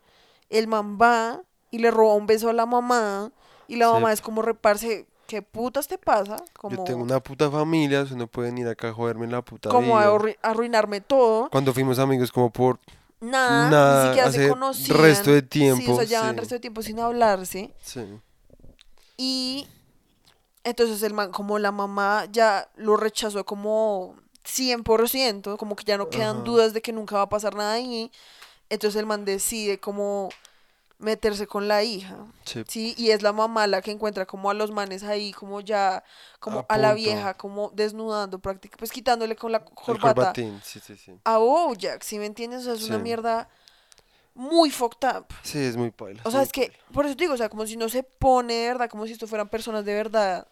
el 0.51 0.66
man 0.68 0.99
va 1.01 1.40
y 1.70 1.79
le 1.79 1.90
roba 1.90 2.14
un 2.14 2.27
beso 2.27 2.51
a 2.51 2.53
la 2.53 2.66
mamá. 2.66 3.33
Y 3.68 3.77
la 3.77 3.87
Sí. 3.87 3.92
mamá 3.94 4.12
es 4.12 4.20
como 4.20 4.42
reparse, 4.42 5.07
¿qué 5.26 5.42
putas 5.42 5.86
te 5.88 5.98
pasa? 5.98 6.36
Como, 6.54 6.76
Yo 6.76 6.84
tengo 6.84 7.02
una 7.02 7.20
puta 7.20 7.50
familia, 7.50 8.00
ustedes 8.02 8.16
no 8.18 8.26
pueden 8.26 8.56
ir 8.58 8.68
acá 8.68 8.88
a 8.88 8.92
joderme 8.92 9.24
en 9.26 9.32
la 9.32 9.42
puta 9.42 9.68
como 9.70 9.98
a 9.98 10.16
vida. 10.18 10.34
arruinarme 10.42 11.00
todo. 11.00 11.50
Cuando 11.50 11.72
fuimos 11.74 11.98
amigos 11.98 12.30
como 12.32 12.50
por 12.50 12.78
Nada, 13.20 13.70
Nada, 13.70 14.02
ni 14.02 14.08
siquiera 14.08 14.32
se 14.32 14.48
conocían. 14.48 14.98
resto 14.98 15.30
de 15.32 15.40
Sí, 15.40 15.46
o 15.46 15.48
tiempo, 15.48 15.96
sea, 15.96 16.04
llevaban 16.04 16.34
sí. 16.34 16.38
resto 16.40 16.54
de 16.54 16.60
tiempo 16.60 16.82
sin 16.82 17.00
hablarse. 17.00 17.74
sí. 17.82 18.00
Y 19.18 19.66
entonces 20.64 21.02
el 21.02 21.14
man, 21.14 21.30
como 21.32 21.58
la 21.58 21.72
mamá 21.72 22.26
ya 22.30 22.68
lo 22.76 22.96
rechazó 22.96 23.44
como 23.46 24.14
100%, 24.44 25.56
como 25.56 25.74
que 25.76 25.84
ya 25.84 25.96
no 25.96 26.10
quedan 26.10 26.36
Ajá. 26.36 26.44
dudas 26.44 26.74
de 26.74 26.82
que 26.82 26.92
nunca 26.92 27.16
va 27.16 27.22
a 27.22 27.28
pasar 27.28 27.54
nada 27.54 27.72
ahí. 27.72 28.10
Entonces 28.68 28.98
el 29.00 29.06
man 29.06 29.24
decide 29.24 29.78
como 29.78 30.28
meterse 30.98 31.46
con 31.46 31.68
la 31.68 31.82
hija. 31.82 32.16
Sí. 32.44 32.64
Sí, 32.66 32.94
y 32.96 33.11
es 33.11 33.22
la 33.22 33.32
mamá 33.32 33.66
la 33.66 33.82
que 33.82 33.90
encuentra 33.90 34.26
como 34.26 34.50
a 34.50 34.54
los 34.54 34.70
manes 34.70 35.02
ahí, 35.02 35.32
como 35.32 35.61
ya, 35.61 36.04
como 36.40 36.61
A 36.68 36.74
a, 36.74 36.78
la 36.78 36.94
vieja, 36.94 37.35
como 37.35 37.70
desnudando 37.74 38.38
prácticamente, 38.38 38.78
pues 38.78 38.92
quitándole 38.92 39.37
con 39.37 39.52
la 39.52 39.64
corbata 39.64 40.32
sí, 40.35 40.80
sí, 40.80 40.96
sí. 40.96 41.12
a 41.24 41.38
Bojack, 41.38 42.02
¿sí 42.02 42.18
me 42.18 42.26
entiendes? 42.26 42.62
O 42.62 42.64
sea, 42.64 42.74
es 42.74 42.88
una 42.88 42.98
mierda 42.98 43.48
muy 44.35 44.70
fucked 44.70 45.09
up. 45.09 45.26
Sí, 45.42 45.59
es 45.59 45.76
muy 45.76 45.90
paila. 45.90 46.22
O 46.24 46.30
sea, 46.30 46.42
es 46.42 46.52
que, 46.52 46.72
por 46.92 47.06
eso 47.06 47.16
te 47.16 47.24
digo, 47.24 47.35
o 47.35 47.38
sea, 47.38 47.48
como 47.48 47.66
si 47.66 47.76
no 47.76 47.88
se 47.88 48.02
pone, 48.02 48.54
de 48.54 48.68
¿verdad? 48.68 48.90
Como 48.90 49.06
si 49.06 49.12
esto 49.12 49.26
fueran 49.26 49.48
personas 49.48 49.85
de 49.85 49.94
verdad 49.94 50.46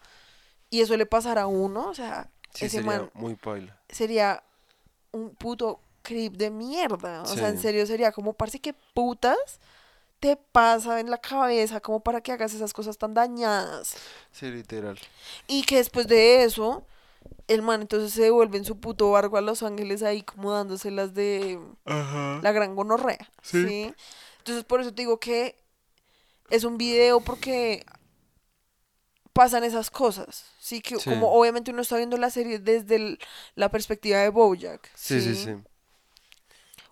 y 0.69 0.81
eso 0.81 0.97
le 0.97 1.05
pasara 1.05 1.43
a 1.43 1.47
uno, 1.47 1.89
o 1.89 1.93
sea, 1.93 2.29
ese 2.53 2.69
sería 2.69 2.85
man 2.87 3.11
muy 3.13 3.35
paila. 3.35 3.79
sería 3.89 4.43
un 5.11 5.35
puto 5.35 5.79
creep 6.01 6.33
de 6.33 6.51
mierda. 6.51 7.23
O 7.23 7.27
sea, 7.27 7.49
en 7.49 7.59
serio 7.59 7.85
sería 7.85 8.11
como, 8.11 8.33
parece 8.33 8.59
que 8.59 8.73
putas 8.93 9.59
te 10.19 10.37
pasa 10.37 10.99
en 10.99 11.09
la 11.11 11.17
cabeza 11.19 11.79
como 11.81 11.99
para 12.01 12.21
que 12.21 12.31
hagas 12.31 12.53
esas 12.53 12.73
cosas 12.73 12.97
tan 12.97 13.13
dañadas. 13.13 13.95
Sí, 14.31 14.49
literal. 14.49 14.99
Y 15.47 15.63
que 15.63 15.77
después 15.77 16.07
de 16.07 16.43
eso, 16.43 16.85
el 17.47 17.61
man 17.61 17.81
entonces 17.81 18.11
se 18.13 18.23
devuelve 18.23 18.57
en 18.57 18.65
su 18.65 18.79
puto 18.79 19.11
barco 19.11 19.37
a 19.37 19.41
Los 19.41 19.61
Ángeles 19.63 20.01
ahí 20.03 20.23
como 20.23 20.51
dándoselas 20.51 21.13
de 21.13 21.59
Ajá. 21.85 22.39
la 22.41 22.51
gran 22.51 22.75
gonorrea. 22.75 23.29
Sí. 23.41 23.65
Sí. 23.67 23.93
Entonces 24.39 24.63
por 24.63 24.81
eso 24.81 24.93
te 24.93 25.01
digo 25.03 25.19
que 25.19 25.55
es 26.49 26.63
un 26.63 26.77
video 26.77 27.19
porque 27.21 27.85
pasan 29.33 29.63
esas 29.63 29.91
cosas. 29.91 30.45
Sí, 30.59 30.81
que 30.81 30.97
Sí. 30.97 31.09
como 31.09 31.31
obviamente 31.33 31.71
uno 31.71 31.81
está 31.81 31.97
viendo 31.97 32.17
la 32.17 32.29
serie 32.29 32.59
desde 32.59 32.95
el- 32.95 33.19
la 33.55 33.69
perspectiva 33.69 34.19
de 34.19 34.29
Bojack. 34.29 34.89
Sí, 34.95 35.19
sí, 35.21 35.35
sí. 35.35 35.55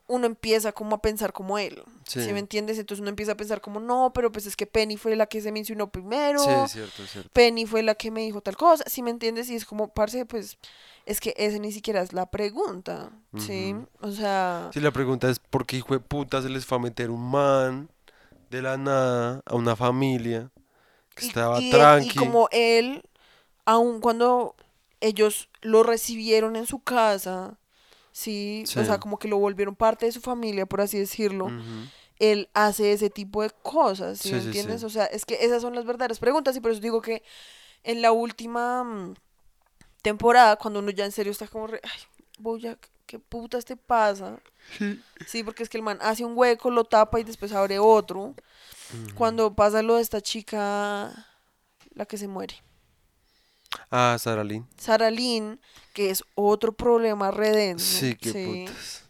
Uno 0.08 0.26
empieza 0.26 0.72
como 0.74 0.96
a 0.98 1.02
pensar 1.02 1.32
como 1.34 1.58
él. 1.58 1.82
Sí. 2.06 2.22
¿Sí 2.26 2.34
me 2.34 2.39
entiendes? 2.39 2.78
Entonces 2.78 3.02
uno 3.02 3.10
empieza 3.10 3.32
a 3.32 3.38
pensar 3.38 3.62
como, 3.62 3.80
no, 3.80 4.12
pero 4.13 4.32
pues 4.32 4.46
es 4.46 4.56
que 4.56 4.68
Penny 4.68 4.98
fue 4.98 5.16
la 5.16 5.26
que 5.28 5.42
se 5.42 5.52
mencionó 5.52 5.89
primero. 5.92 6.44
Sí, 6.44 6.50
es 6.52 6.72
cierto, 6.72 7.04
es 7.04 7.12
cierto. 7.12 7.30
Penny 7.34 7.66
fue 7.66 7.84
la 7.84 7.96
que 7.96 8.12
me 8.12 8.22
dijo 8.22 8.42
tal 8.42 8.58
cosa, 8.58 8.84
¿sí 8.88 9.02
me 9.02 9.12
entiendes? 9.12 9.50
Y 9.50 9.56
es 9.56 9.66
como, 9.66 9.88
parce, 9.88 10.26
pues, 10.26 10.58
es 11.06 11.20
que 11.22 11.34
esa 11.38 11.58
ni 11.58 11.72
siquiera 11.72 12.02
es 12.02 12.12
la 12.13 12.26
pregunta, 12.30 13.12
¿sí? 13.38 13.76
O 14.02 14.12
sea, 14.12 14.70
Sí, 14.74 14.80
la 14.82 14.92
pregunta 14.92 15.30
es 15.30 15.39
¿por 15.39 15.66
qué 15.66 15.78
hijo 15.78 15.94
de 15.94 16.00
puta 16.00 16.42
se 16.42 16.50
les 16.50 16.66
fue 16.66 16.78
a 16.78 16.82
meter 16.82 17.10
un 17.10 17.30
man 17.32 17.89
de 18.50 18.62
la 18.62 18.78
nada 18.78 19.42
a 19.46 19.56
una 19.56 19.76
familia 19.76 20.52
que 21.16 21.26
y, 21.26 21.28
estaba 21.30 21.60
y 21.60 21.62
de- 21.62 21.70
y 21.70 21.72
tranqui? 21.72 22.20
como 22.20 22.48
él, 22.52 23.04
aun 23.66 24.00
cuando 24.02 24.56
ellos 25.02 25.50
lo 25.62 25.84
recibieron 25.84 26.56
en 26.56 26.66
su 26.66 26.80
casa, 26.80 27.58
¿sí? 28.13 28.63
Sí. 28.65 28.80
O 28.80 28.86
sea, 28.86 28.99
como 28.99 29.19
que 29.19 29.28
lo 29.28 29.38
volvieron 29.38 29.76
parte 29.76 30.06
de 30.06 30.13
su 30.13 30.21
familia, 30.21 30.65
por 30.65 30.80
así 30.80 30.97
decirlo, 30.97 31.49
él 32.19 32.47
hace 32.54 32.93
ese 32.93 33.10
tipo 33.10 33.41
de 33.41 33.49
cosas, 33.49 34.19
¿sí, 34.19 34.30
Sí, 34.30 34.36
me 34.36 34.41
entiendes? 34.41 34.80
sí. 34.80 34.86
O 34.86 34.89
sea, 34.89 35.06
es 35.08 35.26
que 35.26 35.43
esas 35.43 35.62
son 35.62 35.76
las 35.76 35.84
verdaderas 35.84 36.19
preguntas 36.19 36.56
y 36.56 36.62
por 36.62 36.71
eso 36.71 36.80
digo 36.80 37.02
que 37.02 37.23
en 37.84 38.02
la 38.02 38.13
última 38.13 38.84
mm, 38.86 39.15
temporada, 40.02 40.56
cuando 40.56 40.80
uno 40.80 40.91
ya 40.91 41.04
en 41.04 41.12
serio 41.12 41.32
está 41.32 41.47
como, 41.47 41.67
re, 41.67 41.82
ay, 41.84 41.99
Bojack, 42.39 42.89
¿qué 43.06 43.19
putas 43.19 43.65
te 43.65 43.76
pasa? 43.76 44.39
Sí, 45.28 45.43
porque 45.43 45.63
es 45.63 45.69
que 45.69 45.78
el 45.78 45.84
man 45.84 45.97
hace 46.02 46.23
un 46.23 46.38
hueco, 46.38 46.69
lo 46.69 46.86
tapa 46.86 47.19
y 47.19 47.23
después 47.23 47.52
abre 47.52 47.80
otro. 47.80 48.36
Cuando 49.15 49.54
pasa 49.56 49.82
lo 49.82 49.95
de 49.95 50.04
esta 50.04 50.21
chica, 50.21 51.28
la 51.95 52.06
que 52.06 52.17
se 52.17 52.28
muere. 52.28 52.56
Ah, 53.92 54.16
Sara 54.20 54.44
Lynn. 54.44 54.68
Sara 54.78 55.10
Lynn, 55.12 55.60
que 55.94 56.10
es 56.10 56.24
otro 56.36 56.74
problema 56.74 57.32
redenso. 57.32 58.00
Sí, 58.00 58.16
qué 58.16 58.66
putas. 58.68 59.04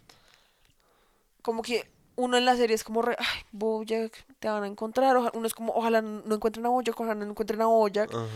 Como 1.42 1.62
que 1.62 1.90
uno 2.16 2.36
en 2.36 2.44
la 2.44 2.56
serie 2.56 2.74
es 2.76 2.84
como, 2.84 3.02
re, 3.02 3.16
ay, 3.18 3.40
Bojack, 3.52 4.24
te 4.38 4.48
van 4.48 4.62
a 4.62 4.66
encontrar. 4.66 5.16
oja- 5.16 5.32
Uno 5.34 5.46
es 5.46 5.54
como, 5.54 5.72
ojalá 5.74 6.00
no 6.00 6.34
encuentren 6.34 6.64
a 6.66 6.68
Bojack, 6.68 6.98
ojalá 6.98 7.14
no 7.16 7.30
encuentren 7.30 7.60
a 7.62 7.66
Bojack. 7.66 8.12
Ajá. 8.14 8.26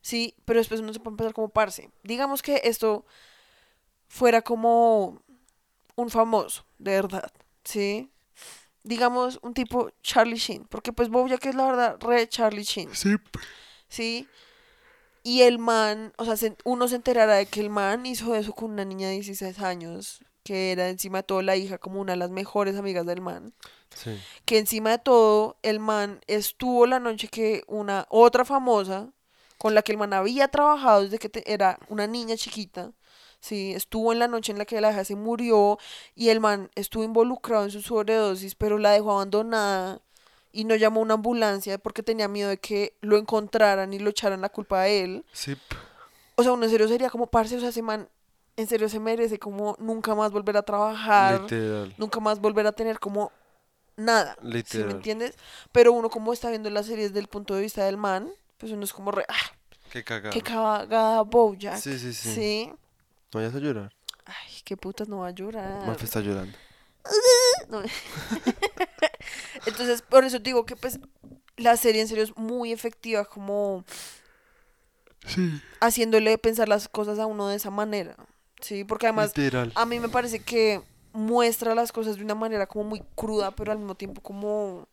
Sí, 0.00 0.34
pero 0.44 0.60
después 0.60 0.80
uno 0.80 0.92
se 0.92 1.00
puede 1.00 1.14
empezar 1.14 1.34
como 1.34 1.48
parce. 1.48 1.90
Digamos 2.02 2.42
que 2.42 2.60
esto 2.64 3.04
fuera 4.08 4.42
como 4.42 5.20
un 5.96 6.10
famoso, 6.10 6.64
de 6.78 6.92
verdad, 6.92 7.32
¿sí? 7.64 8.10
Digamos 8.82 9.38
un 9.42 9.54
tipo 9.54 9.90
Charlie 10.02 10.36
Sheen, 10.36 10.64
porque 10.68 10.92
pues 10.92 11.08
Bojack 11.08 11.46
es 11.46 11.54
la 11.54 11.64
verdad 11.66 11.96
re 12.00 12.28
Charlie 12.28 12.62
Sheen, 12.64 12.94
Sí. 12.94 13.16
¿sí? 13.88 14.28
Y 15.24 15.40
el 15.42 15.58
man, 15.58 16.12
o 16.18 16.24
sea, 16.24 16.36
se- 16.36 16.56
uno 16.64 16.86
se 16.86 16.94
enterará 16.96 17.34
de 17.34 17.46
que 17.46 17.60
el 17.60 17.70
man 17.70 18.06
hizo 18.06 18.34
eso 18.36 18.52
con 18.52 18.70
una 18.70 18.84
niña 18.84 19.08
de 19.08 19.14
16 19.14 19.58
años, 19.58 20.20
que 20.44 20.70
era 20.70 20.88
encima 20.90 21.18
de 21.18 21.22
todo 21.24 21.40
la 21.42 21.56
hija 21.56 21.78
como 21.78 22.00
una 22.00 22.12
de 22.12 22.18
las 22.18 22.30
mejores 22.30 22.76
amigas 22.76 23.06
del 23.06 23.20
man 23.22 23.54
Sí. 23.94 24.10
que 24.44 24.58
encima 24.58 24.90
de 24.90 24.98
todo 24.98 25.56
el 25.62 25.80
man 25.80 26.20
estuvo 26.26 26.84
la 26.86 26.98
noche 27.00 27.28
que 27.28 27.62
una 27.68 28.06
otra 28.10 28.44
famosa 28.44 29.08
con 29.56 29.72
la 29.74 29.80
que 29.82 29.92
el 29.92 29.98
man 29.98 30.12
había 30.12 30.48
trabajado 30.48 31.02
desde 31.02 31.18
que 31.18 31.28
te- 31.30 31.50
era 31.50 31.78
una 31.88 32.06
niña 32.06 32.36
chiquita, 32.36 32.92
sí, 33.40 33.72
estuvo 33.74 34.12
en 34.12 34.18
la 34.18 34.28
noche 34.28 34.52
en 34.52 34.58
la 34.58 34.64
que 34.66 34.80
la 34.80 34.90
hija 34.90 35.04
se 35.04 35.14
murió 35.16 35.78
y 36.14 36.28
el 36.28 36.40
man 36.40 36.70
estuvo 36.74 37.04
involucrado 37.04 37.64
en 37.64 37.70
su 37.70 37.80
sobredosis, 37.80 38.54
pero 38.56 38.76
la 38.78 38.90
dejó 38.90 39.12
abandonada 39.12 40.02
y 40.54 40.64
no 40.64 40.74
llamó 40.76 41.00
a 41.00 41.02
una 41.02 41.14
ambulancia 41.14 41.76
porque 41.78 42.02
tenía 42.02 42.28
miedo 42.28 42.48
de 42.48 42.58
que 42.58 42.96
lo 43.00 43.16
encontraran 43.18 43.92
y 43.92 43.98
lo 43.98 44.10
echaran 44.10 44.40
la 44.40 44.48
culpa 44.48 44.82
a 44.82 44.88
él. 44.88 45.24
Sí. 45.32 45.56
O 46.36 46.42
sea, 46.42 46.52
uno 46.52 46.64
en 46.64 46.70
serio 46.70 46.88
sería 46.88 47.10
como 47.10 47.26
parce, 47.26 47.56
o 47.56 47.60
sea, 47.60 47.68
ese 47.70 47.82
man 47.82 48.08
en 48.56 48.66
serio 48.68 48.88
se 48.88 49.00
merece 49.00 49.38
como 49.38 49.76
nunca 49.80 50.14
más 50.14 50.30
volver 50.30 50.56
a 50.56 50.62
trabajar 50.62 51.40
Literal. 51.42 51.92
nunca 51.98 52.20
más 52.20 52.38
volver 52.40 52.66
a 52.68 52.72
tener 52.72 52.98
como 53.00 53.32
nada. 53.96 54.36
¿Sí 54.40 54.46
me 54.46 54.54
Literal. 54.54 54.90
entiendes? 54.92 55.34
Pero 55.72 55.92
uno 55.92 56.08
como 56.08 56.32
está 56.32 56.50
viendo 56.50 56.70
las 56.70 56.86
series 56.86 57.08
desde 57.10 57.20
el 57.20 57.28
punto 57.28 57.54
de 57.54 57.62
vista 57.62 57.84
del 57.84 57.96
man, 57.96 58.30
pues 58.58 58.70
uno 58.72 58.84
es 58.84 58.92
como 58.92 59.10
re, 59.10 59.24
ah, 59.28 59.56
Qué 59.90 60.02
cagado. 60.04 60.32
qué 60.32 60.40
cagada 60.40 61.22
Bojack. 61.22 61.78
Sí, 61.78 61.98
sí, 61.98 62.12
sí. 62.12 62.32
Sí. 62.34 62.72
No 63.32 63.40
vayas 63.40 63.54
a 63.54 63.58
llorar. 63.58 63.92
Ay, 64.24 64.60
qué 64.64 64.76
putas 64.76 65.08
no 65.08 65.18
va 65.18 65.28
a 65.28 65.32
llorar. 65.32 65.86
Mafe 65.86 66.04
está 66.04 66.20
llorando. 66.20 66.56
No. 67.68 67.82
Entonces, 69.66 70.02
por 70.02 70.24
eso 70.24 70.38
digo 70.38 70.64
que 70.66 70.76
pues 70.76 70.98
la 71.56 71.76
serie 71.76 72.00
en 72.02 72.08
serio 72.08 72.24
es 72.24 72.36
muy 72.36 72.72
efectiva 72.72 73.24
como 73.24 73.84
Sí. 75.26 75.60
haciéndole 75.80 76.36
pensar 76.38 76.68
las 76.68 76.88
cosas 76.88 77.18
a 77.18 77.26
uno 77.26 77.48
de 77.48 77.56
esa 77.56 77.70
manera. 77.70 78.16
Sí, 78.60 78.84
porque 78.84 79.06
además 79.06 79.36
Literal. 79.36 79.72
a 79.74 79.86
mí 79.86 80.00
me 80.00 80.08
parece 80.08 80.40
que 80.40 80.82
muestra 81.12 81.74
las 81.74 81.92
cosas 81.92 82.16
de 82.16 82.24
una 82.24 82.34
manera 82.34 82.66
como 82.66 82.84
muy 82.84 83.02
cruda, 83.14 83.50
pero 83.52 83.72
al 83.72 83.78
mismo 83.78 83.94
tiempo 83.94 84.20
como, 84.20 84.88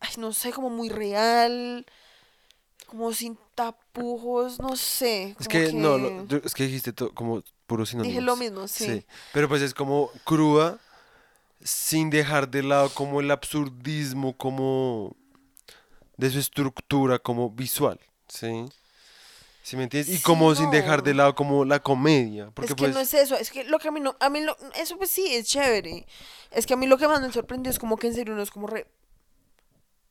ay, 0.00 0.10
no 0.18 0.32
sé, 0.32 0.52
como 0.52 0.70
muy 0.70 0.88
real, 0.88 1.84
como 2.86 3.12
sin 3.12 3.38
tapujos, 3.54 4.58
no 4.60 4.76
sé. 4.76 5.36
Es 5.38 5.48
que, 5.48 5.72
no, 5.72 5.98
lo- 5.98 6.26
es 6.44 6.54
que 6.54 6.64
dijiste 6.64 6.92
todo 6.92 7.12
como 7.14 7.42
puro 7.66 7.84
sinónimos. 7.84 8.14
Dije 8.14 8.24
lo 8.24 8.36
mismo, 8.36 8.68
sí. 8.68 9.04
Pero 9.32 9.48
pues 9.48 9.60
es 9.62 9.74
como 9.74 10.10
cruda, 10.24 10.78
sin 11.68 12.10
dejar 12.10 12.48
de 12.50 12.62
lado 12.62 12.88
como 12.90 13.20
el 13.20 13.30
absurdismo, 13.30 14.36
como 14.36 15.16
de 16.16 16.30
su 16.30 16.38
estructura, 16.38 17.18
como 17.18 17.50
visual, 17.50 18.00
¿sí? 18.28 18.64
¿Sí 19.62 19.76
me 19.76 19.82
entiendes? 19.84 20.12
Y 20.12 20.16
Sí, 20.16 20.22
como 20.22 20.54
sin 20.54 20.70
dejar 20.70 21.02
de 21.02 21.10
no. 21.12 21.18
lado 21.18 21.34
como 21.34 21.64
la 21.64 21.80
comedia, 21.80 22.50
porque 22.54 22.70
es 22.72 22.74
que 22.74 22.84
pues... 22.84 22.94
no 22.94 23.00
es 23.00 23.12
eso, 23.12 23.36
es 23.36 23.50
que 23.50 23.64
lo 23.64 23.78
que 23.78 23.88
a 23.88 23.90
mí 23.90 24.00
no, 24.00 24.16
a 24.18 24.30
mí 24.30 24.40
lo, 24.40 24.56
eso 24.76 24.96
pues 24.96 25.10
sí, 25.10 25.26
es 25.34 25.46
chévere. 25.46 26.06
Es 26.50 26.64
que 26.66 26.72
a 26.74 26.76
mí 26.78 26.86
lo 26.86 26.96
que 26.96 27.06
más 27.06 27.20
me 27.20 27.30
sorprendió 27.30 27.70
es 27.70 27.78
como 27.78 27.96
que 27.98 28.06
en 28.06 28.14
serio 28.14 28.34
no 28.34 28.42
es 28.42 28.50
como 28.50 28.66
re... 28.66 28.86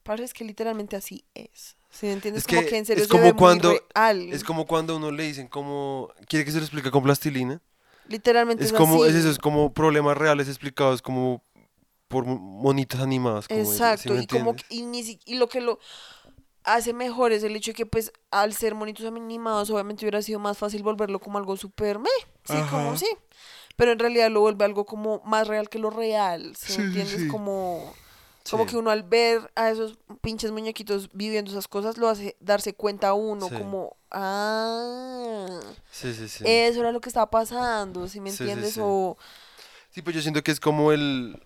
Parece 0.03 0.33
que 0.33 0.45
literalmente 0.45 0.95
así 0.95 1.25
es. 1.33 1.75
¿Sí 1.89 2.05
me 2.05 2.13
entiendes? 2.13 2.43
Es 2.43 2.47
como 2.47 2.61
que 2.61 2.67
que 2.67 2.77
en 2.77 2.85
serio 2.85 3.01
es 3.03 3.07
se 3.09 3.11
como 3.11 3.23
ve 3.23 3.33
muy 3.33 3.39
cuando- 3.39 3.73
real. 3.95 4.31
Es 4.31 4.43
como 4.43 4.65
cuando 4.67 4.95
uno 4.95 5.11
le 5.11 5.23
dicen 5.23 5.47
como... 5.47 6.09
¿Quiere 6.27 6.45
que 6.45 6.51
se 6.51 6.57
lo 6.57 6.63
explique 6.63 6.91
con 6.91 7.03
plastilina? 7.03 7.59
Literalmente 8.07 8.63
Es 8.63 8.71
es, 8.71 8.77
como, 8.77 9.03
así. 9.03 9.09
es 9.11 9.15
eso, 9.17 9.29
es 9.31 9.37
como 9.39 9.73
problemas 9.73 10.15
reales 10.17 10.47
explicados 10.47 11.01
como 11.01 11.43
por 12.07 12.25
mo- 12.25 12.37
monitos 12.39 12.99
animados. 13.01 13.47
Como 13.47 13.61
eso, 13.61 13.69
¿sí 13.73 13.79
Exacto, 13.83 14.15
y 14.19 14.27
como 14.27 14.55
y, 14.69 14.81
ni 14.83 15.03
si- 15.03 15.19
y 15.25 15.35
lo 15.35 15.47
que 15.47 15.61
lo 15.61 15.79
hace 16.63 16.93
mejor 16.93 17.31
es 17.31 17.43
el 17.43 17.55
hecho 17.55 17.71
de 17.71 17.75
que, 17.75 17.85
pues, 17.85 18.11
al 18.31 18.53
ser 18.53 18.75
monitos 18.75 19.05
animados, 19.05 19.69
obviamente 19.69 20.03
hubiera 20.05 20.21
sido 20.21 20.39
más 20.39 20.57
fácil 20.57 20.83
volverlo 20.83 21.19
como 21.19 21.37
algo 21.37 21.55
súper 21.55 21.97
meh. 21.99 22.09
Sí, 22.45 22.61
como 22.69 22.95
sí. 22.97 23.07
Pero 23.75 23.91
en 23.91 23.99
realidad 23.99 24.29
lo 24.31 24.41
vuelve 24.41 24.65
algo 24.65 24.85
como 24.85 25.21
más 25.23 25.47
real 25.47 25.69
que 25.69 25.79
lo 25.79 25.89
real. 25.91 26.55
¿sí 26.55 26.73
Sí, 26.73 26.81
entiendes? 26.81 27.21
sí. 27.21 27.27
Como, 27.27 27.93
como 28.49 28.63
Sí. 28.65 28.71
que 28.71 28.77
uno 28.77 28.89
al 28.91 29.03
ver 29.03 29.51
a 29.55 29.69
esos 29.69 29.97
pinches 30.21 30.51
muñequitos 30.51 31.09
viviendo 31.13 31.51
esas 31.51 31.67
cosas, 31.67 31.97
lo 31.97 32.09
hace 32.09 32.35
darse 32.39 32.73
cuenta 32.73 33.09
a 33.09 33.13
uno, 33.13 33.49
como, 33.49 33.95
ah, 34.11 35.59
Sí, 35.91 36.13
sí, 36.13 36.27
sí. 36.27 36.43
eso 36.45 36.79
era 36.79 36.91
lo 36.91 36.99
que 37.01 37.09
estaba 37.09 37.29
pasando, 37.29 38.07
¿sí 38.07 38.19
me 38.19 38.29
entiendes? 38.29 38.77
O, 38.81 39.17
Sí, 39.91 40.01
pues 40.01 40.15
yo 40.15 40.21
siento 40.21 40.43
que 40.43 40.51
es 40.51 40.59
como 40.59 40.91
el, 40.91 41.41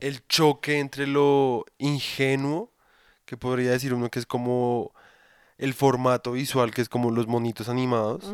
el 0.00 0.26
choque 0.26 0.78
entre 0.78 1.06
lo 1.06 1.64
ingenuo, 1.78 2.72
que 3.24 3.36
podría 3.36 3.70
decir 3.70 3.94
uno 3.94 4.10
que 4.10 4.18
es 4.18 4.26
como 4.26 4.92
el 5.58 5.74
formato 5.74 6.32
visual, 6.32 6.72
que 6.72 6.80
es 6.82 6.88
como 6.88 7.10
los 7.10 7.26
monitos 7.26 7.68
animados, 7.68 8.24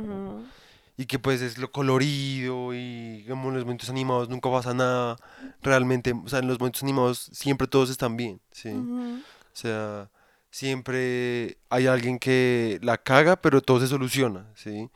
y 0.97 1.07
que 1.07 1.19
pues 1.19 1.43
es 1.43 1.59
lo 1.59 1.71
colorido, 1.71 2.73
y 2.73 3.25
como 3.29 3.49
en 3.49 3.57
los 3.57 3.67
monitos 3.67 3.91
animados 3.91 4.29
nunca 4.29 4.51
pasa 4.51 4.73
nada, 4.73 5.17
realmente, 5.61 6.13
o 6.13 6.29
sea, 6.29 6.39
en 6.39 6.49
los 6.49 6.59
monitos 6.59 6.83
animados 6.83 7.31
siempre 7.33 7.67
todos 7.67 7.91
están 7.91 8.17
bien, 8.17 8.41
¿sí? 8.53 8.71
O 8.71 9.59
sea, 9.59 10.09
siempre 10.51 11.59
hay 11.69 11.87
alguien 11.87 12.19
que 12.19 12.79
la 12.83 12.97
caga, 12.97 13.37
pero 13.37 13.61
todo 13.61 13.81
se 13.81 13.89
soluciona, 13.89 14.47
¿sí? 14.55 14.89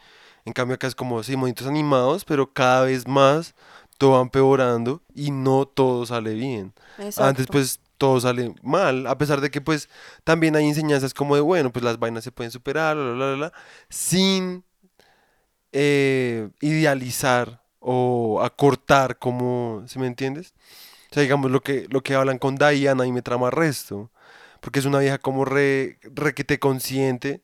En 0.46 0.54
cambio 0.54 0.76
acá 0.76 0.86
es 0.86 0.94
como, 0.94 1.22
sí, 1.22 1.36
monitos 1.36 1.66
animados, 1.66 2.24
pero 2.24 2.50
cada 2.52 2.84
vez 2.84 3.06
más 3.06 3.54
todo 4.00 4.12
va 4.12 4.22
empeorando 4.22 5.02
y 5.14 5.30
no 5.30 5.66
todo 5.66 6.06
sale 6.06 6.32
bien. 6.32 6.72
Antes 7.18 7.46
pues 7.46 7.80
todo 7.98 8.18
sale 8.18 8.54
mal, 8.62 9.06
a 9.06 9.18
pesar 9.18 9.42
de 9.42 9.50
que 9.50 9.60
pues 9.60 9.90
también 10.24 10.56
hay 10.56 10.66
enseñanzas 10.66 11.12
como 11.12 11.34
de, 11.34 11.42
bueno, 11.42 11.70
pues 11.70 11.84
las 11.84 11.98
vainas 11.98 12.24
se 12.24 12.32
pueden 12.32 12.50
superar, 12.50 12.96
bla, 12.96 13.12
bla, 13.12 13.26
bla, 13.26 13.34
bla, 13.36 13.52
sin 13.90 14.64
eh, 15.72 16.48
idealizar 16.62 17.62
o 17.78 18.40
acortar 18.42 19.18
como, 19.18 19.84
¿sí 19.86 19.98
me 19.98 20.06
entiendes? 20.06 20.54
O 21.10 21.14
sea, 21.14 21.22
digamos, 21.22 21.50
lo 21.50 21.60
que, 21.60 21.86
lo 21.90 22.02
que 22.02 22.14
hablan 22.14 22.38
con 22.38 22.56
Diana 22.56 23.06
y 23.06 23.12
me 23.12 23.20
trama 23.20 23.50
resto, 23.50 24.10
porque 24.62 24.78
es 24.78 24.86
una 24.86 25.00
vieja 25.00 25.18
como 25.18 25.44
re, 25.44 25.98
requete 26.14 26.58
consciente, 26.58 27.42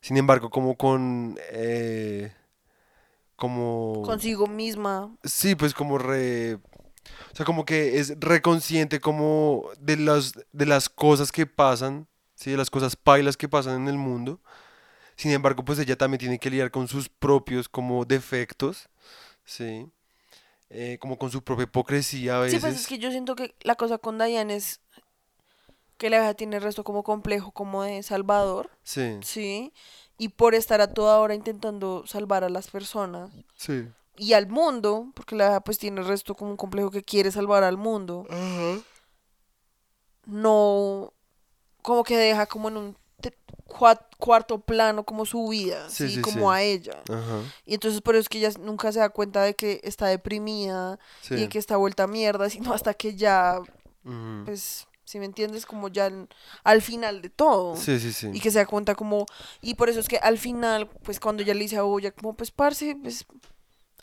sin 0.00 0.16
embargo, 0.16 0.50
como 0.50 0.76
con... 0.76 1.38
eh, 1.52 2.32
como... 3.40 4.02
Consigo 4.04 4.46
misma. 4.46 5.16
Sí, 5.24 5.56
pues 5.56 5.74
como 5.74 5.98
re... 5.98 6.54
O 6.54 7.34
sea, 7.34 7.44
como 7.46 7.64
que 7.64 7.98
es 7.98 8.14
reconsciente 8.20 9.00
como 9.00 9.64
de 9.80 9.96
las, 9.96 10.34
de 10.52 10.66
las 10.66 10.88
cosas 10.88 11.32
que 11.32 11.46
pasan, 11.46 12.06
¿sí? 12.34 12.50
De 12.52 12.56
las 12.58 12.70
cosas 12.70 12.94
pailas 12.94 13.36
que 13.36 13.48
pasan 13.48 13.82
en 13.82 13.88
el 13.88 13.96
mundo. 13.96 14.40
Sin 15.16 15.32
embargo, 15.32 15.64
pues 15.64 15.78
ella 15.78 15.96
también 15.96 16.18
tiene 16.20 16.38
que 16.38 16.50
lidiar 16.50 16.70
con 16.70 16.86
sus 16.86 17.08
propios 17.08 17.68
como 17.68 18.04
defectos, 18.04 18.88
¿sí? 19.44 19.86
Eh, 20.68 20.98
como 21.00 21.18
con 21.18 21.30
su 21.30 21.42
propia 21.42 21.64
hipocresía 21.64 22.36
a 22.40 22.44
Sí, 22.48 22.56
veces. 22.56 22.60
pues 22.60 22.74
es 22.80 22.86
que 22.86 22.98
yo 22.98 23.10
siento 23.10 23.34
que 23.34 23.54
la 23.62 23.74
cosa 23.74 23.98
con 23.98 24.18
Diane 24.18 24.54
es 24.54 24.80
que 25.96 26.10
la 26.10 26.18
vieja 26.18 26.34
tiene 26.34 26.56
el 26.56 26.62
resto 26.62 26.84
como 26.84 27.02
complejo, 27.02 27.50
como 27.52 27.82
de 27.82 28.02
Salvador, 28.02 28.70
Sí, 28.82 29.18
¿sí? 29.22 29.72
Y 30.20 30.28
por 30.28 30.54
estar 30.54 30.82
a 30.82 30.92
toda 30.92 31.18
hora 31.18 31.34
intentando 31.34 32.04
salvar 32.06 32.44
a 32.44 32.50
las 32.50 32.68
personas 32.68 33.30
sí. 33.56 33.88
y 34.18 34.34
al 34.34 34.48
mundo, 34.48 35.06
porque 35.14 35.34
la 35.34 35.60
pues 35.62 35.78
tiene 35.78 36.02
el 36.02 36.06
resto 36.06 36.34
como 36.34 36.50
un 36.50 36.58
complejo 36.58 36.90
que 36.90 37.02
quiere 37.02 37.30
salvar 37.32 37.64
al 37.64 37.78
mundo, 37.78 38.26
no, 40.26 41.14
como 41.80 42.04
que 42.04 42.18
deja 42.18 42.44
como 42.44 42.68
en 42.68 42.76
un 42.76 42.96
cuarto 44.18 44.60
plano 44.60 45.04
como 45.04 45.24
su 45.24 45.48
vida, 45.48 45.88
Sí, 45.88 46.08
¿sí? 46.08 46.14
sí, 46.16 46.20
como 46.20 46.50
a 46.52 46.60
ella. 46.60 47.02
Ajá. 47.08 47.40
Y 47.64 47.72
entonces 47.72 48.02
por 48.02 48.14
eso 48.14 48.20
es 48.20 48.28
que 48.28 48.38
ella 48.38 48.50
nunca 48.60 48.92
se 48.92 48.98
da 48.98 49.08
cuenta 49.08 49.42
de 49.42 49.54
que 49.54 49.80
está 49.84 50.08
deprimida 50.08 50.98
y 51.30 51.46
que 51.48 51.58
está 51.58 51.76
vuelta 51.78 52.02
a 52.02 52.06
mierda, 52.08 52.50
sino 52.50 52.74
hasta 52.74 52.92
que 52.92 53.14
ya 53.14 53.58
pues, 54.44 54.86
si 55.10 55.18
me 55.18 55.24
entiendes, 55.24 55.66
como 55.66 55.88
ya 55.88 56.10
al 56.64 56.82
final 56.82 57.20
de 57.20 57.30
todo. 57.30 57.76
Sí, 57.76 57.98
sí, 57.98 58.12
sí. 58.12 58.30
Y 58.32 58.40
que 58.40 58.50
se 58.50 58.58
da 58.58 58.66
cuenta 58.66 58.94
como, 58.94 59.26
y 59.60 59.74
por 59.74 59.88
eso 59.88 60.00
es 60.00 60.08
que 60.08 60.18
al 60.18 60.38
final, 60.38 60.88
pues 61.02 61.18
cuando 61.18 61.42
ya 61.42 61.52
le 61.52 61.60
dice 61.60 61.76
a 61.76 61.82
Boya, 61.82 62.12
como, 62.12 62.34
pues, 62.34 62.50
parce, 62.50 62.96
pues, 63.02 63.26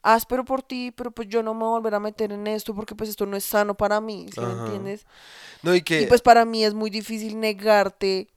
áspero 0.03 0.45
por 0.45 0.61
ti, 0.63 0.91
pero 0.91 1.11
pues 1.11 1.27
yo 1.27 1.41
no 1.43 1.53
me 1.53 1.61
voy 1.61 1.69
a 1.69 1.79
volver 1.79 1.95
a 1.95 1.99
meter 1.99 2.31
en 2.31 2.47
esto 2.47 2.73
porque 2.73 2.95
pues 2.95 3.09
esto 3.09 3.25
no 3.25 3.35
es 3.35 3.43
sano 3.43 3.75
para 3.75 3.99
mí, 3.99 4.27
¿sí 4.33 4.39
me 4.39 4.51
entiendes? 4.51 5.05
No, 5.63 5.73
y 5.75 5.81
que... 5.81 6.01
Y 6.01 6.05
pues 6.05 6.21
para 6.21 6.45
mí 6.45 6.63
es 6.63 6.73
muy 6.73 6.89
difícil 6.89 7.39
negarte 7.39 8.29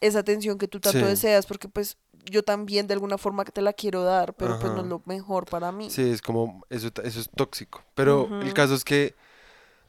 esa 0.00 0.20
atención 0.20 0.58
que 0.58 0.68
tú 0.68 0.80
tanto 0.80 0.98
Sí. 1.00 1.04
deseas, 1.04 1.46
porque 1.46 1.68
pues 1.68 1.96
yo 2.30 2.44
también 2.44 2.86
de 2.86 2.94
alguna 2.94 3.18
forma 3.18 3.44
te 3.44 3.62
la 3.62 3.72
quiero 3.72 4.04
dar, 4.04 4.34
pero 4.34 4.58
pues 4.58 4.72
no 4.72 4.82
es 4.82 4.86
lo 4.86 5.02
mejor 5.06 5.46
para 5.46 5.72
mí. 5.72 5.90
Sí, 5.90 6.02
es 6.02 6.22
como, 6.22 6.64
eso, 6.70 6.90
eso 7.02 7.20
es 7.20 7.30
tóxico. 7.34 7.82
Pero 7.94 8.28
el 8.40 8.52
caso 8.54 8.74
es 8.74 8.84
que, 8.84 9.14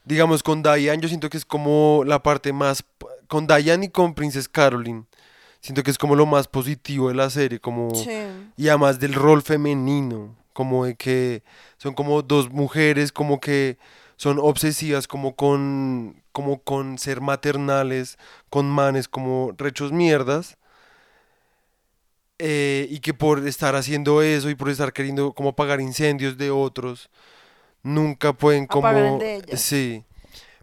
digamos, 0.06 0.44
con 0.44 0.62
Diane 0.64 1.02
yo 1.02 1.08
siento 1.08 1.30
que 1.30 1.38
es 1.38 1.46
como 1.46 2.04
la 2.06 2.22
parte 2.24 2.54
más, 2.54 2.84
con 3.28 3.48
Diane 3.48 3.86
y 3.86 3.90
con 3.90 4.14
Princess 4.14 4.48
Caroline, 4.50 5.06
siento 5.62 5.84
que 5.84 5.92
es 5.92 5.98
como 5.98 6.16
lo 6.16 6.26
más 6.26 6.48
positivo 6.48 7.10
de 7.10 7.16
la 7.16 7.30
serie, 7.30 7.60
como, 7.60 7.94
Sí. 7.96 8.10
y 8.58 8.68
además 8.68 9.00
del 9.00 9.14
rol 9.14 9.42
femenino, 9.42 10.36
como 10.54 10.86
de 10.86 10.96
que 10.96 11.44
son 11.78 11.94
como 11.94 12.22
dos 12.22 12.50
mujeres, 12.52 13.12
como 13.12 13.40
que 13.40 13.78
son 14.18 14.38
obsesivas 14.40 15.08
como 15.08 15.36
con, 15.36 16.22
como 16.32 16.60
con 16.62 16.98
ser 17.00 17.20
maternales, 17.22 18.18
con 18.50 18.70
manes 18.70 19.08
como 19.08 19.54
rechos 19.58 19.92
mierdas. 19.92 20.58
eh, 22.40 22.88
y 22.90 23.00
que 23.00 23.14
por 23.14 23.48
estar 23.48 23.76
haciendo 23.76 24.22
eso 24.22 24.50
y 24.50 24.56
por 24.56 24.70
estar 24.70 24.92
queriendo 24.92 25.34
como 25.34 25.50
apagar 25.50 25.80
incendios 25.80 26.36
de 26.38 26.50
otros, 26.52 27.10
nunca 27.84 28.34
pueden 28.34 28.66
como... 28.66 29.20
De. 29.20 29.44
Sí, 29.56 30.04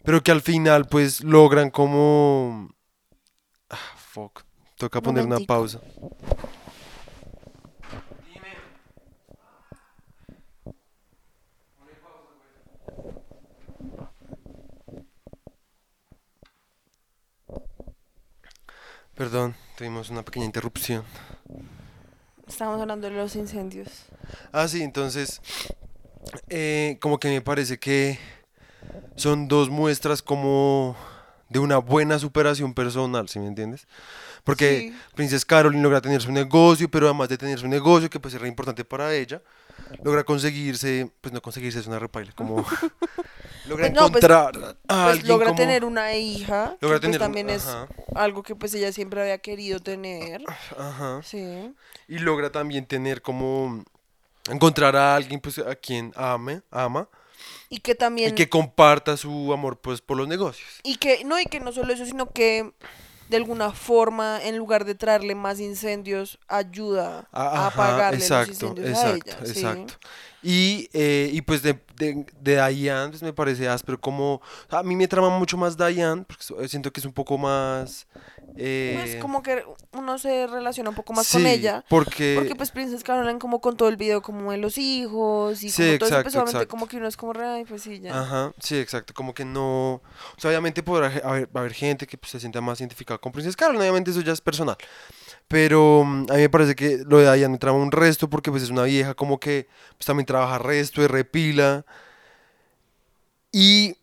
pero 0.02 0.22
que 0.22 0.32
al 0.32 0.42
final 0.42 0.86
pues 0.88 1.22
logran 1.22 1.70
como... 1.70 2.74
Ah, 3.68 3.76
fuck, 3.96 4.42
toca 4.76 5.00
poner 5.00 5.24
una 5.24 5.38
pausa. 5.40 5.80
Perdón, 19.14 19.54
tuvimos 19.76 20.08
una 20.08 20.22
pequeña 20.22 20.46
interrupción. 20.46 21.04
Estamos 22.48 22.80
hablando 22.80 23.10
de 23.10 23.14
los 23.14 23.36
incendios. 23.36 24.06
Ah, 24.50 24.66
sí, 24.66 24.82
entonces, 24.82 25.42
eh, 26.48 26.98
como 27.00 27.18
que 27.18 27.28
me 27.28 27.40
parece 27.40 27.78
que 27.78 28.18
son 29.16 29.48
dos 29.48 29.68
muestras 29.70 30.22
como 30.22 30.96
de 31.48 31.58
una 31.58 31.78
buena 31.78 32.18
superación 32.18 32.74
personal, 32.74 33.28
¿sí 33.28 33.38
me 33.38 33.46
entiendes? 33.48 33.86
Porque 34.44 34.78
Sí. 34.92 34.96
Princess 35.14 35.44
Caroline 35.44 35.82
logra 35.82 36.00
tener 36.00 36.22
su 36.22 36.30
negocio, 36.32 36.88
pero 36.90 37.06
además 37.06 37.28
de 37.28 37.36
tener 37.38 37.58
su 37.58 37.68
negocio, 37.68 38.08
que 38.08 38.20
pues 38.20 38.34
es 38.34 38.40
re 38.40 38.48
importante 38.48 38.84
para 38.84 39.12
ella, 39.14 39.42
logra 40.02 40.24
conseguirse, 40.24 41.10
pues 41.20 41.32
no 41.34 41.42
conseguirse 41.42 41.80
es 41.80 41.86
una 41.86 41.98
repaila, 41.98 42.32
como 42.32 42.56
logra 43.66 43.86
Pues 43.88 43.92
no, 43.92 44.10
pues- 44.10 44.24
encontrar 44.24 44.76
Pues 44.86 45.24
logra 45.26 45.48
como- 45.48 45.58
tener 45.58 45.84
una 45.84 46.14
hija, 46.14 46.76
que, 46.78 46.86
logra 46.86 46.98
pues, 46.98 47.00
tener 47.00 47.16
un- 47.16 47.24
también 47.26 47.50
es 47.50 47.66
algo 48.14 48.42
que 48.42 48.54
pues 48.54 48.72
ella 48.74 48.92
siempre 48.92 49.20
había 49.20 49.38
querido 49.38 49.80
tener. 49.80 50.42
Ajá. 50.78 51.20
Sí. 51.24 51.74
Y 52.08 52.18
logra 52.18 52.50
también 52.50 52.86
tener 52.86 53.20
como 53.22 53.84
encontrar 54.50 54.96
a 54.96 55.14
alguien 55.16 55.40
pues 55.40 55.58
a 55.58 55.74
quien 55.74 56.12
ame, 56.16 56.62
ama 56.70 57.08
Y 57.68 57.78
que 57.78 57.92
y 57.92 57.94
también 57.94 58.34
que 58.34 58.48
comparta 58.48 59.16
su 59.16 59.52
amor 59.52 59.78
pues 59.80 60.00
por 60.00 60.16
los 60.16 60.26
negocios. 60.28 60.68
y 60.82 60.96
que 60.96 61.24
no 61.24 61.38
y 61.40 61.44
que 61.46 61.60
no 61.60 61.72
solo 61.72 61.92
eso, 61.92 62.04
sino 62.04 62.30
que 62.30 62.72
de 63.28 63.36
alguna 63.36 63.70
forma 63.72 64.40
en 64.42 64.56
lugar 64.56 64.84
de 64.84 64.94
traerle 64.96 65.34
más 65.36 65.60
incendios 65.60 66.38
ayuda 66.48 67.28
A- 67.32 67.42
a 67.42 67.48
Ah, 67.64 67.66
ajá, 67.68 67.68
apagarle 67.68 68.18
los 68.18 68.24
exacto, 68.24 68.52
incendios 68.52 68.86
a 68.86 68.90
exacto, 68.90 69.36
ella. 69.44 69.54
sí. 69.54 69.60
Y, 70.42 70.88
eh, 70.94 71.28
y 71.32 71.42
pues 71.42 71.62
de, 71.62 71.78
de, 71.96 72.24
de 72.40 72.66
Diane 72.68 73.10
pues 73.10 73.22
me 73.22 73.32
parece 73.32 73.68
áspero 73.68 74.00
como... 74.00 74.40
A 74.70 74.82
mí 74.82 74.96
me 74.96 75.06
trama 75.06 75.28
mucho 75.38 75.58
más 75.58 75.76
Diane, 75.76 76.24
porque 76.26 76.68
siento 76.68 76.90
que 76.92 77.00
es 77.00 77.06
un 77.06 77.12
poco 77.12 77.36
más... 77.36 78.06
eh, 78.56 78.94
Pues 78.98 79.16
como 79.16 79.42
que 79.42 79.62
uno 79.92 80.18
se 80.18 80.46
relaciona 80.46 80.90
un 80.90 80.96
poco 80.96 81.12
más 81.12 81.30
con 81.30 81.46
ella. 81.46 81.84
Porque, 81.90 82.36
Porque 82.38 82.54
pues 82.54 82.70
Princess 82.70 83.04
Caroline 83.04 83.38
como 83.38 83.60
con 83.60 83.76
todo 83.76 83.90
el 83.90 83.96
video 83.96 84.22
como 84.22 84.50
de 84.52 84.56
los 84.56 84.78
hijos 84.78 85.62
y 85.62 85.68
Sí, 85.68 85.82
como 85.82 85.98
todo 85.98 86.20
eso, 86.20 86.44
pues 86.44 86.66
como 86.66 86.88
que 86.88 86.96
uno 86.96 87.06
es 87.06 87.16
como, 87.18 87.32
ay, 87.38 87.64
pues 87.66 87.82
sí, 87.82 88.00
ya. 88.00 88.18
Ajá, 88.18 88.52
sí, 88.60 88.78
exacto, 88.78 89.12
como 89.12 89.34
que 89.34 89.44
no... 89.44 89.94
O 89.94 90.02
sea, 90.38 90.48
obviamente 90.50 90.82
podrá 90.82 91.08
haber, 91.22 91.50
haber 91.52 91.74
gente 91.74 92.06
que 92.06 92.16
pues, 92.16 92.30
se 92.32 92.40
sienta 92.40 92.62
más 92.62 92.80
identificada 92.80 93.18
con 93.18 93.30
Princess 93.32 93.56
Caroline, 93.56 93.82
obviamente 93.82 94.10
eso 94.10 94.22
ya 94.22 94.32
es 94.32 94.40
personal. 94.40 94.76
Pero 95.50 96.04
mm, 96.04 96.26
a 96.30 96.34
mí 96.34 96.42
me 96.42 96.48
parece 96.48 96.76
que 96.76 96.98
lo 97.04 97.18
de 97.18 97.24
Diane 97.36 97.58
me 97.60 97.70
un 97.72 97.90
resto 97.90 98.30
porque 98.30 98.52
pues 98.52 98.62
es 98.62 98.70
una 98.70 98.84
vieja 98.84 99.14
como 99.14 99.40
que 99.40 99.66
pues 99.96 100.06
también 100.06 100.24
trabaja 100.24 100.58
resto, 100.58 101.02
de 101.02 101.08
repila. 101.08 101.84
Y 103.50 103.96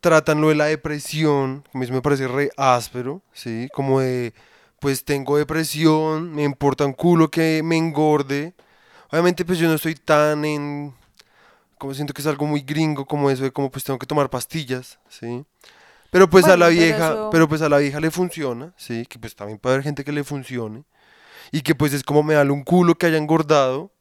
tratan 0.00 0.40
lo 0.40 0.48
de 0.48 0.56
la 0.56 0.64
depresión, 0.66 1.62
a 1.72 1.78
mí 1.78 1.86
me 1.88 2.02
parece 2.02 2.26
re 2.26 2.50
áspero, 2.56 3.22
¿sí? 3.32 3.68
Como 3.72 4.00
de, 4.00 4.34
pues 4.80 5.04
tengo 5.04 5.36
depresión, 5.36 6.34
me 6.34 6.42
importa 6.42 6.84
un 6.84 6.94
culo 6.94 7.30
que 7.30 7.62
me 7.62 7.76
engorde. 7.76 8.52
Obviamente 9.10 9.44
pues 9.44 9.60
yo 9.60 9.68
no 9.68 9.74
estoy 9.74 9.94
tan 9.94 10.44
en, 10.44 10.94
como 11.78 11.94
siento 11.94 12.12
que 12.12 12.22
es 12.22 12.26
algo 12.26 12.46
muy 12.46 12.62
gringo 12.62 13.06
como 13.06 13.30
eso 13.30 13.44
de 13.44 13.52
como 13.52 13.70
pues 13.70 13.84
tengo 13.84 14.00
que 14.00 14.06
tomar 14.06 14.30
pastillas, 14.30 14.98
¿sí? 15.08 15.44
Pero 16.12 16.28
pues 16.28 16.44
a 16.44 16.58
la 16.58 16.66
pero 16.66 16.78
vieja, 16.78 17.06
eso- 17.14 17.30
pero 17.30 17.48
pues 17.48 17.62
a 17.62 17.68
la 17.70 17.78
vieja 17.78 17.98
le 17.98 18.10
funciona, 18.10 18.74
¿sí? 18.76 19.06
Que 19.06 19.18
pues 19.18 19.34
también 19.34 19.58
puede 19.58 19.76
haber 19.76 19.84
gente 19.84 20.04
que 20.04 20.12
le 20.12 20.22
funcione. 20.24 20.84
Y 21.50 21.62
que 21.62 21.74
pues 21.74 21.94
es 21.94 22.02
como 22.04 22.22
me 22.22 22.34
da 22.34 22.42
un 22.42 22.62
culo 22.64 22.94
que 22.96 23.06
haya 23.06 23.16
engordado, 23.16 23.92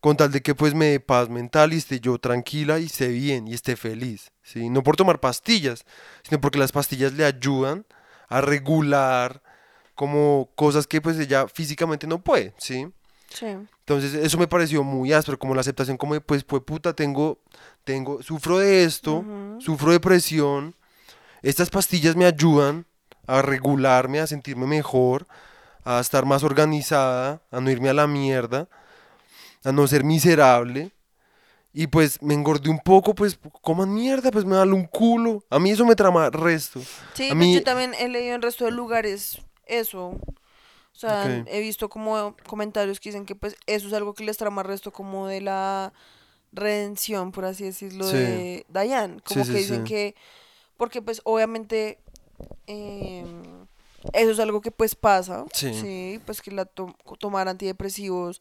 con 0.00 0.16
tal 0.16 0.30
de 0.30 0.42
que 0.42 0.54
pues 0.54 0.74
me 0.74 0.86
dé 0.86 1.00
paz 1.00 1.30
mental 1.30 1.72
y 1.72 1.78
esté 1.78 2.00
yo 2.00 2.18
tranquila 2.18 2.78
y 2.78 2.84
esté 2.84 3.08
bien 3.08 3.48
y 3.48 3.54
esté 3.54 3.76
feliz, 3.76 4.30
¿sí? 4.42 4.68
No 4.68 4.82
por 4.82 4.94
tomar 4.96 5.20
pastillas, 5.20 5.86
sino 6.22 6.38
porque 6.40 6.58
las 6.58 6.70
pastillas 6.72 7.14
le 7.14 7.24
ayudan 7.24 7.86
a 8.28 8.42
regular 8.42 9.42
como 9.94 10.50
cosas 10.54 10.86
que 10.86 11.00
pues 11.00 11.18
ella 11.18 11.48
físicamente 11.48 12.06
no 12.06 12.22
puede, 12.22 12.52
¿sí? 12.58 12.88
Sí. 13.30 13.46
Entonces 13.46 14.12
eso 14.14 14.36
me 14.36 14.48
pareció 14.48 14.84
muy 14.84 15.14
áspero, 15.14 15.38
como 15.38 15.54
la 15.54 15.62
aceptación 15.62 15.96
como 15.96 16.12
de 16.12 16.20
pues, 16.20 16.44
pues 16.44 16.62
puta, 16.62 16.92
tengo, 16.92 17.40
tengo, 17.84 18.22
sufro 18.22 18.58
de 18.58 18.84
esto, 18.84 19.18
Ujú. 19.20 19.60
sufro 19.62 19.88
de 19.88 19.94
depresión, 19.94 20.74
estas 21.42 21.70
pastillas 21.70 22.16
me 22.16 22.24
ayudan 22.26 22.86
a 23.26 23.42
regularme, 23.42 24.20
a 24.20 24.26
sentirme 24.26 24.66
mejor, 24.66 25.26
a 25.84 26.00
estar 26.00 26.24
más 26.26 26.42
organizada, 26.42 27.42
a 27.50 27.60
no 27.60 27.70
irme 27.70 27.88
a 27.88 27.94
la 27.94 28.06
mierda, 28.06 28.68
a 29.64 29.72
no 29.72 29.86
ser 29.86 30.04
miserable. 30.04 30.92
Y 31.74 31.86
pues 31.86 32.20
me 32.20 32.34
engordé 32.34 32.68
un 32.68 32.80
poco, 32.80 33.14
pues 33.14 33.38
coman 33.62 33.94
mierda, 33.94 34.30
pues 34.30 34.44
me 34.44 34.56
da 34.56 34.64
un 34.64 34.84
culo. 34.86 35.42
A 35.48 35.58
mí 35.58 35.70
eso 35.70 35.86
me 35.86 35.94
trama 35.96 36.28
resto. 36.28 36.80
Sí, 37.14 37.26
A 37.26 37.28
pues 37.28 37.36
mí- 37.36 37.54
yo 37.54 37.62
también 37.62 37.94
he 37.98 38.08
leído 38.08 38.34
en 38.34 38.42
resto 38.42 38.64
de 38.66 38.72
lugares 38.72 39.40
eso. 39.66 40.08
O 40.94 40.94
sea, 40.94 41.42
he 41.46 41.60
visto 41.60 41.88
como 41.88 42.36
comentarios 42.46 43.00
que 43.00 43.08
dicen 43.08 43.24
que 43.24 43.34
pues 43.34 43.56
eso 43.66 43.86
es 43.88 43.92
algo 43.94 44.12
que 44.12 44.24
les 44.24 44.36
trama 44.36 44.62
resto 44.62 44.92
como 44.92 45.26
de 45.26 45.40
la 45.40 45.92
redención, 46.52 47.32
por 47.32 47.46
así 47.46 47.64
decirlo, 47.64 48.04
Sí. 48.06 48.16
de 48.18 48.66
Dayan. 48.68 49.20
Como 49.20 49.44
Sí, 49.44 49.52
que 49.52 49.58
dicen 49.58 49.84
que, 49.84 50.14
porque 50.76 51.02
pues 51.02 51.20
obviamente 51.24 51.98
em, 52.66 53.66
eso 54.12 54.30
es 54.32 54.38
algo 54.40 54.60
que 54.60 54.70
pues 54.70 54.94
pasa, 54.94 55.44
Sí. 55.52 56.20
pues 56.26 56.42
que 56.42 56.50
la 56.50 56.64
to- 56.64 56.96
tomar 57.18 57.48
antidepresivos 57.48 58.40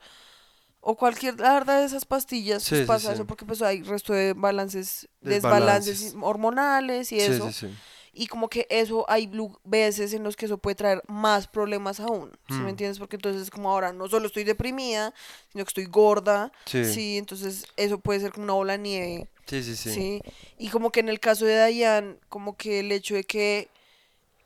o 0.80 0.96
cualquier, 0.96 1.40
la 1.40 1.54
verdad 1.54 1.80
de 1.80 1.86
esas 1.86 2.06
pastillas, 2.06 2.64
Sí, 2.64 2.70
pues 2.72 2.82
sí, 2.82 2.86
pasa 2.88 3.08
sí. 3.10 3.14
eso 3.16 3.26
porque 3.28 3.46
pues 3.46 3.62
hay 3.62 3.84
resto 3.84 4.14
de 4.14 4.34
balances, 4.34 5.08
Desbalances. 5.22 6.00
desbalances 6.02 6.16
hormonales 6.22 7.12
y 7.12 7.20
Sí, 7.20 7.26
eso. 7.26 7.52
sí, 7.52 7.68
sí. 7.68 7.76
Y 8.14 8.28
como 8.28 8.50
que 8.50 8.68
eso 8.70 9.06
hay 9.08 9.32
veces 9.64 10.12
en 10.14 10.24
los 10.24 10.36
que 10.36 10.46
eso 10.46 10.58
puede 10.58 10.76
traer 10.76 11.02
más 11.08 11.48
problemas 11.48 12.02
aún. 12.02 12.30
¿Sí 12.50 12.56
Mm. 12.56 12.64
me 12.64 12.70
entiendes? 12.72 13.00
Porque 13.00 13.16
entonces 13.16 13.50
como 13.50 13.72
ahora 13.72 13.94
no 13.94 14.10
solo 14.10 14.26
estoy 14.28 14.44
deprimida, 14.44 15.14
sino 15.52 15.64
que 15.64 15.70
estoy 15.70 15.86
gorda. 15.86 16.52
Sí. 16.66 16.84
Sí, 16.84 17.18
entonces 17.18 17.68
eso 17.78 18.00
puede 18.00 18.20
ser 18.20 18.34
como 18.34 18.44
una 18.46 18.54
bola 18.54 18.74
de 18.74 18.80
nieve. 18.80 19.30
Sí, 19.46 19.64
sí, 19.64 19.76
sí. 19.76 19.92
Sí. 19.92 20.22
Y 20.58 20.70
como 20.70 20.92
que 20.92 21.00
en 21.02 21.10
el 21.10 21.20
caso 21.20 21.46
de 21.46 21.56
Dayan, 21.56 22.18
como 22.30 22.56
que 22.56 22.80
el 22.80 22.92
hecho 22.92 23.16
de 23.16 23.24
que 23.24 23.70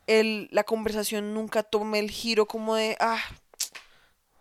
el, 0.06 0.48
la 0.50 0.64
conversación 0.64 1.34
nunca 1.34 1.62
tome 1.62 1.98
el 1.98 2.10
giro 2.10 2.46
como 2.46 2.74
de, 2.74 2.96
ah, 3.00 3.18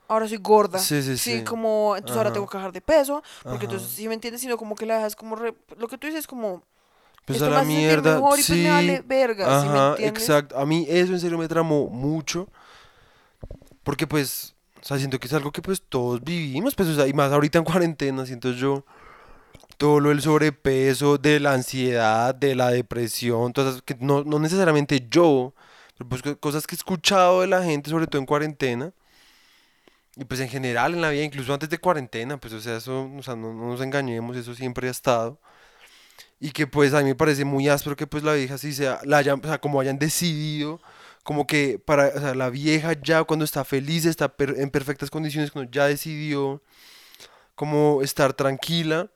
ahora 0.08 0.28
soy 0.28 0.38
gorda. 0.38 0.80
Sí, 0.80 1.02
sí, 1.02 1.18
sí. 1.18 1.44
como, 1.44 1.96
entonces 1.96 2.18
ahora 2.18 2.30
Ajá. 2.30 2.34
tengo 2.36 2.48
que 2.48 2.58
bajar 2.58 2.72
de 2.72 2.82
peso. 2.82 3.24
Porque 3.44 3.66
Ajá. 3.66 3.76
entonces, 3.76 3.90
si 3.90 4.08
me 4.08 4.14
entiendes, 4.14 4.42
sino 4.42 4.58
como 4.58 4.76
que 4.76 4.86
la 4.86 4.98
dejas 4.98 5.16
como, 5.16 5.36
re- 5.36 5.56
lo 5.78 5.88
que 5.88 5.98
tú 5.98 6.08
dices 6.08 6.28
como, 6.28 6.64
Pues 7.26 7.38
esto 7.38 7.48
a 7.48 7.50
me 7.50 7.56
la 7.56 7.62
hace 7.62 7.68
mierda. 7.68 8.16
mejor 8.16 8.40
y 8.40 8.44
pues 8.44 8.48
sí. 8.48 8.64
me 8.64 8.70
vale 8.70 9.02
verga, 9.06 9.62
¿sí 9.62 9.68
me 9.68 9.78
Ajá, 9.78 9.96
exacto. 10.00 10.58
A 10.58 10.66
mí 10.66 10.86
eso 10.90 11.14
en 11.14 11.20
serio 11.20 11.38
me 11.38 11.48
tramó 11.48 11.88
mucho. 11.90 12.48
Porque 13.84 14.08
pues, 14.08 14.56
o 14.82 14.86
sea, 14.86 14.98
siento 14.98 15.20
que 15.20 15.28
es 15.28 15.34
algo 15.34 15.52
que 15.52 15.62
pues 15.62 15.82
todos 15.82 16.24
vivimos, 16.24 16.76
pues, 16.76 16.90
o 16.90 16.96
sea, 16.96 17.08
y 17.08 17.14
más 17.14 17.32
ahorita 17.32 17.60
en 17.60 17.66
cuarentena, 17.66 18.26
siento 18.26 18.52
yo, 18.52 18.84
todo 19.78 20.02
del 20.02 20.22
sobrepeso, 20.22 21.18
de 21.18 21.40
la 21.40 21.54
ansiedad, 21.54 22.36
de 22.36 22.56
la 22.56 22.72
depresión, 22.72 23.54
todas 23.54 23.82
que 23.82 23.96
no, 24.00 24.24
no 24.24 24.40
necesariamente 24.40 25.08
yo, 25.10 25.54
pero 25.98 26.10
pues 26.10 26.22
co- 26.24 26.40
cosas 26.40 26.68
que 26.68 26.76
he 26.76 26.78
escuchado 26.78 27.42
de 27.42 27.48
la 27.48 27.64
gente, 27.64 27.90
sobre 27.90 28.08
todo 28.08 28.20
en 28.22 28.26
cuarentena. 28.28 28.94
Y 30.18 30.24
pues 30.26 30.40
en 30.40 30.48
general 30.50 30.94
en 30.94 31.02
la 31.02 31.10
vida, 31.10 31.24
incluso 31.24 31.54
antes 31.54 31.70
de 31.70 31.78
cuarentena, 31.80 32.38
pues 32.40 32.54
o 32.54 32.62
sea, 32.62 32.78
eso, 32.78 33.12
o 33.18 33.22
sea, 33.24 33.36
no, 33.36 33.54
no 33.54 33.68
nos 33.68 33.82
engañemos, 33.82 34.38
eso 34.38 34.56
siempre 34.56 34.88
ha 34.88 34.92
estado. 34.92 35.40
Y 36.40 36.52
que 36.52 36.68
pues 36.68 36.94
a 36.94 37.00
mí 37.00 37.06
me 37.06 37.16
parece 37.16 37.46
muy 37.46 37.70
áspero 37.70 37.96
que 37.96 38.08
pues 38.08 38.24
la 38.24 38.34
vieja 38.34 38.58
sí 38.58 38.74
sea, 38.74 39.00
la 39.04 39.18
hayan, 39.18 39.40
o 39.44 39.48
sea, 39.48 39.60
como 39.60 39.80
hayan 39.80 40.00
decidido, 40.00 40.82
como 41.24 41.48
que 41.48 41.80
para, 41.80 42.08
o 42.10 42.20
sea, 42.20 42.36
la 42.36 42.50
vieja 42.50 42.94
ya 42.94 43.24
cuando 43.24 43.46
está 43.46 43.64
feliz, 43.66 44.06
está 44.06 44.30
per- 44.36 44.56
en 44.60 44.70
perfectas 44.70 45.10
condiciones, 45.10 45.52
cuando 45.52 45.72
ya 45.72 45.86
decidió 45.88 46.62
como 47.56 48.02
estar 48.04 48.34
tranquila 48.34 49.12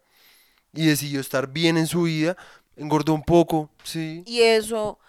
y 0.73 0.85
decidió 0.87 1.19
estar 1.19 1.47
bien 1.51 1.77
en 1.77 1.87
su 1.87 2.03
vida, 2.03 2.35
engordó 2.75 3.13
un 3.13 3.23
poco, 3.23 3.69
sí. 3.83 4.23
Y 4.25 4.41
eso 4.41 4.99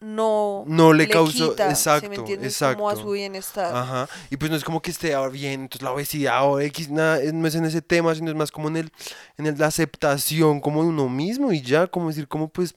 no, 0.00 0.64
No 0.66 0.92
le 0.92 1.08
causó- 1.08 1.50
quita, 1.50 1.66
¿sí 1.66 1.70
exacto, 1.72 2.10
me 2.10 2.16
entiendes? 2.16 2.58
Como 2.58 2.70
a 2.90 2.92
exacto. 2.92 2.96
su 3.02 3.10
bienestar. 3.12 3.74
Ajá. 3.74 4.08
Y 4.30 4.36
pues 4.36 4.50
no 4.50 4.56
es 4.56 4.64
como 4.64 4.82
que 4.82 4.90
esté 4.90 5.14
bien, 5.30 5.62
entonces 5.62 5.82
la 5.82 5.92
obesidad 5.92 6.46
o 6.46 6.60
X, 6.60 6.90
nada, 6.90 7.20
no 7.32 7.48
es 7.48 7.54
en 7.54 7.64
ese 7.64 7.80
tema, 7.80 8.14
sino 8.14 8.30
es 8.30 8.36
más 8.36 8.50
como 8.50 8.68
en 8.68 8.76
el, 8.76 8.92
en 9.38 9.46
el- 9.46 9.58
la 9.58 9.66
aceptación 9.68 10.60
como 10.60 10.82
de 10.82 10.90
uno 10.90 11.08
mismo 11.08 11.52
y 11.52 11.62
ya, 11.62 11.86
como 11.86 12.08
decir, 12.08 12.28
como 12.28 12.48
pues, 12.48 12.74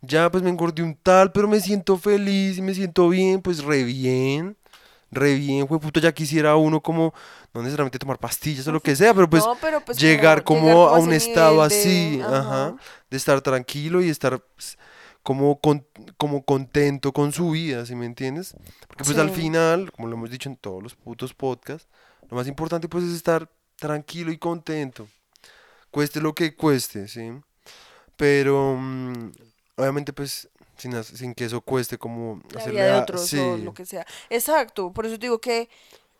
ya 0.00 0.30
pues 0.30 0.42
me 0.42 0.48
engordé 0.48 0.82
un 0.82 0.94
tal, 0.94 1.32
pero 1.32 1.46
me 1.48 1.60
siento 1.60 1.98
feliz 1.98 2.56
y 2.56 2.62
me 2.62 2.72
siento 2.74 3.08
bien, 3.10 3.42
pues 3.42 3.62
re 3.62 3.84
bien, 3.84 4.56
re 5.10 5.34
bien, 5.34 5.66
fue 5.68 5.80
puta, 5.80 6.00
ya 6.00 6.12
quisiera 6.12 6.56
uno 6.56 6.80
como, 6.80 7.12
no 7.52 7.62
necesariamente 7.62 7.98
tomar 7.98 8.18
pastillas 8.18 8.66
o 8.68 8.72
lo 8.72 8.80
que 8.80 8.94
sea, 8.96 9.12
pero 9.14 9.28
pues 9.28 9.44
no, 9.44 9.54
pero 9.60 9.80
pues 9.80 9.98
llegar 9.98 10.44
como, 10.44 10.88
a 10.88 10.98
un 10.98 11.12
estado 11.12 11.60
de- 11.60 11.66
así, 11.66 12.20
ajá, 12.22 12.76
de 13.10 13.16
estar 13.16 13.40
tranquilo 13.40 14.00
y 14.02 14.08
estar 14.08 14.40
pues, 14.40 14.78
como, 15.22 15.60
con- 15.60 15.86
como 16.16 16.44
contento 16.44 17.12
con 17.12 17.32
su 17.32 17.50
vida, 17.50 17.84
¿sí 17.86 17.94
me 17.94 18.06
entiendes? 18.06 18.54
Porque 18.88 19.04
pues 19.04 19.18
al 19.18 19.30
final, 19.30 19.90
como 19.92 20.08
lo 20.08 20.14
hemos 20.16 20.30
dicho 20.30 20.48
en 20.48 20.56
todos 20.56 20.82
los 20.82 20.94
putos 20.94 21.34
podcasts, 21.34 21.88
lo 22.30 22.36
más 22.36 22.46
importante 22.46 22.88
pues 22.88 23.04
es 23.04 23.14
estar 23.14 23.50
tranquilo 23.76 24.30
y 24.30 24.38
contento, 24.38 25.08
cueste 25.90 26.20
lo 26.20 26.34
que 26.34 26.54
cueste, 26.54 27.08
¿sí? 27.08 27.30
Pero 28.16 28.76
mm, 28.78 29.32
obviamente 29.76 30.12
pues 30.12 30.48
sin, 30.80 31.34
que 31.34 31.44
eso 31.44 31.60
cueste 31.60 31.98
como 31.98 32.40
la 32.50 32.58
hacerle 32.58 32.80
vida 32.80 32.86
de 32.86 32.92
a- 32.92 33.02
otros 33.02 33.30
sí, 33.30 33.38
o 33.38 33.56
lo 33.58 33.74
que 33.74 33.86
sea. 33.86 34.06
Exacto, 34.30 34.92
por 34.92 35.06
eso 35.06 35.16
te 35.18 35.26
digo 35.26 35.40
que 35.40 35.68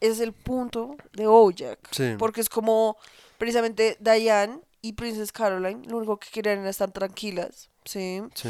ese 0.01 0.13
es 0.13 0.21
el 0.21 0.33
punto 0.33 0.97
de 1.13 1.27
Bojack. 1.27 1.79
sí, 1.91 2.15
Porque 2.19 2.41
es 2.41 2.49
como 2.49 2.97
precisamente 3.39 3.97
Diane 4.01 4.61
y 4.83 4.95
Princess 4.95 5.33
Caroline, 5.33 5.83
lo 5.89 5.99
único 5.99 6.19
que 6.19 6.29
querían 6.31 6.61
era 6.61 6.71
estar 6.71 6.91
tranquilas, 6.93 7.71
¿sí? 7.85 8.23
sí, 8.35 8.49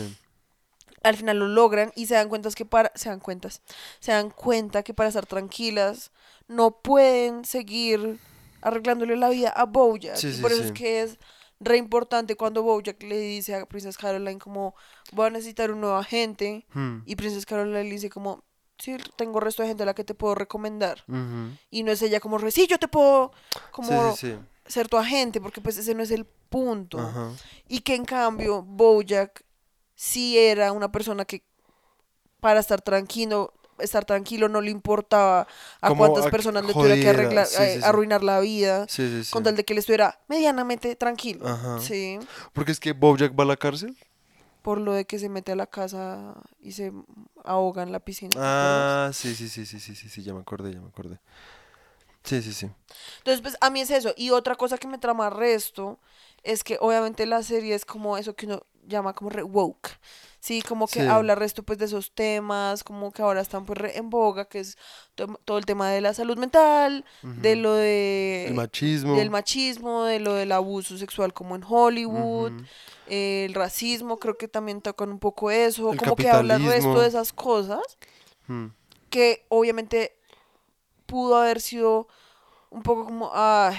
Al 1.02 1.16
final 1.16 1.38
lo 1.38 1.48
logran 1.48 1.92
y 1.96 2.06
se 2.06 2.14
dan 2.14 2.28
cuenta 2.28 2.50
que 2.50 2.66
para 2.66 2.92
se 2.94 3.08
dan 3.08 3.20
cuentas, 3.20 3.62
se 4.00 4.12
dan 4.12 4.30
cuenta 4.30 4.82
que 4.82 4.92
para 4.92 5.08
estar 5.08 5.24
tranquilas 5.26 6.10
no 6.46 6.72
pueden 6.72 7.44
seguir 7.46 8.18
arreglándole 8.60 9.16
la 9.16 9.30
vida 9.30 9.48
a 9.50 9.64
Bojack. 9.64 10.16
Sí, 10.18 10.28
y 10.30 10.36
sí, 10.36 10.42
por 10.42 10.52
eso 10.52 10.60
sí. 10.60 10.66
es 10.66 10.72
que 10.72 11.00
es 11.02 11.18
re 11.60 11.76
importante 11.76 12.36
cuando 12.36 12.62
Bojack 12.62 13.02
le 13.02 13.18
dice 13.18 13.54
a 13.54 13.66
Princess 13.66 13.98
Caroline 13.98 14.38
como 14.38 14.74
voy 15.12 15.26
a 15.26 15.30
necesitar 15.30 15.70
un 15.70 15.80
nuevo 15.80 15.96
agente. 15.96 16.66
Hmm, 16.72 16.98
y 17.06 17.16
Princess 17.16 17.46
Caroline 17.46 17.84
le 17.84 17.90
dice 17.90 18.10
como 18.10 18.42
sí, 18.80 18.96
tengo 19.16 19.40
resto 19.40 19.62
de 19.62 19.68
gente 19.68 19.82
a 19.82 19.86
la 19.86 19.94
que 19.94 20.04
te 20.04 20.14
puedo 20.14 20.34
recomendar. 20.34 21.04
Y 21.70 21.82
no 21.82 21.92
es 21.92 22.02
ella 22.02 22.20
como, 22.20 22.38
re, 22.38 22.50
sí, 22.50 22.66
yo 22.66 22.78
te 22.78 22.88
puedo 22.88 23.32
como 23.70 24.16
sí, 24.16 24.32
sí, 24.32 24.38
ser 24.66 24.88
tu 24.88 24.96
agente, 24.96 25.40
porque 25.40 25.60
pues 25.60 25.76
ese 25.76 25.94
no 25.94 26.02
es 26.02 26.10
el 26.10 26.24
punto. 26.24 26.98
Y 27.68 27.80
que 27.80 27.94
en 27.94 28.04
cambio 28.04 28.62
Bojack 28.62 29.44
sí 29.94 30.38
era 30.38 30.72
una 30.72 30.90
persona 30.90 31.24
que 31.24 31.44
para 32.40 32.60
estar 32.60 32.80
tranquilo, 32.80 33.52
estar 33.82 34.04
tranquilo 34.04 34.48
no 34.48 34.60
le 34.60 34.70
importaba 34.70 35.46
a 35.80 35.88
Como 35.88 36.06
cuántas 36.06 36.26
a- 36.26 36.30
personas 36.30 36.64
le 36.64 36.72
tuviera 36.74 36.94
que 36.96 37.08
arreglar, 37.08 37.46
sí, 37.46 37.62
eh, 37.62 37.74
sí, 37.74 37.80
sí. 37.80 37.84
arruinar 37.86 38.22
la 38.22 38.40
vida, 38.40 38.86
Sí, 38.88 39.08
sí, 39.08 39.24
sí. 39.24 39.30
con 39.32 39.42
tal 39.42 39.56
de 39.56 39.64
que 39.64 39.72
él 39.72 39.78
estuviera 39.78 40.18
medianamente 40.28 40.94
tranquilo. 40.96 41.48
Ajá. 41.48 41.80
Sí, 41.80 42.18
Porque 42.52 42.72
es 42.72 42.80
que 42.80 42.92
Bojack 42.92 43.38
va 43.38 43.44
a 43.44 43.46
la 43.46 43.56
cárcel. 43.56 43.96
por 44.62 44.78
lo 44.78 44.92
de 44.92 45.06
que 45.06 45.18
se 45.18 45.30
mete 45.30 45.52
a 45.52 45.56
la 45.56 45.66
casa 45.66 46.34
y 46.60 46.72
se 46.72 46.92
ahoga 47.44 47.82
en 47.82 47.92
la 47.92 48.00
piscina. 48.00 48.32
Ah, 48.38 49.10
sí, 49.14 49.34
sí, 49.34 49.48
sí, 49.48 49.64
sí, 49.64 49.80
sí, 49.80 49.94
sí, 49.94 50.08
sí, 50.10 50.22
ya 50.22 50.34
me 50.34 50.40
acordé, 50.40 50.74
ya 50.74 50.80
me 50.80 50.88
acordé. 50.88 51.18
Sí, 52.22 52.42
sí, 52.42 52.52
sí. 52.52 52.70
Entonces, 53.18 53.40
pues 53.40 53.56
a 53.60 53.70
mí 53.70 53.80
es 53.80 53.90
eso. 53.90 54.12
Y 54.16 54.30
otra 54.30 54.54
cosa 54.54 54.76
que 54.78 54.86
me 54.86 54.98
trama 54.98 55.30
resto 55.30 55.98
es 56.42 56.62
que 56.62 56.76
obviamente 56.80 57.24
la 57.26 57.42
serie 57.42 57.74
es 57.74 57.84
como 57.84 58.18
eso 58.18 58.34
que 58.34 58.46
uno 58.46 58.62
llama 58.86 59.14
como 59.14 59.30
re 59.30 59.42
woke. 59.42 59.88
Sí, 60.40 60.62
como 60.62 60.86
que 60.86 61.00
Sí. 61.02 61.06
habla 61.06 61.34
resto 61.34 61.62
pues 61.62 61.78
de 61.78 61.84
esos 61.84 62.12
temas, 62.12 62.82
como 62.82 63.12
que 63.12 63.20
ahora 63.20 63.42
están 63.42 63.66
pues 63.66 63.78
re 63.78 63.98
en 63.98 64.08
boga, 64.08 64.46
que 64.46 64.60
es 64.60 64.78
to- 65.14 65.38
todo 65.44 65.58
el 65.58 65.66
tema 65.66 65.90
de 65.90 66.00
la 66.00 66.14
salud 66.14 66.38
mental, 66.38 67.04
de 67.22 67.56
lo 67.56 67.74
de 67.74 68.46
El 68.48 68.54
machismo. 68.54 69.16
del 69.16 69.28
machismo, 69.30 70.04
de 70.04 70.18
lo 70.18 70.32
del 70.32 70.52
abuso 70.52 70.96
sexual 70.96 71.34
como 71.34 71.56
en 71.56 71.62
Hollywood, 71.68 72.52
eh, 73.06 73.44
el 73.48 73.54
racismo, 73.54 74.18
creo 74.18 74.38
que 74.38 74.48
también 74.48 74.80
tocan 74.80 75.10
un 75.10 75.18
poco 75.18 75.50
eso, 75.50 75.92
El 75.92 75.98
como 75.98 76.16
que 76.16 76.30
habla 76.30 76.56
resto 76.56 77.00
de 77.02 77.08
esas 77.08 77.32
cosas 77.34 77.82
Mm. 78.46 78.68
que 79.10 79.44
obviamente 79.50 80.16
pudo 81.04 81.36
haber 81.36 81.60
sido 81.60 82.08
un 82.70 82.82
poco 82.82 83.04
como, 83.04 83.30
ay, 83.34 83.76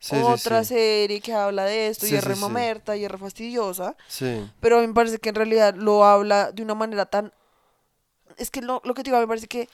Sí, 0.00 0.16
otra 0.16 0.62
sí. 0.62 0.74
serie 0.74 1.20
que 1.20 1.32
habla 1.32 1.64
de 1.64 1.88
esto 1.88 2.06
y 2.06 2.14
es 2.14 2.20
sí, 2.22 2.28
re 2.28 2.34
sí. 2.36 2.40
mamerta 2.40 2.96
y 2.96 3.04
es 3.04 3.10
re 3.10 3.18
fastidiosa, 3.18 3.96
Sí. 4.06 4.48
pero 4.60 4.78
a 4.78 4.80
mí 4.80 4.86
me 4.86 4.94
parece 4.94 5.18
que 5.18 5.28
en 5.30 5.34
realidad 5.34 5.74
lo 5.74 6.04
habla 6.04 6.52
de 6.52 6.62
una 6.62 6.74
manera 6.74 7.06
tan... 7.06 7.32
Es 8.36 8.50
que 8.50 8.62
lo, 8.62 8.80
lo 8.84 8.94
que 8.94 9.02
te 9.02 9.10
digo, 9.10 9.16
a 9.16 9.20
mí 9.20 9.24
me 9.24 9.28
parece 9.28 9.48
que 9.48 9.68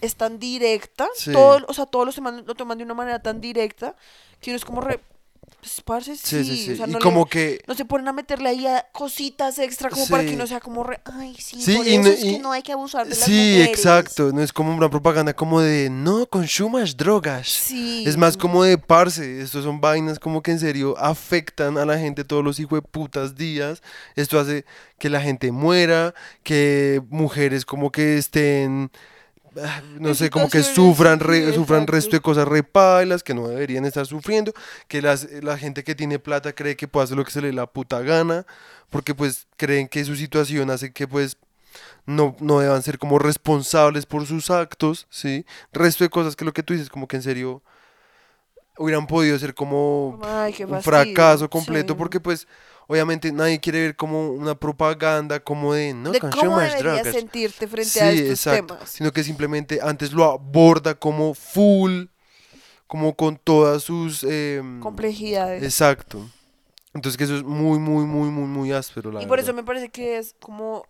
es 0.00 0.14
tan 0.16 0.38
directa, 0.38 1.08
todo, 1.32 1.64
o 1.66 1.74
sea, 1.74 1.86
todos 1.86 2.06
los 2.06 2.14
temas 2.14 2.34
lo 2.46 2.54
toman 2.54 2.78
de 2.78 2.84
una 2.84 2.94
manera 2.94 3.20
tan 3.20 3.40
directa 3.40 3.96
que 4.40 4.50
uno 4.50 4.56
es 4.56 4.64
como 4.64 4.80
re... 4.80 5.00
Pues, 5.64 5.80
parce, 5.80 6.14
sí, 6.18 6.44
Sí, 6.44 6.56
sí, 6.66 6.72
o 6.72 6.76
sea, 6.76 6.86
y 6.86 6.90
no 6.90 6.98
le- 6.98 7.02
como 7.02 7.24
que. 7.24 7.62
no 7.66 7.74
se 7.74 7.86
ponen 7.86 8.06
a 8.08 8.12
meterle 8.12 8.50
ahí 8.50 8.66
a 8.66 8.86
cositas 8.92 9.58
extra 9.58 9.88
como 9.88 10.06
para 10.08 10.22
que 10.22 10.34
uno 10.34 10.46
sea 10.46 10.60
como 10.60 10.84
re, 10.84 11.00
ay, 11.06 11.34
sí, 11.38 11.56
por 11.74 11.86
y 11.86 11.94
eso 11.94 12.02
no- 12.02 12.08
es 12.10 12.20
que 12.20 12.26
y- 12.32 12.38
no 12.38 12.52
hay 12.52 12.62
que 12.62 12.72
abusar 12.72 13.04
de 13.04 13.14
las 13.16 13.20
Sí, 13.20 13.62
exacto. 13.62 14.30
No 14.30 14.42
es 14.42 14.52
como 14.52 14.74
una 14.76 14.90
propaganda 14.90 15.32
como 15.32 15.62
de 15.62 15.88
no 15.88 16.26
consumas 16.26 16.98
drogas. 16.98 17.48
Sí. 17.48 18.04
Es 18.06 18.18
más 18.18 18.36
como 18.36 18.62
de 18.62 18.76
parce. 18.76 19.40
Estos 19.40 19.64
son 19.64 19.80
vainas 19.80 20.18
como 20.18 20.42
que 20.42 20.50
en 20.50 20.60
serio 20.60 20.98
afectan 20.98 21.78
a 21.78 21.86
la 21.86 21.98
gente 21.98 22.24
todos 22.24 22.44
los 22.44 22.60
hijos 22.60 22.76
de 22.76 22.82
putas 22.82 23.34
días. 23.34 23.82
Esto 24.16 24.38
hace 24.38 24.66
que 24.98 25.08
la 25.08 25.22
gente 25.22 25.50
muera, 25.50 26.12
que 26.42 27.00
mujeres 27.08 27.64
como 27.64 27.90
que 27.90 28.18
estén. 28.18 28.90
Ah, 29.62 29.82
No 29.98 30.14
sé, 30.14 30.30
como 30.30 30.48
que 30.48 30.62
sufran, 30.62 31.20
re- 31.20 31.52
sufran 31.52 31.86
resto 31.86 32.16
de 32.16 32.20
cosas 32.20 32.46
repailas 32.48 33.22
que 33.22 33.34
no 33.34 33.48
deberían 33.48 33.84
estar 33.84 34.06
sufriendo, 34.06 34.52
que 34.88 35.02
las, 35.02 35.28
la 35.42 35.58
gente 35.58 35.84
que 35.84 35.94
tiene 35.94 36.18
plata 36.18 36.52
cree 36.54 36.76
que 36.76 36.88
puede 36.88 37.04
hacer 37.04 37.16
lo 37.16 37.24
que 37.24 37.30
se 37.30 37.40
le 37.40 37.48
dé 37.48 37.52
la 37.54 37.66
puta 37.66 38.00
gana, 38.02 38.46
porque 38.90 39.14
pues 39.14 39.46
creen 39.56 39.88
que 39.88 40.04
su 40.04 40.16
situación 40.16 40.70
hace 40.70 40.92
que 40.92 41.06
pues 41.08 41.36
no, 42.06 42.36
no 42.40 42.60
deban 42.60 42.82
ser 42.82 42.98
como 42.98 43.18
responsables 43.18 44.06
por 44.06 44.26
sus 44.26 44.50
actos, 44.50 45.06
¿sí? 45.10 45.44
Resto 45.72 46.04
de 46.04 46.10
cosas 46.10 46.36
que 46.36 46.44
lo 46.44 46.52
que 46.52 46.62
tú 46.62 46.74
dices, 46.74 46.88
como 46.90 47.08
que 47.08 47.16
en 47.16 47.22
serio 47.22 47.62
hubieran 48.76 49.06
podido 49.06 49.38
ser 49.38 49.54
como 49.54 50.18
Ay, 50.22 50.54
un 50.66 50.82
fracaso 50.82 51.48
completo, 51.48 51.94
sí. 51.94 51.98
porque 51.98 52.20
pues 52.20 52.48
obviamente 52.86 53.32
nadie 53.32 53.60
quiere 53.60 53.80
ver 53.80 53.96
como 53.96 54.30
una 54.30 54.54
propaganda 54.54 55.40
como 55.40 55.74
de 55.74 55.94
no 55.94 56.10
de 56.12 56.20
cómo 56.20 56.32
consumas 56.32 56.72
deberías 56.72 57.02
drogas. 57.04 57.14
sentirte 57.14 57.66
frente 57.66 57.90
Sí, 57.90 57.98
a 58.00 58.10
estos 58.12 58.30
exacto. 58.30 58.74
temas. 58.76 58.90
Sino 58.90 59.12
que 59.12 59.24
simplemente 59.24 59.80
antes 59.82 60.12
lo 60.12 60.24
aborda 60.24 60.94
como 60.94 61.34
full, 61.34 62.04
como 62.86 63.14
con 63.16 63.36
todas 63.36 63.82
sus... 63.82 64.22
em, 64.24 64.80
Complejidades. 64.80 65.62
Exacto. 65.62 66.30
Entonces 66.92 67.16
que 67.16 67.24
eso 67.24 67.36
es 67.36 67.42
muy, 67.42 67.78
muy, 67.78 68.04
muy, 68.04 68.28
muy, 68.28 68.46
muy 68.46 68.72
áspero, 68.72 69.10
la 69.10 69.22
y 69.22 69.26
por 69.26 69.40
eso 69.40 69.52
me 69.52 69.64
parece 69.64 69.88
que 69.88 70.18
es 70.18 70.34
como... 70.40 70.86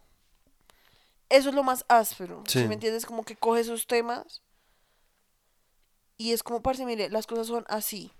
Eso 1.30 1.48
es 1.48 1.54
lo 1.54 1.62
más 1.62 1.84
áspero. 1.88 2.42
¿sí 2.46 2.60
Sí. 2.60 2.68
me 2.68 2.74
entiendes? 2.74 3.06
Como 3.06 3.24
que 3.24 3.34
coge 3.36 3.60
esos 3.62 3.86
temas 3.86 4.42
y 6.16 6.32
es 6.32 6.42
como, 6.42 6.62
parce, 6.62 6.84
mire, 6.84 7.08
las 7.08 7.26
cosas 7.26 7.46
son 7.46 7.64
así. 7.68 8.12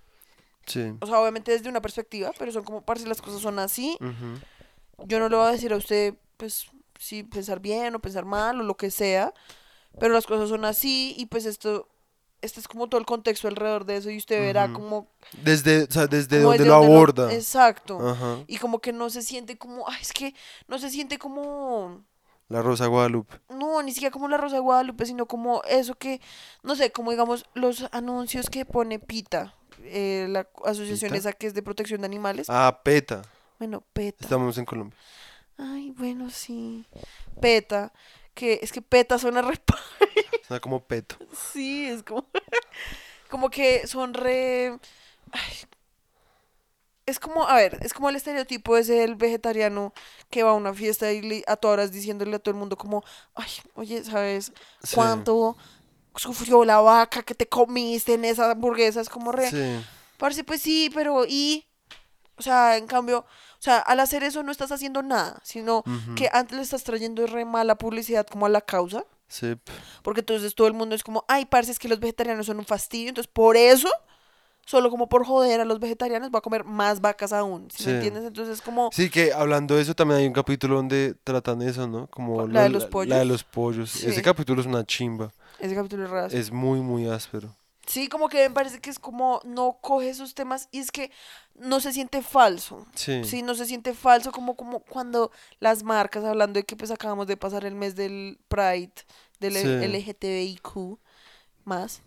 Sí. 0.67 0.93
O 1.01 1.07
sea, 1.07 1.21
obviamente 1.21 1.53
desde 1.53 1.69
una 1.69 1.83
perspectiva, 1.83 2.33
pero 2.39 2.53
son 2.53 2.65
como, 2.65 2.83
parce, 2.83 3.07
las 3.07 3.23
cosas 3.23 3.41
son 3.41 3.59
así. 3.59 3.97
Yo 5.07 5.19
no 5.19 5.29
le 5.29 5.37
voy 5.37 5.47
a 5.47 5.53
decir 5.53 5.73
a 5.73 5.77
usted, 5.77 6.15
pues, 6.37 6.67
si 6.99 7.23
pensar 7.23 7.61
bien 7.61 7.95
o 7.95 7.99
pensar 8.01 8.25
mal 8.25 8.61
o 8.61 8.65
lo 8.65 8.77
que 8.77 8.91
sea, 8.91 9.35
pero 9.99 10.15
las 10.15 10.27
cosas 10.27 10.49
son 10.49 10.65
así 10.65 11.15
y 11.19 11.27
pues 11.27 11.45
esto, 11.45 11.89
este 12.41 12.61
es 12.61 12.69
como 12.69 12.89
todo 12.89 13.01
el 13.01 13.07
contexto 13.07 13.49
alrededor 13.49 13.85
de 13.85 13.97
eso 13.97 14.11
y 14.11 14.17
usted 14.17 14.41
verá 14.41 14.73
como... 14.73 15.09
Desde, 15.43 15.85
o 15.85 15.91
sea, 15.91 16.07
desde 16.07 16.39
como 16.39 16.51
donde 16.51 16.59
desde 16.59 16.71
lo 16.71 16.79
donde 16.79 16.95
aborda. 16.95 17.35
Exacto. 17.35 18.45
Y 18.47 18.59
como 18.59 18.81
que 18.81 18.93
no 18.93 19.11
se 19.11 19.23
siente 19.23 19.59
como, 19.59 19.89
ay, 19.89 19.99
es 20.01 20.13
que 20.13 20.35
no 20.69 20.79
se 20.79 20.91
siente 20.91 21.19
como, 21.19 22.05
La 22.49 22.63
Rosa 22.63 22.87
Guadalupe. 22.87 23.41
no, 23.49 23.83
ni 23.83 23.93
siquiera 23.93 24.13
como 24.13 24.29
la 24.29 24.37
Rosa 24.37 24.59
Guadalupe, 24.59 25.07
sino 25.07 25.27
como 25.27 25.63
eso 25.65 25.95
que, 25.97 26.21
no 26.63 26.77
sé, 26.77 26.93
como 26.93 27.11
digamos 27.11 27.47
los 27.55 27.87
anuncios 27.93 28.51
que 28.51 28.65
pone 28.65 28.99
PITA, 28.99 29.55
eh, 29.83 30.27
la 30.31 30.49
asociación 30.65 31.11
¿PETA? 31.11 31.17
esa 31.17 31.33
que 31.33 31.47
es 31.47 31.55
de 31.55 31.63
protección 31.63 32.01
de 32.01 32.07
animales. 32.07 32.47
Ah, 32.51 32.81
PETA. 32.85 33.23
Bueno, 33.59 33.83
PETA. 33.93 34.25
Estamos 34.25 34.57
en 34.59 34.65
Colombia. 34.65 34.99
Ay, 35.57 35.93
bueno, 35.97 36.31
sí. 36.31 36.85
PETA, 37.41 37.93
que 38.35 38.59
es 38.63 38.73
que 38.73 38.83
PETA 38.83 39.19
suena 39.19 39.43
re... 39.43 39.61
Suena 40.47 40.61
como 40.61 40.85
peto. 40.85 41.17
Sí, 41.53 41.87
es 41.87 42.03
como, 42.03 42.27
como 43.31 43.49
que 43.51 43.87
son 43.87 44.13
re... 44.15 44.79
ay, 45.33 45.53
es 47.07 47.19
como, 47.21 47.47
a 47.47 47.57
ver, 47.57 47.79
es 47.83 47.93
como 47.93 48.09
el 48.09 48.17
estereotipo 48.17 48.77
ese 48.79 48.95
del 48.95 49.15
vegetariano 49.15 49.93
que 50.31 50.43
va 50.43 50.51
a 50.51 50.55
una 50.55 50.73
fiesta 50.73 51.13
y 51.13 51.21
le- 51.23 51.45
a 51.47 51.57
todas 51.57 51.75
horas 51.75 51.93
diciéndole 51.93 52.35
a 52.37 52.39
todo 52.39 52.51
el 52.55 52.59
mundo 52.59 52.77
como, 52.77 53.05
ay, 53.35 53.51
oye, 53.75 54.03
¿sabes 54.05 54.53
Sí. 54.83 54.97
Sufrió 56.17 56.65
la 56.65 56.81
vaca 56.81 57.23
que 57.23 57.35
te 57.35 57.49
comiste 57.49 58.15
en 58.15 58.25
esa 58.25 58.51
hamburguesa? 58.51 59.01
Es 59.01 59.09
como 59.09 59.33
re... 59.33 59.51
Sí. 59.51 59.85
Parce, 60.19 60.45
pues 60.45 60.61
sí, 60.63 60.91
pero 60.95 61.25
y... 61.27 61.65
O 62.37 62.43
sea, 62.43 62.77
en 62.77 62.89
cambio, 62.89 63.19
o 63.21 63.63
sea, 63.63 63.79
al 63.79 64.01
hacer 64.01 64.25
eso 64.25 64.43
no 64.43 64.51
estás 64.51 64.73
haciendo 64.73 65.03
nada, 65.03 65.41
sino 65.45 65.85
que 66.17 66.29
antes 66.33 66.57
le 66.57 66.63
estás 66.65 66.83
trayendo 66.83 67.25
re 67.29 67.45
mala 67.45 67.77
publicidad 67.77 68.27
como 68.27 68.47
a 68.47 68.49
la 68.49 68.61
causa. 68.61 69.05
Sí. 69.29 69.55
Porque 70.03 70.21
entonces 70.21 70.57
todo 70.57 70.67
el 70.67 70.73
mundo 70.75 70.97
es 70.97 71.05
como, 71.05 71.25
ay, 71.29 71.45
parce, 71.47 71.71
es 71.71 71.79
que 71.79 71.87
los 71.89 72.01
vegetarianos 72.01 72.47
son 72.47 72.59
un 72.59 72.65
fastidio. 72.65 73.11
Entonces, 73.11 73.31
por 73.33 73.57
eso, 73.57 73.89
solo 74.67 74.91
como 74.91 75.09
por 75.09 75.25
joder 75.25 75.61
a 75.61 75.65
los 75.65 75.79
vegetarianos, 75.79 76.31
va 76.35 76.39
a 76.41 76.43
comer 76.43 76.65
más 76.65 77.01
vacas 77.01 77.33
aún. 77.33 77.69
¿Sí, 77.71 77.85
Sí. 77.85 77.89
me 77.91 77.95
entiendes? 77.97 78.25
Entonces, 78.25 78.61
como, 78.61 78.91
Sí, 78.93 79.09
que 79.11 79.33
hablando 79.33 79.77
de 79.77 79.83
eso 79.83 79.95
también 79.95 80.19
hay 80.21 80.27
un 80.27 80.33
capítulo 80.33 80.75
donde 80.75 81.15
tratan 81.23 81.63
eso, 81.63 81.87
¿no? 81.87 82.09
Como 82.09 82.49
La 82.49 82.65
de 82.65 82.69
lo- 82.71 82.75
los 82.75 82.83
La 82.83 82.87
de 82.89 82.91
pollos. 82.91 83.27
los 83.27 83.45
pollos. 83.45 83.91
Sí. 83.91 84.07
Ese 84.09 84.23
capítulo 84.23 84.61
es 84.61 84.67
una 84.67 84.85
chimba. 84.85 85.33
Ese 85.59 85.75
capítulo 85.75 86.05
es 86.05 86.11
raro. 86.11 86.27
Es 86.37 86.51
muy, 86.51 86.81
muy 86.81 87.07
áspero. 87.09 87.55
Sí, 87.87 88.09
como 88.09 88.29
que 88.31 88.49
me 88.49 88.55
parece 88.55 88.81
que 88.81 88.89
es 88.89 88.99
como, 88.99 89.41
no 89.45 89.79
coge 89.83 90.09
esos 90.09 90.35
temas 90.35 90.69
y 90.73 90.79
es 90.79 90.91
que 90.91 91.11
no 91.55 91.81
se 91.81 91.93
siente 91.93 92.23
falso. 92.23 92.87
Sí. 92.95 93.23
Sí, 93.25 93.43
no 93.43 93.55
se 93.55 93.67
siente 93.67 93.93
falso 93.93 94.33
como, 94.33 94.57
como 94.57 94.81
cuando 94.81 95.31
las 95.61 95.83
marcas, 95.83 96.25
hablando 96.25 96.59
de 96.59 96.65
que 96.65 96.77
pues 96.77 96.91
acabamos 96.91 97.27
de 97.27 97.37
pasar 97.37 97.65
el 97.67 97.75
mes 97.75 97.95
del 97.95 98.39
Pride, 98.49 98.93
del 99.39 99.53
Sí. 99.53 99.87
LGTBIQ 99.87 100.99
más, 101.65 102.01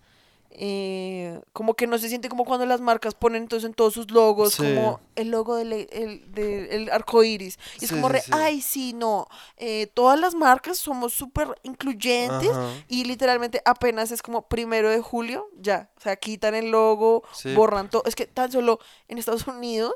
eh, 0.51 1.39
como 1.53 1.75
que 1.75 1.85
no 1.87 1.97
se 1.97 2.09
siente 2.09 2.29
como 2.29 2.45
cuando 2.45 2.65
las 2.65 2.81
marcas 2.81 3.13
ponen 3.13 3.43
entonces 3.43 3.67
en 3.67 3.73
todos 3.73 3.93
sus 3.93 4.09
logos 4.11 4.53
Sí. 4.55 4.63
como 4.63 4.99
el 5.15 5.29
logo 5.29 5.55
del 5.55 5.71
el, 5.73 6.31
del- 6.33 6.67
el 6.71 6.89
arco 6.91 7.23
iris. 7.23 7.59
Y 7.79 7.85
es 7.85 7.91
como 7.91 8.09
re, 8.09 8.21
sí. 8.21 8.31
ay, 8.33 8.61
sí, 8.61 8.93
no, 8.93 9.27
eh, 9.57 9.87
todas 9.93 10.19
las 10.19 10.33
marcas 10.35 10.77
somos 10.77 11.13
súper 11.13 11.59
incluyentes 11.63 12.49
Ajá. 12.49 12.69
y 12.87 13.03
literalmente 13.05 13.61
apenas 13.65 14.11
es 14.11 14.21
como 14.21 14.47
primero 14.47 14.89
de 14.89 15.01
julio, 15.01 15.47
ya, 15.59 15.91
o 15.97 16.01
sea, 16.01 16.15
quitan 16.15 16.55
el 16.55 16.71
logo, 16.71 17.23
borran 17.55 17.89
todo. 17.89 18.03
Es 18.05 18.15
que 18.15 18.25
tan 18.25 18.51
solo 18.51 18.79
en 19.07 19.17
Estados 19.17 19.45
Unidos 19.47 19.93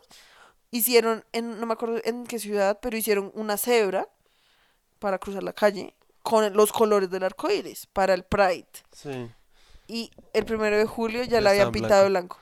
hicieron, 0.69 1.25
en, 1.31 1.59
no 1.59 1.65
me 1.65 1.73
acuerdo 1.73 1.99
en 2.03 2.25
qué 2.25 2.39
ciudad, 2.39 2.79
pero 2.81 2.95
hicieron 2.97 3.31
una 3.35 3.57
cebra 3.57 4.07
para 4.99 5.17
cruzar 5.17 5.43
la 5.43 5.53
calle 5.53 5.95
con 6.23 6.53
los 6.53 6.71
colores 6.71 7.09
del 7.09 7.23
arco 7.23 7.49
iris 7.49 7.87
para 7.87 8.13
el 8.13 8.23
Pride. 8.23 8.67
Sí. 8.91 9.29
Y 9.87 10.11
el 10.33 10.45
primero 10.45 10.77
de 10.77 10.85
julio 10.85 11.23
ya, 11.23 11.29
Ya 11.31 11.41
la 11.41 11.49
habían 11.51 11.71
pintado 11.71 12.03
de 12.03 12.09
blanco. 12.09 12.37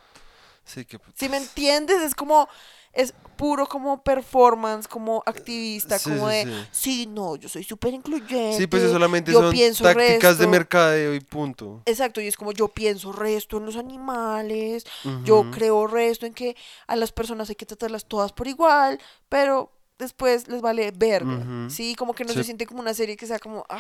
Sí, 0.66 0.86
que. 0.86 1.00
Si 1.16 1.30
me 1.30 1.38
entiendes, 1.38 2.02
es 2.02 2.14
como, 2.14 2.48
es 2.94 3.14
puro 3.38 3.66
como 3.68 4.04
performance, 4.04 4.88
como 4.88 5.24
activista, 5.26 5.98
Sí, 5.98 6.10
como 6.10 6.30
sí, 6.30 6.36
de, 6.36 6.44
sí. 6.44 6.68
sí, 6.72 7.06
no, 7.08 7.38
yo 7.38 7.50
soy 7.50 7.64
súper 7.64 7.94
incluyente. 7.94 8.58
Sí, 8.58 8.68
pues 8.68 8.84
solamente 8.84 9.32
yo 9.32 9.40
son 9.42 9.52
pienso 9.52 9.84
tácticas 9.84 10.38
de 10.38 10.46
resto". 10.46 10.50
mercadeo 10.50 11.16
y 11.16 11.20
punto. 11.22 11.82
Exacto, 11.86 12.22
y 12.22 12.28
es 12.28 12.36
como 12.38 12.52
yo 12.52 12.68
pienso 12.68 13.12
resto 13.12 13.58
en 13.58 13.66
los 13.66 13.78
animales, 13.78 14.86
yo 15.24 15.50
creo 15.52 15.88
resto 15.88 16.26
en 16.26 16.34
que 16.34 16.56
a 16.86 16.96
las 16.96 17.12
personas 17.12 17.50
hay 17.50 17.56
que 17.56 17.66
tratarlas 17.66 18.06
todas 18.06 18.32
por 18.34 18.48
igual, 18.48 19.00
pero 19.30 19.72
después 19.98 20.48
les 20.48 20.62
vale 20.62 20.92
verga. 20.92 21.70
¿sí? 21.70 21.96
Como 21.96 22.14
que 22.14 22.26
no 22.26 22.34
se 22.34 22.44
siente 22.44 22.68
como 22.68 22.82
una 22.82 22.94
serie 22.94 23.18
que 23.18 23.26
sea 23.26 23.40
como, 23.40 23.66
ay, 23.70 23.80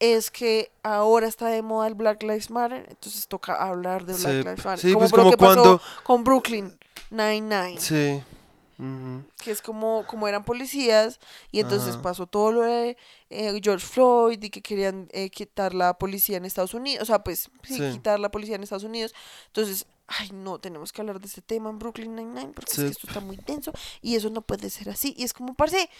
es 0.00 0.30
que 0.30 0.72
ahora 0.82 1.28
está 1.28 1.46
de 1.46 1.62
moda 1.62 1.86
el 1.86 1.94
Black 1.94 2.22
Lives 2.24 2.50
Matter, 2.50 2.86
entonces 2.88 3.28
toca 3.28 3.54
hablar 3.54 4.04
de 4.06 4.14
Black 4.14 4.32
Sí, 4.32 4.38
Lives 4.42 4.64
Matter. 4.64 4.78
sí, 4.78 4.88
como 4.92 5.00
pues 5.00 5.12
lo 5.12 5.16
como 5.18 5.36
pasó 5.36 5.54
cuando- 5.62 5.82
con 6.02 6.24
Brooklyn 6.24 6.78
Nine-Nine, 7.10 7.78
Sí. 7.80 8.22
Que 9.44 9.50
es 9.50 9.60
como, 9.60 10.06
como 10.06 10.26
eran 10.26 10.42
policías, 10.42 11.20
y 11.52 11.60
entonces 11.60 11.90
Ajá. 11.96 12.02
pasó 12.02 12.26
todo 12.26 12.50
lo 12.50 12.62
de 12.62 12.96
eh, 13.28 13.60
George 13.62 13.84
Floyd 13.86 14.42
y 14.42 14.48
que 14.48 14.62
querían 14.62 15.06
eh, 15.12 15.28
quitar 15.28 15.74
la 15.74 15.92
policía 15.98 16.38
en 16.38 16.46
Estados 16.46 16.72
Unidos, 16.72 17.02
o 17.02 17.04
sea, 17.04 17.22
pues 17.22 17.50
sí, 17.62 17.74
Sí. 17.76 17.90
quitar 17.92 18.18
la 18.18 18.30
policía 18.30 18.54
en 18.56 18.62
Estados 18.62 18.84
Unidos. 18.84 19.14
Entonces, 19.48 19.84
ay, 20.08 20.30
no, 20.32 20.58
tenemos 20.60 20.92
que 20.92 21.02
hablar 21.02 21.20
de 21.20 21.26
este 21.26 21.42
tema 21.42 21.68
en 21.68 21.78
Brooklyn 21.78 22.16
Nine-Nine 22.16 22.52
porque 22.54 22.72
es 22.72 22.78
que 22.78 22.86
esto 22.86 23.06
está 23.06 23.20
muy 23.20 23.36
tenso 23.36 23.70
y 24.00 24.16
eso 24.16 24.30
no 24.30 24.40
puede 24.40 24.70
ser 24.70 24.88
así. 24.88 25.14
Y 25.18 25.24
es 25.24 25.34
como, 25.34 25.52
parce, 25.54 25.90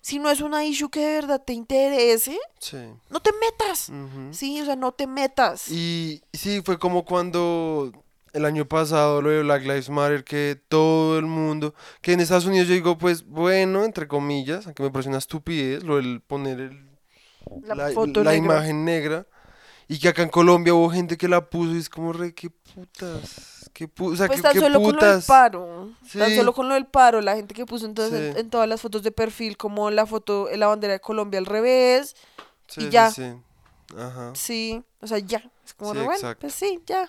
si 0.00 0.18
no 0.18 0.30
es 0.30 0.40
una 0.40 0.64
issue 0.64 0.90
que 0.90 1.00
de 1.00 1.14
verdad 1.14 1.42
te 1.44 1.52
interese, 1.52 2.38
Sí. 2.58 2.78
no 3.10 3.20
te 3.20 3.30
metas. 3.40 3.90
Sí, 4.32 4.60
o 4.60 4.64
sea, 4.64 4.76
no 4.76 4.92
te 4.92 5.06
metas. 5.06 5.68
Y 5.70 6.22
sí, 6.32 6.62
fue 6.64 6.78
como 6.78 7.04
cuando 7.04 7.92
el 8.32 8.44
año 8.44 8.66
pasado 8.68 9.22
lo 9.22 9.30
de 9.30 9.42
Black 9.42 9.62
Lives 9.62 9.90
Matter, 9.90 10.22
que 10.24 10.60
todo 10.68 11.18
el 11.18 11.26
mundo, 11.26 11.74
que 12.02 12.12
en 12.12 12.20
Estados 12.20 12.46
Unidos 12.46 12.68
yo 12.68 12.74
digo, 12.74 12.98
pues 12.98 13.24
bueno, 13.26 13.84
entre 13.84 14.06
comillas, 14.06 14.66
aunque 14.66 14.82
me 14.82 14.90
parece 14.90 15.08
una 15.08 15.18
estupidez, 15.18 15.82
lo 15.82 15.96
del 15.96 16.20
poner 16.20 16.60
el, 16.60 16.88
la, 17.62 17.74
la, 17.74 17.88
foto 17.90 18.22
la 18.22 18.32
negra. 18.32 18.44
imagen 18.56 18.84
negra, 18.84 19.26
y 19.88 19.98
que 19.98 20.08
acá 20.08 20.22
en 20.22 20.28
Colombia 20.28 20.74
hubo 20.74 20.90
gente 20.90 21.16
que 21.16 21.28
la 21.28 21.48
puso 21.48 21.74
y 21.74 21.78
es 21.78 21.88
como, 21.88 22.12
re, 22.12 22.34
qué 22.34 22.50
putas, 22.50 23.70
qué 23.72 23.88
putas, 23.88 24.14
o 24.14 24.16
sea, 24.16 24.26
Pues 24.26 24.38
qué, 24.40 24.42
tan 24.42 24.52
qué 24.52 24.60
solo 24.60 24.82
con 24.82 24.96
lo 24.96 25.06
del 25.06 25.22
paro. 25.22 25.90
Tan 26.12 26.36
solo 26.36 26.52
con 26.52 26.68
lo 26.68 26.74
del 26.74 26.86
paro, 26.86 27.20
la 27.20 27.34
gente 27.36 27.54
que 27.54 27.64
puso 27.66 27.86
entonces 27.86 28.20
en, 28.20 28.34
Sí. 28.34 28.40
en 28.40 28.50
todas 28.50 28.68
las 28.68 28.80
fotos 28.82 29.02
de 29.02 29.10
perfil, 29.12 29.56
como 29.56 29.90
la 29.90 30.04
foto, 30.06 30.48
la 30.54 30.66
bandera 30.66 30.92
de 30.92 31.00
Colombia 31.00 31.38
al 31.38 31.46
revés. 31.46 32.14
Sí, 32.66 32.82
y 32.84 32.90
ya. 32.90 33.10
sí. 33.10 33.32
Ajá, 33.96 34.32
Sí, 34.34 34.82
o 35.00 35.06
sea, 35.06 35.18
ya. 35.18 35.42
Es 35.64 35.72
como, 35.72 35.94
re, 35.94 36.04
bueno, 36.04 36.34
pues 36.38 36.52
sí, 36.54 36.80
ya. 36.86 37.08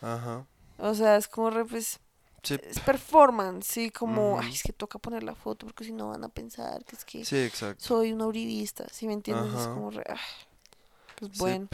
ajá. 0.00 0.46
O 0.78 0.94
sea, 0.94 1.16
es 1.16 1.26
como, 1.26 1.50
re, 1.50 1.64
pues, 1.64 1.98
Sí, 2.42 2.56
es 2.62 2.80
performance, 2.80 3.66
sí, 3.66 3.90
como, 3.90 4.38
ay, 4.40 4.50
es 4.54 4.62
que 4.62 4.72
toca 4.72 4.98
poner 4.98 5.22
la 5.24 5.34
foto 5.34 5.66
porque 5.66 5.84
si 5.84 5.92
no 5.92 6.08
van 6.08 6.24
a 6.24 6.30
pensar 6.30 6.82
que 6.86 6.96
es 6.96 7.04
que 7.04 7.22
sí, 7.24 7.50
soy 7.76 8.12
una 8.12 8.26
uribista, 8.26 8.86
¿sí 8.90 9.06
me 9.06 9.12
entiendes? 9.12 9.52
Es 9.52 9.66
como, 9.66 9.90
re, 9.90 10.04
ay, 10.08 10.16
pues 11.16 11.36
bueno. 11.36 11.68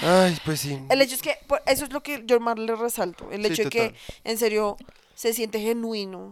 Ay, 0.00 0.36
pues 0.44 0.60
sí. 0.60 0.78
El 0.90 1.00
hecho 1.02 1.14
es 1.14 1.22
que, 1.22 1.38
eso 1.66 1.84
es 1.84 1.92
lo 1.92 2.02
que 2.02 2.22
yo 2.26 2.40
más 2.40 2.58
le 2.58 2.74
resalto, 2.74 3.30
el 3.30 3.44
Sí, 3.46 3.52
hecho 3.52 3.64
de 3.64 3.68
que, 3.70 3.94
en 4.24 4.38
serio, 4.38 4.76
se 5.14 5.32
siente 5.32 5.60
genuino, 5.60 6.30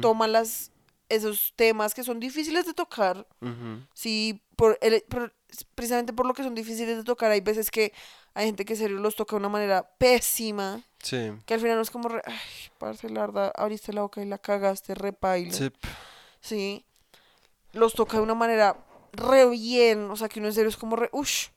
toma 0.00 0.26
las, 0.28 0.70
esos 1.08 1.52
temas 1.56 1.94
que 1.94 2.02
son 2.04 2.18
difíciles 2.20 2.66
de 2.66 2.74
tocar. 2.74 3.26
Sí, 3.94 4.42
por 4.56 4.78
el, 4.82 5.02
por- 5.08 5.34
precisamente 5.74 6.12
por 6.12 6.26
lo 6.26 6.34
que 6.34 6.42
son 6.42 6.54
difíciles 6.54 6.96
de 6.96 7.04
tocar, 7.04 7.30
hay 7.30 7.40
veces 7.40 7.70
que 7.70 7.92
hay 8.34 8.46
gente 8.46 8.64
que 8.64 8.74
en 8.74 8.78
serio 8.78 8.98
los 8.98 9.16
toca 9.16 9.36
de 9.36 9.40
una 9.40 9.48
manera 9.48 9.88
pésima, 9.98 10.82
Sí, 11.02 11.30
que 11.46 11.54
al 11.54 11.60
final 11.60 11.76
no 11.76 11.82
es 11.82 11.90
como, 11.90 12.08
re, 12.08 12.20
ay, 12.26 12.34
parce, 12.78 13.08
la 13.08 13.20
verdad, 13.20 13.52
abriste 13.54 13.92
la 13.92 14.02
boca 14.02 14.20
y 14.22 14.26
la 14.26 14.38
cagaste, 14.38 14.94
repaila. 14.94 15.52
sí. 15.52 15.70
Sí, 16.40 16.84
los 17.72 17.94
toca 17.94 18.16
de 18.18 18.22
una 18.22 18.34
manera 18.34 18.76
re 19.12 19.48
bien, 19.48 20.10
o 20.10 20.16
sea, 20.16 20.28
que 20.28 20.38
uno 20.40 20.48
en 20.48 20.54
serio 20.54 20.68
es 20.68 20.76
como 20.76 20.96
re, 20.96 21.08
ush, 21.12 21.48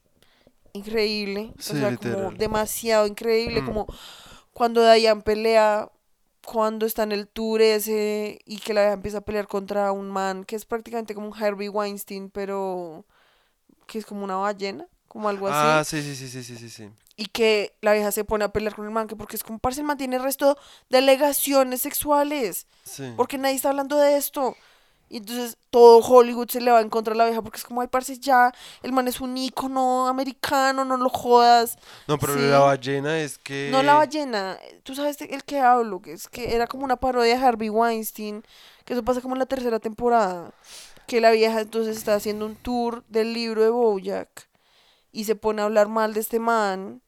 increíble, 0.74 1.54
Sí, 1.60 1.74
o 1.74 1.80
sea, 1.80 1.96
como 1.98 2.32
demasiado 2.32 3.08
increíble, 3.08 3.62
Mm. 3.62 3.66
como 3.66 3.88
cuando 4.54 4.82
Dayan 4.82 5.22
pelea, 5.22 5.90
cuando 6.46 6.86
está 6.86 7.04
en 7.04 7.12
el 7.12 7.28
tour 7.28 7.62
ese 7.62 8.40
y 8.46 8.58
que 8.58 8.74
la 8.74 8.82
vieja 8.82 8.94
empieza 8.94 9.18
a 9.20 9.22
pelear 9.22 9.48
contra 9.48 9.92
un 9.92 10.10
man 10.10 10.44
que 10.46 10.56
es 10.56 10.66
prácticamente 10.66 11.14
como 11.14 11.28
un 11.28 11.34
Harvey 11.44 11.68
Weinstein, 11.70 12.30
pero 12.30 13.06
que 13.88 14.00
es 14.00 14.06
como 14.06 14.24
una 14.24 14.36
ballena, 14.38 14.88
como 15.08 15.30
algo 15.30 15.48
así 15.48 15.58
Ah, 15.60 15.84
sí, 15.84 16.02
sí, 16.02 16.16
sí, 16.16 16.28
sí, 16.44 16.56
sí, 16.58 16.70
sí, 16.70 16.90
y 17.16 17.26
que 17.28 17.74
la 17.82 17.94
vieja 17.94 18.12
se 18.12 18.24
pone 18.24 18.46
a 18.46 18.52
pelear 18.54 18.76
con 18.76 18.86
el 18.86 18.92
man, 18.92 19.08
que 19.08 19.16
porque 19.16 19.36
es 19.36 19.44
como, 19.44 19.60
parce, 19.60 19.82
el 19.82 19.88
man 19.88 19.98
tiene 19.98 20.16
el 20.16 20.24
resto 20.24 20.58
de 20.90 21.00
alegaciones 21.00 21.82
sexuales, 21.82 22.66
Sí. 22.84 23.14
porque 23.18 23.38
nadie 23.38 23.56
está 23.56 23.70
hablando 23.70 23.98
de 23.98 24.16
esto. 24.18 24.56
Y 25.10 25.18
entonces 25.18 25.58
todo 25.72 26.00
Hollywood 26.00 26.50
se 26.50 26.62
le 26.62 26.72
va 26.72 26.82
en 26.82 26.90
contra 26.90 27.14
de 27.14 27.18
la 27.18 27.26
vieja 27.26 27.42
porque 27.42 27.58
es 27.58 27.64
como, 27.64 27.82
ay, 27.82 27.88
parce, 27.88 28.20
ya, 28.20 28.52
el 28.84 28.94
man 28.94 29.08
es 29.08 29.20
un 29.20 29.36
ícono 29.36 30.08
americano, 30.08 30.86
no 30.86 30.98
lo 30.98 31.10
jodas. 31.10 31.78
No, 32.08 32.20
pero 32.20 32.36
sí. 32.36 32.42
la 32.42 32.60
ballena 32.60 33.20
es 33.20 33.40
que... 33.40 33.70
No 33.72 33.82
la 33.82 33.96
ballena, 33.96 34.58
tú 34.84 34.94
sabes 34.94 35.20
el 35.22 35.44
que 35.44 35.60
hablo, 35.60 36.00
que 36.00 36.14
es 36.14 36.28
que 36.28 36.56
era 36.56 36.68
como 36.68 36.84
una 36.84 36.98
parodia 36.98 37.38
de 37.38 37.44
Harvey 37.44 37.70
Weinstein, 37.70 38.44
que 38.86 38.94
eso 38.94 39.04
pasa 39.04 39.22
como 39.22 39.34
en 39.34 39.40
la 39.40 39.48
tercera 39.48 39.80
temporada, 39.80 40.52
que 41.08 41.22
la 41.22 41.32
vieja 41.32 41.60
entonces 41.62 41.98
está 41.98 42.14
haciendo 42.14 42.46
un 42.46 42.56
tour 42.56 43.04
del 43.08 43.34
libro 43.34 43.64
de 43.64 43.70
Bojack 43.70 44.48
y 45.12 45.24
se 45.24 45.36
pone 45.36 45.62
a 45.62 45.66
hablar 45.66 45.88
mal 45.88 46.14
de 46.14 46.20
este 46.20 46.40
man 46.40 47.02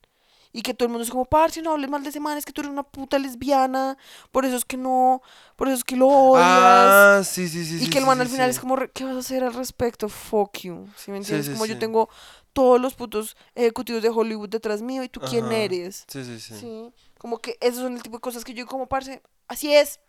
y 0.52 0.62
que 0.62 0.74
todo 0.74 0.86
el 0.86 0.90
mundo 0.90 1.04
es 1.04 1.10
como, 1.10 1.24
parce, 1.24 1.62
no 1.62 1.72
hables 1.72 1.88
mal 1.88 2.02
de 2.02 2.10
ese 2.10 2.20
man, 2.20 2.36
es 2.36 2.44
que 2.44 2.52
tú 2.52 2.60
eres 2.60 2.72
una 2.72 2.82
puta 2.82 3.18
lesbiana, 3.18 3.96
por 4.30 4.44
eso 4.44 4.56
es 4.56 4.64
que 4.64 4.76
no, 4.76 5.22
por 5.56 5.68
eso 5.68 5.78
es 5.78 5.84
que 5.84 5.96
lo 5.96 6.08
odias. 6.08 6.46
Ah, 6.46 7.22
sí, 7.24 7.48
sí, 7.48 7.64
sí. 7.64 7.76
y 7.76 7.78
sí, 7.86 7.90
que 7.90 7.98
el 7.98 8.06
man 8.06 8.18
sí, 8.18 8.22
al 8.22 8.28
final 8.28 8.50
sí. 8.50 8.56
es 8.56 8.60
como, 8.60 8.76
¿qué 8.92 9.04
vas 9.04 9.16
a 9.16 9.18
hacer 9.20 9.44
al 9.44 9.54
respecto? 9.54 10.08
Fuck 10.08 10.58
you. 10.58 10.86
¿Sí 10.96 11.10
me 11.10 11.16
entiendes? 11.16 11.48
como 11.50 11.66
yo 11.66 11.78
tengo 11.78 12.08
todos 12.52 12.80
los 12.80 12.94
putos 12.94 13.36
ejecutivos 13.54 14.02
de 14.02 14.10
Hollywood 14.10 14.50
detrás 14.50 14.82
mío 14.82 15.02
y 15.02 15.08
tú 15.08 15.20
quién 15.20 15.50
eres. 15.52 16.04
Sí, 16.08 16.24
sí, 16.24 16.38
sí. 16.38 16.54
Sí, 16.54 16.92
como 17.18 17.38
que 17.38 17.56
esos 17.60 17.80
son 17.80 17.96
el 17.96 18.02
tipo 18.02 18.16
de 18.16 18.20
cosas 18.20 18.44
que 18.44 18.52
yo 18.52 18.66
como 18.66 18.88
parce, 18.88 19.22
así 19.48 19.72
es, 19.72 20.00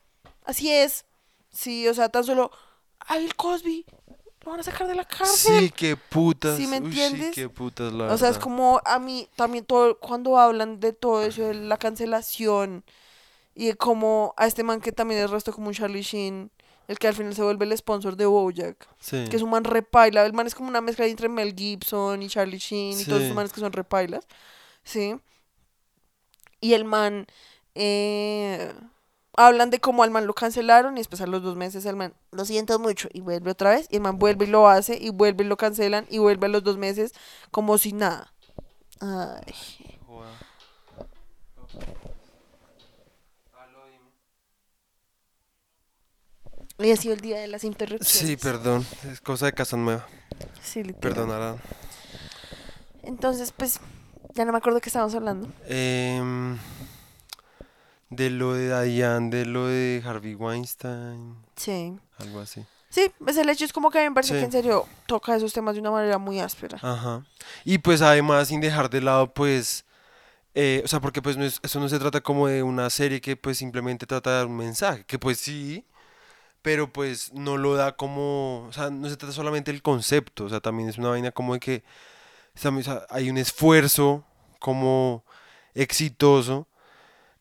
así 0.43 0.71
es. 0.71 1.05
Sí, 1.51 1.87
o 1.87 1.93
sea, 1.93 2.09
tan 2.09 2.23
solo, 2.23 2.51
ay, 2.99 3.25
el 3.25 3.35
Cosby, 3.35 3.85
lo 4.43 4.51
van 4.51 4.59
a 4.59 4.63
sacar 4.63 4.87
de 4.87 4.95
la 4.95 5.05
cárcel. 5.05 5.59
Sí, 5.59 5.69
qué 5.75 5.95
putas. 5.95 6.57
¿Sí 6.57 6.67
me 6.67 6.79
Uy, 6.79 6.85
entiendes? 6.87 7.27
sí, 7.35 7.41
qué 7.41 7.49
putas, 7.49 7.93
la 7.93 8.13
o 8.13 8.17
sea, 8.17 8.29
es 8.29 8.37
como 8.37 8.81
a 8.85 8.99
mí 8.99 9.27
también 9.35 9.65
todo, 9.65 9.97
cuando 9.99 10.37
hablan 10.37 10.79
de 10.79 10.93
todo 10.93 11.23
eso, 11.23 11.43
de 11.43 11.53
la 11.53 11.77
cancelación 11.77 12.83
y 13.55 13.67
de 13.67 13.75
como 13.75 14.33
a 14.37 14.45
este 14.47 14.63
man 14.63 14.81
que 14.81 14.91
también 14.91 15.21
es 15.21 15.29
resto 15.29 15.53
como 15.53 15.67
un 15.67 15.73
Charlie 15.73 16.01
Sheen, 16.01 16.51
el 16.87 16.99
que 16.99 17.07
al 17.07 17.13
final 17.13 17.33
se 17.33 17.41
vuelve 17.43 17.65
el 17.65 17.77
sponsor 17.77 18.17
de 18.17 18.25
Bojack, 18.25 18.87
Sí. 18.99 19.25
que 19.29 19.37
es 19.37 19.41
un 19.41 19.49
man 19.51 19.63
repaila, 19.63 20.25
el 20.25 20.33
man 20.33 20.47
es 20.47 20.55
como 20.55 20.67
una 20.67 20.81
mezcla 20.81 21.05
entre 21.05 21.29
Mel 21.29 21.53
Gibson 21.55 22.21
y 22.21 22.27
Charlie 22.27 22.57
Sheen 22.57 22.99
y 22.99 23.05
todos 23.05 23.21
esos 23.21 23.35
manes 23.35 23.53
que 23.53 23.61
son 23.61 23.71
repailas, 23.71 24.27
¿sí? 24.83 25.15
Y 26.59 26.73
el 26.73 26.83
man, 26.85 27.27
eh, 27.75 28.73
hablan 29.35 29.69
de 29.69 29.79
cómo 29.79 30.03
al 30.03 30.11
man 30.11 30.27
lo 30.27 30.33
cancelaron 30.33 30.95
y 30.95 31.01
después 31.01 31.21
a 31.21 31.27
los 31.27 31.41
dos 31.41 31.55
meses 31.55 31.85
el 31.85 31.95
man, 31.95 32.13
lo 32.31 32.45
siento 32.45 32.77
mucho, 32.79 33.09
y 33.13 33.21
vuelve 33.21 33.51
otra 33.51 33.71
vez, 33.71 33.87
y 33.89 33.95
el 33.95 34.01
man 34.01 34.19
vuelve 34.19 34.45
y 34.45 34.49
lo 34.49 34.67
hace, 34.67 34.97
y 34.97 35.09
vuelve 35.09 35.43
y 35.43 35.47
lo 35.47 35.57
cancelan, 35.57 36.05
y 36.09 36.19
vuelve 36.19 36.47
a 36.47 36.49
los 36.49 36.63
dos 36.63 36.77
meses 36.77 37.13
como 37.51 37.77
si 37.77 37.93
nada. 37.93 38.33
Ay. 38.99 39.53
Y 46.79 46.91
ha 46.91 46.97
sido 46.97 47.13
el 47.13 47.21
día 47.21 47.39
de 47.39 47.47
las 47.47 47.63
interrupciones. 47.63 48.29
Sí, 48.29 48.35
perdón. 48.35 48.85
Es 49.09 49.21
cosa 49.21 49.45
de 49.45 49.53
casa 49.53 49.77
nueva. 49.77 50.05
Sí, 50.61 50.83
literal. 50.83 50.99
Perdonarán. 50.99 51.57
Entonces, 53.03 53.53
pues, 53.55 53.79
ya 54.33 54.43
no 54.43 54.51
me 54.51 54.57
acuerdo 54.57 54.81
qué 54.81 54.89
estábamos 54.89 55.13
hablando. 55.15 55.47
Em, 55.67 56.57
de 58.15 58.29
lo 58.29 58.53
de 58.53 58.83
Diane, 58.85 59.29
de 59.29 59.45
lo 59.45 59.67
de 59.67 60.01
Harvey 60.05 60.35
Weinstein, 60.35 61.35
Sí. 61.55 61.97
algo 62.17 62.39
así. 62.39 62.65
Sí, 62.89 63.11
pues 63.23 63.37
el 63.37 63.49
hecho 63.49 63.65
es 63.65 63.73
como 63.73 63.89
que 63.89 63.97
a 63.99 64.01
mí 64.03 64.09
me 64.09 64.13
parece 64.15 64.33
Sí. 64.33 64.39
que 64.39 64.45
en 64.45 64.51
serio 64.51 64.85
toca 65.07 65.35
esos 65.35 65.51
temas 65.53 65.73
de 65.75 65.81
una 65.81 65.91
manera 65.91 66.17
muy 66.19 66.39
áspera. 66.39 66.77
Ajá. 66.81 67.25
Y 67.65 67.79
pues 67.79 68.01
además 68.01 68.49
sin 68.49 68.61
dejar 68.61 68.89
de 68.89 69.01
lado 69.01 69.33
pues, 69.33 69.85
eh, 70.53 70.81
o 70.85 70.87
sea, 70.87 70.99
porque 71.01 71.21
pues 71.21 71.35
no 71.35 71.43
es- 71.43 71.59
eso 71.63 71.79
no 71.79 71.89
se 71.89 71.97
trata 71.97 72.21
como 72.21 72.47
de 72.47 72.61
una 72.61 72.89
serie 72.91 73.19
que 73.21 73.35
pues 73.35 73.57
simplemente 73.57 74.05
trata 74.05 74.29
de 74.29 74.35
dar 74.37 74.45
un 74.45 74.57
mensaje, 74.57 75.03
que 75.05 75.17
pues 75.17 75.39
sí, 75.39 75.85
pero 76.61 76.93
pues 76.93 77.33
no 77.33 77.57
lo 77.57 77.73
da 77.75 77.95
como, 77.97 78.67
o 78.67 78.71
sea, 78.71 78.89
no 78.91 79.09
se 79.09 79.17
trata 79.17 79.33
solamente 79.33 79.71
del 79.71 79.81
concepto, 79.81 80.45
o 80.45 80.49
sea, 80.49 80.59
también 80.61 80.87
es 80.89 80.97
una 80.99 81.09
vaina 81.09 81.31
como 81.31 81.53
de 81.55 81.59
que 81.59 81.83
o 82.55 82.59
sea, 82.83 83.07
hay 83.09 83.31
un 83.31 83.37
esfuerzo 83.39 84.23
como 84.59 85.23
exitoso 85.73 86.67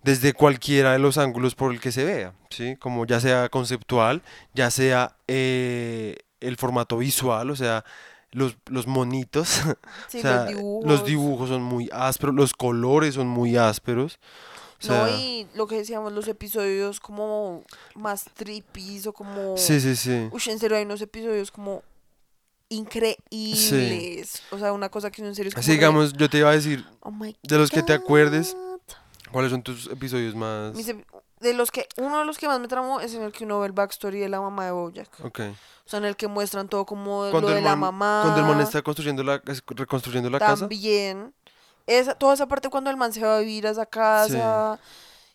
desde 0.02 0.32
cualquiera 0.32 0.92
de 0.92 0.98
los 0.98 1.18
ángulos 1.18 1.54
por 1.54 1.72
el 1.72 1.80
que 1.80 1.92
se 1.92 2.04
vea, 2.04 2.34
¿sí? 2.50 2.76
Como 2.76 3.06
ya 3.06 3.20
sea 3.20 3.48
conceptual, 3.48 4.22
ya 4.54 4.70
sea 4.70 5.16
eh, 5.28 6.16
el 6.40 6.56
formato 6.56 6.98
visual, 6.98 7.50
o 7.50 7.56
sea, 7.56 7.84
los, 8.32 8.56
los 8.66 8.86
monitos, 8.86 9.62
Sí, 10.08 10.18
o 10.18 10.22
sea, 10.22 10.44
los 10.44 10.48
dibujos. 10.48 10.86
los 10.86 11.04
dibujos 11.04 11.48
son 11.48 11.62
muy 11.62 11.88
ásperos, 11.92 12.34
los 12.34 12.52
colores 12.52 13.14
son 13.14 13.28
muy 13.28 13.56
ásperos. 13.56 14.18
O 14.80 14.84
sea, 14.84 15.06
no, 15.06 15.16
y 15.16 15.46
lo 15.54 15.68
que 15.68 15.76
decíamos, 15.76 16.12
los 16.12 16.26
episodios 16.26 16.98
como 16.98 17.62
más 17.94 18.24
trippies 18.34 19.06
o 19.06 19.12
como... 19.12 19.56
sí, 19.56 19.80
sí, 19.80 19.94
sí. 19.94 20.28
Uy, 20.32 20.42
en 20.46 20.58
serio, 20.58 20.76
hay 20.76 20.84
unos 20.84 21.00
episodios 21.00 21.52
como 21.52 21.84
increíbles. 22.68 24.42
O 24.50 24.58
sea, 24.58 24.72
una 24.72 24.88
cosa 24.88 25.12
que 25.12 25.22
en 25.22 25.36
serio 25.36 25.50
es 25.50 25.54
como... 25.54 25.60
Así 25.60 25.70
re, 25.70 25.76
digamos, 25.76 26.12
yo 26.14 26.28
te 26.28 26.38
iba 26.38 26.50
a 26.50 26.54
decir, 26.54 26.84
oh 27.00 27.12
de 27.12 27.58
los 27.58 27.70
que 27.70 27.84
te 27.84 27.92
acuerdes. 27.92 28.56
¿Cuáles 29.32 29.50
son 29.50 29.62
tus 29.62 29.86
episodios 29.88 30.34
más...? 30.34 30.74
Mis 30.74 30.88
ep- 30.88 31.04
de 31.40 31.54
los 31.54 31.70
que... 31.70 31.88
Uno 31.96 32.20
de 32.20 32.24
los 32.24 32.38
que 32.38 32.46
más 32.46 32.60
me 32.60 32.68
tramó 32.68 33.00
es 33.00 33.14
en 33.14 33.22
el 33.22 33.32
que 33.32 33.44
uno 33.44 33.58
ve 33.60 33.66
el 33.66 33.72
backstory 33.72 34.20
de 34.20 34.28
la 34.28 34.40
mamá 34.40 34.66
de 34.66 34.70
Bojack. 34.72 35.08
Ok. 35.24 35.40
O 35.84 35.88
sea, 35.88 35.98
en 35.98 36.04
el 36.04 36.16
que 36.16 36.28
muestran 36.28 36.68
todo 36.68 36.86
como 36.86 37.28
Cuando 37.30 37.48
lo 37.48 37.54
de 37.54 37.60
la 37.60 37.74
mamá. 37.74 38.20
Cuando 38.22 38.40
el 38.40 38.46
man 38.46 38.60
está 38.60 38.82
construyendo 38.82 39.22
la, 39.24 39.42
reconstruyendo 39.66 40.30
la 40.30 40.38
casa. 40.38 40.60
También. 40.60 41.34
Esa, 41.86 42.14
toda 42.14 42.34
esa 42.34 42.46
parte 42.46 42.68
cuando 42.68 42.90
el 42.90 42.96
man 42.96 43.12
se 43.12 43.20
va 43.20 43.36
a 43.36 43.40
vivir 43.40 43.66
a 43.66 43.70
esa 43.70 43.86
casa 43.86 44.78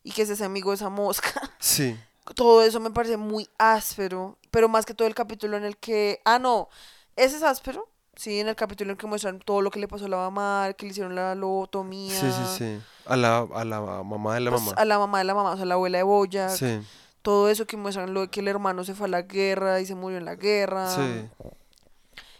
y 0.03 0.11
que 0.11 0.21
es 0.21 0.29
ese 0.29 0.45
amigo 0.45 0.71
de 0.71 0.75
esa 0.75 0.89
mosca. 0.89 1.29
Sí. 1.59 1.97
Todo 2.35 2.61
eso 2.61 2.79
me 2.79 2.91
parece 2.91 3.17
muy 3.17 3.49
áspero. 3.57 4.37
Pero 4.51 4.67
más 4.69 4.85
que 4.85 4.93
todo 4.93 5.07
el 5.07 5.15
capítulo 5.15 5.55
en 5.57 5.63
el 5.63 5.77
que. 5.77 6.21
Ah, 6.25 6.39
no. 6.39 6.69
Ese 7.15 7.37
es 7.37 7.43
áspero. 7.43 7.89
Sí, 8.17 8.39
en 8.39 8.47
el 8.47 8.55
capítulo 8.55 8.91
en 8.91 8.97
que 8.97 9.07
muestran 9.07 9.39
todo 9.39 9.61
lo 9.61 9.69
que 9.71 9.79
le 9.79 9.87
pasó 9.87 10.05
a 10.05 10.09
la 10.09 10.17
mamá, 10.17 10.73
que 10.75 10.85
le 10.85 10.91
hicieron 10.91 11.15
la 11.15 11.35
lobotomía. 11.35 12.19
Sí, 12.19 12.27
sí, 12.31 12.43
sí. 12.57 12.79
A 13.05 13.15
la, 13.15 13.47
a 13.53 13.63
la 13.63 13.79
mamá 13.79 14.33
de 14.33 14.41
la 14.41 14.49
pues, 14.51 14.63
mamá. 14.63 14.75
A 14.75 14.85
la 14.85 14.97
mamá 14.99 15.17
de 15.19 15.23
la 15.23 15.33
mamá, 15.35 15.51
o 15.51 15.55
sea, 15.55 15.65
la 15.65 15.75
abuela 15.75 15.99
de 15.99 16.03
Boya. 16.03 16.49
Sí. 16.49 16.81
todo 17.21 17.49
eso 17.49 17.65
que 17.67 17.77
muestran 17.77 18.13
lo 18.13 18.21
de 18.21 18.27
que 18.29 18.39
el 18.39 18.47
hermano 18.47 18.83
se 18.83 18.95
fue 18.95 19.07
a 19.07 19.09
la 19.09 19.21
guerra 19.21 19.79
y 19.81 19.85
se 19.85 19.95
murió 19.95 20.17
en 20.17 20.25
la 20.25 20.35
guerra. 20.35 20.89
Sí, 20.89 21.29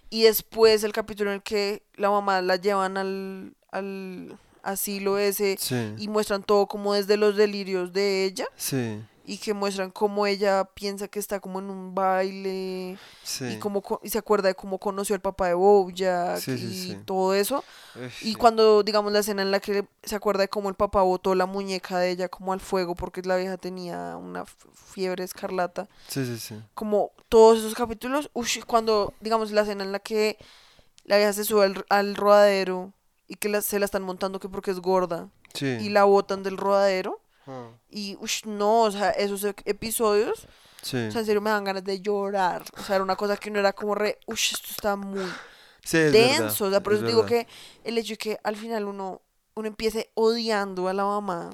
Y 0.10 0.24
después 0.24 0.84
el 0.84 0.94
capítulo 0.94 1.30
en 1.30 1.36
el 1.36 1.44
que 1.44 1.84
la 1.96 2.10
mamá 2.10 2.42
la 2.42 2.56
llevan 2.56 2.98
al, 2.98 3.54
al 3.72 4.38
asilo 4.64 5.18
ese 5.18 5.58
sí, 5.60 5.94
y 5.98 6.08
muestran 6.08 6.42
todo 6.42 6.68
como 6.68 6.94
desde 6.94 7.18
los 7.18 7.36
delirios 7.36 7.94
de 7.94 8.26
ella 8.26 8.46
sí, 8.56 9.02
y 9.30 9.38
que 9.40 9.54
muestran 9.54 9.92
cómo 9.92 10.26
ella 10.26 10.64
piensa 10.74 11.10
que 11.10 11.20
está 11.20 11.40
como 11.42 11.60
en 11.60 11.70
un 11.70 11.94
baile 11.94 12.98
sí. 13.24 13.46
y 13.46 13.58
cómo 13.60 13.84
y 14.02 14.10
se 14.10 14.18
acuerda 14.18 14.48
de 14.48 14.56
cómo 14.56 14.80
conoció 14.80 15.16
al 15.16 15.22
papá 15.22 15.48
de 15.50 15.54
Bojack 15.54 16.40
Sí, 16.40 16.52
y 16.54 16.58
sí. 16.74 16.98
todo 17.06 17.34
eso. 17.34 17.64
Y 18.22 18.36
cuando, 18.36 18.84
digamos, 18.84 19.12
la 19.12 19.20
escena 19.20 19.42
en 19.42 19.52
la 19.52 19.60
que 19.60 19.86
se 20.04 20.16
acuerda 20.16 20.42
de 20.42 20.48
cómo 20.48 20.70
el 20.70 20.76
papá 20.76 21.02
botó 21.02 21.36
la 21.36 21.46
muñeca 21.46 22.00
de 22.00 22.10
ella 22.12 22.30
como 22.30 22.54
al 22.54 22.62
fuego 22.62 22.96
porque 22.96 23.22
la 23.24 23.36
vieja 23.36 23.58
tenía 23.58 24.16
una 24.16 24.46
fiebre 24.46 25.24
escarlata. 25.26 25.90
Sí, 26.08 26.26
sí, 26.26 26.40
sí. 26.40 26.56
Como 26.74 27.12
todos 27.28 27.60
esos 27.60 27.74
capítulos, 27.76 28.30
ush, 28.34 28.62
cuando, 28.66 29.14
digamos, 29.20 29.52
la 29.52 29.62
escena 29.62 29.84
en 29.84 29.92
la 29.92 30.00
que 30.00 30.38
la 31.04 31.18
vieja 31.18 31.34
se 31.34 31.44
sube 31.44 31.66
al, 31.66 31.86
al 31.90 32.16
rodadero 32.16 32.94
y 33.28 33.36
que 33.36 33.50
la- 33.50 33.62
se 33.62 33.78
la 33.80 33.86
están 33.86 34.04
montando 34.04 34.40
que 34.40 34.48
porque 34.48 34.72
es 34.72 34.80
gorda 34.80 35.28
Sí. 35.54 35.66
y 35.66 35.90
la 35.90 36.06
botan 36.06 36.44
del 36.44 36.56
rodadero. 36.56 37.20
Ah, 37.48 37.70
Y, 37.90 38.18
ush, 38.20 38.44
no, 38.46 38.84
o 38.84 38.92
sea, 38.92 39.12
esos 39.12 39.44
e- 39.44 39.56
episodios, 39.66 40.48
Sí. 40.82 41.08
o 41.08 41.12
sea, 41.12 41.22
en 41.22 41.26
serio 41.26 41.42
me 41.42 41.50
dan 41.50 41.64
ganas 41.64 41.84
de 41.84 42.02
llorar. 42.02 42.64
O 42.78 42.84
sea, 42.84 42.96
era 42.96 43.04
una 43.04 43.16
cosa 43.16 43.38
que 43.38 43.50
no 43.50 43.60
era 43.60 43.74
como 43.74 43.96
re, 43.96 44.20
ush, 44.28 44.54
esto 44.54 44.68
está 44.72 44.96
muy 44.96 45.24
Sí, 45.84 45.98
es 45.98 46.12
verdad, 46.14 46.40
denso. 46.40 46.66
O 46.66 46.70
sea, 46.70 46.82
por 46.84 46.94
es 46.94 47.00
eso 47.00 47.08
digo 47.08 47.26
que 47.26 47.48
el 47.84 47.98
hecho 47.98 48.14
de 48.14 48.18
que 48.18 48.40
al 48.44 48.56
final 48.58 48.86
uno, 48.86 49.22
uno 49.56 49.68
empiece 49.68 50.12
odiando 50.16 50.88
a 50.88 50.94
la 50.94 51.06
mamá 51.06 51.50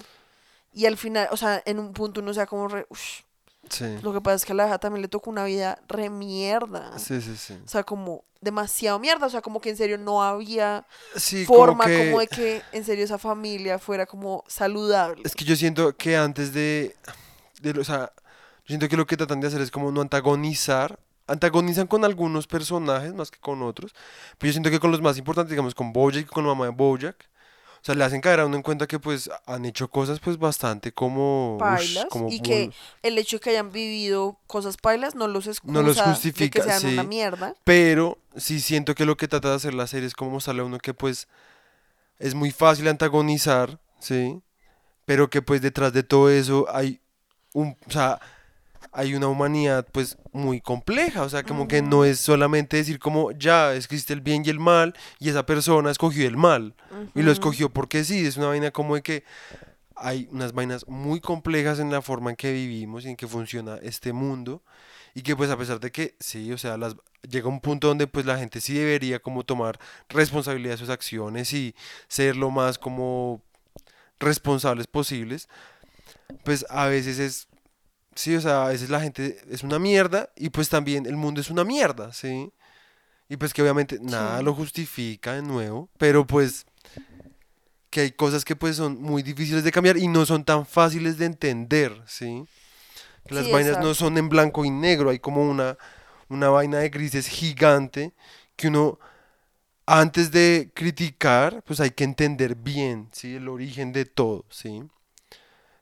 y 0.73 0.85
al 0.87 0.97
final, 0.97 1.27
o 1.31 1.37
sea, 1.37 1.61
en 1.65 1.77
un 1.79 1.93
punto 1.93 2.19
uno 2.21 2.33
sea 2.33 2.47
como 2.47 2.67
re, 2.67 2.85
ush, 2.89 3.21
Sí. 3.69 3.97
lo 4.01 4.13
que 4.13 4.21
pasa 4.21 4.35
es 4.35 4.45
que 4.45 4.51
a 4.51 4.55
la 4.55 4.67
hija 4.67 4.77
también 4.77 5.01
le 5.01 5.07
tocó 5.07 5.29
una 5.29 5.45
vida 5.45 5.79
re 5.87 6.09
mierda. 6.09 6.97
Sí, 6.99 7.21
sí, 7.21 7.35
sí. 7.37 7.57
O 7.65 7.67
sea, 7.67 7.83
como 7.83 8.23
demasiado 8.41 8.99
mierda. 8.99 9.25
O 9.25 9.29
sea, 9.29 9.41
como 9.41 9.61
que 9.61 9.69
en 9.69 9.77
serio 9.77 9.97
no 9.97 10.21
había 10.21 10.85
Sí, 11.15 11.45
forma 11.45 11.85
como 11.85 11.95
que... 11.95 12.05
como 12.05 12.19
de 12.19 12.27
que 12.27 12.61
en 12.71 12.83
serio 12.83 13.05
esa 13.05 13.17
familia 13.17 13.79
fuera 13.79 14.05
como 14.05 14.43
saludable. 14.47 15.23
Es 15.25 15.33
que 15.35 15.45
yo 15.45 15.55
siento 15.55 15.95
que 15.95 16.17
antes 16.17 16.53
de, 16.53 16.95
de 17.61 17.79
o 17.79 17.83
sea, 17.83 18.11
yo 18.17 18.67
siento 18.67 18.87
que 18.89 18.97
lo 18.97 19.05
que 19.07 19.17
tratan 19.17 19.39
de 19.41 19.47
hacer 19.47 19.61
es 19.61 19.71
como 19.71 19.91
no 19.91 20.01
antagonizar, 20.01 20.99
antagonizan 21.27 21.87
con 21.87 22.03
algunos 22.05 22.47
personajes 22.47 23.13
más 23.13 23.31
que 23.31 23.39
con 23.39 23.61
otros, 23.63 23.93
pero 24.37 24.49
yo 24.49 24.53
siento 24.53 24.69
que 24.69 24.79
con 24.79 24.91
los 24.91 25.01
más 25.01 25.17
importantes, 25.17 25.49
digamos, 25.51 25.73
con 25.73 25.93
Bojack 25.93 26.23
y 26.23 26.25
con 26.25 26.43
la 26.43 26.49
mamá 26.49 26.65
de 26.65 26.71
Bojack, 26.71 27.29
sea, 27.85 27.95
le 27.95 28.03
hacen 28.05 28.21
caer 28.21 28.39
a 28.39 28.45
uno 28.45 28.55
en 28.55 28.61
cuenta 28.63 28.87
que 28.87 28.97
pues 28.97 29.29
han 29.45 29.65
hecho 29.65 29.89
cosas 29.89 30.19
pues 30.21 30.37
bastante 30.37 30.93
como, 30.93 31.55
ush, 31.55 31.59
Pailas, 31.59 32.05
como 32.09 32.29
y 32.29 32.39
que 32.39 32.71
el 33.01 33.17
hecho 33.17 33.37
de 33.37 33.41
que 33.41 33.49
hayan 33.49 33.73
vivido 33.73 34.37
cosas 34.47 34.77
pailas 34.77 35.15
no 35.15 35.27
los 35.27 35.47
excusa 35.47 35.73
No 35.73 35.81
los 35.81 35.97
de 35.97 36.03
que 36.03 36.09
justifica, 36.09 36.63
sean 36.63 36.93
una 36.93 37.03
mierda. 37.03 37.55
Pero 37.65 38.17
sí 38.37 38.61
siento 38.61 38.95
que 38.95 39.05
lo 39.05 39.17
que 39.17 39.27
trata 39.27 39.49
de 39.49 39.55
hacer 39.55 39.73
la 39.73 39.87
serie 39.87 40.07
es 40.07 40.13
como 40.13 40.31
mostrarle 40.31 40.61
a 40.61 40.65
uno 40.65 40.79
que 40.79 40.93
pues 40.93 41.27
es 42.19 42.35
muy 42.35 42.51
fácil 42.51 42.87
antagonizar, 42.87 43.79
¿sí? 43.99 44.41
Pero 45.05 45.29
que 45.29 45.41
pues 45.41 45.61
detrás 45.61 45.91
de 45.91 46.03
todo 46.03 46.29
eso 46.29 46.67
hay 46.73 47.01
un, 47.51 47.75
o 47.85 47.91
sea, 47.91 48.21
hay 48.93 49.15
una 49.15 49.27
humanidad 49.27 49.87
pues 49.91 50.17
muy 50.31 50.61
compleja, 50.61 51.23
o 51.23 51.29
sea, 51.29 51.43
como 51.43 51.67
que 51.67 51.81
no 51.81 52.05
es 52.05 52.19
solamente 52.19 52.77
decir 52.77 52.99
como 52.99 53.31
ya 53.31 53.73
existe 53.73 54.13
el 54.13 54.21
bien 54.21 54.43
y 54.45 54.49
el 54.49 54.59
mal 54.59 54.93
y 55.19 55.29
esa 55.29 55.45
persona 55.45 55.89
escogió 55.89 56.27
el 56.27 56.37
mal 56.37 56.75
y 57.15 57.23
lo 57.23 57.31
escogió 57.31 57.69
porque 57.69 58.03
sí, 58.03 58.25
es 58.25 58.37
una 58.37 58.47
vaina 58.47 58.71
como 58.71 58.95
de 58.95 59.01
que 59.01 59.23
hay 59.95 60.27
unas 60.31 60.53
vainas 60.53 60.87
muy 60.87 61.21
complejas 61.21 61.79
en 61.79 61.91
la 61.91 62.01
forma 62.01 62.29
en 62.29 62.35
que 62.35 62.51
vivimos 62.51 63.05
y 63.05 63.09
en 63.09 63.15
que 63.15 63.27
funciona 63.27 63.77
este 63.81 64.13
mundo 64.13 64.61
y 65.15 65.21
que 65.21 65.35
pues 65.35 65.49
a 65.49 65.57
pesar 65.57 65.79
de 65.79 65.91
que 65.91 66.15
sí, 66.19 66.51
o 66.51 66.57
sea, 66.57 66.77
las 66.77 66.95
llega 67.27 67.47
un 67.47 67.61
punto 67.61 67.87
donde 67.87 68.07
pues 68.07 68.25
la 68.25 68.37
gente 68.37 68.61
sí 68.61 68.73
debería 68.73 69.19
como 69.19 69.43
tomar 69.43 69.79
responsabilidad 70.09 70.73
de 70.73 70.77
sus 70.77 70.89
acciones 70.89 71.53
y 71.53 71.73
ser 72.07 72.35
lo 72.35 72.51
más 72.51 72.77
como 72.77 73.41
responsables 74.19 74.87
posibles, 74.87 75.49
pues 76.43 76.65
a 76.69 76.87
veces 76.87 77.19
es 77.19 77.47
sí, 78.15 78.35
o 78.35 78.41
sea, 78.41 78.65
a 78.65 78.69
veces 78.69 78.89
la 78.89 79.01
gente 79.01 79.37
es 79.49 79.63
una 79.63 79.79
mierda 79.79 80.29
y 80.35 80.49
pues 80.49 80.69
también 80.69 81.05
el 81.05 81.15
mundo 81.17 81.41
es 81.41 81.49
una 81.49 81.63
mierda, 81.63 82.13
¿sí? 82.13 82.51
Y 83.29 83.37
pues 83.37 83.53
que 83.53 83.61
obviamente 83.63 83.99
nada 84.01 84.41
Sí. 84.41 84.43
lo 84.43 84.53
justifica 84.55 85.33
de 85.33 85.43
nuevo, 85.43 85.89
pero 85.97 86.27
pues 86.27 86.65
que 87.89 88.01
hay 88.01 88.11
cosas 88.11 88.43
que 88.43 88.55
pues 88.55 88.75
son 88.77 89.01
muy 89.01 89.21
difíciles 89.23 89.63
de 89.63 89.71
cambiar 89.71 89.97
y 89.97 90.07
no 90.07 90.25
son 90.25 90.43
tan 90.43 90.65
fáciles 90.65 91.17
de 91.17 91.25
entender, 91.25 92.01
¿sí? 92.07 92.45
Que 93.25 93.35
las 93.35 93.49
Sí, 93.49 93.49
vainas 93.49 93.79
no 93.79 93.93
son 93.95 94.17
en 94.17 94.29
blanco 94.29 94.65
y 94.65 94.71
negro, 94.71 95.11
hay 95.11 95.19
como 95.19 95.43
una, 95.49 95.77
una 96.29 96.49
vaina 96.49 96.79
de 96.79 96.89
grises 96.89 97.27
gigante 97.27 98.13
que 98.55 98.69
uno 98.69 98.99
antes 99.87 100.31
de 100.31 100.71
criticar, 100.75 101.63
pues 101.65 101.79
hay 101.81 101.91
que 101.91 102.05
entender 102.05 102.55
bien, 102.55 103.09
¿sí? 103.13 103.35
El 103.35 103.49
origen 103.49 103.93
de 103.93 104.05
todo, 104.05 104.45
¿sí? 104.49 104.83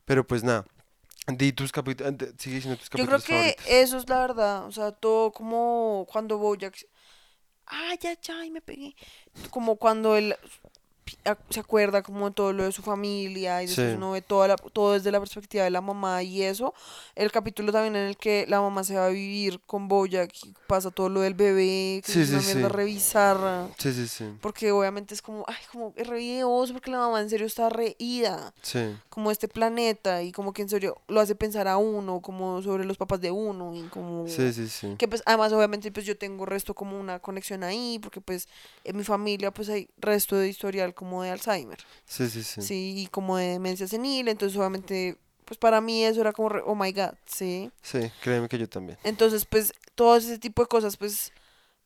Pero 0.06 0.26
pues 0.26 0.44
nada, 0.44 0.66
di 1.28 1.54
tus 1.54 1.72
capítulos, 1.72 2.14
sigue 2.38 2.56
diciendo 2.56 2.78
tus 2.80 2.90
Yo 2.90 3.06
creo 3.06 3.20
capítulos 3.20 3.24
que 3.26 3.34
favoritos. 3.34 3.66
eso 3.68 3.98
es 3.98 4.10
la 4.10 4.20
verdad. 4.20 4.66
O 4.66 4.72
sea, 4.72 4.92
todo 4.92 5.32
como 5.32 6.08
cuando 6.12 6.38
Bojack. 6.38 6.88
Ay, 7.66 7.98
ya, 8.02 8.20
ya, 8.20 8.44
y 8.46 8.52
me 8.52 8.62
pegué. 8.62 8.96
Como 9.50 9.78
cuando 9.78 10.18
él 10.18 10.36
se 11.50 11.60
acuerda 11.60 12.02
como 12.02 12.30
de 12.30 12.36
todo 12.36 12.54
lo 12.54 12.64
de 12.64 12.72
su 12.72 12.82
familia 12.82 13.62
y 13.64 13.68
después 13.68 13.92
Sí. 13.92 13.96
uno 13.98 14.12
ve 14.12 14.22
toda 14.22 14.48
la- 14.50 14.56
todo 14.56 14.94
desde 14.94 15.12
la 15.12 15.20
perspectiva 15.20 15.64
de 15.64 15.70
la 15.70 15.82
mamá 15.82 16.24
y 16.24 16.44
eso. 16.44 16.74
El 17.16 17.32
capítulo 17.32 17.72
también 17.72 17.96
en 17.96 18.08
el 18.08 18.18
que 18.18 18.46
la 18.48 18.62
mamá 18.62 18.84
se 18.84 18.96
va 18.96 19.06
a 19.08 19.10
vivir 19.10 19.60
con 19.66 19.88
Bojack 19.88 20.32
y 20.46 20.54
pasa 20.68 20.92
todo 20.92 21.10
lo 21.10 21.22
del 21.22 21.34
bebé, 21.34 22.02
que 22.06 22.12
Sí, 22.12 22.22
es 22.22 22.30
una 22.30 22.42
sí, 22.42 22.56
mierda 22.56 22.70
sí. 22.70 22.74
Sí, 23.78 23.94
sí, 23.94 24.08
sí, 24.08 24.26
Porque 24.42 24.72
obviamente 24.72 25.14
es 25.14 25.22
como, 25.22 25.44
ay, 25.48 25.56
como 25.72 25.94
es 25.96 26.08
re 26.08 26.18
videoso 26.18 26.74
porque 26.74 26.92
la 26.92 27.00
mamá 27.00 27.22
en 27.22 27.30
serio 27.30 27.46
está 27.48 27.70
reída 27.70 28.54
sí, 28.62 28.80
como 29.10 29.32
este 29.32 29.48
planeta 29.48 30.24
y 30.24 30.32
como 30.32 30.54
que 30.54 30.62
en 30.62 30.70
serio 30.70 30.98
lo 31.08 31.20
hace 31.20 31.36
pensar 31.36 31.68
a 31.68 31.78
uno, 31.78 32.22
como 32.22 32.62
sobre 32.62 32.86
los 32.86 32.98
papás 32.98 33.22
de 33.22 33.32
uno 33.32 33.74
y 33.76 33.82
como... 33.90 34.28
sí, 34.28 34.52
sí, 34.54 34.68
sí. 34.68 34.96
Que 34.98 35.08
pues 35.08 35.22
además 35.26 35.52
obviamente 35.54 35.92
pues 35.92 36.06
yo 36.06 36.18
tengo 36.18 36.46
resto 36.46 36.74
como 36.74 37.00
una 37.00 37.20
conexión 37.20 37.64
ahí 37.64 38.00
porque 38.02 38.22
pues 38.22 38.48
en 38.84 38.98
mi 38.98 39.04
familia 39.04 39.52
pues 39.52 39.70
hay 39.70 39.90
resto 39.98 40.36
de 40.36 40.48
historial 40.48 40.94
como 41.02 41.24
de 41.24 41.32
Alzheimer, 41.32 41.80
Sí, 42.06 42.30
sí, 42.30 42.44
sí. 42.44 42.62
sí, 42.62 42.94
y 42.96 43.08
como 43.08 43.38
de 43.38 43.48
demencia 43.48 43.88
senil, 43.88 44.28
entonces 44.28 44.56
obviamente 44.56 45.18
pues 45.46 45.58
para 45.58 45.82
mí 45.82 46.06
eso 46.06 46.22
era 46.22 46.32
como, 46.32 46.50
re- 46.50 46.62
oh 46.64 46.76
my 46.76 46.92
god, 46.94 47.16
sí. 47.26 47.72
Sí, 47.82 48.00
créeme 48.22 48.48
que 48.48 48.60
yo 48.60 48.70
también. 48.70 49.00
Entonces 49.04 49.46
pues 49.46 49.74
todo 49.96 50.16
ese 50.16 50.38
tipo 50.38 50.62
de 50.62 50.68
cosas 50.68 50.96
pues 50.96 51.34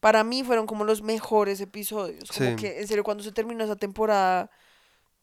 para 0.01 0.25
mí 0.25 0.43
fueron 0.43 0.67
como 0.67 0.83
los 0.83 1.01
mejores 1.01 1.61
episodios, 1.61 2.29
como 2.29 2.49
Sí. 2.49 2.55
que 2.57 2.79
en 2.81 2.87
serio 2.89 3.05
cuando 3.05 3.23
se 3.23 3.31
terminó 3.31 3.63
esa 3.63 3.77
temporada 3.77 4.51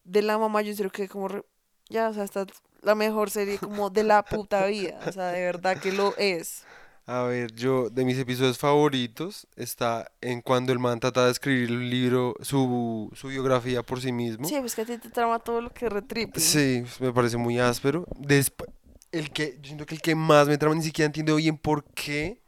de 0.04 0.22
la 0.22 0.38
mamá 0.38 0.62
yo 0.62 0.70
en 0.70 0.76
serio 0.76 0.90
que 0.90 1.06
como 1.06 1.28
re- 1.28 1.44
ya, 1.90 2.08
o 2.08 2.14
sea, 2.14 2.24
está 2.24 2.46
la 2.80 2.94
mejor 2.94 3.30
serie 3.30 3.58
como 3.58 3.90
de 3.90 4.04
la 4.04 4.24
puta 4.24 4.64
vida, 4.66 4.98
o 5.06 5.12
sea, 5.12 5.26
de 5.32 5.42
verdad 5.42 5.78
que 5.78 5.92
lo 5.92 6.16
es. 6.16 6.64
A 7.06 7.22
ver, 7.24 7.52
yo 7.54 7.90
de 7.90 8.04
mis 8.04 8.16
episodios 8.16 8.58
favoritos 8.58 9.48
está 9.56 10.10
en 10.20 10.40
cuando 10.40 10.72
el 10.72 10.78
man 10.78 11.00
trata 11.00 11.24
de 11.24 11.32
escribir 11.32 11.68
el 11.70 11.90
libro, 11.90 12.34
su, 12.42 13.10
su 13.14 13.28
biografía 13.28 13.82
por 13.82 14.00
sí 14.00 14.12
mismo. 14.12 14.46
Sí, 14.48 14.56
pues 14.60 14.74
que 14.76 14.82
a 14.82 14.86
ti 14.86 14.98
te 14.98 15.10
trama 15.10 15.40
todo 15.40 15.60
lo 15.60 15.70
que 15.70 15.88
retripe. 15.88 16.38
Sí, 16.38 16.84
me 17.00 17.12
parece 17.12 17.36
muy 17.36 17.58
áspero. 17.58 18.06
Desp- 18.20 18.68
el 19.10 19.30
que, 19.30 19.58
yo 19.60 19.66
siento 19.66 19.84
que 19.84 19.96
el 19.96 20.00
que 20.00 20.14
más 20.14 20.46
me 20.46 20.56
trama, 20.58 20.76
ni 20.76 20.82
siquiera 20.82 21.06
entiendo 21.06 21.36
bien 21.36 21.58
por 21.58 21.84
qué, 21.84 22.40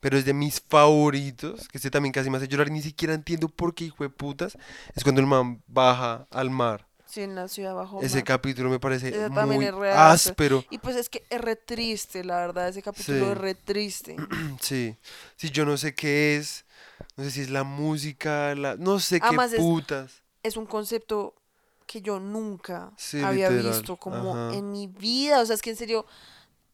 pero 0.00 0.16
es 0.18 0.24
de 0.24 0.34
mis 0.34 0.60
favoritos, 0.60 1.68
que 1.68 1.78
este 1.78 1.90
también 1.90 2.12
casi 2.12 2.30
me 2.30 2.38
hace 2.38 2.48
llorar 2.48 2.68
y 2.68 2.72
ni 2.72 2.82
siquiera 2.82 3.14
entiendo 3.14 3.48
por 3.48 3.74
qué, 3.74 3.84
hijo 3.84 4.02
de 4.04 4.10
putas, 4.10 4.58
es 4.94 5.04
cuando 5.04 5.20
el 5.20 5.26
man 5.26 5.62
baja 5.68 6.26
al 6.30 6.50
mar. 6.50 6.86
Sí, 7.10 7.22
en 7.22 7.34
la 7.34 7.48
ciudad 7.48 7.74
bajo. 7.74 8.00
Ese 8.02 8.22
capítulo 8.22 8.70
me 8.70 8.78
parece 8.78 9.08
Ese 9.08 9.28
muy 9.30 9.64
es 9.66 9.74
re 9.74 9.90
áspero. 9.92 10.64
Y 10.70 10.78
pues 10.78 10.94
es 10.94 11.08
que 11.08 11.24
es 11.28 11.40
re 11.40 11.56
triste, 11.56 12.22
la 12.22 12.36
verdad, 12.36 12.68
ese 12.68 12.82
capítulo 12.82 13.24
Sí. 13.26 13.32
es 13.32 13.38
re 13.38 13.54
triste. 13.56 14.16
Sí, 14.60 14.96
sí, 15.36 15.50
yo 15.50 15.64
no 15.64 15.76
sé 15.76 15.92
qué 15.94 16.36
es, 16.36 16.64
no 17.16 17.24
sé 17.24 17.30
si 17.32 17.40
es 17.40 17.50
la 17.50 17.64
música, 17.64 18.54
la, 18.54 18.76
no 18.76 19.00
sé 19.00 19.20
qué 19.20 19.26
es- 19.26 19.54
putas. 19.56 20.22
Es 20.44 20.56
un 20.56 20.66
concepto 20.66 21.34
que 21.86 22.00
yo 22.00 22.20
nunca 22.20 22.92
Sí, 22.96 23.20
había 23.20 23.50
literal, 23.50 23.72
visto 23.72 23.96
como 23.96 24.30
ajá. 24.36 24.56
en 24.56 24.70
mi 24.70 24.86
vida. 24.86 25.40
O 25.40 25.46
sea, 25.46 25.56
es 25.56 25.62
que 25.62 25.70
en 25.70 25.76
serio, 25.76 26.06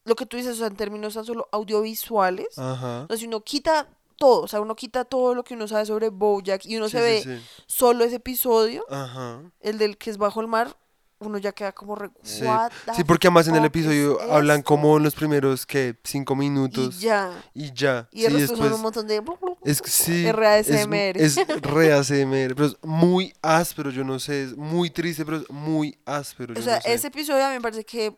lo 0.05 0.15
que 0.17 0.27
tú 0.27 0.37
dices, 0.37 0.53
o 0.53 0.57
sea, 0.59 0.67
en 0.67 0.77
términos 0.77 1.15
tan 1.15 1.25
solo 1.25 1.49
audiovisuales, 1.51 2.59
Ajá. 2.59 3.05
o 3.05 3.07
sea, 3.09 3.17
si 3.17 3.27
uno 3.27 3.41
quita 3.41 3.89
todo, 4.17 4.43
o 4.43 4.49
sea, 4.49 4.61
uno 4.61 4.75
quita 4.77 5.05
todo 5.05 5.35
lo 5.35 5.45
que 5.45 5.55
uno 5.55 5.69
sabe 5.69 5.87
sobre 5.87 6.09
Bojack 6.09 6.65
y 6.67 6.77
uno 6.77 6.87
Sí, 6.89 6.93
se 6.93 7.01
ve 7.01 7.23
sí, 7.23 7.37
sí. 7.39 7.45
solo 7.67 8.05
ese 8.05 8.17
episodio, 8.17 8.85
Ajá. 8.91 9.43
el 9.61 9.79
del 9.79 9.97
que 9.99 10.11
es 10.11 10.19
bajo 10.19 10.41
el 10.41 10.49
mar, 10.49 10.77
uno 11.19 11.39
ya 11.39 11.53
queda 11.53 11.73
como 11.73 11.95
re, 11.95 12.11
Sí. 12.23 12.45
"What 12.45 12.71
Sí, 12.95 13.03
porque 13.03 13.27
además 13.29 13.49
en 13.49 13.55
el 13.57 13.63
es 13.63 13.69
episodio 13.69 14.21
hablan 14.31 14.59
esto?". 14.59 14.69
como 14.69 14.97
en 14.99 15.03
los 15.03 15.15
primeros, 15.15 15.65
que 15.65 15.97
Cinco 16.05 16.37
minutos 16.37 16.97
Y 16.97 17.07
ya. 17.07 17.43
y 17.55 17.73
ya. 17.73 18.07
Y 18.13 18.25
el 18.27 18.33
sí, 18.33 18.39
resto 18.41 18.57
son 18.57 18.65
después 18.65 18.73
un 18.77 18.83
montón 18.83 19.07
de... 19.07 19.23
es 19.65 19.81
que 19.81 19.91
sí, 19.91 20.31
RASMR. 20.31 21.17
Es, 21.17 21.39
es 21.39 21.47
re 21.63 21.93
ASMR, 21.95 22.55
pero 22.55 22.67
es 22.67 22.77
muy 22.83 23.33
áspero, 23.41 23.91
yo 23.91 24.05
no 24.05 24.19
sé, 24.19 24.43
es 24.45 24.57
muy 24.59 24.91
triste, 24.91 25.25
pero 25.25 25.39
es 25.39 25.49
muy 25.51 25.99
áspero, 26.05 26.53
O 26.59 26.63
sea, 26.63 26.77
no 26.77 26.81
sé. 26.83 26.93
ese 26.93 27.07
episodio 27.07 27.45
a 27.47 27.49
mí 27.49 27.55
me 27.55 27.63
parece 27.63 27.85
que... 27.85 28.15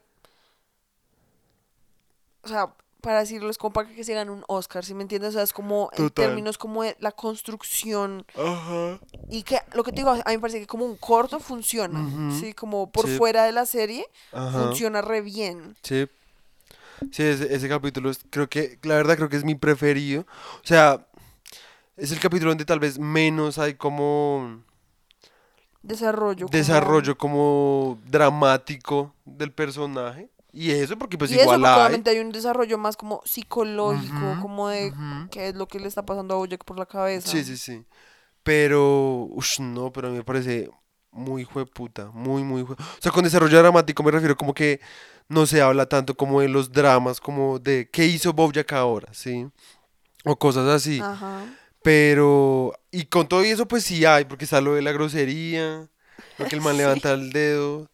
o 2.42 2.48
sea, 2.48 2.72
para 3.00 3.20
decirlo, 3.20 3.48
es 3.50 3.58
como 3.58 3.72
para 3.72 3.88
que 3.88 4.02
se 4.02 4.12
gane 4.14 4.30
un 4.30 4.44
Oscar, 4.48 4.84
¿sí 4.84 4.92
me 4.94 5.02
entiendes? 5.02 5.30
O 5.30 5.32
sea, 5.34 5.42
es 5.42 5.52
como 5.52 5.90
en 5.96 6.10
términos 6.10 6.58
como 6.58 6.82
de 6.82 6.96
la 6.98 7.12
construcción 7.12 8.26
Ajá. 8.36 8.98
y 9.30 9.44
que 9.44 9.60
lo 9.74 9.84
que 9.84 9.92
te 9.92 9.98
digo, 9.98 10.10
a 10.10 10.16
mí 10.16 10.22
me 10.26 10.38
parece 10.40 10.60
que 10.60 10.66
como 10.66 10.84
un 10.84 10.96
corto 10.96 11.38
funciona. 11.40 12.32
¿sí? 12.40 12.52
Como 12.54 12.90
por 12.90 13.06
Sí. 13.06 13.16
fuera 13.16 13.44
de 13.44 13.52
la 13.52 13.66
serie 13.66 14.04
Ajá. 14.32 14.50
funciona 14.64 15.00
re 15.00 15.20
bien. 15.20 15.76
Sí. 15.82 16.08
Sí, 17.12 17.22
ese, 17.22 17.54
ese 17.54 17.68
capítulo 17.68 18.10
es- 18.10 18.20
creo 18.30 18.48
que, 18.48 18.78
la 18.82 18.96
verdad 18.96 19.16
creo 19.16 19.28
que 19.28 19.36
es 19.36 19.44
mi 19.44 19.54
preferido. 19.54 20.22
O 20.56 20.66
sea, 20.66 21.06
es 21.96 22.10
el 22.10 22.18
capítulo 22.18 22.50
donde 22.50 22.64
tal 22.64 22.80
vez 22.80 22.98
menos 22.98 23.58
hay 23.58 23.74
como 23.74 24.62
Desarrollo. 25.82 26.46
como- 26.46 26.58
desarrollo 26.58 27.16
como 27.16 27.98
dramático 28.06 29.14
del 29.24 29.52
personaje. 29.52 30.28
Y 30.52 30.70
eso 30.70 30.96
porque 30.98 31.18
pues 31.18 31.30
y 31.30 31.34
eso, 31.34 31.42
igual 31.42 31.60
porque 31.60 31.74
hay. 31.74 31.80
obviamente 31.80 32.10
hay 32.10 32.18
un 32.20 32.32
desarrollo 32.32 32.78
más 32.78 32.96
como 32.96 33.20
psicológico, 33.24 34.38
como 34.40 34.68
de 34.68 34.92
qué 35.30 35.48
es 35.48 35.54
lo 35.54 35.68
que 35.68 35.78
le 35.78 35.88
está 35.88 36.04
pasando 36.04 36.34
a 36.34 36.38
Bojack 36.38 36.64
por 36.64 36.78
la 36.78 36.86
cabeza. 36.86 37.30
Sí, 37.30 37.44
sí, 37.44 37.56
sí. 37.56 37.84
Pero, 38.42 39.26
ush, 39.30 39.60
no, 39.60 39.92
pero 39.92 40.08
a 40.08 40.10
mí 40.10 40.16
me 40.16 40.24
parece 40.24 40.70
muy 41.10 41.44
jueputa, 41.44 42.10
muy, 42.12 42.42
muy 42.44 42.62
jue- 42.62 42.76
O 42.80 43.00
sea, 43.02 43.12
con 43.12 43.24
desarrollo 43.24 43.58
dramático 43.58 44.02
me 44.02 44.10
refiero 44.10 44.36
como 44.36 44.54
que 44.54 44.80
no 45.28 45.44
se 45.46 45.60
habla 45.60 45.86
tanto 45.86 46.16
como 46.16 46.40
de 46.40 46.48
los 46.48 46.72
dramas, 46.72 47.20
como 47.20 47.58
de 47.58 47.90
qué 47.90 48.06
hizo 48.06 48.32
Bojack 48.32 48.72
ahora, 48.72 49.12
¿sí? 49.12 49.46
O 50.24 50.38
cosas 50.38 50.66
así. 50.68 51.00
Ajá. 51.02 51.44
Pero, 51.82 52.72
y 52.90 53.04
con 53.06 53.28
todo 53.28 53.42
eso 53.42 53.68
pues 53.68 53.84
sí 53.84 54.04
hay, 54.04 54.24
porque 54.24 54.44
está 54.44 54.60
lo 54.60 54.74
de 54.74 54.82
la 54.82 54.92
grosería, 54.92 55.88
lo 56.38 56.46
que 56.46 56.54
el 56.56 56.60
man 56.62 56.72
Sí. 56.76 56.78
levanta 56.78 57.12
el 57.12 57.30
dedo. 57.32 57.90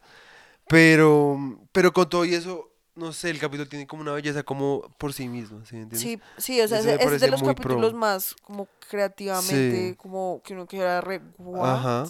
Pero, 0.68 1.38
pero 1.72 1.92
con 1.92 2.08
todo 2.08 2.24
y 2.24 2.34
eso, 2.34 2.70
no 2.94 3.12
sé, 3.12 3.30
el 3.30 3.38
capítulo 3.38 3.68
tiene 3.68 3.86
como 3.86 4.02
una 4.02 4.12
belleza 4.12 4.42
como 4.42 4.82
por 4.98 5.12
sí 5.12 5.28
mismo, 5.28 5.64
¿sí 5.64 5.76
entiendes? 5.76 6.00
Sí, 6.00 6.18
sí, 6.38 6.60
o 6.60 6.68
sea, 6.68 6.82
me 6.82 6.94
es 6.94 7.20
de 7.20 7.28
los 7.30 7.42
capítulos 7.42 7.90
pro. 7.90 7.98
más 7.98 8.34
como 8.42 8.68
creativamente, 8.88 9.90
Sí. 9.90 9.96
como 9.96 10.40
que 10.44 10.54
uno 10.54 10.66
queda 10.66 11.00
re 11.00 11.20
Ajá. 11.62 12.04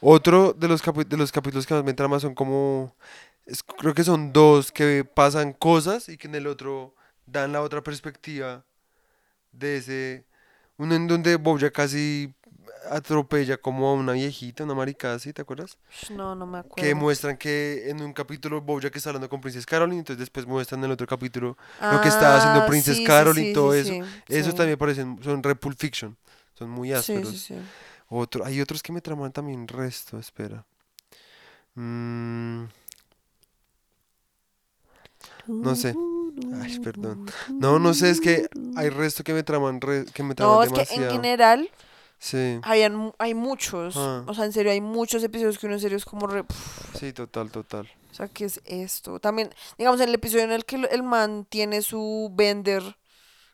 Otro 0.00 0.52
de 0.52 0.68
los, 0.68 0.82
de 0.82 1.16
los 1.16 1.32
capítulos 1.32 1.66
que 1.66 1.74
más 1.74 1.84
me 1.84 1.94
trama 1.94 2.20
son 2.20 2.34
como, 2.34 2.94
es- 3.46 3.62
creo 3.62 3.94
que 3.94 4.04
son 4.04 4.32
dos 4.32 4.70
que 4.70 5.04
pasan 5.04 5.52
cosas 5.52 6.08
y 6.08 6.16
que 6.16 6.28
en 6.28 6.34
el 6.36 6.46
otro 6.46 6.94
dan 7.26 7.52
la 7.52 7.62
otra 7.62 7.82
perspectiva 7.82 8.64
de 9.52 9.78
ese, 9.78 10.24
uno 10.76 10.94
en 10.94 11.08
donde 11.08 11.36
Bojack 11.36 11.72
casi 11.74 12.34
atropella 12.90 13.56
como 13.56 13.88
a 13.88 13.94
una 13.94 14.12
viejita, 14.12 14.64
una 14.64 14.74
maricada 14.74 15.14
así, 15.16 15.32
¿te 15.32 15.42
acuerdas? 15.42 15.78
No, 16.10 16.34
no 16.34 16.46
me 16.46 16.58
acuerdo. 16.58 16.76
Que 16.76 16.94
muestran 16.94 17.36
que 17.36 17.90
en 17.90 18.00
un 18.02 18.12
capítulo 18.12 18.60
Bojack 18.60 18.94
está 18.96 19.10
hablando 19.10 19.28
con 19.28 19.40
Princess 19.40 19.66
Caroline, 19.66 19.98
entonces 19.98 20.18
después 20.20 20.46
muestran 20.46 20.80
en 20.80 20.84
el 20.86 20.92
otro 20.92 21.06
capítulo 21.06 21.56
lo 21.80 22.00
que 22.00 22.08
está 22.08 22.36
haciendo 22.36 22.62
Ah, 22.62 22.66
Princess 22.66 22.96
sí, 22.96 23.04
Caroline, 23.04 23.48
sí, 23.48 23.52
todo 23.54 23.74
eso. 23.74 23.92
sí. 23.92 24.52
también 24.54 24.78
parecen, 24.78 25.18
son 25.22 25.42
re 25.42 25.54
Pulp 25.54 25.78
Fiction, 25.78 26.16
son 26.54 26.70
muy 26.70 26.92
ásperos. 26.92 27.50
Otro, 28.08 28.44
hay 28.44 28.60
otros 28.60 28.82
que 28.82 28.92
me 28.92 29.00
traman 29.00 29.32
también 29.32 29.68
resto, 29.68 30.18
espera. 30.18 30.64
Mm, 31.74 32.64
No 35.46 35.74
sé. 35.74 35.94
Ay, 36.62 36.78
perdón. 36.78 37.26
No, 37.50 37.78
no 37.78 37.94
sé, 37.94 38.10
es 38.10 38.20
que 38.20 38.48
hay 38.76 38.90
resto 38.90 39.24
que 39.24 39.32
me 39.32 39.42
traman, 39.42 39.80
re- 39.80 40.04
que 40.12 40.22
me 40.22 40.34
traman 40.34 40.56
No, 40.56 40.62
es 40.62 40.72
que 40.88 40.94
en 40.94 41.10
general 41.10 41.70
Sí, 42.18 42.60
mu- 42.90 43.12
hay 43.18 43.34
muchos. 43.34 43.94
Ah. 43.96 44.24
O 44.26 44.34
sea, 44.34 44.44
en 44.44 44.52
serio, 44.52 44.72
hay 44.72 44.80
muchos 44.80 45.22
episodios 45.22 45.58
que 45.58 45.66
uno 45.66 45.76
en 45.76 45.80
serio 45.80 45.96
es 45.96 46.04
como 46.04 46.26
re... 46.26 46.44
sí, 46.98 47.12
total, 47.12 47.50
total. 47.50 47.88
o 48.10 48.14
sea, 48.14 48.26
¿qué 48.28 48.44
es 48.46 48.60
esto? 48.64 49.20
También, 49.20 49.50
digamos, 49.78 50.00
en 50.00 50.08
el 50.08 50.14
episodio 50.16 50.44
en 50.44 50.52
el 50.52 50.64
que 50.64 50.76
el- 50.90 51.02
man 51.04 51.46
tiene 51.48 51.80
su 51.82 52.30
vender 52.34 52.82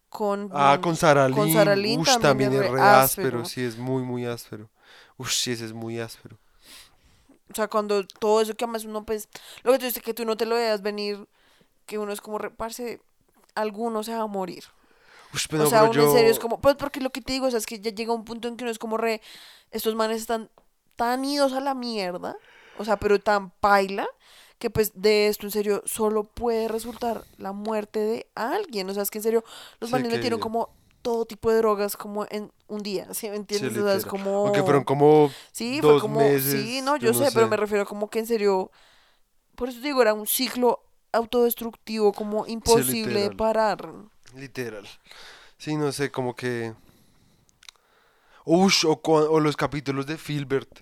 con... 0.08 0.48
Ah, 0.52 0.78
con 0.80 0.96
Sara 0.96 1.28
con 1.30 1.44
Lynn. 1.46 1.54
Sara 1.54 1.76
Lynn 1.76 2.00
Ush, 2.00 2.06
también 2.18 2.50
también 2.50 2.52
es 2.52 2.58
re 2.60 2.68
re 2.76 2.80
áspero. 2.80 3.40
áspero. 3.40 3.44
sí, 3.44 3.62
es 3.62 3.76
muy, 3.76 4.02
muy 4.02 4.24
áspero. 4.24 4.70
Ush, 5.18 5.32
sí, 5.42 5.50
ese 5.52 5.66
es 5.66 5.72
muy 5.72 5.98
áspero. 6.00 6.38
O 7.50 7.54
sea, 7.54 7.68
cuando 7.68 8.04
todo 8.06 8.40
eso 8.40 8.54
que 8.54 8.64
además 8.64 8.84
uno, 8.84 9.04
pues, 9.04 9.28
lo 9.62 9.72
que 9.72 9.78
tú 9.78 9.84
dices, 9.84 10.02
que 10.02 10.14
tú 10.14 10.24
no 10.24 10.36
te 10.36 10.46
lo 10.46 10.54
veas 10.54 10.80
venir, 10.82 11.28
que 11.86 11.98
uno 11.98 12.12
es 12.12 12.20
como, 12.20 12.38
reparse, 12.38 13.00
alguno 13.54 14.02
se 14.02 14.14
va 14.14 14.22
a 14.22 14.26
morir. 14.26 14.64
Ush, 15.35 15.47
pero 15.51 15.64
o 15.64 15.66
sea, 15.66 15.80
pero 15.80 15.93
uno 15.93 16.03
en 16.03 16.12
serio 16.16 16.30
es 16.30 16.37
yo- 16.37 16.43
como, 16.43 16.61
pues 16.61 16.76
porque 16.76 17.01
lo 17.01 17.11
que 17.11 17.20
te 17.20 17.32
digo, 17.32 17.47
o 17.47 17.51
sea, 17.51 17.59
es 17.59 17.66
que 17.66 17.80
ya 17.80 17.91
llega 17.91 18.12
un 18.14 18.24
punto 18.24 18.49
en 18.49 18.57
que 18.57 18.64
uno 18.64 18.70
es 18.70 18.78
como 18.78 18.97
re, 18.97 19.20
estos 19.70 19.95
manes 19.95 20.20
están 20.20 20.51
tan 20.97 21.24
idos 21.24 21.53
a 21.53 21.61
la 21.61 21.74
mierda, 21.74 22.37
o 22.78 22.85
sea, 22.85 22.97
pero 22.99 23.18
tan 23.20 23.51
paila, 23.51 24.07
que 24.59 24.70
pues 24.70 24.93
de 24.95 25.26
esto 25.28 25.47
en 25.47 25.51
serio 25.51 25.82
solo 25.85 26.24
puede 26.24 26.68
resultar 26.68 27.24
la 27.39 27.53
muerte 27.53 27.99
de 27.99 28.26
alguien. 28.35 28.89
O 28.89 28.95
sea, 28.95 29.03
es 29.03 29.11
que 29.11 29.18
en 29.18 29.24
serio, 29.24 29.45
los 29.80 29.91
Sí, 29.91 29.93
manes 29.93 30.09
que- 30.09 30.16
metieron 30.16 30.39
como 30.41 30.70
todo 31.03 31.26
tipo 31.26 31.51
de 31.51 31.57
drogas 31.59 31.97
como 31.97 32.26
en 32.30 32.51
un 32.68 32.82
día, 32.82 33.07
¿sí 33.14 33.28
me 33.28 33.37
entiendes? 33.37 33.76
o 33.76 33.89
sea, 33.89 33.97
es 33.97 34.07
como... 34.07 34.47
Aunque 34.47 34.62
fueron 34.62 34.85
como 34.85 35.28
Sí, 35.53 35.80
fue 35.82 36.01
como, 36.01 36.20
meses, 36.20 36.53
sí, 36.53 36.80
no, 36.82 36.97
yo 36.97 37.07
yo 37.09 37.12
no 37.12 37.18
sé, 37.24 37.32
pero 37.35 37.49
me 37.49 37.57
refiero 37.57 37.85
como 37.85 38.09
que 38.09 38.20
en 38.20 38.26
serio, 38.26 38.70
por 39.57 39.68
eso 39.68 39.80
te 39.80 39.87
digo, 39.89 40.01
era 40.01 40.14
un 40.14 40.26
ciclo 40.26 40.80
autodestructivo 41.12 42.12
como 42.12 42.47
imposible 42.47 43.20
de 43.20 43.30
parar. 43.30 43.89
Literal. 44.35 44.87
Sí, 45.59 45.76
no 45.76 45.93
sé, 45.93 46.11
como 46.11 46.35
que. 46.35 46.74
Ush, 48.45 48.85
o, 48.87 49.41
los 49.41 49.57
capítulos 49.57 50.07
de 50.07 50.18
Filbert. 50.18 50.80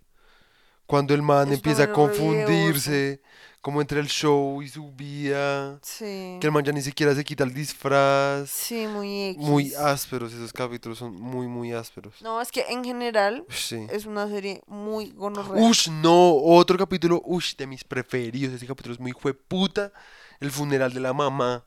Cuando 0.87 1.15
el 1.15 1.23
man 1.23 1.53
empieza 1.53 1.85
a 1.85 1.93
confundirse, 1.93 3.23
como 3.61 3.81
entre 3.81 4.01
el 4.01 4.09
show 4.09 4.61
y 4.61 4.69
su 4.69 4.91
vida. 4.91 5.79
Sí. 5.81 6.37
Que 6.41 6.49
el 6.49 6.53
man 6.53 6.65
ya 6.65 6.73
ni 6.73 6.83
siquiera 6.83 7.15
se 7.15 7.25
quita 7.25 7.45
el 7.45 7.55
disfraz. 7.55 8.51
Sí, 8.51 8.87
muy 8.89 9.31
X. 9.31 9.47
Muy 9.47 9.73
ásperos, 9.75 10.33
esos 10.33 10.53
capítulos 10.53 10.99
son 10.99 11.15
muy, 11.15 11.47
muy 11.47 11.73
ásperos. 11.73 12.21
No, 12.21 12.41
es 12.41 12.51
que 12.51 12.63
en 12.69 12.85
general 12.85 13.45
sí. 13.49 13.87
es 13.91 14.05
una 14.05 14.29
serie 14.29 14.63
muy 14.67 15.13
gonorrea. 15.13 15.63
Ush, 15.63 15.89
no, 15.89 16.35
otro 16.35 16.77
capítulo, 16.77 17.23
ush, 17.25 17.55
de 17.57 17.69
mis 17.69 17.85
preferidos. 17.85 18.55
Ese 18.55 18.67
capítulo 18.67 18.95
es 18.95 19.01
muy 19.01 19.13
puta 19.13 19.93
El 20.41 20.51
funeral 20.51 20.93
de 20.93 21.01
la 21.01 21.13
mamá. 21.13 21.65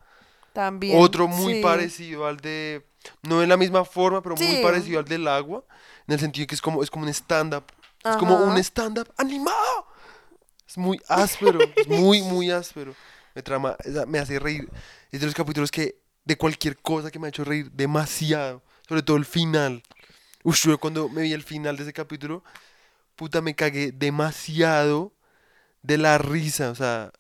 También. 0.56 0.98
Otro 0.98 1.28
muy 1.28 1.56
sí. 1.56 1.62
parecido 1.62 2.26
al 2.26 2.38
de. 2.38 2.88
No 3.24 3.44
en 3.44 3.50
la 3.50 3.58
misma 3.58 3.84
forma, 3.84 4.24
pero 4.24 4.38
muy 4.38 4.64
parecido 4.64 5.00
al 5.00 5.06
del 5.06 5.28
agua. 5.28 5.66
En 6.08 6.14
el 6.14 6.20
sentido 6.22 6.48
que 6.48 6.56
es 6.56 6.62
como, 6.62 6.82
es 6.82 6.90
como 6.90 7.04
un 7.04 7.10
stand-up. 7.10 7.66
Es 8.06 8.16
como 8.16 8.38
un 8.38 8.58
stand-up 8.60 9.14
animado. 9.18 9.86
Es 10.66 10.78
muy 10.78 10.98
áspero. 11.10 11.60
es 11.76 11.88
muy, 11.90 12.22
muy 12.22 12.52
áspero. 12.52 12.96
Me 13.34 13.44
trama, 13.44 13.76
me 14.08 14.18
hace 14.18 14.40
reír. 14.40 14.70
Es 15.12 15.20
de 15.20 15.26
los 15.26 15.36
capítulos 15.36 15.70
que. 15.70 16.00
De 16.24 16.38
cualquier 16.38 16.78
cosa 16.78 17.12
que 17.12 17.20
me 17.20 17.28
ha 17.28 17.30
hecho 17.30 17.44
reír 17.44 17.70
demasiado. 17.72 18.64
Sobre 18.88 19.04
todo 19.04 19.18
el 19.18 19.26
final. 19.26 19.84
Ush, 20.44 20.70
yo 20.70 20.78
cuando 20.78 21.10
me 21.10 21.24
vi 21.24 21.34
el 21.34 21.44
final 21.44 21.76
de 21.76 21.84
ese 21.84 21.92
capítulo. 21.92 22.46
Puta, 23.18 23.42
me 23.42 23.56
cagué 23.56 23.92
demasiado 23.92 25.12
de 25.82 25.98
la 25.98 26.18
risa. 26.18 26.72
O 26.72 26.76
sea, 26.76 27.12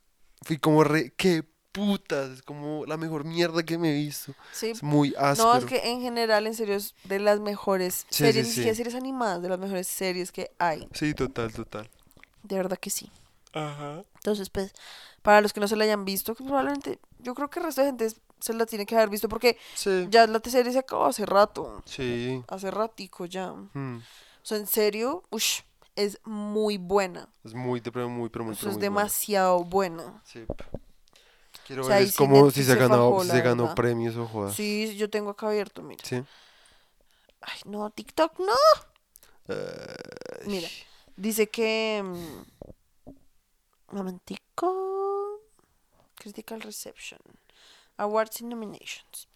fui 0.41 0.57
como 0.57 0.86
re. 0.86 1.11
¡Qué 1.17 1.43
putas! 1.76 2.30
Es 2.32 2.41
como 2.41 2.86
la 2.86 2.95
mejor 2.97 3.26
mierda 3.26 3.61
que 3.63 3.78
me 3.78 3.89
he 3.91 3.93
visto. 3.93 4.34
Sí. 4.51 4.69
Es 4.71 4.82
muy 4.82 5.13
áspero. 5.17 5.49
No, 5.53 5.57
es 5.57 5.65
que 5.65 5.91
en 5.91 6.01
general, 6.01 6.47
en 6.47 6.55
serio, 6.55 6.76
es 6.76 6.95
de 7.03 7.19
las 7.19 7.39
mejores 7.41 8.05
Sí, 8.09 8.23
series, 8.23 8.47
sí, 8.47 8.63
sí. 8.63 8.76
series 8.76 8.95
animadas, 8.95 9.41
de 9.41 9.49
las 9.49 9.59
mejores 9.59 9.88
series 9.88 10.32
que 10.32 10.51
hay. 10.57 10.88
Sí, 10.93 11.13
total, 11.13 11.51
total. 11.53 11.89
De 12.43 12.55
verdad 12.55 12.78
que 12.78 12.89
sí. 12.89 13.11
Ajá. 13.53 14.03
Entonces, 14.15 14.49
pues, 14.49 14.73
para 15.21 15.41
los 15.41 15.51
que 15.53 15.59
no 15.59 15.67
se 15.67 15.76
la 15.76 15.84
hayan 15.84 16.05
visto, 16.05 16.34
que 16.36 16.43
probablemente, 16.43 16.99
yo 17.19 17.34
creo 17.36 17.49
que 17.49 17.59
el 17.59 17.65
resto 17.65 17.82
de 17.82 17.88
gente 17.88 18.07
se 18.39 18.53
la 18.53 18.65
tiene 18.65 18.86
que 18.86 18.95
haber 18.95 19.09
visto 19.09 19.28
porque 19.28 19.57
Sí. 19.76 20.07
ya 20.09 20.28
la 20.28 20.39
serie 20.45 20.71
se 20.71 20.80
acabó 20.80 21.05
hace 21.05 21.26
rato. 21.26 21.82
Sí. 21.86 22.43
Hace 22.47 22.69
ratico 22.71 23.26
ya. 23.26 23.51
O 23.51 23.69
Mm. 23.73 24.01
sea, 24.43 24.57
en 24.57 24.67
serio, 24.67 25.23
ush, 25.32 25.61
es 25.95 26.19
muy 26.26 26.78
buena. 26.78 27.30
Es 27.43 27.53
muy, 27.53 27.80
de- 27.80 27.91
pero 27.91 28.09
muy, 28.09 28.30
pero 28.30 28.43
muy, 28.45 28.51
O 28.51 28.55
sea, 28.55 28.61
pero 28.63 28.71
es 28.71 28.78
muy 28.78 28.82
buena. 28.88 28.99
demasiado 29.01 29.63
buena. 29.63 30.21
Sí. 30.26 30.43
Quiero 31.66 31.82
O 31.82 31.86
sea, 31.86 31.97
ver 31.97 32.07
es 32.07 32.16
como 32.16 32.51
si 32.51 32.63
se 32.63 32.74
se 32.74 32.76
ganó, 32.78 33.20
si 33.24 33.30
se 33.30 33.41
ganó 33.41 33.74
premios 33.74 34.16
o 34.18 34.28
jodas. 34.28 34.55
Sí, 34.55 34.95
yo 34.95 35.09
tengo 35.09 35.32
acá 35.32 35.47
abierto, 35.47 35.82
mira. 35.82 36.05
Sí. 36.05 36.24
Ay, 37.41 37.59
no, 37.66 37.89
TikTok 37.89 38.39
no. 38.39 38.53
Mira, 40.45 40.70
dice 41.16 41.47
que. 41.49 42.03
mm, 42.03 43.16
momentico. 43.95 45.41
Critical 46.16 46.61
Reception. 46.61 47.20
Awards 47.97 48.41
and 48.41 48.51
Nominations. 48.51 49.28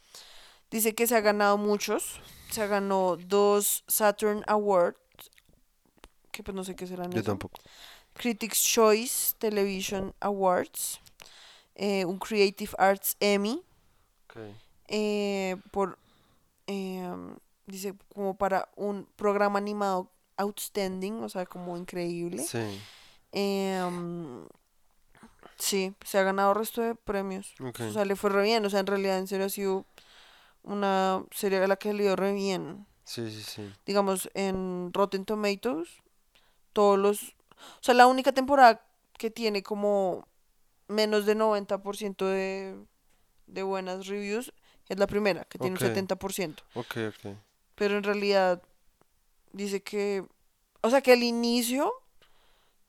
Dice 0.69 0.93
que 0.93 1.07
se 1.07 1.15
ha 1.15 1.21
ganado 1.21 1.57
muchos. 1.57 2.19
Se 2.51 2.67
ganó 2.67 3.17
dos 3.17 3.83
Saturn 3.87 4.43
Awards. 4.47 4.99
Que 6.31 6.43
pues 6.43 6.53
no 6.55 6.63
sé 6.63 6.75
qué 6.75 6.85
serán. 6.85 7.11
yo 7.11 7.19
eso. 7.19 7.25
tampoco. 7.31 7.59
Critics 8.13 8.61
Choice 8.61 9.33
Television 9.39 10.13
Awards. 10.19 10.99
Eh, 11.79 12.05
un 12.05 12.19
Creative 12.19 12.71
Arts 12.77 13.15
Emmy. 13.19 13.63
Okay. 14.29 14.55
eh, 14.89 15.55
por. 15.71 15.97
eh, 16.67 17.09
dice 17.65 17.95
como 18.13 18.35
para 18.35 18.69
un 18.75 19.07
programa 19.15 19.59
animado 19.59 20.11
outstanding, 20.37 21.23
o 21.23 21.29
sea, 21.29 21.45
como 21.45 21.77
increíble. 21.77 22.43
Sí. 22.43 22.81
Em, 23.31 24.45
Sí, 25.57 25.93
se 26.05 26.17
ha 26.17 26.23
ganado 26.23 26.53
resto 26.53 26.81
de 26.81 26.95
premios. 26.95 27.53
Ok. 27.59 27.81
O 27.81 27.91
sea, 27.91 28.05
le 28.05 28.15
fue 28.15 28.29
re 28.29 28.43
bien. 28.43 28.65
O 28.65 28.69
sea, 28.69 28.79
en 28.79 28.87
realidad, 28.87 29.17
en 29.17 29.27
serio, 29.27 29.45
ha 29.45 29.49
sido 29.49 29.85
una 30.63 31.23
serie 31.31 31.61
a 31.61 31.67
la 31.67 31.75
que 31.75 31.93
le 31.93 32.03
dio 32.03 32.15
re 32.15 32.31
bien. 32.31 32.87
Sí, 33.03 33.29
sí, 33.29 33.43
sí. 33.43 33.69
Digamos, 33.85 34.29
en 34.35 34.91
Rotten 34.93 35.25
Tomatoes, 35.25 35.89
todos 36.71 36.97
los... 36.97 37.23
O 37.23 37.81
sea, 37.81 37.93
la 37.93 38.07
única 38.07 38.31
temporada 38.31 38.81
que 39.17 39.29
tiene 39.29 39.61
como 39.61 40.25
menos 40.89 41.25
de 41.25 41.35
90% 41.35 42.25
de, 42.25 42.75
de 43.47 43.63
buenas 43.63 44.07
reviews 44.07 44.53
es 44.89 44.99
la 44.99 45.07
primera, 45.07 45.45
que 45.45 45.57
tiene 45.57 45.75
Ok. 45.77 45.81
un 45.81 45.87
70%. 46.07 46.55
Ok, 46.73 46.97
ok. 47.07 47.37
Pero 47.75 47.97
en 47.97 48.03
realidad 48.03 48.61
dice 49.53 49.81
que... 49.81 50.25
O 50.81 50.89
sea, 50.89 51.01
que 51.01 51.13
al 51.13 51.23
inicio 51.23 51.93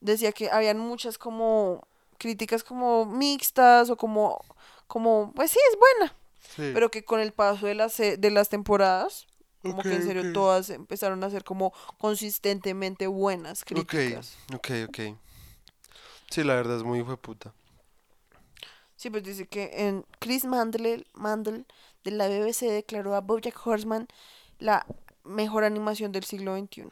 decía 0.00 0.32
que 0.32 0.50
habían 0.50 0.78
muchas 0.78 1.18
como 1.18 1.86
críticas 2.18 2.64
como 2.64 3.04
mixtas 3.06 3.90
o 3.90 3.96
como... 3.96 4.44
como 4.86 5.32
pues 5.34 5.50
sí, 5.52 5.58
es 5.70 5.78
buena. 5.78 6.14
Sí. 6.56 6.70
Pero 6.74 6.90
que 6.90 7.04
con 7.04 7.20
el 7.20 7.32
paso 7.32 7.66
de 7.66 7.74
las, 7.74 7.96
de 7.98 8.30
las 8.30 8.48
temporadas, 8.48 9.26
como 9.62 9.82
que 9.82 9.94
en 9.94 10.00
Ok, 10.00 10.06
serio 10.06 10.22
ok. 10.22 10.32
todas 10.32 10.70
empezaron 10.70 11.22
a 11.22 11.30
ser 11.30 11.44
como 11.44 11.72
consistentemente 11.98 13.06
buenas 13.06 13.60
Ok, 13.60 13.66
críticas. 13.66 14.36
ok, 14.54 14.70
ok. 14.88 14.98
Sí, 16.30 16.44
la 16.44 16.54
verdad 16.54 16.78
es 16.78 16.82
muy 16.82 17.00
hijo 17.00 17.16
puta. 17.16 17.52
Sí, 19.00 19.08
pues 19.08 19.22
dice 19.24 19.46
que 19.46 19.70
en 19.88 20.04
Chris 20.18 20.44
Mandel, 20.44 21.06
Mandel 21.14 21.64
de 22.04 22.10
la 22.10 22.28
BBC 22.28 22.66
declaró 22.66 23.14
a 23.14 23.22
BoJack 23.22 23.66
Horseman 23.66 24.06
la 24.58 24.84
mejor 25.24 25.64
animación 25.64 26.12
del 26.12 26.24
siglo 26.24 26.54
XXI. 26.54 26.90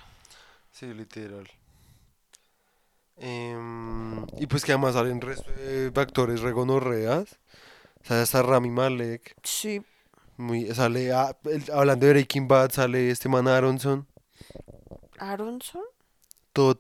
Sí, 0.73 0.87
literal. 0.95 1.47
Em, 3.19 4.25
y 4.39 4.47
pues 4.47 4.65
que 4.65 4.73
además 4.73 4.95
salen 4.95 5.21
resto 5.21 5.51
de 5.53 5.93
actores 5.97 6.41
regonorreas. 6.41 7.39
O 8.03 8.07
sea, 8.07 8.23
está 8.23 8.41
Rami 8.41 8.71
Malek. 8.71 9.37
Sí, 9.43 9.83
Muy, 10.39 10.75
sale, 10.75 11.09
el- 11.11 11.71
hablando 11.75 12.07
de 12.07 12.13
Breaking 12.15 12.49
Bad, 12.49 12.71
sale 12.71 13.11
este 13.11 13.29
man 13.29 13.49
Aronson. 13.49 14.07
Aronson. 15.19 15.83
Todd. 16.55 16.79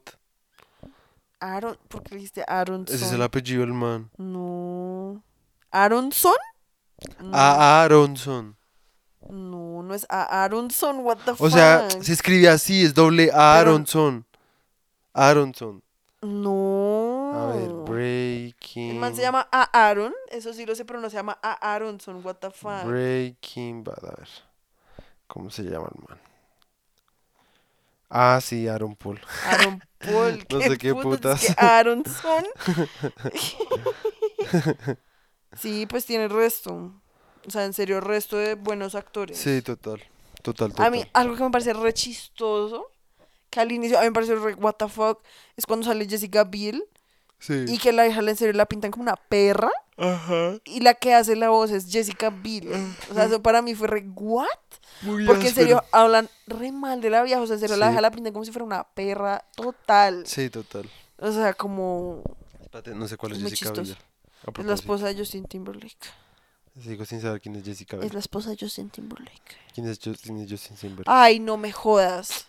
Aaron, 1.41 1.79
¿por 1.89 2.03
qué 2.03 2.11
le 2.11 2.17
dijiste 2.17 2.45
Aronson? 2.47 2.95
Ese 2.95 3.05
es 3.05 3.13
el 3.13 3.23
apellido 3.23 3.61
del 3.61 3.73
man. 3.73 4.11
No. 4.17 5.23
¿Aronson? 5.71 6.35
No, 7.21 7.31
A 7.37 7.83
Aronson. 7.85 8.57
no, 9.31 9.83
no 9.83 9.95
es 9.95 10.05
a 10.09 10.45
Aronson, 10.45 10.99
what 11.01 11.19
the 11.25 11.33
O 11.39 11.49
sea, 11.51 11.87
fuck? 11.91 12.03
se 12.03 12.13
escribe 12.13 12.49
así, 12.49 12.83
es 12.85 12.93
doble 12.95 13.31
A 13.33 13.59
Aronson. 13.59 14.27
Aronson. 15.13 15.83
No. 16.23 17.33
A 17.35 17.47
ver, 17.55 17.71
Breaking. 17.89 18.91
El 18.93 18.97
man 18.99 19.15
se 19.15 19.23
llama 19.23 19.47
A 19.53 19.63
Aaron, 19.89 20.13
eso 20.31 20.53
sí 20.53 20.67
lo 20.67 20.75
sé, 20.75 20.85
pero 20.85 21.01
no 21.01 21.09
se 21.11 21.17
llama 21.17 21.39
A 21.43 21.53
Aronson, 21.75 22.21
what 22.25 22.37
the 22.37 22.51
fuck. 22.51 22.85
Breaking 22.85 23.85
Bad, 23.85 24.05
a 24.05 24.17
ver. 24.17 24.29
¿Cómo 25.29 25.51
se 25.51 25.63
llama 25.63 25.89
el 25.95 26.03
man? 26.09 26.19
Ah, 28.11 28.41
sí, 28.43 28.69
Aaron 28.69 28.97
Paul. 28.97 29.21
Aaron 29.45 29.83
Paul, 29.99 30.47
No 30.51 30.61
sé 30.61 30.79
qué 30.79 30.95
putas. 30.95 31.41
Que 31.45 31.55
Aronson. 31.59 32.45
sí, 35.61 35.87
pues 35.87 36.07
tiene 36.07 36.29
resto. 36.29 36.93
O 37.47 37.51
sea, 37.51 37.65
en 37.65 37.73
serio, 37.73 38.01
resto 38.01 38.37
de 38.37 38.55
buenos 38.55 38.95
actores. 38.95 39.39
Sí, 39.39 39.63
total. 39.63 40.03
Total, 40.43 40.71
total. 40.71 40.87
A 40.87 40.91
mí, 40.91 41.05
algo 41.13 41.37
que 41.37 41.43
me 41.43 41.51
parece 41.51 41.73
re 41.73 41.93
chistoso, 41.93 42.91
que 43.51 43.61
al 43.61 43.73
inicio 43.73 43.99
a 43.99 44.03
mí 44.03 44.09
me 44.09 44.13
parece 44.13 44.35
re 44.37 44.55
what 44.55 44.75
the 44.75 44.89
fuck, 44.89 45.23
es 45.57 45.67
cuando 45.67 45.87
sale 45.87 46.07
Jessica 46.09 46.45
Biel 46.45 46.85
Sí. 47.41 47.65
y 47.69 47.79
que 47.79 47.93
la 47.93 48.07
hija 48.07 48.21
en 48.21 48.37
serio 48.37 48.53
la 48.55 48.67
pintan 48.67 48.91
como 48.91 49.03
una 49.05 49.17
perra 49.17 49.71
Ajá. 49.99 50.59
y 50.65 50.81
la 50.81 50.95
que 50.95 51.13
hace 51.13 51.35
la 51.37 51.51
voz 51.51 51.71
es 51.71 51.91
Jessica 51.91 52.31
Biel. 52.31 52.69
O 53.11 53.15
sea, 53.15 53.25
eso 53.25 53.43
para 53.43 53.63
mí 53.63 53.75
fue 53.75 53.89
re 53.89 54.07
what? 54.15 54.47
Muy 55.03 55.27
Porque 55.27 55.49
en 55.49 55.55
serio 55.55 55.85
hablan 55.93 56.29
re 56.47 56.73
mal 56.73 57.01
de 57.01 57.11
la 57.11 57.23
vieja, 57.23 57.41
o 57.41 57.47
sea, 57.47 57.55
en 57.55 57.61
serio 57.61 57.77
la 57.77 57.89
vieja 57.89 58.01
la 58.01 58.11
pintan 58.11 58.33
como 58.33 58.45
si 58.45 58.53
fuera 58.53 58.65
una 58.65 58.85
perra 58.85 59.45
total. 59.57 60.27
Sí, 60.27 60.51
total. 60.51 60.89
O 61.19 61.33
sea, 61.33 61.53
como 61.53 62.23
Espérate, 62.63 62.95
no 62.95 63.09
sé 63.09 63.17
cuál 63.17 63.33
es 63.33 63.41
muy 63.41 63.51
Jessica. 63.51 63.73
Biel. 63.73 63.97
Es 64.59 64.65
la 64.67 64.75
esposa 64.75 65.07
de 65.07 65.17
Justin 65.17 65.45
Timberlake. 65.47 65.97
Sigo 66.83 67.05
sin 67.05 67.21
saber 67.21 67.41
quién 67.41 67.57
es 67.57 67.65
Jessica 67.65 67.97
Biel. 67.97 68.07
Es 68.07 68.13
la 68.13 68.21
esposa 68.21 68.51
de 68.51 68.57
Justin 68.59 68.91
Timberlake. 68.91 69.57
¿Quién 69.75 69.89
es 69.89 69.99
Justin, 70.03 70.49
Justin 70.49 70.77
Timberlake? 70.77 71.11
Ay, 71.11 71.41
no 71.41 71.57
me 71.57 71.73
jodas. 71.73 72.47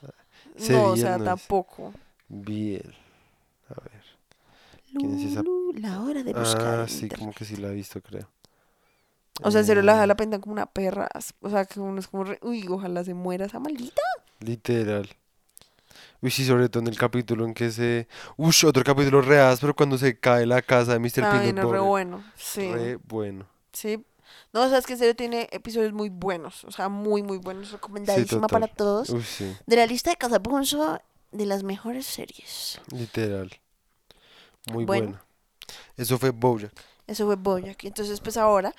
No, 0.69 0.87
o 0.87 0.97
sea, 0.97 1.17
no 1.17 1.23
tampoco. 1.23 1.93
Biel. 2.27 2.93
A 3.69 3.81
ver. 3.81 3.98
¿Quién 4.97 5.19
es 5.19 5.31
esa? 5.31 5.43
Lulu, 5.43 5.73
la 5.79 6.01
hora 6.01 6.23
de 6.23 6.33
Ah, 6.35 6.85
sí, 6.87 7.09
como 7.09 7.31
que 7.33 7.45
sí 7.45 7.55
la 7.57 7.69
he 7.69 7.73
visto, 7.73 8.01
creo. 8.01 8.29
O 9.41 9.51
sea, 9.51 9.61
en 9.61 9.67
serio, 9.67 9.83
la 9.83 10.03
Eh, 10.03 10.07
la 10.07 10.15
pintan 10.15 10.41
como 10.41 10.53
una 10.53 10.65
perra. 10.65 11.07
O 11.41 11.49
sea, 11.49 11.65
que 11.65 11.79
uno 11.79 11.99
es 11.99 12.07
como, 12.07 12.25
re- 12.25 12.39
uy, 12.41 12.65
ojalá 12.69 13.03
se 13.03 13.13
muera 13.13 13.45
esa 13.45 13.59
maldita. 13.59 14.01
Literal. 14.39 15.09
Uy, 16.21 16.31
sí, 16.31 16.45
sobre 16.45 16.67
todo 16.67 16.81
en 16.83 16.87
el 16.89 16.97
capítulo 16.97 17.45
en 17.45 17.53
que 17.53 17.71
se... 17.71 18.07
Uy, 18.35 18.53
otro 18.65 18.83
capítulo 18.83 19.21
reas, 19.21 19.59
pero 19.61 19.73
cuando 19.75 19.97
se 19.97 20.19
cae 20.19 20.45
la 20.45 20.61
casa 20.61 20.91
de 20.93 20.99
Mr. 20.99 21.11
Peanut 21.13 21.41
viene 21.43 21.61
re 21.61 21.79
bueno. 21.79 22.23
Sí. 22.35 22.69
Re 22.71 22.97
bueno. 22.97 23.45
Sí. 23.71 24.03
No, 24.51 24.63
o 24.63 24.69
sea, 24.69 24.77
es 24.79 24.85
que 24.85 24.93
en 24.93 24.99
serio 24.99 25.15
tiene 25.15 25.47
episodios 25.51 25.93
muy 25.93 26.09
buenos. 26.09 26.65
O 26.65 26.71
sea, 26.71 26.89
muy, 26.89 27.23
muy 27.23 27.37
buenos. 27.37 27.71
Recomendadísima 27.71 28.47
para 28.47 28.67
todos. 28.67 29.09
Uy, 29.09 29.23
sí, 29.23 29.55
De 29.65 29.75
la 29.77 29.85
lista 29.85 30.09
de 30.09 30.17
Casabunzo 30.17 30.99
de 31.31 31.45
las 31.45 31.63
mejores 31.63 32.05
series. 32.05 32.81
literal. 32.91 33.51
Muy 34.71 34.85
Bueno. 34.85 35.05
buena. 35.07 35.25
Eso 35.97 36.17
fue 36.17 36.31
Bojack. 36.31 36.71
Eso 37.07 37.25
fue 37.25 37.35
Boyack. 37.35 37.83
Entonces, 37.85 38.19
pues 38.21 38.37
ahora 38.37 38.73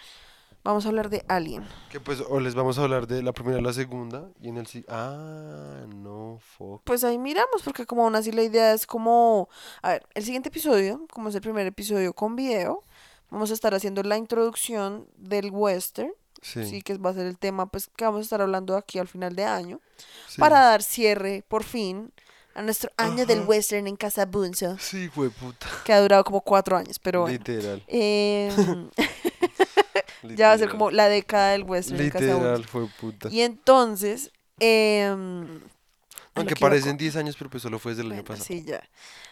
vamos 0.62 0.84
a 0.84 0.88
hablar 0.88 1.08
de 1.10 1.24
Alien. 1.28 1.66
Que 1.90 2.00
pues, 2.00 2.20
o 2.28 2.38
les 2.40 2.54
vamos 2.54 2.78
a 2.78 2.82
hablar 2.82 3.06
de 3.06 3.22
la 3.22 3.32
primera 3.32 3.58
y 3.58 3.62
la 3.62 3.72
segunda. 3.72 4.28
Y 4.40 4.48
en 4.48 4.58
el... 4.58 4.68
Ah, 4.88 5.84
no, 5.88 6.38
fuck. 6.56 6.82
Pues 6.84 7.04
ahí 7.04 7.18
miramos, 7.18 7.62
porque 7.62 7.86
como 7.86 8.04
aún 8.04 8.14
así 8.16 8.32
la 8.32 8.42
idea 8.42 8.72
es 8.72 8.86
como... 8.86 9.48
A 9.82 9.90
ver, 9.90 10.06
el 10.14 10.24
siguiente 10.24 10.48
episodio, 10.48 11.06
como 11.12 11.28
es 11.28 11.34
el 11.34 11.40
primer 11.40 11.66
episodio 11.66 12.12
con 12.12 12.36
video, 12.36 12.84
vamos 13.30 13.50
a 13.50 13.54
estar 13.54 13.74
haciendo 13.74 14.02
la 14.02 14.16
introducción 14.16 15.08
del 15.16 15.50
western. 15.50 16.12
Sí. 16.42 16.64
Sí, 16.64 16.82
que 16.82 16.96
va 16.96 17.10
a 17.10 17.14
ser 17.14 17.26
el 17.26 17.36
tema 17.36 17.66
pues 17.66 17.88
que 17.94 18.04
vamos 18.04 18.20
a 18.20 18.22
estar 18.22 18.40
hablando 18.40 18.74
aquí 18.76 18.98
al 18.98 19.08
final 19.08 19.36
de 19.36 19.44
año. 19.44 19.80
sí. 20.28 20.40
Para 20.40 20.60
dar 20.60 20.82
cierre, 20.82 21.44
por 21.48 21.64
fin, 21.64 22.12
a 22.54 22.62
nuestro 22.62 22.90
año 22.96 23.26
del 23.26 23.40
western 23.42 23.86
en 23.86 23.96
Casabunzo. 23.96 24.76
Sí, 24.78 25.08
fue 25.08 25.30
puta. 25.30 25.66
Que 25.84 25.92
ha 25.92 26.00
durado 26.00 26.24
como 26.24 26.40
cuatro 26.40 26.76
años, 26.76 26.98
pero 26.98 27.22
bueno. 27.22 27.38
Literal. 27.38 27.82
Em, 27.86 28.90
ya 30.36 30.48
va 30.48 30.52
a 30.54 30.58
ser 30.58 30.66
literal. 30.68 30.70
como 30.70 30.90
la 30.90 31.08
década 31.08 31.50
del 31.52 31.62
western 31.64 32.00
en 32.00 32.10
Casabunzo. 32.10 32.36
Literal, 32.38 32.64
fue 32.66 32.86
puta. 33.00 33.28
Y 33.30 33.40
entonces... 33.42 34.30
em, 34.58 35.60
Aunque 36.34 36.56
parecen 36.56 36.92
con- 36.92 36.98
10 36.98 37.16
años, 37.16 37.36
pero 37.38 37.50
pues 37.50 37.62
solo 37.62 37.78
fue 37.78 37.92
desde 37.92 38.02
el 38.06 38.12
año 38.12 38.24
pasado. 38.24 38.44
sí, 38.44 38.62
ya. 38.64 38.82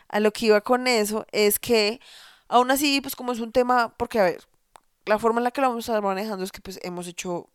A 0.08 0.20
lo 0.20 0.32
que 0.32 0.46
iba 0.46 0.60
con 0.62 0.86
eso 0.86 1.26
es 1.32 1.58
que, 1.58 2.00
aún 2.48 2.70
así, 2.70 3.00
pues 3.02 3.14
como 3.14 3.32
es 3.32 3.40
un 3.40 3.52
tema, 3.52 3.92
porque 3.96 4.18
a 4.20 4.24
ver, 4.24 4.40
la 5.04 5.18
forma 5.18 5.40
en 5.40 5.44
la 5.44 5.50
que 5.50 5.60
lo 5.60 5.68
vamos 5.68 5.88
a 5.88 5.92
estar 5.92 6.02
manejando 6.02 6.44
es 6.44 6.52
que 6.52 6.60
pues 6.60 6.78
hemos 6.82 7.06
hecho 7.06 7.48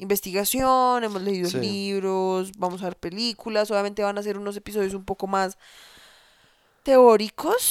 investigación, 0.00 1.04
hemos 1.04 1.22
leído 1.22 1.48
Sí. 1.50 1.58
libros, 1.58 2.52
vamos 2.58 2.80
a 2.82 2.86
ver 2.86 2.96
películas, 2.96 3.70
obviamente 3.70 4.02
van 4.02 4.18
a 4.18 4.22
ser 4.22 4.38
unos 4.38 4.56
episodios 4.56 4.94
un 4.94 5.04
poco 5.04 5.26
más 5.26 5.56
teóricos, 6.82 7.62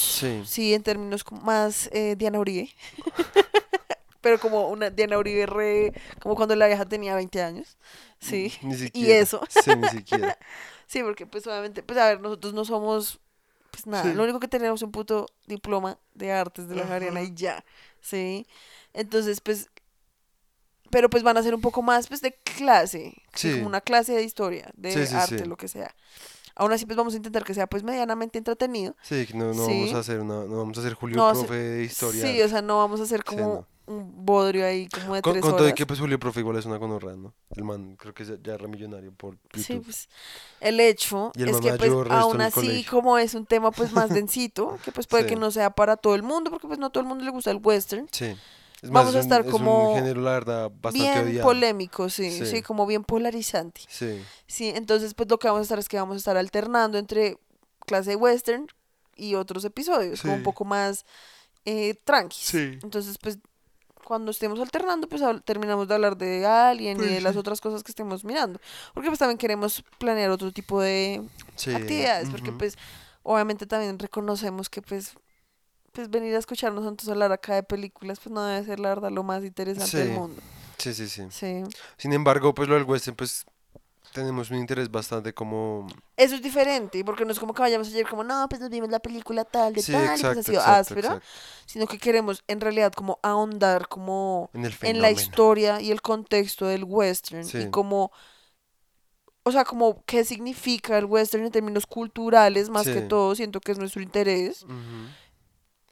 Sí. 0.46 0.72
en 0.74 0.82
términos 0.82 1.24
como 1.24 1.42
más 1.42 1.88
eh, 1.92 2.14
Diana 2.16 2.38
Uribe, 2.38 2.70
pero 4.20 4.38
como 4.38 4.68
una 4.68 4.90
Diana 4.90 5.18
Uribe 5.18 5.46
re, 5.46 5.92
como 6.20 6.36
cuando 6.36 6.54
la 6.54 6.66
vieja 6.66 6.84
tenía 6.84 7.14
20 7.14 7.42
años, 7.42 7.76
sí, 8.20 8.52
Ni 8.62 8.76
y 8.92 9.10
eso. 9.10 9.40
Sí, 9.48 9.70
ni 9.76 9.88
siquiera. 9.88 10.38
Sí, 10.90 11.04
porque 11.04 11.24
pues 11.24 11.46
obviamente, 11.46 11.84
pues 11.84 11.96
a 12.00 12.06
ver, 12.08 12.20
nosotros 12.20 12.52
no 12.52 12.64
somos, 12.64 13.20
pues 13.70 13.86
nada, 13.86 14.02
Sí. 14.02 14.12
lo 14.12 14.24
único 14.24 14.40
que 14.40 14.48
tenemos 14.48 14.80
es 14.80 14.82
un 14.82 14.90
puto 14.90 15.26
diploma 15.46 15.98
de 16.14 16.32
artes 16.32 16.68
de 16.68 16.74
la 16.74 16.84
Javeriana 16.84 17.22
y 17.22 17.32
ya, 17.32 17.64
¿sí? 18.00 18.44
Entonces, 18.92 19.40
pues, 19.40 19.68
pero 20.90 21.08
pues 21.08 21.22
van 21.22 21.36
a 21.36 21.42
ser 21.42 21.54
un 21.54 21.60
poco 21.60 21.82
más, 21.82 22.08
pues, 22.08 22.20
de 22.20 22.32
clase, 22.56 23.14
¿sí? 23.34 23.52
Como 23.54 23.66
una 23.66 23.80
clase 23.80 24.12
de 24.12 24.22
historia, 24.22 24.70
de 24.76 25.06
Sí, 25.06 25.14
arte, 25.14 25.46
lo 25.46 25.56
que 25.56 25.68
sea. 25.68 25.94
Aún 26.56 26.72
así, 26.72 26.84
pues 26.84 26.96
vamos 26.96 27.14
a 27.14 27.16
intentar 27.16 27.44
que 27.44 27.54
sea, 27.54 27.66
pues, 27.66 27.82
medianamente 27.82 28.36
entretenido. 28.38 28.96
Sí, 29.02 29.26
que 29.26 29.34
no, 29.34 29.54
no 29.54 29.66
vamos 29.66 29.94
a 29.94 29.98
hacer 29.98 30.20
una, 30.20 30.44
no 30.44 30.58
vamos 30.58 30.76
a 30.76 30.80
hacer 30.80 30.94
Julio 30.94 31.16
No 31.16 31.32
Profe 31.32 31.54
de 31.54 31.84
historia. 31.84 32.26
Sí, 32.26 32.42
o 32.42 32.48
sea, 32.48 32.60
no 32.60 32.78
vamos 32.78 33.00
a 33.00 33.04
hacer 33.04 33.24
como 33.24 33.66
un 33.90 34.24
bodrio 34.24 34.64
ahí 34.64 34.88
como 34.88 35.16
de 35.16 35.22
con, 35.22 35.32
tres 35.32 35.42
con 35.42 35.52
todo 35.52 35.64
horas. 35.64 35.74
que 35.74 35.84
pues 35.84 35.98
Julio 35.98 36.18
Profe 36.18 36.40
igual 36.40 36.56
es 36.56 36.64
una 36.64 36.78
conorra, 36.78 37.16
¿no? 37.16 37.34
El 37.56 37.64
man 37.64 37.96
creo 37.96 38.14
que 38.14 38.24
ya, 38.24 38.34
ya 38.42 38.54
era 38.54 38.68
millonario 38.68 39.12
por 39.12 39.36
YouTube. 39.52 39.64
Sí, 39.64 39.80
pues 39.80 40.08
el 40.60 40.78
hecho 40.78 41.32
el 41.34 41.48
es 41.48 41.60
que 41.60 41.72
pues 41.72 41.90
aún 42.10 42.40
así 42.40 42.60
colegio. 42.60 42.90
como 42.90 43.18
es 43.18 43.34
un 43.34 43.46
tema 43.46 43.72
pues 43.72 43.92
más 43.92 44.10
densito, 44.10 44.78
que 44.84 44.92
pues 44.92 45.06
puede 45.06 45.26
que 45.26 45.34
no 45.34 45.50
sea 45.50 45.70
para 45.70 45.96
todo 45.96 46.14
el 46.14 46.22
mundo, 46.22 46.50
porque 46.50 46.68
pues 46.68 46.78
no 46.78 46.86
a 46.86 46.90
todo 46.90 47.02
el 47.02 47.08
mundo 47.08 47.24
le 47.24 47.30
gusta 47.30 47.50
el 47.50 47.58
western. 47.62 48.06
Sí. 48.12 48.36
Es 48.82 48.88
Vamos 48.90 49.06
más, 49.12 49.14
a 49.16 49.18
es 49.18 49.26
un- 49.26 49.32
estar 49.32 49.44
es 49.46 49.50
como 49.52 49.90
un 49.90 49.96
género, 49.98 50.20
la 50.22 50.30
verdad, 50.32 50.70
bastante 50.80 50.98
bien 50.98 51.24
odiado. 51.28 51.48
polémico, 51.48 52.08
sí, 52.08 52.30
sí, 52.30 52.46
Sí. 52.46 52.62
como 52.62 52.86
bien 52.86 53.04
polarizante. 53.04 53.82
Sí, 53.88 54.22
Sí, 54.46 54.72
entonces 54.74 55.14
pues 55.14 55.28
lo 55.28 55.38
que 55.38 55.48
vamos 55.48 55.60
a 55.60 55.62
estar 55.64 55.78
es 55.78 55.88
que 55.88 55.98
vamos 55.98 56.14
a 56.14 56.18
estar 56.18 56.36
alternando 56.36 56.96
entre 56.98 57.36
clase 57.86 58.10
de 58.10 58.16
western 58.16 58.66
y 59.16 59.34
otros 59.34 59.64
episodios, 59.64 60.22
como 60.22 60.34
un 60.34 60.42
poco 60.42 60.64
más 60.64 61.04
eh, 61.66 61.94
tranquis. 62.04 62.38
Sí. 62.46 62.78
Entonces, 62.82 63.18
pues, 63.18 63.38
cuando 64.02 64.30
estemos 64.30 64.58
alternando, 64.60 65.08
pues 65.10 65.20
terminamos 65.44 65.86
de 65.88 65.94
hablar 65.94 66.16
de 66.16 66.46
Alien 66.46 66.96
y 66.96 67.00
Pues 67.00 67.10
de 67.10 67.20
las 67.20 67.36
otras 67.36 67.60
cosas 67.60 67.82
que 67.84 67.92
estemos 67.92 68.24
mirando. 68.24 68.58
Porque 68.94 69.08
pues 69.10 69.18
también 69.18 69.36
queremos 69.36 69.84
planear 69.98 70.30
otro 70.30 70.50
tipo 70.52 70.80
de 70.80 71.22
actividades, 71.54 72.30
porque 72.30 72.50
pues 72.50 72.76
obviamente 73.22 73.66
también 73.66 73.98
reconocemos 73.98 74.70
que 74.70 74.80
pues 74.80 75.12
pues 75.92 76.10
venir 76.10 76.34
a 76.34 76.38
escucharnos 76.38 76.84
nosotros 76.84 77.08
hablar 77.08 77.32
acá 77.32 77.54
de 77.54 77.62
películas 77.62 78.18
pues 78.20 78.32
no 78.32 78.44
debe 78.44 78.64
ser 78.64 78.80
la 78.80 78.90
verdad 78.90 79.10
lo 79.10 79.22
más 79.22 79.44
interesante 79.44 79.96
del 79.98 80.10
mundo. 80.10 80.40
Sí, 80.78 80.94
sí, 80.94 81.08
sí. 81.08 81.26
Sí. 81.30 81.62
Sin 81.98 82.12
embargo, 82.12 82.54
pues 82.54 82.68
lo 82.68 82.74
del 82.74 82.84
western, 82.84 83.16
pues 83.16 83.44
tenemos 84.14 84.50
un 84.50 84.56
interés 84.58 84.90
bastante 84.90 85.32
como... 85.34 85.86
Eso 86.16 86.34
es 86.34 86.42
diferente, 86.42 87.04
porque 87.04 87.24
no 87.24 87.32
es 87.32 87.38
como 87.38 87.54
que 87.54 87.62
vayamos 87.62 87.88
ayer 87.88 88.06
como, 88.08 88.24
no, 88.24 88.48
pues 88.48 88.60
nos 88.60 88.70
vimos 88.70 88.90
la 88.90 88.98
película 88.98 89.44
tal 89.44 89.72
de 89.74 89.82
Sí, 89.82 89.92
tal, 89.92 90.18
y 90.18 90.22
pues 90.22 90.38
ha 90.38 90.42
sido 90.42 90.54
exacto, 90.60 90.80
áspera, 90.80 91.08
exacto. 91.08 91.26
sino 91.66 91.86
que 91.86 91.98
queremos 91.98 92.42
en 92.48 92.60
realidad 92.60 92.92
como 92.92 93.18
ahondar 93.22 93.88
como 93.88 94.50
En 94.82 95.00
la 95.02 95.10
historia 95.10 95.80
y 95.80 95.90
el 95.90 96.02
contexto 96.02 96.66
del 96.66 96.84
western 96.84 97.44
Sí. 97.44 97.58
y 97.58 97.70
como 97.70 98.10
o 99.42 99.52
sea 99.52 99.64
como 99.64 100.04
qué 100.04 100.24
significa 100.24 100.98
el 100.98 101.06
western 101.06 101.44
en 101.44 101.50
términos 101.52 101.86
culturales 101.86 102.68
más 102.68 102.86
que 102.86 103.00
todo 103.00 103.34
siento 103.34 103.60
que 103.60 103.72
es 103.72 103.78
nuestro 103.78 104.02
interés 104.02 104.62
Ujú. 104.64 104.72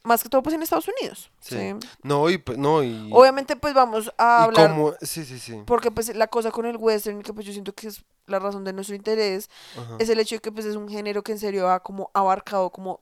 Más 0.09 0.23
que 0.23 0.29
todo 0.29 0.43
pues 0.43 0.55
en 0.55 0.63
Estados 0.63 0.89
Unidos 0.89 1.31
Sí. 1.41 1.57
¿sí? 1.57 1.75
No, 2.03 2.29
y... 2.31 2.39
pues, 2.39 2.59
No, 2.59 2.83
y... 2.83 3.11
obviamente 3.13 3.55
pues 3.57 3.75
vamos 3.75 4.13
a 4.19 4.39
y 4.41 4.45
hablar 4.47 4.71
cómo- 4.71 4.95
Sí, 5.03 5.25
sí, 5.25 5.39
sí. 5.39 5.63
porque 5.67 5.91
pues 5.91 6.15
la 6.17 6.27
cosa 6.27 6.51
con 6.51 6.67
el 6.67 6.77
western 6.77 7.23
que 7.23 7.33
pues 7.33 7.47
yo 7.47 7.53
siento 7.53 7.73
que 7.75 7.89
es 7.89 8.03
la 8.27 8.39
razón 8.39 8.65
de 8.65 8.73
nuestro 8.73 8.97
interés 8.97 9.49
Ajá. 9.79 9.97
es 9.99 10.09
el 10.09 10.19
hecho 10.19 10.35
de 10.37 10.41
que 10.41 10.51
pues 10.53 10.67
es 10.67 10.77
un 10.77 10.89
género 10.89 11.23
que 11.23 11.33
en 11.33 11.39
serio 11.39 11.71
ha 11.71 11.81
como 11.81 12.11
abarcado 12.15 12.71
como 12.71 13.01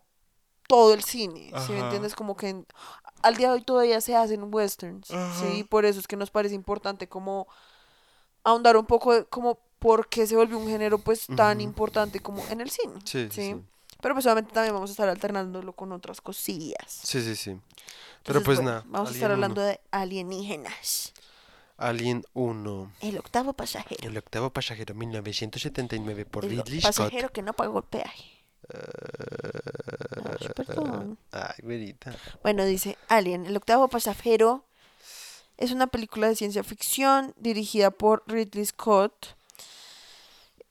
todo 0.69 0.93
el 0.95 1.03
cine, 1.05 1.53
¿sí 1.65 1.73
me 1.73 1.79
Ajá. 1.79 1.85
entiendes? 1.87 2.15
Como 2.17 2.37
que 2.37 2.49
en- 2.49 2.67
al 3.23 3.37
día 3.37 3.49
de 3.49 3.55
hoy 3.55 3.63
todavía 3.63 4.01
se 4.01 4.17
hacen 4.17 4.53
westerns, 4.53 5.11
Ajá. 5.13 5.41
¿sí? 5.41 5.63
Por 5.65 5.85
eso 5.85 6.01
es 6.01 6.07
que 6.09 6.17
nos 6.17 6.31
parece 6.31 6.55
importante 6.57 7.09
como 7.09 7.47
ahondar 8.45 8.77
un 8.77 8.87
poco 8.87 9.15
de 9.15 9.25
como 9.27 9.59
por 9.79 10.09
qué 10.09 10.27
se 10.27 10.35
volvió 10.37 10.59
un 10.59 10.67
género 10.69 10.99
pues 10.99 11.27
tan 11.37 11.61
importante 11.61 12.21
como 12.21 12.45
en 12.49 12.61
el 12.61 12.71
cine, 12.71 12.95
¿sí? 13.05 13.29
sí. 13.31 13.57
Pero 14.01 14.15
pues 14.15 14.27
obviamente 14.27 14.53
también 14.53 14.75
vamos 14.75 14.91
a 14.91 14.93
estar 14.93 15.09
alternándolo 15.09 15.73
con 15.73 15.93
otras 15.93 16.21
cosillas. 16.21 16.87
Sí, 16.89 17.23
sí, 17.23 17.37
sí. 17.37 17.51
Pero 18.25 18.39
Entonces, 18.41 18.45
pues 18.45 18.57
bueno, 18.59 18.71
nada. 18.71 18.85
Vamos 18.89 19.11
a 19.11 19.15
estar 19.15 19.31
hablando 19.31 19.61
1. 19.61 19.69
de 19.69 19.81
alienígenas. 19.91 21.13
Alien 21.79 22.25
1. 22.33 22.93
El 23.01 23.19
octavo 23.19 23.53
pasajero. 23.53 24.09
El 24.09 24.17
octavo 24.17 24.51
pasajero 24.51 24.95
1979 24.95 26.25
por 26.25 26.45
El 26.45 26.53
Ridley 26.53 26.81
Scott. 26.81 26.97
pasajero 26.97 27.31
que 27.31 27.43
no 27.43 27.53
pagó 27.53 27.79
el 27.79 27.85
peaje. 27.85 28.33
Ay, 30.41 30.49
perdón. 30.55 31.19
Ay, 31.31 31.55
güerita. 31.63 32.15
Bueno, 32.43 32.65
dice 32.65 32.97
Alien, 33.09 33.47
el 33.47 33.57
octavo 33.57 33.89
pasajero 33.89 34.65
es 35.57 35.71
una 35.71 35.87
película 35.87 36.29
de 36.29 36.37
ciencia 36.37 36.65
ficción 36.65 37.35
dirigida 37.37 37.91
por 37.91 38.23
Ridley 38.27 38.65
Scott. 38.67 39.36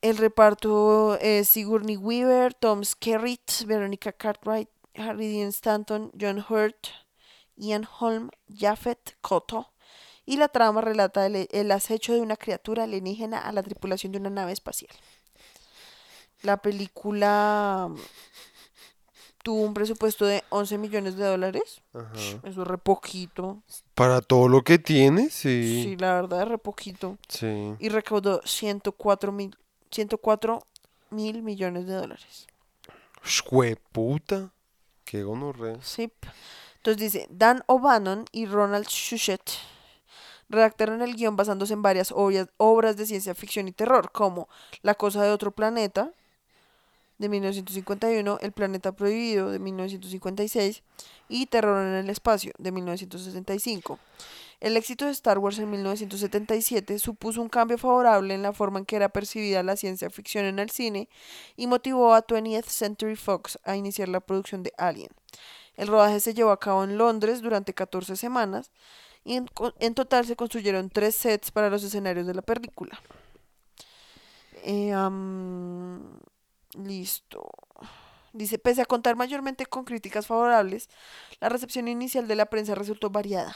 El 0.06 0.18
reparto 0.18 1.18
es 1.19 1.49
Sigourney 1.49 1.98
Weaver, 1.98 2.53
Tom 2.53 2.84
Skerritt, 2.84 3.65
Veronica 3.65 4.11
Cartwright, 4.11 4.69
Harry 4.94 5.27
Dean 5.34 5.48
Stanton, 5.49 6.11
John 6.22 6.45
Hurt, 6.48 6.90
Ian 7.57 7.88
Holm, 7.99 8.30
Japhet 8.56 9.18
Kotto. 9.22 9.72
Y 10.23 10.38
la 10.38 10.48
trama 10.49 10.82
relata 10.82 11.26
el, 11.26 11.48
el 11.52 11.72
acecho 11.72 12.14
de 12.14 12.22
una 12.22 12.38
criatura 12.38 12.84
alienígena 12.84 13.40
a 13.40 13.52
la 13.52 13.64
tripulación 13.64 14.11
de 14.11 14.19
una 14.19 14.30
nave 14.30 14.52
espacial. 14.52 14.91
La 16.44 16.57
película 16.57 17.88
mm, 17.90 17.95
tuvo 19.41 19.64
un 19.64 19.73
presupuesto 19.73 20.27
de 20.27 20.44
11 20.49 20.77
millones 20.77 21.15
de 21.15 21.26
dólares. 21.26 21.82
Ajá. 21.95 22.14
Eso 22.44 22.61
es 22.61 22.68
re 22.68 22.77
poquito. 22.77 23.64
Para 23.95 24.22
todo 24.22 24.49
lo 24.49 24.64
que 24.64 24.77
tiene, 24.77 25.32
Sí, 25.32 25.84
sí. 25.84 25.95
la 25.98 26.14
verdad 26.14 26.44
es 26.44 26.48
re 26.49 26.57
poquito. 26.60 27.18
Sí. 27.27 27.73
Y 27.80 27.90
recaudó 27.90 28.41
104 28.45 29.32
mil, 29.32 29.57
104 29.91 30.66
mil 31.12 31.41
millones 31.41 31.88
de 31.88 31.94
dólares. 31.94 32.48
Jueputa. 33.45 34.52
Qué 35.03 35.24
gonorrea. 35.24 35.78
Sí. 35.82 36.12
Entonces 36.78 37.02
dice, 37.02 37.28
Dan 37.30 37.64
O'Bannon 37.68 38.26
y 38.32 38.45
Ronald 38.45 38.88
Shusett 38.88 39.41
redactaron 40.49 41.02
el 41.02 41.16
guion 41.16 41.36
basándose 41.36 41.74
en 41.74 41.82
varias 41.82 42.12
obras, 42.12 42.48
obras 42.57 42.98
de 42.98 43.06
ciencia 43.06 43.34
ficción 43.34 43.68
y 43.68 43.72
terror, 43.72 44.12
como 44.12 44.48
La 44.82 44.94
cosa 44.94 45.24
de 45.24 45.32
otro 45.32 45.52
planeta, 45.52 46.12
de 47.18 47.30
1951, 47.30 48.38
El 48.41 48.52
planeta 48.52 48.91
prohibido, 48.91 49.49
de 49.49 49.60
1956, 49.60 50.84
y 51.30 51.45
Terror 51.48 51.86
en 51.86 51.94
el 51.94 52.10
espacio, 52.10 52.52
de 52.57 52.72
1965. 52.72 53.99
El 54.65 54.77
éxito 54.77 55.05
de 55.05 55.11
Star 55.11 55.37
Wars 55.37 55.59
en 55.59 55.69
1977 55.69 56.97
supuso 56.97 57.39
un 57.39 57.49
cambio 57.49 57.77
favorable 57.77 58.33
en 58.33 58.41
la 58.41 58.51
forma 58.51 58.79
en 58.79 58.85
que 58.87 58.95
era 58.95 59.09
percibida 59.09 59.61
la 59.61 59.75
ciencia 59.75 60.09
ficción 60.09 60.43
en 60.43 60.57
el 60.57 60.71
cine 60.71 61.07
y 61.55 61.67
motivó 61.67 62.15
a 62.15 62.25
20th 62.25 62.65
Century 62.65 63.15
Fox 63.15 63.59
a 63.63 63.75
iniciar 63.75 64.09
la 64.09 64.21
producción 64.21 64.63
de 64.63 64.73
Alien. 64.79 65.11
El 65.75 65.87
rodaje 65.87 66.19
se 66.19 66.33
llevó 66.33 66.49
a 66.49 66.59
cabo 66.59 66.83
en 66.83 66.97
Londres 66.97 67.43
durante 67.43 67.75
14 67.75 68.15
semanas 68.15 68.71
y 69.23 69.35
en, 69.35 69.93
total 69.93 70.25
se 70.25 70.35
construyeron 70.35 70.89
tres 70.89 71.15
sets 71.15 71.51
para 71.51 71.69
los 71.69 71.83
escenarios 71.83 72.25
de 72.25 72.33
la 72.33 72.41
película. 72.41 72.99
Eh, 74.63 74.95
listo. 76.83 77.51
Dice, 78.33 78.57
pese 78.57 78.81
a 78.81 78.85
contar 78.85 79.15
mayormente 79.15 79.67
con 79.67 79.85
críticas 79.85 80.25
favorables, 80.25 80.89
la 81.39 81.49
recepción 81.49 81.87
inicial 81.87 82.27
de 82.27 82.35
la 82.35 82.47
prensa 82.47 82.73
resultó 82.73 83.11
variada. 83.11 83.55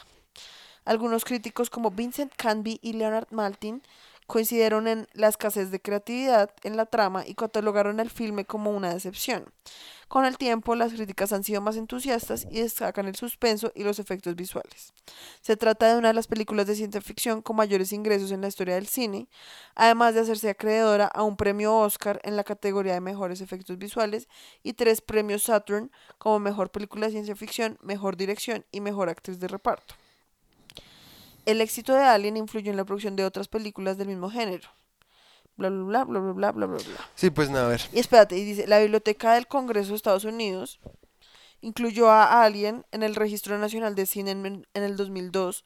Algunos 0.85 1.25
críticos 1.25 1.69
como 1.69 1.91
Vincent 1.91 2.33
Canby 2.35 2.79
y 2.81 2.93
Leonard 2.93 3.27
Maltin 3.31 3.81
coincidieron 4.29 4.87
en 4.87 5.07
la 5.13 5.27
escasez 5.27 5.71
de 5.71 5.81
creatividad 5.81 6.51
en 6.63 6.77
la 6.77 6.85
trama 6.85 7.25
y 7.25 7.33
catalogaron 7.33 7.99
el 7.99 8.11
filme 8.11 8.45
como 8.45 8.69
una 8.69 8.93
decepción. 8.93 9.51
Con 10.07 10.23
el 10.23 10.37
tiempo, 10.37 10.75
las 10.75 10.93
críticas 10.93 11.33
han 11.33 11.43
sido 11.43 11.61
más 11.61 11.75
entusiastas 11.75 12.45
y 12.49 12.61
destacan 12.61 13.07
el 13.07 13.15
suspenso 13.15 13.71
y 13.73 13.83
los 13.83 13.97
efectos 13.97 14.35
visuales. 14.35 14.93
Se 15.41 15.57
trata 15.57 15.91
de 15.91 15.97
una 15.97 16.09
de 16.09 16.13
las 16.13 16.27
películas 16.27 16.67
de 16.67 16.75
ciencia 16.75 17.01
ficción 17.01 17.41
con 17.41 17.55
mayores 17.55 17.91
ingresos 17.91 18.31
en 18.31 18.41
la 18.41 18.47
historia 18.47 18.75
del 18.75 18.87
cine, 18.87 19.27
además 19.73 20.13
de 20.13 20.21
hacerse 20.21 20.49
acreedora 20.49 21.07
a 21.07 21.23
un 21.23 21.35
premio 21.35 21.75
Oscar 21.75 22.19
en 22.23 22.35
la 22.35 22.43
categoría 22.43 22.93
de 22.93 23.01
mejores 23.01 23.41
efectos 23.41 23.79
visuales 23.79 24.27
y 24.61 24.73
tres 24.73 25.01
premios 25.01 25.41
Saturn 25.43 25.91
como 26.19 26.39
mejor 26.39 26.69
película 26.69 27.07
de 27.07 27.13
ciencia 27.13 27.35
ficción, 27.35 27.79
mejor 27.81 28.15
dirección 28.15 28.63
y 28.71 28.81
mejor 28.81 29.09
actriz 29.09 29.39
de 29.39 29.47
reparto. 29.47 29.95
El 31.49 31.61
éxito 31.61 31.95
de 31.95 32.03
Alien 32.03 32.37
influyó 32.37 32.69
en 32.69 32.77
la 32.77 32.85
producción 32.85 33.15
de 33.15 33.25
otras 33.25 33.47
películas 33.47 33.97
del 33.97 34.07
mismo 34.07 34.29
género. 34.29 34.69
Bla, 35.57 35.69
bla, 35.71 36.03
bla, 36.03 36.03
bla, 36.05 36.19
bla, 36.19 36.51
bla, 36.51 36.51
bla, 36.51 36.67
bla. 36.67 37.09
Sí, 37.15 37.31
pues 37.31 37.49
nada, 37.49 37.65
a 37.65 37.69
ver. 37.69 37.81
Y 37.91 37.99
espérate, 37.99 38.37
y 38.37 38.43
dice, 38.43 38.67
la 38.67 38.77
Biblioteca 38.77 39.33
del 39.33 39.47
Congreso 39.47 39.89
de 39.89 39.95
Estados 39.95 40.25
Unidos 40.25 40.79
incluyó 41.61 42.11
a 42.11 42.43
Alien 42.43 42.85
en 42.91 43.01
el 43.01 43.15
Registro 43.15 43.57
Nacional 43.57 43.95
de 43.95 44.05
Cine 44.05 44.31
en, 44.31 44.65
el 44.73 44.95
2002 44.95 45.65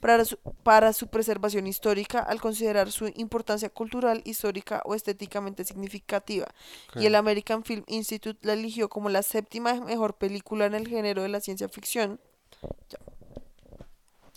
para 0.00 0.24
su, 0.24 0.38
para 0.62 0.92
su 0.92 1.08
preservación 1.08 1.66
histórica 1.66 2.20
al 2.20 2.40
considerar 2.40 2.92
su 2.92 3.08
importancia 3.16 3.68
cultural, 3.70 4.22
histórica 4.24 4.82
o 4.84 4.94
estéticamente 4.94 5.64
significativa. 5.64 6.46
Y 6.94 7.06
el 7.06 7.16
American 7.16 7.64
Film 7.64 7.82
Institute 7.88 8.38
la 8.46 8.52
eligió 8.52 8.88
como 8.88 9.10
la 9.10 9.24
séptima 9.24 9.74
mejor 9.80 10.14
película 10.14 10.66
en 10.66 10.74
el 10.74 10.86
género 10.86 11.22
de 11.22 11.28
la 11.28 11.40
ciencia 11.40 11.68
ficción. 11.68 12.20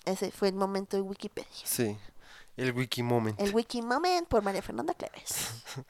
Ese 0.08 0.32
fue 0.32 0.48
el 0.50 0.56
momento 0.56 0.98
de 0.98 1.04
Wikipedia. 1.04 1.50
Sí. 1.64 1.98
El 2.56 2.72
wiki 2.72 3.04
moment. 3.04 3.40
El 3.40 3.54
Wiki 3.54 3.82
Moment 3.84 4.28
por 4.28 4.42
María 4.42 4.62
Fernanda 4.62 4.94
Cleves. 4.94 5.50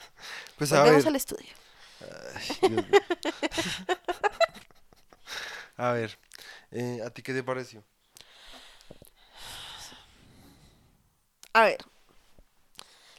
Pues 0.57 0.73
a 0.73 0.79
Volvemos 0.79 1.03
ver. 1.03 1.09
al 1.09 1.15
estudio. 1.15 1.49
Ay, 2.01 2.69
Dios 2.69 2.87
mío. 2.87 2.87
A 5.77 5.91
ver. 5.91 6.17
eh, 6.71 7.01
¿A 7.05 7.09
ti 7.11 7.21
qué 7.21 7.33
te 7.33 7.43
pareció? 7.43 7.83
A 11.53 11.63
ver, 11.65 11.77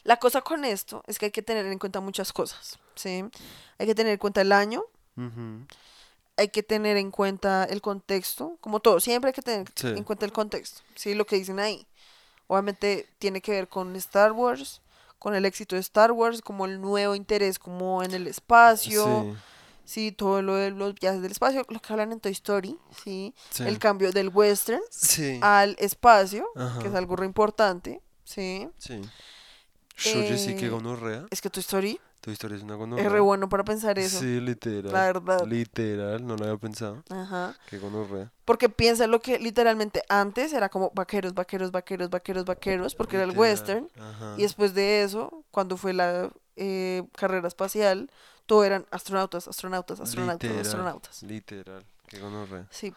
la 0.05 0.17
cosa 0.19 0.43
con 0.43 0.65
esto 0.65 1.03
es 1.07 1.19
que 1.19 1.27
hay 1.27 1.33
que 1.33 1.43
tener 1.43 1.67
en 1.67 1.79
cuenta 1.79 2.01
muchas 2.01 2.33
cosas, 2.33 2.79
¿sí? 2.95 3.25
Hay 3.79 3.87
que 3.87 3.95
tener 3.95 4.13
en 4.13 4.19
cuenta 4.19 4.41
el 4.41 4.53
año, 4.53 4.85
Ujú. 5.17 5.67
Hay 6.39 6.49
que 6.49 6.63
tener 6.63 6.97
en 6.97 7.11
cuenta 7.11 7.65
el 7.65 7.83
contexto, 7.83 8.57
como 8.61 8.81
todo, 8.81 9.01
siempre 9.01 9.29
hay 9.31 9.35
que 9.35 9.43
tener 9.43 9.67
Sí. 9.75 9.89
en 9.89 10.05
cuenta 10.05 10.25
el 10.25 10.33
contexto, 10.33 10.81
¿sí? 10.95 11.13
Lo 11.15 11.27
que 11.27 11.37
dicen 11.37 11.59
ahí. 11.61 11.87
Obviamente 12.47 13.07
tiene 13.19 13.43
que 13.43 13.53
ver 13.53 13.69
con 13.69 13.95
Star 13.97 14.33
Wars, 14.33 14.81
con 15.19 15.35
el 15.35 15.45
éxito 15.45 15.75
de 15.77 15.81
Star 15.81 16.13
Wars, 16.13 16.41
como 16.41 16.65
el 16.65 16.81
nuevo 16.81 17.15
interés 17.15 17.59
como 17.59 18.03
en 18.03 18.15
el 18.15 18.27
espacio, 18.29 19.05
Sí. 19.05 19.39
sí, 19.85 20.13
todo 20.13 20.41
lo 20.43 20.55
de 20.55 20.71
los 20.71 20.95
viajes 20.95 21.21
del 21.23 21.33
espacio, 21.33 21.67
lo 21.69 21.81
que 21.81 21.93
hablan 21.93 22.13
en 22.13 22.21
Toy 22.21 22.33
Story, 22.33 22.79
sí, 23.05 23.35
Sí. 23.51 23.65
el 23.65 23.79
cambio 23.79 24.13
del 24.13 24.29
western 24.29 24.81
al 25.43 25.77
espacio, 25.79 26.47
que 26.81 26.89
es 26.89 26.95
algo 26.95 27.17
re 27.17 27.27
importante, 27.27 28.01
sí. 28.25 28.69
Sí. 28.79 29.01
Oye, 30.15 30.39
sí, 30.39 30.55
que 30.55 30.67
Eh, 30.67 30.71
gonorrea. 30.71 31.27
Es 31.31 31.41
que 31.41 31.51
tu 31.51 31.59
story 31.59 32.01
Tu 32.21 32.31
historia 32.33 32.57
es 32.57 32.63
una 32.65 32.75
es 32.75 32.79
gonorrea. 32.79 33.09
re 33.09 33.21
bueno 33.21 33.49
para 33.49 33.65
pensar 33.65 33.99
eso. 33.99 34.19
Sí, 34.19 34.41
literal. 34.41 34.93
La 34.93 35.03
verdad. 35.07 35.47
Literal, 35.47 36.27
no 36.27 36.37
lo 36.37 36.45
había 36.45 36.57
pensado. 36.59 37.03
Ajá. 37.11 37.57
Que 37.69 37.79
gonorrea. 37.79 38.33
Porque 38.45 38.69
piensa 38.69 39.07
lo 39.07 39.21
que 39.21 39.39
literalmente 39.39 40.03
antes 40.09 40.53
era 40.53 40.69
como 40.69 40.91
vaqueros, 40.95 41.35
vaqueros, 41.35 41.71
vaqueros, 41.71 42.11
vaqueros, 42.11 42.45
vaqueros, 42.45 42.95
porque 42.97 43.17
era 43.17 43.25
el 43.25 43.37
western. 43.39 43.89
Ajá. 43.99 44.35
Y 44.37 44.43
después 44.43 44.75
de 44.75 45.05
eso, 45.05 45.45
cuando 45.53 45.77
fue 45.77 45.93
la 45.93 46.31
eh, 46.57 47.05
carrera 47.17 47.47
espacial, 47.47 48.11
todo 48.47 48.65
eran 48.65 48.87
astronautas, 48.91 49.47
astronautas, 49.47 50.01
astronautas, 50.01 50.43
Literal, 50.51 50.67
astronautas. 50.67 51.23
Literal. 51.23 51.85
Que 52.09 52.19
gonorrea. 52.19 52.67
Sí. 52.71 52.93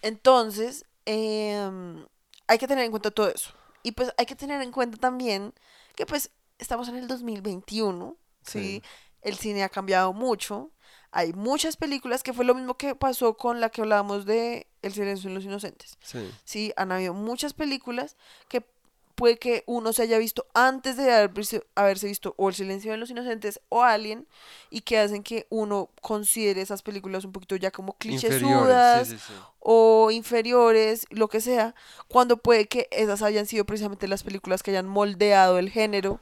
Entonces, 0.00 0.84
em, 1.04 2.06
hay 2.46 2.58
que 2.58 2.68
tener 2.68 2.84
en 2.84 2.90
cuenta 2.90 3.10
todo 3.10 3.28
eso. 3.28 3.50
Y 3.82 3.92
pues 3.92 4.12
hay 4.16 4.26
que 4.26 4.36
tener 4.36 4.62
en 4.62 4.70
cuenta 4.72 4.96
también 4.96 5.52
que 5.96 6.06
pues 6.06 6.30
estamos 6.58 6.88
en 6.88 6.96
el 6.96 7.08
2021, 7.08 8.16
¿sí? 8.44 8.60
Sí. 8.60 8.82
El 9.22 9.36
cine 9.36 9.64
ha 9.64 9.68
cambiado 9.68 10.12
mucho. 10.12 10.70
Hay 11.10 11.32
muchas 11.32 11.76
películas 11.76 12.22
que 12.22 12.32
fue 12.32 12.44
lo 12.44 12.54
mismo 12.54 12.76
que 12.76 12.94
pasó 12.94 13.36
con 13.36 13.60
la 13.60 13.70
que 13.70 13.80
hablábamos 13.80 14.26
de 14.26 14.66
El 14.82 14.92
silencio 14.92 15.30
de 15.30 15.34
los 15.36 15.44
inocentes. 15.44 15.96
Sí. 16.02 16.30
Sí, 16.44 16.72
han 16.76 16.92
habido 16.92 17.14
muchas 17.14 17.54
películas 17.54 18.16
que 18.48 18.66
puede 19.14 19.38
que 19.38 19.62
uno 19.66 19.92
se 19.92 20.02
haya 20.02 20.18
visto 20.18 20.46
antes 20.54 20.96
de 20.96 21.12
haber 21.12 21.30
visto- 21.30 21.64
haberse 21.74 22.06
visto 22.06 22.34
o 22.36 22.48
El 22.48 22.54
silencio 22.54 22.90
de 22.92 22.98
los 22.98 23.10
inocentes 23.10 23.60
o 23.68 23.82
Alien 23.84 24.26
y 24.70 24.80
que 24.80 24.98
hacen 24.98 25.22
que 25.22 25.46
uno 25.50 25.88
considere 26.00 26.60
esas 26.60 26.82
películas 26.82 27.24
un 27.24 27.32
poquito 27.32 27.56
ya 27.56 27.70
como 27.70 27.96
clichésudas 27.96 29.08
Sí, 29.08 29.14
sí, 29.18 29.24
sí. 29.28 29.32
o 29.60 30.10
inferiores, 30.10 31.06
lo 31.10 31.28
que 31.28 31.40
sea, 31.40 31.74
cuando 32.08 32.36
puede 32.38 32.66
que 32.66 32.88
esas 32.90 33.22
hayan 33.22 33.46
sido 33.46 33.64
precisamente 33.64 34.08
las 34.08 34.22
películas 34.22 34.62
que 34.62 34.70
hayan 34.72 34.86
moldeado 34.88 35.58
el 35.58 35.70
género 35.70 36.20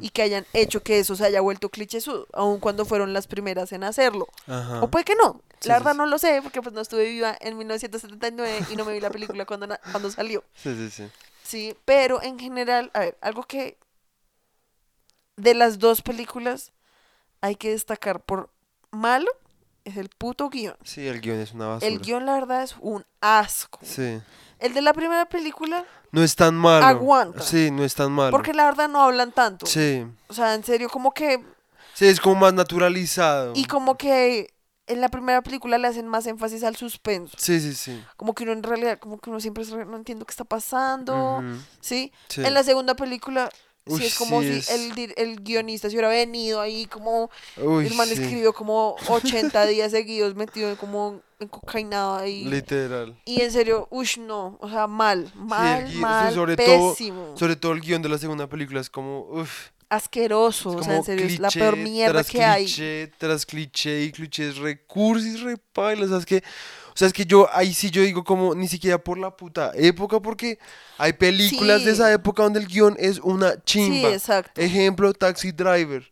y 0.00 0.10
que 0.10 0.22
hayan 0.22 0.44
hecho 0.52 0.82
que 0.82 0.98
eso 0.98 1.16
se 1.16 1.24
haya 1.24 1.40
vuelto 1.40 1.70
clichésudo, 1.70 2.26
aun 2.34 2.60
cuando 2.60 2.84
fueron 2.84 3.12
las 3.12 3.26
primeras 3.26 3.72
en 3.72 3.84
hacerlo. 3.84 4.28
Ajá. 4.46 4.82
O 4.82 4.88
puede 4.90 5.04
que 5.04 5.14
no. 5.16 5.40
La 5.64 5.74
verdad 5.78 5.94
no 5.94 6.04
lo 6.04 6.18
sé, 6.18 6.40
porque 6.42 6.60
pues 6.60 6.74
no 6.74 6.82
estuve 6.82 7.04
viva 7.06 7.34
en 7.40 7.56
1979 7.56 8.66
y 8.70 8.76
no 8.76 8.84
me 8.84 8.92
vi 8.92 9.00
la 9.00 9.08
película 9.10 9.46
cuando, 9.46 9.66
cuando 9.90 10.10
salió. 10.10 10.44
Sí, 10.54 10.74
sí, 10.76 10.90
sí. 10.90 11.04
Sí, 11.44 11.76
pero 11.84 12.22
en 12.22 12.38
general, 12.38 12.90
a 12.94 13.00
ver, 13.00 13.18
algo 13.20 13.42
que 13.44 13.78
de 15.36 15.54
las 15.54 15.78
dos 15.78 16.00
películas 16.00 16.72
hay 17.40 17.56
que 17.56 17.70
destacar 17.70 18.20
por 18.20 18.50
malo 18.90 19.30
es 19.84 19.98
el 19.98 20.08
puto 20.08 20.48
guion. 20.48 20.76
Sí, 20.82 21.06
el 21.06 21.20
guion 21.20 21.38
es 21.40 21.52
una 21.52 21.66
basura. 21.66 21.86
El 21.86 22.00
guion, 22.00 22.24
la 22.24 22.34
verdad, 22.34 22.62
es 22.62 22.74
un 22.80 23.04
asco. 23.20 23.78
Sí. 23.82 24.20
El 24.58 24.72
de 24.72 24.80
la 24.80 24.94
primera 24.94 25.28
película, 25.28 25.84
No 26.10 26.22
es 26.22 26.34
tan 26.34 26.54
malo. 26.54 26.86
Aguanta. 26.86 27.42
Sí, 27.42 27.70
no 27.70 27.84
es 27.84 27.94
tan 27.94 28.10
malo. 28.12 28.30
porque 28.30 28.54
la 28.54 28.64
verdad 28.64 28.88
no 28.88 29.02
hablan 29.02 29.32
tanto. 29.32 29.66
Sí. 29.66 30.06
O 30.28 30.32
sea, 30.32 30.54
en 30.54 30.64
serio, 30.64 30.88
como 30.88 31.12
que. 31.12 31.44
Sí, 31.92 32.06
es 32.06 32.18
como 32.18 32.36
más 32.36 32.54
naturalizado. 32.54 33.52
Y 33.54 33.66
como 33.66 33.98
que 33.98 34.53
en 34.86 35.00
la 35.00 35.08
primera 35.08 35.42
película 35.42 35.78
le 35.78 35.88
hacen 35.88 36.06
más 36.08 36.26
énfasis 36.26 36.62
al 36.64 36.76
suspenso. 36.76 37.36
Sí, 37.40 37.60
sí, 37.60 37.74
sí. 37.74 38.02
Como 38.16 38.34
que 38.34 38.42
uno 38.44 38.52
en 38.52 38.62
realidad, 38.62 38.98
como 38.98 39.18
que 39.18 39.30
uno 39.30 39.40
siempre 39.40 39.64
no 39.64 39.96
entiendo 39.96 40.24
qué 40.26 40.32
está 40.32 40.44
pasando. 40.44 41.42
¿Sí? 41.80 42.12
Sí. 42.28 42.42
En 42.44 42.54
la 42.54 42.62
segunda 42.62 42.94
película. 42.94 43.50
Uy, 43.86 44.00
sí, 44.00 44.06
es 44.06 44.14
como 44.16 44.40
sí, 44.40 44.48
si 44.50 44.58
es- 44.60 44.70
el, 44.70 45.12
el 45.18 45.40
guionista 45.42 45.90
se 45.90 45.94
hubiera 45.96 46.08
venido 46.08 46.58
ahí 46.62 46.86
como 46.86 47.28
Uy, 47.58 47.86
el 47.86 47.92
man 47.94 48.08
escribió 48.10 48.54
como 48.54 48.96
80 49.10 49.66
días 49.66 49.90
seguidos 49.92 50.34
metido 50.34 50.74
como 50.78 51.20
en 51.38 51.48
cocainado 51.48 52.14
ahí. 52.16 52.46
Literal. 52.46 53.20
Y 53.26 53.42
en 53.42 53.52
serio, 53.52 53.86
ush, 53.90 54.16
no, 54.20 54.56
o 54.62 54.70
sea, 54.70 54.86
mal, 54.86 55.30
mal, 55.34 55.92
mal, 55.96 56.32
sobre 56.32 56.56
todo- 56.56 56.92
pésimo, 56.92 57.34
Sobre 57.36 57.56
todo 57.56 57.72
el 57.72 57.82
guion 57.82 58.00
de 58.00 58.08
la 58.08 58.16
segunda 58.16 58.46
película 58.48 58.80
es 58.80 58.88
como, 58.88 59.20
uff, 59.28 59.68
asqueroso, 59.88 60.70
o 60.70 60.82
sea, 60.82 60.96
en 60.96 61.04
serio, 61.04 61.26
es 61.26 61.38
la 61.38 61.50
peor 61.50 61.76
mierda 61.76 62.22
que 62.24 62.42
hay. 62.44 62.64
cliché, 62.64 63.12
tras 63.18 63.44
cliché 63.46 64.02
y 64.04 64.12
clichés 64.12 64.56
recursos 64.56 65.40
repailos, 65.42 66.06
o 66.06 66.08
sea, 66.10 66.18
es 66.18 66.26
que, 66.26 66.36
o 66.38 66.96
sea, 66.96 67.08
es 67.08 67.12
que 67.12 67.24
yo, 67.26 67.48
ahí 67.52 67.74
sí 67.74 67.90
yo 67.90 68.02
digo 68.02 68.22
como, 68.24 68.54
ni 68.54 68.68
siquiera 68.68 68.98
por 68.98 69.18
la 69.18 69.36
puta 69.36 69.72
época, 69.74 70.20
porque 70.20 70.58
hay 70.98 71.12
películas 71.14 71.80
de 71.84 71.86
Sí. 71.86 71.90
esa 72.00 72.12
época 72.12 72.42
donde 72.44 72.60
el 72.60 72.66
guion 72.66 72.96
es 72.98 73.18
una 73.18 73.52
Sí, 73.52 73.58
chimba. 73.64 74.10
exacto. 74.12 74.60
Ejemplo, 74.60 75.12
Taxi 75.12 75.52
Driver. 75.52 76.10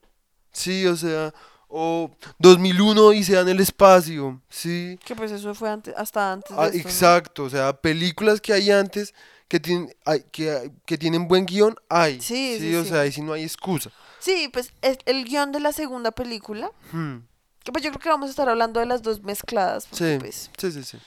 Sí, 0.52 0.86
o 0.86 0.96
sea, 0.96 1.32
o 1.68 2.10
2001 2.38 3.12
y 3.14 3.24
se 3.24 3.38
en 3.38 3.48
el 3.48 3.60
espacio. 3.60 4.42
Sí. 4.50 4.98
Que 5.04 5.14
pues 5.16 5.32
eso 5.32 5.54
fue 5.54 5.70
antes, 5.70 5.94
hasta 5.96 6.32
antes 6.32 6.54
de 6.54 6.62
Ah, 6.62 6.66
esto, 6.66 6.76
¿no? 6.78 6.82
exacto, 6.84 7.44
o 7.44 7.50
sea, 7.50 7.72
películas 7.72 8.40
que 8.40 8.52
hay 8.52 8.70
antes 8.70 9.14
que 9.52 9.60
tienen, 9.60 9.94
hay- 10.06 10.24
que, 10.32 10.72
que 10.86 10.96
tienen 10.96 11.28
buen 11.28 11.44
guion, 11.44 11.76
hay. 11.90 12.22
Sí, 12.22 12.56
sí, 12.58 12.74
o 12.74 12.84
sí. 12.84 12.88
sea, 12.88 13.00
ahí 13.02 13.12
sí 13.12 13.20
no 13.20 13.34
hay 13.34 13.42
excusa. 13.42 13.90
Sí, 14.18 14.48
pues 14.50 14.72
es- 14.80 14.96
el 15.04 15.26
guion 15.26 15.52
de 15.52 15.60
la 15.60 15.72
segunda 15.74 16.10
película, 16.10 16.72
Hmm, 16.90 17.18
que 17.62 17.70
pues 17.70 17.84
yo 17.84 17.90
creo 17.90 18.00
que 18.00 18.08
vamos 18.08 18.28
a 18.28 18.30
estar 18.30 18.48
hablando 18.48 18.80
de 18.80 18.86
las 18.86 19.02
dos 19.02 19.22
mezcladas, 19.22 19.86
Sí, 19.92 20.16
pues 20.18 20.50
sí, 20.56 20.72
sí, 20.72 20.82
sí. 20.82 20.98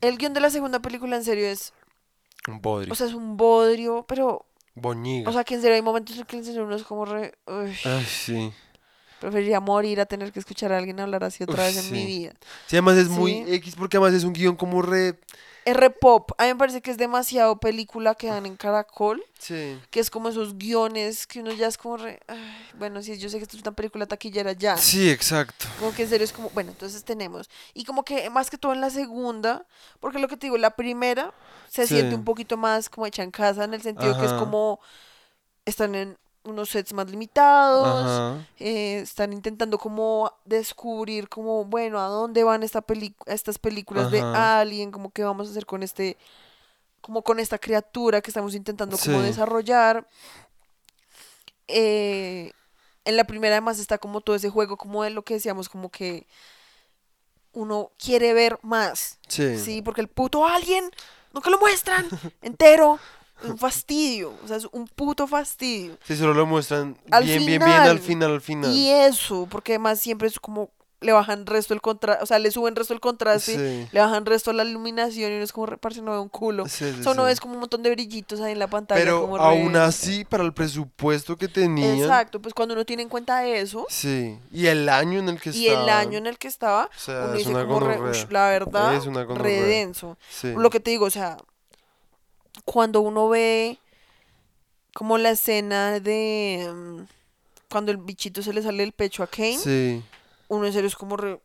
el 0.00 0.18
guion 0.18 0.34
de 0.34 0.40
la 0.40 0.50
segunda 0.50 0.80
película 0.80 1.14
en 1.16 1.22
serio 1.22 1.46
es, 1.46 1.72
Un 2.48 2.60
bodrio. 2.60 2.92
o 2.92 2.96
sea, 2.96 3.06
es 3.06 3.14
un 3.14 3.36
bodrio, 3.36 4.04
pero, 4.08 4.44
Boñiga. 4.74 5.30
o 5.30 5.32
sea, 5.32 5.44
que 5.44 5.54
en 5.54 5.60
serio 5.62 5.76
hay 5.76 5.82
momentos 5.82 6.18
en 6.18 6.24
que 6.24 6.36
en 6.38 6.44
serio 6.44 6.64
uno 6.64 6.74
es 6.74 6.82
como 6.82 7.04
re, 7.04 7.34
uy, 7.46 7.72
Ay, 7.84 8.04
sí. 8.04 8.52
preferiría 9.20 9.60
morir 9.60 10.00
a 10.00 10.06
tener 10.06 10.32
que 10.32 10.40
escuchar 10.40 10.72
a 10.72 10.78
alguien 10.78 10.98
hablar 10.98 11.22
así 11.22 11.44
otra 11.44 11.62
Uf, 11.68 11.68
vez 11.76 11.76
en 11.86 11.92
mi 11.92 12.04
vida. 12.04 12.32
Sí, 12.66 12.74
además 12.74 12.96
es 12.96 13.08
muy. 13.08 13.44
X 13.46 13.76
porque 13.76 13.96
además 13.96 14.14
es 14.14 14.24
un 14.24 14.32
guion 14.32 14.56
como 14.56 14.82
re... 14.82 15.20
R 15.64 15.90
pop, 15.90 16.32
a 16.38 16.42
mí 16.44 16.48
me 16.48 16.56
parece 16.56 16.80
que 16.82 16.90
es 16.90 16.96
demasiado 16.98 17.56
película 17.60 18.14
que 18.14 18.26
dan 18.28 18.46
en 18.46 18.56
Caracol, 18.56 19.22
Sí. 19.38 19.78
que 19.90 20.00
es 20.00 20.10
como 20.10 20.28
esos 20.28 20.58
guiones 20.58 21.26
que 21.26 21.40
uno 21.40 21.52
ya 21.52 21.66
es 21.68 21.78
como 21.78 21.96
re, 21.96 22.20
ay, 22.28 22.38
bueno, 22.78 23.02
sí, 23.02 23.16
yo 23.18 23.28
sé 23.28 23.38
que 23.38 23.44
esto 23.44 23.56
es 23.56 23.62
una 23.62 23.72
película 23.72 24.06
taquillera 24.06 24.52
ya. 24.52 24.76
Sí, 24.76 25.10
exacto. 25.10 25.66
Como 25.78 25.94
que 25.94 26.02
en 26.02 26.08
serio 26.08 26.24
es 26.24 26.32
como, 26.32 26.50
bueno, 26.50 26.70
entonces 26.72 27.04
tenemos. 27.04 27.48
Y 27.74 27.84
como 27.84 28.04
que 28.04 28.28
más 28.30 28.50
que 28.50 28.58
todo 28.58 28.72
en 28.72 28.80
la 28.80 28.90
segunda, 28.90 29.66
porque 30.00 30.18
lo 30.18 30.28
que 30.28 30.36
te 30.36 30.46
digo, 30.46 30.58
la 30.58 30.70
primera 30.76 31.32
se 31.68 31.86
Sí. 31.86 31.94
siente 31.94 32.14
un 32.14 32.24
poquito 32.24 32.56
más 32.56 32.88
como 32.90 33.06
hecha 33.06 33.22
en 33.22 33.30
casa, 33.30 33.64
en 33.64 33.74
el 33.74 33.82
sentido 33.82 34.18
que 34.18 34.26
es 34.26 34.32
como 34.32 34.80
están 35.64 35.94
en 35.94 36.18
unos 36.44 36.70
sets 36.70 36.92
más 36.92 37.08
limitados, 37.08 38.40
eh, 38.58 38.98
están 39.00 39.32
intentando 39.32 39.78
como 39.78 40.32
descubrir 40.44 41.28
como, 41.28 41.64
bueno, 41.64 42.00
a 42.00 42.06
dónde 42.08 42.42
van 42.44 42.62
esta 42.62 42.84
estas 43.26 43.58
películas 43.58 44.10
de. 44.10 44.20
Alien, 44.20 44.90
como 44.90 45.10
qué 45.12 45.22
vamos 45.24 45.46
a 45.48 45.50
hacer 45.52 45.66
con 45.66 45.82
este, 45.82 46.16
como 47.00 47.22
con 47.22 47.38
esta 47.38 47.58
criatura 47.58 48.20
que 48.20 48.30
estamos 48.30 48.54
intentando 48.54 48.98
como 48.98 49.20
desarrollar. 49.22 50.08
Eh, 51.68 52.52
en 53.04 53.16
la 53.16 53.24
primera 53.24 53.54
además 53.56 53.78
está 53.78 53.98
como 53.98 54.20
todo 54.20 54.36
ese 54.36 54.50
juego, 54.50 54.76
como 54.76 55.02
de 55.02 55.10
lo 55.10 55.22
que 55.22 55.34
decíamos, 55.34 55.68
como 55.68 55.90
que 55.90 56.26
uno 57.52 57.90
quiere 57.98 58.32
ver 58.32 58.58
más, 58.62 59.18
Sí. 59.28 59.58
¿sí? 59.58 59.82
Porque 59.82 60.00
el 60.00 60.08
puto 60.08 60.46
Alien, 60.46 60.90
nunca 61.32 61.50
lo 61.50 61.58
muestran 61.58 62.06
entero, 62.42 62.98
un 63.44 63.58
fastidio, 63.58 64.32
o 64.44 64.48
sea, 64.48 64.56
es 64.56 64.66
un 64.72 64.86
puto 64.86 65.26
fastidio. 65.26 65.96
Sí, 66.04 66.16
solo 66.16 66.34
lo 66.34 66.46
muestran 66.46 66.96
Al 67.10 67.24
bien, 67.24 67.44
bien, 67.46 67.58
bien 67.64 67.70
al 67.70 67.98
final. 67.98 68.32
al 68.32 68.40
final. 68.40 68.72
Y 68.72 68.88
eso, 68.90 69.46
porque 69.50 69.72
además 69.72 69.98
siempre 70.00 70.28
es 70.28 70.38
como 70.40 70.70
le 71.00 71.10
bajan 71.10 71.46
resto 71.46 71.74
el 71.74 71.80
contraste, 71.80 72.22
o 72.22 72.26
sea, 72.26 72.38
le 72.38 72.52
suben 72.52 72.76
resto 72.76 72.94
el 72.94 73.00
contraste, 73.00 73.56
Sí. 73.56 73.88
le 73.90 74.00
bajan 74.00 74.24
resto 74.24 74.52
la 74.52 74.62
iluminación 74.64 75.32
y 75.32 75.34
uno 75.34 75.42
es 75.42 75.52
como, 75.52 75.66
reparse, 75.66 76.00
no 76.00 76.12
veo 76.12 76.22
un 76.22 76.28
culo. 76.28 76.68
Sí, 76.68 76.92
sí, 76.92 77.00
o 77.00 77.02
sea, 77.02 77.10
uno 77.10 77.22
sí. 77.22 77.26
ves 77.26 77.40
como 77.40 77.54
un 77.54 77.58
montón 77.58 77.82
de 77.82 77.90
brillitos 77.90 78.40
ahí 78.40 78.52
en 78.52 78.60
la 78.60 78.68
pantalla. 78.68 79.00
Pero 79.02 79.22
como 79.22 79.36
re- 79.36 79.42
aún 79.42 79.74
así, 79.74 80.24
para 80.24 80.44
el 80.44 80.52
presupuesto 80.54 81.36
que 81.36 81.48
tenían. 81.48 81.96
Exacto, 81.98 82.40
pues 82.40 82.54
cuando 82.54 82.74
uno 82.74 82.84
tiene 82.84 83.02
en 83.02 83.08
cuenta 83.08 83.44
eso 83.44 83.84
Sí. 83.88 84.38
Y 84.52 84.66
el 84.68 84.88
año 84.88 85.18
en 85.18 85.28
el 85.30 85.40
que 85.40 85.50
y 85.50 85.66
el 85.66 85.88
año 85.88 86.18
en 86.18 86.28
el 86.28 86.38
que 86.38 86.46
estaba, 86.46 86.84
O 86.84 86.98
sea, 87.00 87.24
uno 87.24 87.32
es 87.32 87.38
dice 87.38 87.50
una 87.50 87.66
como, 87.66 87.80
re- 87.80 88.26
la 88.30 88.48
verdad, 88.50 88.94
Es 88.94 89.06
una 89.06 89.24
re 89.24 89.60
denso. 89.60 90.16
Lo 90.56 90.70
que 90.70 90.78
te 90.78 90.92
digo, 90.92 91.06
o 91.06 91.10
sea, 91.10 91.36
cuando 92.64 93.00
uno 93.00 93.28
ve 93.28 93.78
como 94.94 95.18
la 95.18 95.30
escena 95.30 96.00
de 96.00 96.70
mm, 96.72 97.00
cuando 97.70 97.90
el 97.92 97.96
bichito 97.98 98.42
se 98.42 98.52
le 98.52 98.62
sale 98.62 98.82
del 98.82 98.92
pecho 98.92 99.22
a 99.22 99.26
Kane, 99.26 99.58
Sí. 99.58 100.02
uno 100.48 100.66
en 100.66 100.72
serio 100.72 100.88
es 100.88 100.96
como 100.96 101.16
re- 101.16 101.40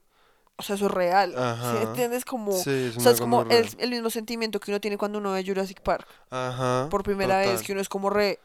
o 0.60 0.64
sea, 0.64 0.76
eso 0.76 0.88
es 0.88 0.92
real. 0.92 1.32
¿sí 1.32 1.38
Ajá. 1.40 1.82
entiendes? 1.84 2.26
Como, 2.26 2.52
Sí, 2.52 2.92
o 2.98 3.00
sea, 3.00 3.12
es 3.12 3.22
como 3.22 3.44
el, 3.44 3.70
el 3.78 3.90
mismo 3.92 4.10
sentimiento 4.10 4.60
que 4.60 4.72
uno 4.72 4.82
tiene 4.82 4.98
cuando 4.98 5.20
uno 5.20 5.32
ve 5.32 5.44
Jurassic 5.46 5.82
Park 5.82 6.08
Ajá. 6.32 6.88
por 6.90 7.04
primera 7.04 7.38
vez, 7.38 7.62
que 7.62 7.72
uno 7.74 7.82
es 7.82 7.88
como 7.90 8.10
re, 8.10 8.40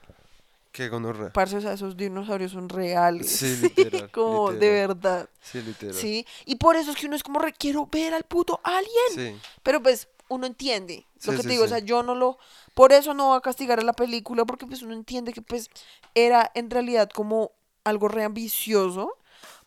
Qué 0.73 0.89
gonorrea. 0.89 1.31
parce, 1.33 1.57
o 1.57 1.61
sea, 1.61 1.73
esos 1.73 1.97
dinosaurios 1.97 2.53
son 2.53 2.69
reales. 2.69 3.31
Sí, 3.31 3.57
literal, 3.63 4.11
como 4.13 4.53
de 4.53 4.71
verdad. 4.71 5.29
Sí, 5.41 5.61
literal. 5.63 5.95
Sí, 5.95 6.27
y 6.45 6.57
por 6.57 6.77
eso 6.77 6.91
es 6.93 6.97
que 6.99 7.07
uno 7.07 7.17
es 7.17 7.23
como 7.23 7.39
re, 7.41 7.53
quiero 7.55 7.87
ver 7.91 8.13
al 8.15 8.25
puto 8.25 8.61
alien. 8.63 8.91
Sí. 9.15 9.37
Pero 9.63 9.83
pues 9.83 10.07
uno 10.29 10.47
entiende 10.47 11.07
lo 11.25 11.33
Sí, 11.33 11.37
que 11.37 11.43
sí, 11.43 11.49
te 11.49 11.53
digo, 11.55 11.65
o 11.65 11.69
sea, 11.69 11.79
yo 11.79 12.03
no 12.03 12.15
lo, 12.15 12.39
por 12.75 12.93
eso 12.93 13.15
no 13.15 13.31
va 13.31 13.37
a 13.37 13.41
castigar 13.41 13.79
a 13.79 13.83
la 13.83 13.93
película, 13.93 14.45
porque 14.45 14.67
pues 14.67 14.83
uno 14.83 14.95
entiende 14.95 15.33
que 15.33 15.43
pues 15.43 15.71
era 16.15 16.51
en 16.55 16.71
realidad 16.71 17.09
como 17.11 17.53
algo 17.85 18.09
re 18.09 18.25
ambicioso, 18.25 19.13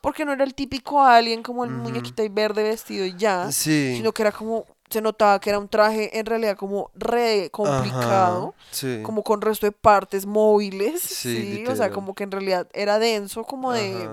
porque 0.01 0.25
no 0.25 0.33
era 0.33 0.43
el 0.43 0.53
típico 0.53 1.03
alien 1.03 1.43
como 1.43 1.63
el 1.65 1.71
Ujú. 1.71 1.79
muñequito 1.83 2.21
ahí 2.21 2.29
verde 2.29 2.63
vestido 2.63 3.05
y 3.05 3.15
ya, 3.17 3.49
Sí. 3.51 3.95
sino 3.97 4.11
que 4.11 4.21
era 4.21 4.31
como 4.31 4.65
se 4.89 5.01
notaba 5.01 5.39
que 5.39 5.49
era 5.49 5.57
un 5.59 5.67
traje 5.67 6.17
en 6.19 6.25
realidad 6.27 6.55
como 6.55 6.91
re 6.93 7.49
complicado, 7.51 8.53
Ajá, 8.55 8.65
sí. 8.71 8.99
como 9.03 9.23
con 9.23 9.41
resto 9.41 9.65
de 9.65 9.71
partes 9.71 10.25
móviles, 10.27 11.01
Sí, 11.01 11.57
sí, 11.57 11.65
o 11.67 11.75
sea, 11.75 11.89
como 11.89 12.13
que 12.13 12.23
en 12.23 12.31
realidad 12.31 12.67
era 12.73 12.99
denso, 12.99 13.43
como 13.45 13.71
de, 13.73 14.07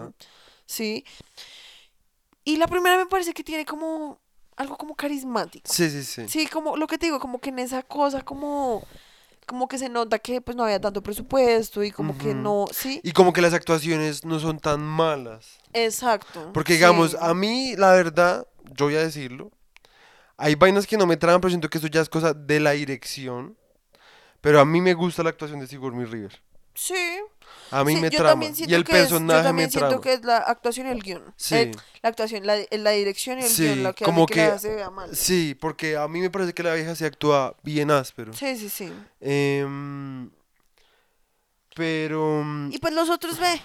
sí. 0.67 1.05
Y 2.45 2.57
la 2.57 2.67
primera 2.67 2.97
me 2.97 3.07
parece 3.07 3.33
que 3.35 3.45
tiene 3.45 3.65
como 3.65 4.19
algo 4.57 4.77
como 4.77 4.95
carismático. 4.95 5.71
Sí, 5.73 5.91
sí, 5.91 6.05
sí. 6.05 6.29
Sí, 6.29 6.47
como 6.47 6.77
lo 6.77 6.87
que 6.87 6.99
te 6.99 7.07
digo, 7.07 7.21
como 7.21 7.41
que 7.41 7.51
en 7.51 7.59
esa 7.59 7.83
cosa 7.83 8.23
como 8.23 8.83
como 9.47 9.67
que 9.69 9.79
se 9.79 9.89
nota 9.89 10.19
que 10.19 10.41
pues 10.41 10.57
no 10.57 10.65
había 10.65 10.81
tanto 10.81 11.03
presupuesto 11.03 11.83
y 11.83 11.91
como 11.91 12.17
que 12.17 12.33
no, 12.35 12.67
sí, 12.73 13.01
Y 13.03 13.13
como 13.13 13.33
que 13.33 13.43
las 13.43 13.53
actuaciones 13.53 14.25
no 14.25 14.39
son 14.39 14.61
tan 14.61 14.83
malas. 14.83 15.59
exacto. 15.73 16.53
Porque 16.53 16.75
digamos, 16.75 17.13
sí. 17.13 17.17
a 17.21 17.35
mí, 17.35 17.75
la 17.77 17.93
verdad, 17.93 18.47
yo 18.77 18.87
voy 18.87 18.95
a 18.95 19.01
decirlo, 19.03 19.51
hay 20.37 20.55
vainas 20.55 20.87
que 20.87 20.97
no 20.97 21.07
me 21.07 21.17
traban, 21.17 21.41
pero 21.41 21.51
siento 21.51 21.69
que 21.69 21.79
esto 21.79 21.89
ya 21.89 22.01
es 22.01 22.09
cosa 22.09 22.35
de 22.35 22.61
la 22.61 22.71
dirección. 22.73 23.57
Pero 24.41 24.59
a 24.61 24.65
mí 24.65 24.81
me 24.81 24.95
gusta 24.95 25.23
la 25.23 25.31
actuación 25.31 25.61
de 25.61 25.67
Sigourney 25.69 26.05
River. 26.05 26.43
Sí. 26.75 26.95
A 27.71 27.85
mí 27.85 27.95
sí, 27.95 28.01
me 28.01 28.11
trama. 28.11 28.45
Y 28.45 28.75
el 28.75 28.83
es- 28.83 28.89
personaje 28.89 29.39
yo 29.41 29.43
también 29.45 29.67
me 29.69 29.71
siento 29.71 30.01
que 30.01 30.13
es 30.15 30.25
la 30.25 30.39
actuación 30.39 30.87
y 30.87 30.91
el 30.91 31.03
guion. 31.03 31.35
Sí. 31.37 31.55
Eh, 31.55 31.71
la 32.03 32.09
actuación, 32.11 32.47
la, 32.47 32.57
la 32.71 32.91
dirección 32.91 33.39
y 33.39 33.43
el 33.45 33.49
Sí, 33.51 33.65
guion, 33.65 33.83
lo 33.83 33.95
que 33.95 34.05
como 34.05 34.25
hace 34.25 34.35
que, 34.35 34.41
que- 34.41 34.49
la 34.49 34.59
se 34.59 34.75
vea 34.75 34.91
mal. 34.91 35.17
Sí, 35.17 35.55
porque 35.59 35.97
a 35.97 36.07
mí 36.09 36.21
me 36.21 36.31
parece 36.31 36.53
que 36.53 36.63
la 36.63 36.75
vieja 36.75 36.95
se 36.95 37.07
actúa 37.07 37.57
bien 37.63 37.91
áspero. 37.91 38.33
Sí, 38.33 38.57
sí, 38.57 38.69
sí. 38.69 38.93
Em, 39.21 40.31
pero... 41.75 42.45
Y 42.71 42.79
pues 42.79 42.93
los 42.95 43.11
otros 43.11 43.39
ve. 43.39 43.61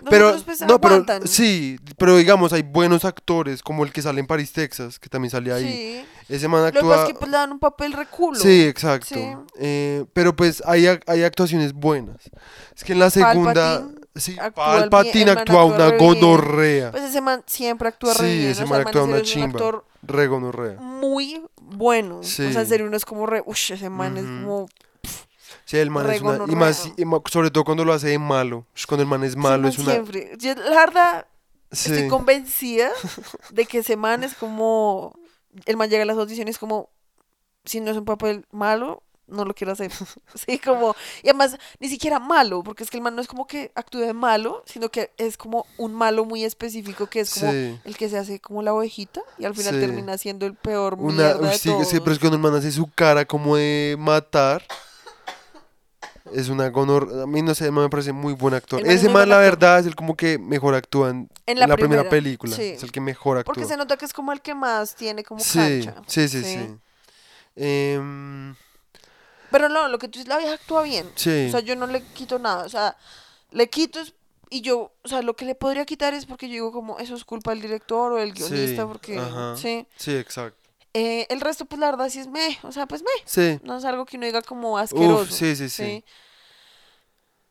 Los 0.00 0.10
Pero, 0.10 0.28
otros 0.28 0.44
pues 0.44 0.60
no, 0.62 0.80
pero, 0.80 1.04
sí, 1.26 1.78
pero 1.96 2.16
digamos, 2.16 2.52
hay 2.52 2.62
buenos 2.62 3.04
actores, 3.04 3.62
como 3.62 3.84
el 3.84 3.92
que 3.92 4.02
sale 4.02 4.20
en 4.20 4.26
París, 4.26 4.52
Texas, 4.52 4.98
que 4.98 5.08
también 5.08 5.30
sale 5.30 5.52
ahí. 5.52 5.64
Sí. 5.64 6.34
Ese 6.34 6.48
man 6.48 6.64
Lo 6.64 6.72
que 6.72 6.78
actúa... 6.78 7.02
es 7.02 7.08
que 7.08 7.14
pues 7.14 7.30
le 7.30 7.36
dan 7.36 7.52
un 7.52 7.58
papel 7.58 7.92
reculo. 7.92 8.38
Sí, 8.38 8.64
exacto. 8.64 9.14
Sí. 9.14 9.32
Eh, 9.58 10.04
pero 10.12 10.34
pues 10.34 10.62
hay, 10.66 10.86
hay 11.06 11.22
actuaciones 11.22 11.72
buenas. 11.72 12.16
Es 12.76 12.84
que 12.84 12.92
en 12.92 12.98
la 12.98 13.10
segunda... 13.10 13.78
Palpatine 13.80 14.02
Sí, 14.14 14.36
actúa 14.38 14.64
Palpatine 14.66 15.22
el 15.22 15.38
actúa 15.38 15.62
actúa 15.62 15.86
una 15.86 15.96
gonorrea. 15.96 16.90
Pues 16.90 17.04
ese 17.04 17.20
man 17.22 17.42
siempre 17.46 17.88
actúa 17.88 18.12
re 18.12 18.18
Sí, 18.28 18.38
bien. 18.38 18.50
ese 18.50 18.64
o 18.64 18.66
sea, 18.66 18.66
man 18.66 18.80
el 18.80 18.86
actúa 18.86 19.02
una 19.04 19.16
es 19.16 19.22
un 19.22 19.26
chimba. 19.26 19.46
actor 19.46 19.86
Re 20.02 20.26
gonorrea. 20.26 20.80
muy 20.80 21.42
bueno. 21.56 22.18
O 22.18 22.22
sea, 22.22 22.46
en 22.50 22.66
serio, 22.66 22.86
uno 22.86 22.96
es 22.96 23.04
como 23.06 23.24
re. 23.24 23.42
Ush, 23.46 23.72
ese 23.72 23.88
man 23.88 24.16
es 24.18 24.24
como. 24.24 24.68
Sí, 25.72 25.78
el 25.78 25.88
man 25.90 26.06
Re 26.06 26.16
es 26.16 26.20
una... 26.22 26.44
Y 26.46 26.54
más, 26.54 26.92
y 26.98 27.04
sobre 27.30 27.50
todo 27.50 27.64
cuando 27.64 27.82
lo 27.84 27.94
hace 27.94 28.08
de 28.08 28.18
malo. 28.18 28.66
Cuando 28.86 29.02
el 29.04 29.08
man 29.08 29.24
es 29.24 29.36
malo 29.36 29.62
man 29.62 29.72
es 29.72 29.78
una... 29.78 29.92
Siempre. 29.92 30.32
Yo, 30.38 30.54
la 30.54 30.70
verdad, 30.86 31.26
Sí. 31.72 31.90
estoy 31.90 32.08
convencida 32.08 32.90
de 33.50 33.64
que 33.64 33.78
ese 33.78 33.96
man 33.96 34.22
es 34.22 34.34
como. 34.34 35.18
El 35.64 35.78
man 35.78 35.88
llega 35.88 36.02
a 36.02 36.06
las 36.06 36.18
audiciones 36.18 36.58
como. 36.58 36.90
Si 37.64 37.80
no 37.80 37.90
es 37.90 37.96
un 37.96 38.04
papel 38.04 38.44
malo, 38.50 39.02
no 39.26 39.46
lo 39.46 39.54
quiero 39.54 39.72
hacer. 39.72 39.90
Sí, 40.34 40.58
como. 40.58 40.94
Y 41.22 41.30
además, 41.30 41.56
ni 41.80 41.88
siquiera 41.88 42.18
malo, 42.18 42.62
porque 42.62 42.84
es 42.84 42.90
que 42.90 42.98
el 42.98 43.02
man 43.02 43.16
no 43.16 43.22
es 43.22 43.26
como 43.26 43.46
que 43.46 43.72
actúe 43.74 44.00
de 44.00 44.12
malo, 44.12 44.62
sino 44.66 44.90
que 44.90 45.12
es 45.16 45.38
como 45.38 45.64
un 45.78 45.94
malo 45.94 46.26
muy 46.26 46.44
específico 46.44 47.06
que 47.06 47.20
es 47.20 47.32
como 47.40 47.50
Sí. 47.50 47.80
el 47.84 47.96
que 47.96 48.10
se 48.10 48.18
hace 48.18 48.38
como 48.40 48.60
la 48.62 48.74
ovejita 48.74 49.22
y 49.38 49.46
al 49.46 49.54
final 49.54 49.72
Sí. 49.72 49.80
termina 49.80 50.18
siendo 50.18 50.44
el 50.44 50.54
peor 50.54 50.96
Una, 50.98 51.14
mierda 51.14 51.48
de 51.48 51.56
sí, 51.56 51.72
sí, 51.86 52.00
pero 52.00 52.12
es 52.12 52.18
cuando 52.18 52.36
el 52.36 52.42
man 52.42 52.54
hace 52.56 52.70
su 52.70 52.90
cara 52.94 53.24
como 53.24 53.56
de 53.56 53.96
matar. 53.98 54.62
Es 56.34 56.48
una 56.48 56.68
gonor... 56.70 57.08
A 57.22 57.26
mí 57.26 57.42
no 57.42 57.54
sé, 57.54 57.70
me 57.70 57.88
parece 57.88 58.12
muy 58.12 58.32
buen 58.32 58.54
actor. 58.54 58.80
Man 58.82 58.90
Ese 58.90 59.08
man, 59.08 59.28
la 59.28 59.36
actor. 59.36 59.50
verdad, 59.50 59.78
es 59.80 59.86
el 59.86 59.94
como 59.94 60.16
que 60.16 60.38
mejor 60.38 60.74
actúa 60.74 61.10
en, 61.10 61.28
la 61.46 61.66
la, 61.66 61.74
primera, 61.76 62.02
primera, 62.02 62.10
película. 62.10 62.56
sí. 62.56 62.62
Es 62.76 62.82
el 62.82 62.90
que 62.92 63.00
mejor 63.00 63.38
actúa. 63.38 63.54
Porque 63.54 63.66
se 63.68 63.76
nota 63.76 63.96
que 63.96 64.04
es 64.04 64.12
como 64.12 64.32
el 64.32 64.40
que 64.40 64.54
más 64.54 64.94
tiene 64.94 65.22
como 65.24 65.40
sí, 65.40 65.58
cancha. 65.58 65.94
sí, 66.06 66.28
sí, 66.28 66.42
sí. 66.42 66.68
Em, 67.56 68.54
Pero 69.50 69.68
no, 69.68 69.88
lo 69.88 69.98
que 69.98 70.08
tú 70.08 70.18
dices, 70.18 70.28
la 70.28 70.38
vieja 70.38 70.54
actúa 70.54 70.82
bien. 70.82 71.10
sí. 71.14 71.46
O 71.48 71.50
sea, 71.50 71.60
yo 71.60 71.76
no 71.76 71.86
le 71.86 72.02
quito 72.14 72.38
nada. 72.38 72.64
O 72.64 72.68
sea, 72.68 72.96
le 73.50 73.68
quito 73.68 74.00
es- 74.00 74.14
y 74.48 74.60
yo, 74.60 74.92
o 75.02 75.08
sea, 75.08 75.22
lo 75.22 75.34
que 75.34 75.44
le 75.46 75.54
podría 75.54 75.84
quitar 75.86 76.12
es 76.14 76.26
porque 76.26 76.46
yo 76.48 76.52
digo 76.54 76.72
como 76.72 76.98
eso 76.98 77.14
es 77.14 77.24
culpa 77.24 77.50
del 77.52 77.62
director 77.62 78.12
o 78.12 78.16
del 78.16 78.32
guionista, 78.32 78.82
Sí, 78.82 78.88
porque 78.88 79.18
ajá. 79.18 79.56
sí. 79.56 79.86
sí, 79.96 80.14
exacto. 80.16 80.61
Eh, 80.94 81.26
el 81.30 81.40
resto, 81.40 81.64
pues 81.64 81.80
la 81.80 81.90
verdad 81.90 82.08
sí 82.10 82.18
es 82.20 82.26
me, 82.28 82.58
o 82.62 82.70
sea, 82.72 82.86
pues 82.86 83.02
me. 83.02 83.08
Sí. 83.24 83.58
No 83.64 83.78
es 83.78 83.84
algo 83.84 84.04
que 84.04 84.16
uno 84.18 84.26
diga 84.26 84.42
como 84.42 84.76
asqueroso. 84.78 85.22
Uf, 85.22 85.30
sí, 85.30 85.56
sí, 85.56 85.68
sí. 85.68 85.84
¿sí? 85.84 86.04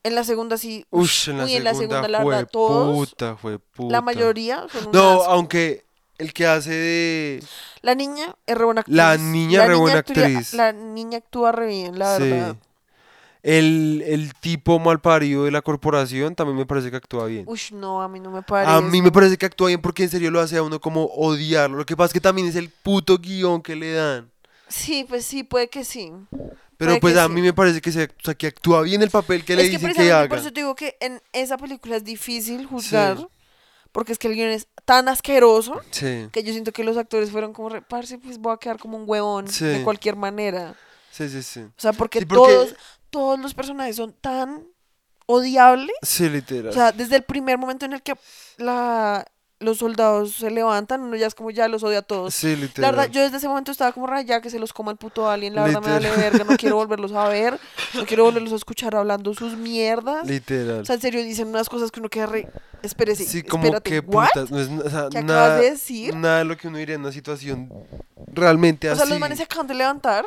En 0.04 0.16
la 0.16 0.24
segunda 0.24 0.58
sí. 0.58 0.86
Ush, 0.90 1.30
en 1.30 1.38
la 1.38 1.44
uy, 1.46 1.50
segunda, 1.52 1.58
en 1.58 1.64
la 1.64 1.80
segunda, 1.80 2.08
la 2.08 2.22
fue 2.22 2.36
verdad, 2.36 2.50
todos, 2.52 3.10
puta, 3.10 3.36
fue 3.38 3.60
puta. 3.60 3.92
la 3.92 4.02
mayoría 4.02 4.66
son 4.72 4.92
No, 4.92 5.24
aunque 5.24 5.86
el 6.18 6.34
que 6.34 6.46
hace 6.48 6.72
de... 6.72 7.44
La 7.82 7.96
niña 7.96 8.36
es 8.46 8.56
re 8.58 8.66
buena 8.66 8.82
actriz. 8.82 8.96
La 8.96 9.18
niña 9.18 9.66
re 9.66 9.76
buena 9.76 10.00
actúa- 10.00 10.26
actriz. 10.26 10.54
La 10.54 10.72
niña 10.72 11.18
actúa 11.20 11.52
re 11.52 11.68
bien, 11.68 11.98
la 12.00 12.18
sí. 12.18 12.24
verdad. 12.30 12.56
El, 13.44 14.04
el 14.06 14.34
tipo 14.36 14.78
mal 14.78 15.02
parido 15.02 15.46
de 15.46 15.52
la 15.52 15.62
corporación 15.64 16.36
también 16.36 16.58
me 16.58 16.66
parece 16.68 16.92
que 16.92 16.98
actúa 16.98 17.26
bien. 17.26 17.46
Ush, 17.48 17.72
no, 17.72 18.02
a 18.02 18.08
mí 18.08 18.20
no 18.20 18.30
me 18.30 18.44
parece. 18.44 18.72
A 18.72 18.82
mí 18.82 19.02
me 19.02 19.12
parece 19.12 19.38
que 19.38 19.48
actúa 19.48 19.68
bien 19.70 19.82
porque 19.82 20.04
en 20.04 20.10
serio 20.10 20.30
lo 20.30 20.40
hace 20.40 20.58
a 20.58 20.64
uno 20.64 20.80
como 20.80 21.06
odiarlo. 21.06 21.78
Lo 21.78 21.86
que 21.86 21.98
pasa 21.98 22.08
es 22.08 22.14
que 22.14 22.22
también 22.22 22.48
es 22.48 22.56
el 22.56 22.70
puto 22.70 23.18
guion 23.18 23.62
que 23.64 23.76
le 23.76 23.94
dan. 23.94 24.30
Sí, 24.68 25.06
pues 25.10 25.26
sí, 25.26 25.44
puede 25.44 25.70
que 25.70 25.84
sí. 25.84 26.12
Pero 26.78 27.00
pues 27.00 27.18
a 27.18 27.26
sí. 27.26 27.32
mí 27.32 27.42
me 27.42 27.52
parece 27.54 27.82
que, 27.82 27.92
se, 27.92 28.06
o 28.06 28.24
sea, 28.24 28.36
que 28.36 28.48
actúa 28.48 28.82
bien 28.84 29.02
el 29.02 29.10
papel 29.10 29.44
que 29.44 29.56
le 29.56 29.64
que 29.64 29.70
dicen 29.78 29.94
que 29.94 30.12
haga. 30.12 30.30
por 30.30 30.38
eso 30.38 30.54
te 30.54 30.62
digo 30.62 30.76
que 30.76 30.96
en 31.00 31.22
esa 31.34 31.58
película 31.58 31.96
es 31.96 32.04
difícil 32.04 32.66
juzgar. 32.68 33.18
Porque 33.92 34.14
es 34.14 34.18
que 34.20 34.28
el 34.30 34.36
guion 34.36 34.50
es 34.50 34.68
tan 34.86 35.10
asqueroso 35.10 35.82
Sí, 35.92 36.28
que 36.32 36.44
yo 36.44 36.54
siento 36.54 36.72
que 36.72 36.84
los 36.86 36.96
actores 36.96 37.30
fueron 37.30 37.52
como, 37.54 37.70
parce, 37.90 38.18
pues 38.20 38.38
voy 38.38 38.54
a 38.54 38.58
quedar 38.58 38.78
como 38.80 38.98
un 38.98 39.04
huevón 39.06 39.46
de 39.46 39.82
cualquier 39.84 40.16
manera. 40.16 40.76
sí, 41.12 41.28
sí, 41.28 41.44
sí. 41.44 41.60
O 41.60 41.72
sea, 41.76 41.92
porque, 41.92 42.20
porque- 42.26 42.36
todos, 42.54 42.76
todos 43.12 43.40
los 43.40 43.54
personajes 43.54 43.96
son 43.98 44.14
tan 44.14 44.66
odiables. 45.28 45.96
Sí, 46.02 46.30
literal. 46.30 46.70
O 46.70 46.74
sea, 46.74 46.92
desde 46.92 47.16
el 47.18 47.24
primer 47.24 47.58
momento 47.58 47.86
en 47.86 47.94
el 47.94 48.02
que 48.02 48.16
la, 48.58 49.26
los 49.60 49.78
soldados 49.78 50.34
se 50.34 50.50
levantan, 50.50 51.02
uno 51.02 51.16
ya 51.16 51.28
es 51.28 51.36
como 51.36 51.52
ya 51.52 51.68
los 51.68 51.84
odia 51.84 52.00
a 52.00 52.02
todos. 52.02 52.34
sí, 52.34 52.56
La 52.56 52.62
literal. 52.64 52.92
verdad, 52.96 53.12
yo 53.12 53.22
desde 53.22 53.38
ese 53.38 53.48
momento 53.48 53.72
estaba 53.72 53.92
como 53.92 54.08
raya 54.08 54.42
que 54.42 54.50
se 54.50 54.60
los 54.60 54.74
coma 54.74 54.92
el 54.92 54.98
puto 54.98 55.30
alien. 55.30 55.54
La 55.56 55.64
verdad 55.64 55.82
me 55.82 55.92
vale 55.92 56.10
verga, 56.10 56.44
no 56.44 56.58
quiero 56.58 56.76
volverlos 56.82 57.12
a 57.14 57.28
ver. 57.30 57.60
No 57.94 58.06
quiero 58.06 58.24
volverlos 58.26 58.52
a 58.54 58.56
escuchar 58.56 58.96
hablando 58.96 59.34
sus 59.34 59.56
mierdas. 59.56 60.28
Literal. 60.28 60.82
O 60.82 60.86
sea, 60.86 60.96
en 60.96 61.02
serio, 61.02 61.24
dicen 61.24 61.48
unas 61.50 61.70
cosas 61.70 61.92
que 61.92 62.00
uno 62.00 62.10
queda 62.10 62.26
re... 62.26 62.50
Espérese, 62.82 63.26
sí, 63.26 63.44
como 63.44 63.66
espérate, 63.66 63.90
que 63.92 64.02
putas. 64.02 64.50
No 64.50 64.60
es, 64.60 64.68
o 64.68 64.90
sea, 64.90 65.08
¿Qué 65.12 65.22
nada, 65.22 65.46
acabas 65.46 65.62
de 65.62 65.70
decir? 65.70 66.16
nada 66.16 66.40
de 66.40 66.46
lo 66.46 66.58
que 66.58 66.68
uno 66.68 66.80
diría 66.80 66.96
en 66.96 67.02
una 67.02 67.12
situación 67.12 67.72
realmente 68.34 68.90
O 68.90 68.94
así. 68.94 69.02
sea, 69.02 69.10
los 69.10 69.20
manes 69.20 69.38
se 69.38 69.44
acaban 69.44 69.68
de 69.68 69.76
levantar. 69.76 70.26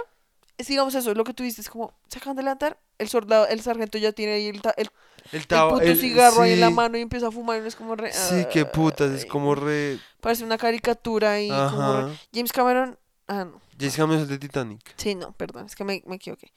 Digamos 0.58 0.94
eso, 0.94 1.14
lo 1.14 1.24
que 1.24 1.34
tú 1.34 1.42
dices, 1.42 1.60
es 1.60 1.68
como, 1.70 1.92
se 2.08 2.18
acaban 2.18 2.36
de 2.36 2.42
levantar, 2.44 2.78
el 2.98 3.08
soldado, 3.08 3.46
el 3.48 3.60
sargento 3.60 3.98
ya 3.98 4.12
tiene 4.12 4.34
ahí 4.34 4.46
el, 4.46 4.62
ta- 4.62 4.74
el, 4.76 4.88
el, 5.32 5.40
puto 5.46 5.80
el- 5.80 5.98
cigarro 5.98 6.42
ahí 6.42 6.52
en 6.52 6.60
la 6.60 6.70
mano 6.70 6.96
y 6.96 7.00
empieza 7.00 7.26
a 7.28 7.30
fumar 7.32 7.60
y 7.62 7.66
es 7.66 7.74
como 7.76 7.96
re... 7.96 8.12
Sí, 8.12 8.44
qué 8.52 8.64
putas. 8.64 9.10
Es 9.10 9.26
como 9.26 9.54
re. 9.54 9.98
Parece 10.20 10.44
una 10.44 10.56
caricatura 10.56 11.40
y 11.40 11.48
como 11.48 12.02
re-. 12.08 12.18
James 12.32 12.52
Cameron... 12.52 12.98
Ah, 13.26 13.44
no. 13.44 13.60
James 13.78 13.96
Cameron 13.96 14.16
es 14.18 14.22
el 14.22 14.28
de 14.28 14.38
Titanic. 14.38 14.94
Sí, 14.96 15.14
no, 15.14 15.32
perdón, 15.32 15.66
es 15.66 15.74
que 15.74 15.82
me, 15.82 16.02
me 16.06 16.16
equivoqué. 16.16 16.52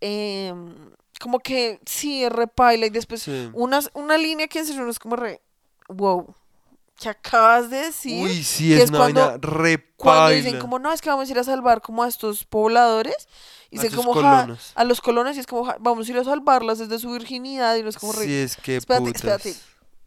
Em, 0.00 0.74
como 1.20 1.38
que 1.40 1.80
sí, 1.86 2.24
es 2.24 2.30
re 2.32 2.46
paila 2.46 2.86
y 2.86 2.90
después 2.90 3.22
Sí. 3.22 3.50
unas, 3.52 3.90
una 3.94 4.16
línea 4.18 4.46
que 4.48 4.58
en 4.60 4.66
serio 4.66 4.88
es 4.88 4.98
como 4.98 5.16
re... 5.16 5.40
Wow, 5.88 6.34
¿qué 6.98 7.08
acabas 7.08 7.70
de 7.70 7.78
decir? 7.78 8.24
Uy, 8.24 8.42
sí, 8.44 8.68
que 8.68 8.76
es 8.76 8.82
es 8.84 8.90
una 8.90 8.98
cuando- 8.98 9.20
vaina 9.26 9.38
re 9.40 9.90
Cuando 9.96 10.28
dicen 10.30 10.58
como, 10.58 10.78
no, 10.78 10.92
es 10.92 11.00
que 11.00 11.08
vamos 11.08 11.28
a 11.28 11.32
ir 11.32 11.38
a 11.38 11.44
salvar 11.44 11.80
como 11.80 12.02
a 12.02 12.08
estos 12.08 12.44
pobladores. 12.44 13.28
Y 13.70 13.78
dicen 13.78 13.96
como, 13.96 14.14
"Ja", 14.14 14.46
a 14.76 14.84
los 14.84 15.00
colonos 15.00 15.36
y 15.36 15.40
es 15.40 15.46
como, 15.46 15.64
"Ja, 15.64 15.76
vamos 15.80 16.06
a 16.06 16.10
ir 16.12 16.18
a 16.18 16.24
salvarlas 16.24 16.78
desde 16.78 16.98
su 16.98 17.10
virginidad. 17.10 17.74
Y 17.76 17.82
no 17.82 17.88
es 17.88 17.96
como, 17.98 18.12
re, 18.12 18.24
Sí, 18.24 18.34
es 18.34 18.56
que 18.56 18.76
espérate, 18.76 19.06
putas. 19.06 19.16
espérate. 19.22 19.54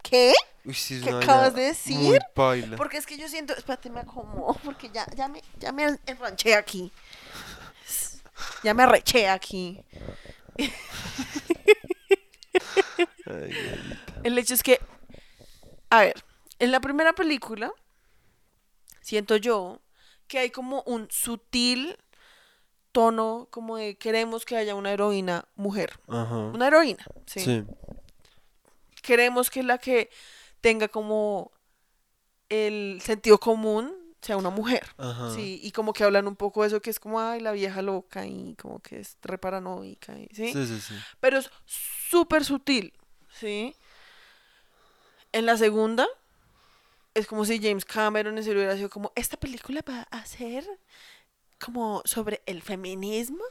¿qué? 0.04 0.34
Uy, 0.64 0.74
sí, 0.74 0.96
es 0.96 1.04
¿Qué 1.04 1.10
una 1.10 1.20
acabas 1.20 1.54
de 1.54 1.64
decir? 1.64 1.98
Muy 1.98 2.20
paila. 2.34 2.78
Porque 2.78 2.98
es 2.98 3.06
que 3.06 3.18
yo 3.18 3.28
siento, 3.28 3.54
espérate, 3.58 3.90
me 3.90 4.00
acomodo, 4.02 4.54
porque 4.64 4.90
ya, 4.94 5.06
ya, 5.16 5.28
me, 5.28 5.42
ya 5.60 5.72
me 5.74 5.98
enranché 6.06 6.56
aquí. 6.56 6.92
Ya 8.64 8.74
me 8.76 8.84
arreché 8.84 9.28
aquí. 9.30 9.84
Ay. 13.26 13.52
El 14.24 14.38
hecho 14.38 14.54
es 14.54 14.64
que, 14.64 14.80
a 15.90 16.02
ver, 16.02 16.24
en 16.60 16.72
la 16.72 16.80
primera 16.80 17.14
película, 17.14 17.72
siento 19.02 19.36
yo 19.38 19.80
que 20.28 20.40
hay 20.40 20.50
como 20.50 20.84
un 20.84 21.08
sutil 21.10 21.98
tono 22.92 23.48
como 23.52 23.78
de 23.78 23.96
queremos 23.98 24.44
que 24.46 24.58
haya 24.58 24.76
una 24.76 24.92
heroína 24.92 25.46
mujer. 25.56 26.00
Ajá. 26.08 26.36
Una 26.36 26.68
heroína, 26.68 27.06
¿sí? 27.26 27.40
Sí. 27.42 27.64
Queremos 29.02 29.50
que 29.50 29.64
la 29.64 29.78
que 29.78 30.10
tenga 30.62 30.88
como 30.88 31.52
el 32.50 33.00
sentido 33.02 33.38
común 33.40 33.94
sea 34.22 34.36
una 34.36 34.50
mujer. 34.50 34.84
Ajá. 34.98 35.32
Sí, 35.34 35.60
y 35.64 35.72
como 35.72 35.94
que 35.94 36.04
hablan 36.04 36.28
un 36.28 36.36
poco 36.36 36.62
de 36.62 36.68
eso 36.68 36.82
que 36.82 36.90
es 36.90 37.00
como, 37.00 37.20
ay, 37.20 37.40
la 37.40 37.52
vieja 37.52 37.82
loca 37.82 38.26
y 38.26 38.56
como 38.56 38.80
que 38.80 39.00
es 39.00 39.18
re 39.22 39.38
paranoica, 39.38 40.18
y- 40.18 40.28
¿sí? 40.34 40.52
Sí, 40.52 40.66
sí, 40.66 40.82
sí. 40.82 40.96
Pero 41.20 41.38
es 41.38 41.52
súper 41.66 42.44
sutil, 42.44 42.94
¿sí? 43.32 43.76
En 45.32 45.46
la 45.46 45.56
segunda, 45.58 46.08
es 47.18 47.28
como 47.28 47.46
si 47.46 47.60
James 47.62 47.86
Cameron 47.86 48.38
en 48.38 48.44
serio 48.44 48.60
hubiera 48.60 48.76
sido 48.76 48.90
como, 48.90 49.12
esta 49.16 49.38
película 49.38 49.82
va 49.88 50.08
a 50.12 50.26
ser 50.26 50.66
como 51.60 52.02
sobre 52.06 52.42
el 52.46 52.62
feminismo 52.62 53.44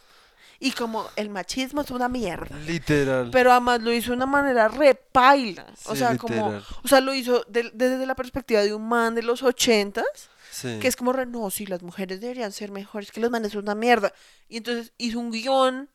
y 0.59 0.71
como 0.73 1.07
el 1.17 1.29
machismo 1.29 1.83
es 1.83 1.91
una 1.91 2.09
mierda. 2.09 2.57
Literal. 2.61 3.31
Pero 3.31 3.51
además 3.51 3.83
lo 3.83 3.93
hizo 3.93 4.11
de 4.13 4.17
una 4.17 4.27
manera 4.27 4.69
repaila. 4.69 5.67
O 5.87 5.95
sea, 5.97 6.17
como, 6.17 6.63
o 6.83 6.89
sea, 6.89 7.01
lo 7.01 7.13
hizo 7.15 7.45
de- 7.49 7.71
desde 7.75 8.07
la 8.07 8.15
perspectiva 8.15 8.63
de 8.63 8.73
un 8.73 8.89
man 8.89 9.15
de 9.15 9.23
los 9.23 9.43
ochentas, 9.43 10.31
Sí. 10.51 10.79
que 10.81 10.89
es 10.89 10.97
como, 10.97 11.13
no, 11.13 11.51
sí, 11.51 11.67
las 11.67 11.83
mujeres 11.83 12.21
deberían 12.23 12.53
ser 12.53 12.71
mejores, 12.71 13.11
que 13.13 13.21
los 13.21 13.31
manes 13.31 13.53
son 13.53 13.63
una 13.65 13.75
mierda. 13.75 14.13
Y 14.49 14.57
entonces 14.59 14.93
hizo 14.97 15.19
un 15.19 15.31
guion 15.31 15.91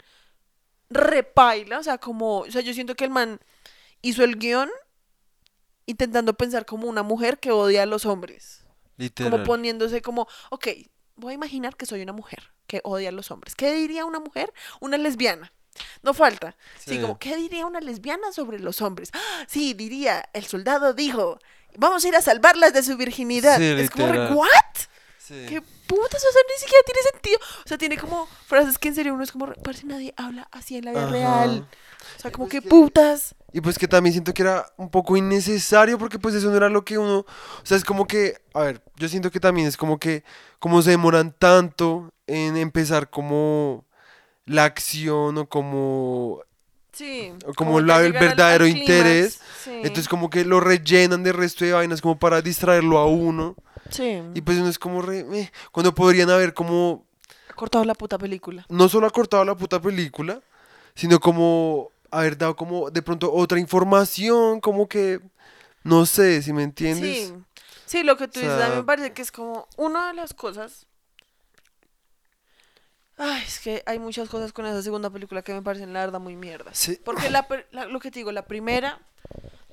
repaila, 0.90 1.80
o 1.80 1.84
sea, 1.84 1.98
como, 1.98 2.40
o 2.40 2.52
sea, 2.52 2.62
yo 2.62 2.74
siento 2.74 2.96
que 2.96 3.06
el 3.06 3.10
man 3.10 3.40
hizo 4.02 4.24
el 4.24 4.38
guion 4.38 4.70
intentando 5.86 6.34
pensar 6.34 6.66
como 6.66 6.88
una 6.88 7.04
mujer 7.04 7.40
que 7.40 7.52
odia 7.52 7.84
a 7.84 7.86
los 7.86 8.06
hombres. 8.06 8.64
Literal. 8.98 9.32
Como 9.32 9.44
poniéndose 9.44 10.02
como, 10.02 10.28
ok, 10.50 10.68
voy 11.16 11.32
a 11.32 11.36
imaginar 11.36 11.76
que 11.76 11.86
soy 11.86 12.02
una 12.02 12.14
mujer 12.14 12.52
que 12.68 12.82
odia 12.84 13.10
a 13.10 13.12
los 13.12 13.32
hombres. 13.32 13.56
¿Qué 13.56 13.74
diría 13.74 14.06
una 14.06 14.20
mujer? 14.20 14.54
Una 14.80 14.98
lesbiana. 14.98 15.52
No 16.04 16.14
falta. 16.14 16.56
Sí, 16.80 16.96
Sí. 16.96 17.00
como, 17.02 17.18
¿qué 17.18 17.36
diría 17.36 17.66
una 17.66 17.80
lesbiana 17.80 18.32
sobre 18.32 18.60
los 18.60 18.82
hombres? 18.82 19.10
¡Ah! 19.14 19.46
Sí, 19.48 19.74
diría, 19.74 20.30
el 20.34 20.46
soldado 20.46 20.94
dijo, 20.94 21.40
vamos 21.78 22.04
a 22.04 22.08
ir 22.10 22.16
a 22.16 22.22
salvarlas 22.22 22.74
de 22.74 22.84
su 22.84 22.98
virginidad. 22.98 23.58
Sí, 23.58 23.64
es 23.66 23.90
como. 23.90 24.06
¿what? 24.36 24.48
Sí. 25.18 25.46
¿Qué 25.48 25.62
putas? 25.62 26.24
O 26.24 26.32
sea, 26.32 26.42
ni 26.50 26.60
siquiera 26.62 26.84
tiene 26.86 27.02
sentido. 27.12 27.40
O 27.66 27.68
sea, 27.68 27.78
tiene 27.78 27.98
como 27.98 28.28
frases 28.48 28.78
que 28.78 28.90
en 28.90 28.96
serio 28.96 29.14
uno 29.14 29.24
es 29.24 29.32
como, 29.32 29.48
parece 29.54 29.86
nadie 29.86 30.14
habla 30.18 30.48
así 30.52 30.76
en 30.78 30.86
la 30.86 30.92
vida 30.92 31.04
Ajá. 31.04 31.12
real. 31.12 31.68
O 32.18 32.22
sea, 32.22 32.32
como 32.32 32.46
Pues 32.48 32.52
que 32.52 32.62
que- 32.62 32.70
putas. 32.70 33.36
Y 33.54 33.60
pues 33.62 33.78
que 33.78 33.88
también 33.88 34.14
siento 34.14 34.34
que 34.34 34.44
era 34.44 34.66
un 34.78 34.90
poco 34.90 35.18
innecesario 35.18 35.98
porque 35.98 36.18
pues 36.20 36.34
eso 36.36 36.50
no 36.50 36.56
era 36.58 36.70
lo 36.70 36.86
que 36.86 36.98
uno, 36.98 37.20
o 37.20 37.26
sea, 37.64 37.76
es 37.78 37.84
como 37.84 38.08
que, 38.08 38.36
a 38.54 38.62
ver, 38.62 38.82
yo 38.96 39.10
siento 39.10 39.30
que 39.30 39.40
también 39.42 39.68
es 39.68 39.76
como 39.76 40.00
que, 40.00 40.24
como 40.60 40.82
se 40.82 40.92
demoran 40.92 41.34
tanto 41.38 42.12
en 42.28 42.56
empezar 42.56 43.10
como 43.10 43.86
la 44.46 44.64
acción 44.64 45.38
o 45.38 45.50
como, 45.50 46.42
Sí. 46.94 47.34
o 47.46 47.54
como 47.54 47.82
la- 47.82 48.00
el 48.00 48.08
llegar 48.14 48.22
al- 48.24 48.24
al 48.24 48.30
verdadero 48.30 48.68
interés, 48.68 49.40
Sí. 49.64 49.72
entonces 49.76 50.08
como 50.08 50.30
que 50.30 50.46
lo 50.46 50.60
rellenan 50.62 51.24
de 51.24 51.34
resto 51.34 51.66
de 51.66 51.74
vainas 51.74 52.02
como 52.02 52.18
para 52.18 52.42
distraerlo 52.42 52.98
a 53.00 53.06
uno 53.06 53.56
Sí. 53.90 54.22
y 54.34 54.42
pues 54.42 54.58
uno 54.60 54.70
es 54.70 54.80
como 54.80 55.02
re, 55.02 55.26
eh, 55.34 55.52
cuando 55.74 55.94
podrían 55.94 56.30
haber 56.30 56.54
como, 56.54 57.06
cortado 57.56 57.84
la 57.86 57.96
puta 57.96 58.18
película. 58.18 58.66
no 58.70 58.88
solo 58.90 59.08
acortado 59.08 59.44
la 59.46 59.56
puta 59.56 59.82
película, 59.82 60.40
sino 60.96 61.20
como 61.20 61.91
haber 62.12 62.38
dado 62.38 62.56
como 62.56 62.92
de 62.92 63.02
pronto 63.02 63.32
otra 63.34 63.60
información, 63.60 64.60
como 64.62 64.88
que, 64.88 65.20
no 65.84 66.06
sé, 66.06 66.42
si 66.42 66.54
me 66.54 66.64
entiendes. 66.64 67.30
Sí, 67.30 67.34
sí, 67.86 68.04
lo 68.04 68.18
que 68.18 68.28
tú 68.28 68.40
O 68.40 68.44
dices, 68.44 68.62
a 68.62 68.70
mí 68.70 68.76
me 68.76 68.84
parece 68.84 69.14
que 69.14 69.22
es 69.22 69.32
como 69.32 69.68
una 69.78 70.08
de 70.10 70.14
las 70.14 70.34
cosas. 70.34 70.86
Ay, 73.18 73.44
es 73.46 73.60
que 73.60 73.84
hay 73.86 74.00
muchas 74.00 74.30
cosas 74.30 74.52
con 74.52 74.66
esa 74.66 74.82
segunda 74.82 75.10
película 75.10 75.42
que 75.44 75.54
me 75.54 75.62
parecen 75.62 75.94
la 75.94 76.00
verdad 76.00 76.20
muy 76.20 76.36
mierdas. 76.36 76.78
Sí. 76.78 77.00
Porque 77.04 77.30
la, 77.30 77.48
la- 77.72 77.86
lo 77.86 78.00
que 78.00 78.10
te 78.10 78.20
digo, 78.20 78.32
la 78.32 78.46
primera, 78.48 79.00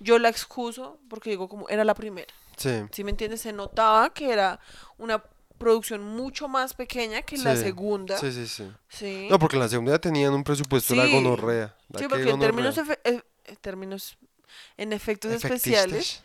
yo 0.01 0.19
la 0.19 0.29
excuso 0.29 0.99
porque 1.09 1.31
digo 1.31 1.49
como 1.49 1.69
era 1.69 1.85
la 1.85 1.95
primera. 1.95 2.33
Sí. 2.57 2.83
Si 2.93 3.05
me 3.05 3.11
entiendes, 3.11 3.41
se 3.41 3.53
notaba 3.53 4.11
que 4.13 4.33
era 4.33 4.61
una 4.99 5.23
producción 5.59 6.03
mucho 6.03 6.49
más 6.49 6.73
pequeña 6.75 7.23
que 7.23 7.37
la 7.39 7.57
Sí, 7.57 7.63
segunda. 7.63 8.17
Sí, 8.19 8.33
sí, 8.33 8.47
sí. 8.47 8.71
Sí. 8.89 9.29
No, 9.31 9.39
porque 9.39 9.57
en 9.57 9.61
la 9.63 9.69
segunda 9.69 9.93
ya 9.93 9.99
tenían 9.99 10.33
un 10.33 10.45
presupuesto 10.45 10.95
de 10.95 11.01
la 11.01 11.07
Sí. 11.07 11.13
gonorrea. 11.13 11.75
la 11.91 11.99
Sí, 11.99 12.05
que 12.05 12.09
porque 12.09 12.31
en 12.31 12.39
términos, 12.39 12.77
efe- 12.79 12.99
eh, 13.05 13.21
en 13.47 13.57
términos, 13.57 14.17
en 14.77 14.93
efectos 14.93 15.33
especiales, 15.33 16.23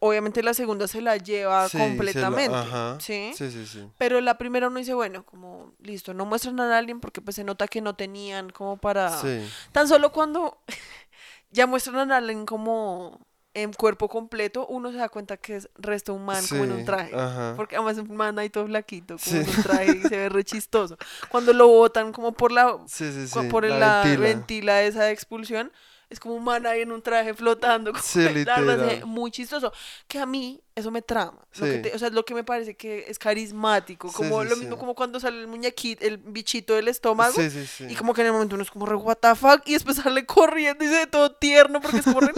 obviamente 0.00 0.42
la 0.42 0.52
segunda 0.54 0.86
se 0.88 1.00
la 1.00 1.16
lleva 1.16 1.68
Sí, 1.68 1.78
la- 1.78 1.84
completamente. 1.84 2.56
ajá. 2.56 2.98
¿sí? 3.00 3.32
Sí, 3.36 3.50
sí, 3.50 3.66
sí. 3.66 3.88
Pero 3.98 4.20
la 4.20 4.36
primera 4.38 4.68
uno 4.68 4.78
dice, 4.78 4.94
bueno, 4.94 5.24
como 5.24 5.72
listo, 5.80 6.12
no 6.14 6.26
muestran 6.26 6.60
a 6.60 6.76
alguien 6.78 7.00
porque 7.00 7.20
pues 7.20 7.36
se 7.36 7.44
nota 7.44 7.66
que 7.68 7.80
no 7.80 7.94
tenían 7.96 8.50
como 8.50 8.76
para... 8.76 9.20
Sí. 9.20 9.40
Tan 9.72 9.88
solo 9.88 10.12
cuando 10.12 10.58
ya 11.50 11.66
muestran 11.66 12.12
a 12.12 12.16
alguien 12.18 12.44
como 12.46 13.20
en 13.54 13.72
cuerpo 13.72 14.08
completo, 14.08 14.66
uno 14.66 14.90
se 14.90 14.98
da 14.98 15.08
cuenta 15.08 15.36
que 15.36 15.56
es 15.56 15.68
resto 15.76 16.12
un 16.12 16.24
man 16.24 16.44
como 16.48 16.64
en 16.64 16.72
un 16.72 16.78
Sí, 16.80 16.84
traje. 16.84 17.14
ajá. 17.14 17.54
Porque 17.56 17.76
además 17.76 17.96
es 17.98 18.08
un 18.08 18.16
man 18.16 18.36
ahí 18.38 18.50
todo 18.50 18.66
flaquito, 18.66 19.16
como 19.22 19.36
en 19.36 19.46
Sí. 19.46 19.52
un 19.56 19.62
traje 19.62 19.96
y 19.96 20.02
se 20.02 20.16
ve 20.16 20.28
re 20.28 20.44
chistoso. 20.44 20.96
Cuando 21.28 21.52
lo 21.52 21.68
botan 21.68 22.12
como 22.12 22.32
por 22.32 22.50
la, 22.52 22.76
Sí, 22.86 23.10
sí, 23.12 23.28
sí. 23.28 23.38
por 23.50 23.64
la 23.64 23.78
la 23.78 24.02
ventila. 24.04 24.20
ventila 24.28 24.82
esa 24.82 25.04
de 25.04 25.12
expulsión, 25.12 25.70
es 26.10 26.20
como 26.20 26.34
un 26.34 26.44
man 26.44 26.66
ahí 26.66 26.82
en 26.82 26.92
un 26.92 27.00
traje 27.02 27.32
flotando. 27.34 27.92
como- 27.92 28.02
Sí, 28.04 28.20
la 28.44 29.06
muy 29.06 29.30
chistoso. 29.30 29.72
Que 30.06 30.18
a 30.18 30.26
mí 30.26 30.60
eso 30.76 30.90
me 30.90 31.02
trama. 31.02 31.38
Lo 31.56 31.66
que 31.66 31.76
Sí. 31.76 31.82
te- 31.82 31.94
o 31.94 31.98
sea, 31.98 32.08
es 32.08 32.14
lo 32.14 32.24
que 32.24 32.34
me 32.34 32.44
parece 32.44 32.76
que 32.76 33.04
es 33.08 33.18
carismático. 33.18 34.08
Sí, 34.08 34.14
Como 34.16 34.42
sí, 34.42 34.48
lo 34.48 34.54
sí. 34.54 34.60
mismo 34.62 34.78
como 34.78 34.94
cuando 34.94 35.18
sale 35.18 35.40
el 35.40 35.46
muñequito, 35.48 36.04
el 36.04 36.18
bichito 36.18 36.74
del 36.74 36.88
estómago. 36.88 37.32
Sí, 37.32 37.48
sí, 37.50 37.66
sí. 37.66 37.86
Y 37.88 37.94
como 37.94 38.12
que 38.14 38.20
en 38.20 38.28
el 38.28 38.32
momento 38.32 38.54
uno 38.54 38.62
es 38.64 38.70
como 38.70 38.84
re 38.86 38.96
what 38.96 39.16
the 39.16 39.34
fuck, 39.34 39.62
y 39.66 39.72
después 39.72 39.96
sale 40.12 40.26
corriendo 40.26 40.84
y 40.84 40.88
se 40.88 40.94
ve 40.94 41.06
todo 41.06 41.32
tierno 41.32 41.80
porque 41.80 41.98
es 41.98 42.04
como 42.04 42.20
re 42.20 42.32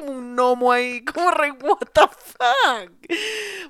como 0.00 0.12
un 0.12 0.34
gnomo 0.34 0.72
ahí, 0.72 1.04
como 1.12 1.30
re 1.30 1.50
what 1.52 1.78
the 1.92 2.00
fuck. 2.08 2.92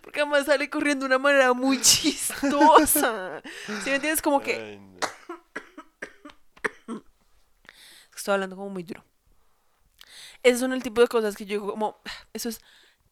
Porque 0.03 0.21
además 0.21 0.47
sale 0.47 0.69
corriendo 0.71 1.05
de 1.05 1.07
una 1.07 1.19
manera 1.19 1.53
muy 1.53 1.81
chistosa. 1.83 3.43
¿Sí 3.67 3.91
me 3.91 3.97
entiendes? 3.97 4.23
Como 4.23 4.41
que 4.41 4.55
Ay, 4.57 4.79
no. 6.87 7.03
estoy 8.17 8.35
hablando 8.35 8.57
como 8.57 8.71
muy 8.71 8.83
duro. 8.83 9.05
Esos 10.43 10.61
son 10.61 10.73
el 10.73 10.83
tipo 10.83 11.01
de 11.01 11.09
cosas 11.09 11.37
que 11.37 11.45
yo 11.45 11.61
digo 11.61 11.71
como, 11.73 12.01
eso 12.33 12.49
es 12.49 12.61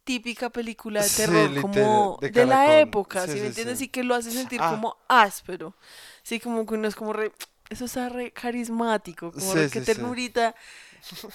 típica 0.04 0.50
película 0.50 1.02
de 1.02 1.10
terror, 1.10 1.60
como 1.60 2.18
de 2.20 2.30
de, 2.30 2.46
la 2.46 2.78
época, 2.78 3.22
Sí, 3.26 3.32
¿sí, 3.32 3.34
sí, 3.34 3.40
me 3.40 3.46
entiendes? 3.48 3.80
Y 3.80 3.88
que 3.88 4.04
lo 4.04 4.14
hace 4.14 4.30
sentir 4.30 4.60
Ah. 4.62 4.70
como 4.70 4.96
áspero. 5.08 5.74
Sí, 6.22 6.38
como 6.38 6.64
que 6.64 6.74
uno 6.74 6.86
es 6.86 6.94
como 6.94 7.12
re, 7.12 7.32
eso 7.68 7.86
está 7.86 8.08
re 8.08 8.30
carismático, 8.30 9.32
como 9.32 9.54
re 9.54 9.68
que 9.68 9.80
ternurita, 9.80 10.54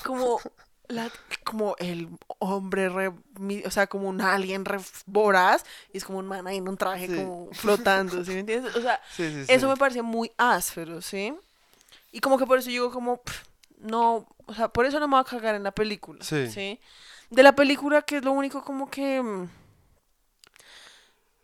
como 0.05 0.39
la, 0.91 1.09
como 1.43 1.75
el 1.79 2.07
hombre 2.39 2.89
re, 2.89 3.11
o 3.65 3.71
sea, 3.71 3.87
como 3.87 4.07
un 4.09 4.21
alien 4.21 4.65
re 4.65 4.79
voraz, 5.05 5.65
y 5.93 5.97
es 5.97 6.05
como 6.05 6.19
un 6.19 6.27
man 6.27 6.47
ahí 6.47 6.57
en 6.57 6.67
un 6.67 6.77
traje 6.77 7.07
Sí. 7.07 7.15
como 7.15 7.49
flotando, 7.53 8.23
¿sí 8.23 8.31
me 8.31 8.39
entiendes? 8.41 8.75
O 8.75 8.81
sea, 8.81 8.99
Sí, 9.15 9.29
sí, 9.45 9.45
eso 9.53 9.67
me 9.67 9.77
parece 9.77 10.01
muy 10.01 10.31
áspero, 10.37 11.01
¿sí? 11.01 11.33
Y 12.11 12.19
como 12.19 12.37
que 12.37 12.45
por 12.45 12.59
eso 12.59 12.69
digo 12.69 12.91
como, 12.91 13.17
pff, 13.21 13.43
no, 13.79 14.27
o 14.45 14.53
sea, 14.53 14.67
por 14.69 14.85
eso 14.85 14.99
no 14.99 15.07
me 15.07 15.15
voy 15.15 15.21
a 15.21 15.23
cagar 15.29 15.55
en 15.55 15.63
la 15.63 15.71
película, 15.71 16.23
Sí. 16.23 16.79
De 17.29 17.43
la 17.43 17.55
película 17.55 18.01
que 18.01 18.17
es 18.17 18.25
lo 18.25 18.33
único 18.33 18.61
como 18.63 18.89
que 18.89 19.21
mm, 19.21 19.49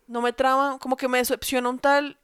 no 0.06 0.22
me 0.22 0.32
trama, 0.32 0.78
como 0.78 0.96
que 0.96 1.08
me 1.08 1.18
decepciona 1.18 1.68
un 1.68 1.78
tal, 1.78 2.18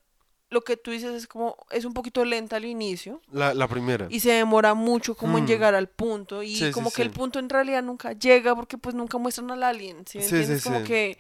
lo 0.51 0.61
que 0.63 0.77
tú 0.77 0.91
dices 0.93 1.15
es 1.15 1.27
como, 1.27 1.57
es 1.71 1.85
un 1.85 1.95
poquito 1.95 2.25
lenta 2.25 2.57
al 2.57 2.65
inicio 2.65 3.21
La, 3.33 3.55
la 3.55 3.67
primera. 3.67 4.07
y 4.11 4.21
se 4.21 4.31
demora 4.33 4.75
mucho 4.75 5.17
como 5.17 5.39
en 5.39 5.45
Mm. 5.45 5.47
llegar 5.49 5.75
al 5.75 5.89
punto 5.89 6.43
y 6.43 6.55
Sí, 6.55 6.67
sí, 6.67 6.71
como 6.73 6.91
que 6.93 7.03
el 7.03 7.11
punto 7.11 7.39
en 7.41 7.49
realidad 7.49 7.83
nunca 7.83 8.13
llega 8.13 8.55
porque 8.55 8.79
pues 8.79 8.95
nunca 8.95 9.19
muestran 9.19 9.51
al 9.51 9.63
alien, 9.65 10.07
¿sí 10.07 10.19
me 10.19 10.25
Sí, 10.25 10.29
sí, 10.31 10.37
entiendes? 10.37 10.63
como 10.63 10.85
que 10.85 11.19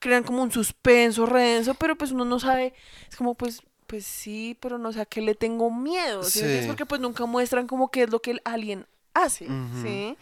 crean 0.00 0.24
como 0.24 0.42
un 0.42 0.50
suspenso 0.50 1.26
redenso, 1.26 1.74
pero 1.74 1.96
pues 1.96 2.10
uno 2.10 2.24
no 2.24 2.40
sabe, 2.40 2.74
es 3.08 3.16
como 3.16 3.34
pues 3.34 3.62
pues 3.86 4.06
sí, 4.06 4.56
pero 4.58 4.78
no 4.78 4.90
sé 4.90 5.02
a 5.02 5.04
qué 5.04 5.20
le 5.20 5.34
tengo 5.34 5.70
miedo, 5.70 6.22
¿sí? 6.24 6.40
Sí. 6.40 6.64
Porque 6.66 6.86
pues 6.86 6.98
nunca 7.00 7.26
muestran 7.26 7.66
como 7.66 7.90
qué 7.90 8.04
es 8.04 8.10
lo 8.10 8.20
que 8.22 8.30
el 8.30 8.40
alien 8.44 8.86
hace. 9.12 9.46
¿sí? 9.82 10.16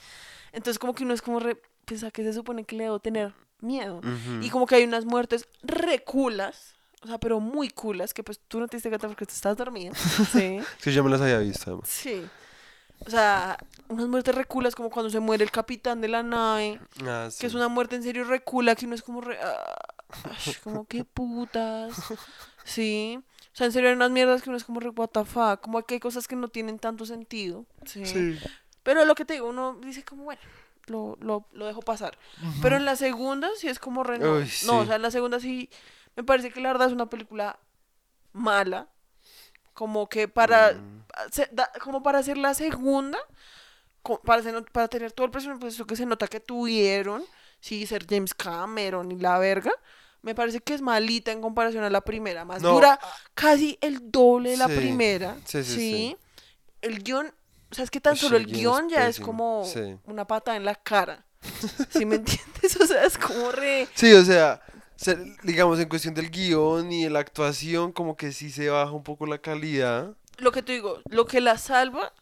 Entonces 0.53 0.81
como 0.81 0.93
que 0.93 1.05
uno 1.05 1.15
es 1.15 1.23
como 1.23 1.39
re, 1.39 1.57
pues 1.85 2.03
a 2.03 2.11
qué 2.11 2.25
se 2.25 2.33
supone 2.33 2.65
que 2.65 2.75
le 2.75 2.85
debo 2.85 2.99
tener 2.99 3.33
miedo. 3.61 4.01
Y 4.43 4.51
como 4.51 4.67
que 4.67 4.75
hay 4.75 4.83
unas 4.83 5.05
muertes 5.05 5.47
reculas, 5.63 6.75
o 7.03 7.07
sea, 7.07 7.19
pero 7.19 7.41
muy 7.41 7.71
culas, 7.71 8.13
que 8.15 8.23
pues 8.23 8.41
tú 8.47 8.61
no 8.61 8.69
te 8.69 8.77
diste 8.77 8.89
cuenta 8.89 9.09
porque 9.09 9.27
tú 9.27 9.33
estás 9.35 9.57
dormida, 9.57 9.93
¿sí? 10.33 10.59
Sí, 10.79 10.93
ya 10.93 11.03
me 11.03 11.11
las 11.11 11.21
había 11.21 11.39
visto. 11.39 11.65
además. 11.71 11.89
Sí. 11.89 12.27
O 13.07 13.09
sea, 13.11 13.57
unas 13.89 14.09
muertes 14.09 14.35
reculas 14.35 14.75
como 14.75 14.91
cuando 14.91 15.09
se 15.09 15.21
muere 15.21 15.43
el 15.43 15.51
capitán 15.51 16.03
de 16.03 16.09
la 16.09 16.23
nave, 16.23 16.79
Ah, 17.07 17.29
que 17.39 17.47
es 17.47 17.55
una 17.55 17.69
muerte 17.69 17.97
en 17.97 18.03
serio 18.03 18.25
recula, 18.25 18.75
que 18.75 18.85
uno 18.85 18.95
es 18.95 19.03
como 19.03 19.23
re... 19.23 19.39
ah, 19.43 19.77
ay, 20.25 20.55
como 20.63 20.85
qué 20.87 21.05
putas. 21.05 21.95
Sí. 22.65 23.19
O 23.53 23.57
sea, 23.57 23.67
en 23.67 23.73
serio 23.73 23.89
hay 23.89 23.97
unas 23.97 24.11
mierdas 24.11 24.43
que 24.43 24.51
uno 24.51 24.59
es 24.59 24.65
como 24.65 24.81
re 24.81 24.91
what 24.91 25.09
the 25.09 25.25
fuck, 25.25 25.61
como 25.63 25.83
que 25.83 25.95
hay 25.95 26.01
cosas 26.01 26.29
que 26.29 26.37
no 26.37 26.49
tienen 26.49 26.79
tanto 26.79 27.07
sentido. 27.07 27.65
Sí. 27.87 28.05
Sí. 28.05 28.39
Pero 28.83 29.07
lo 29.07 29.15
que 29.15 29.25
te 29.25 29.33
digo, 29.35 29.49
uno 29.49 29.79
dice 29.83 30.05
como, 30.05 30.25
bueno, 30.25 30.41
lo, 30.87 31.17
lo, 31.21 31.47
lo 31.53 31.67
dejo 31.67 31.81
pasar. 31.81 32.19
Pero 32.61 32.77
en 32.77 32.85
la 32.85 32.97
segunda 32.97 33.49
sí 33.57 33.69
es 33.69 33.79
como 33.79 34.05
re... 34.05 34.19
No, 34.19 34.35
Uy, 34.35 34.41
No, 34.41 34.47
sí. 34.47 34.67
o 34.69 34.85
sea, 34.87 34.97
en 34.97 35.03
la 35.03 35.11
segunda 35.11 35.41
sí 35.41 35.71
me 36.17 36.25
parece 36.25 36.51
que 36.51 36.61
la 36.61 36.71
verdad 36.73 36.89
es 36.89 36.93
una 36.95 37.09
película 37.11 37.59
mala. 38.33 38.89
Como 39.75 40.09
que 40.09 40.29
para... 40.29 40.73
Mm. 40.75 41.05
se- 41.31 41.49
da- 41.53 41.71
como 41.83 42.03
para 42.03 42.19
hacer 42.19 42.37
la 42.37 42.55
segunda, 42.55 43.19
para, 44.25 44.41
hacer- 44.41 44.65
para 44.73 44.89
tener 44.89 45.13
todo 45.13 45.27
el 45.27 45.31
presupuesto 45.31 45.87
que 45.87 45.97
se 45.97 46.07
nota 46.07 46.27
que 46.27 46.41
tuvieron, 46.41 47.25
sí, 47.61 47.87
ser 47.87 48.07
James 48.09 48.35
Cameron 48.35 49.11
y 49.13 49.19
la 49.19 49.39
verga, 49.39 49.73
me 50.23 50.35
parece 50.35 50.61
que 50.61 50.75
es 50.75 50.83
malita 50.83 51.33
en 51.33 51.41
comparación 51.41 51.85
a 51.85 51.91
la 51.91 52.03
primera. 52.03 52.45
Más 52.45 52.61
No, 52.63 52.73
dura 52.75 52.99
casi 53.35 53.79
el 53.81 54.11
doble 54.11 54.51
de 54.51 54.57
la 54.59 54.69
Sí, 54.69 54.77
primera. 54.77 55.37
sí, 55.45 55.65
sí, 55.65 55.75
sí. 55.75 56.17
El 56.83 57.03
guion, 57.03 57.33
o 57.71 57.75
sea, 57.75 57.85
es 57.85 57.91
que 57.91 58.01
tan 58.01 58.17
solo 58.17 58.37
el 58.37 58.45
el 58.45 58.53
guion 58.53 58.89
ya 58.89 59.07
es 59.09 59.21
como 59.21 59.65
una 60.05 60.27
pata 60.27 60.57
en 60.57 60.65
la 60.65 60.75
cara. 60.75 61.25
¿Sí 61.91 62.05
me 62.05 62.17
entiendes? 62.17 62.47
O 62.83 62.87
sea, 62.87 63.05
es 63.05 63.17
como 63.17 63.51
re... 63.53 63.89
Sí, 63.95 64.13
o 64.13 64.23
sea, 64.25 64.61
digamos, 65.43 65.79
en 65.81 65.89
cuestión 65.89 66.15
del 66.15 66.31
guion 66.31 66.93
y 66.93 67.05
de 67.05 67.11
la 67.11 67.21
actuación, 67.21 67.93
como 67.93 68.17
que 68.17 68.33
sí 68.33 68.51
se 68.51 68.69
baja 68.69 68.93
un 68.93 69.03
poco 69.03 69.27
la 69.27 69.39
calidad. 69.39 70.15
Lo 70.39 70.53
que 70.53 70.63
te 70.63 70.73
digo, 70.73 71.01
lo 71.11 71.27
que 71.27 71.41
la 71.41 71.59
salva 71.59 72.13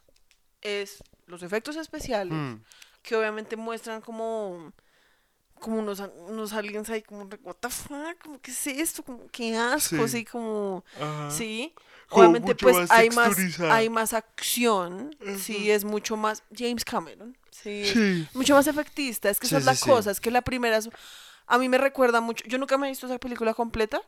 es 0.60 1.02
los 1.26 1.42
efectos 1.42 1.76
especiales, 1.76 2.32
Mm, 2.34 2.62
que 3.02 3.16
obviamente 3.16 3.56
muestran 3.56 4.00
como 4.00 4.72
como 5.60 5.80
unos, 5.80 6.00
unos 6.28 6.52
aliens 6.52 6.88
ahí 6.88 7.02
como 7.02 7.24
what 7.42 7.56
the 7.58 7.68
fuck, 7.68 8.16
como 8.22 8.40
qué 8.40 8.52
es 8.52 8.64
esto, 8.68 9.02
como 9.02 9.26
qué 9.26 9.56
asco, 9.56 9.96
Sí. 9.96 10.02
así 10.02 10.24
como 10.24 10.84
ajá. 10.94 11.30
sí. 11.32 11.74
Como 12.08 12.22
Obviamente 12.28 12.54
pues 12.54 12.76
más 12.76 12.90
hay 12.92 13.10
más 13.10 13.36
hay 13.62 13.90
más 13.90 14.12
acción, 14.14 15.16
sí, 15.36 15.70
es 15.72 15.84
mucho 15.84 16.16
más 16.16 16.44
James 16.56 16.84
Cameron, 16.84 17.36
sí, 17.50 18.26
mucho 18.34 18.54
más 18.54 18.68
efectista, 18.68 19.30
es 19.30 19.40
que 19.40 19.48
Sí, 19.48 19.56
esa 19.56 19.72
es 19.72 19.80
la 19.80 19.92
cosa, 19.94 20.10
es 20.12 20.20
que 20.20 20.30
la 20.30 20.42
primera 20.42 20.76
es- 20.76 20.88
a 21.48 21.58
mí 21.58 21.68
me 21.68 21.78
recuerda 21.78 22.20
mucho, 22.20 22.44
yo 22.46 22.58
nunca 22.58 22.78
me 22.78 22.86
he 22.86 22.90
visto 22.90 23.06
esa 23.06 23.18
película 23.18 23.54
completa, 23.54 24.00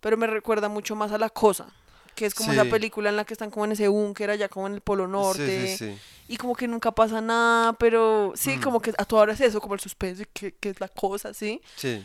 pero 0.00 0.16
me 0.16 0.26
recuerda 0.26 0.68
mucho 0.68 0.94
más 0.96 1.12
a 1.12 1.18
La 1.18 1.28
Cosa, 1.30 1.66
que 2.14 2.26
es 2.26 2.34
como 2.34 2.52
esa 2.52 2.64
película 2.64 3.10
en 3.10 3.16
la 3.16 3.24
que 3.24 3.34
están 3.34 3.50
como 3.50 3.64
en 3.64 3.72
ese 3.72 3.88
búnker 3.88 4.30
allá 4.30 4.48
como 4.48 4.66
en 4.68 4.74
el 4.74 4.80
Polo 4.80 5.08
Norte, 5.08 5.66
Sí, 5.68 5.76
sí, 5.76 5.92
sí. 5.94 5.98
y 6.28 6.36
como 6.36 6.54
que 6.54 6.68
nunca 6.68 6.92
pasa 6.92 7.20
nada, 7.20 7.72
pero 7.74 8.32
sí, 8.36 8.56
Mm. 8.56 8.62
como 8.62 8.80
que 8.80 8.92
a 8.96 9.04
toda 9.04 9.22
hora 9.22 9.32
es 9.32 9.40
eso, 9.40 9.60
como 9.60 9.74
el 9.74 9.80
suspense, 9.80 10.26
que, 10.32 10.54
que 10.54 10.70
es 10.70 10.80
la 10.80 10.88
cosa, 10.88 11.34
¿sí? 11.34 11.60
Sí. 11.76 12.04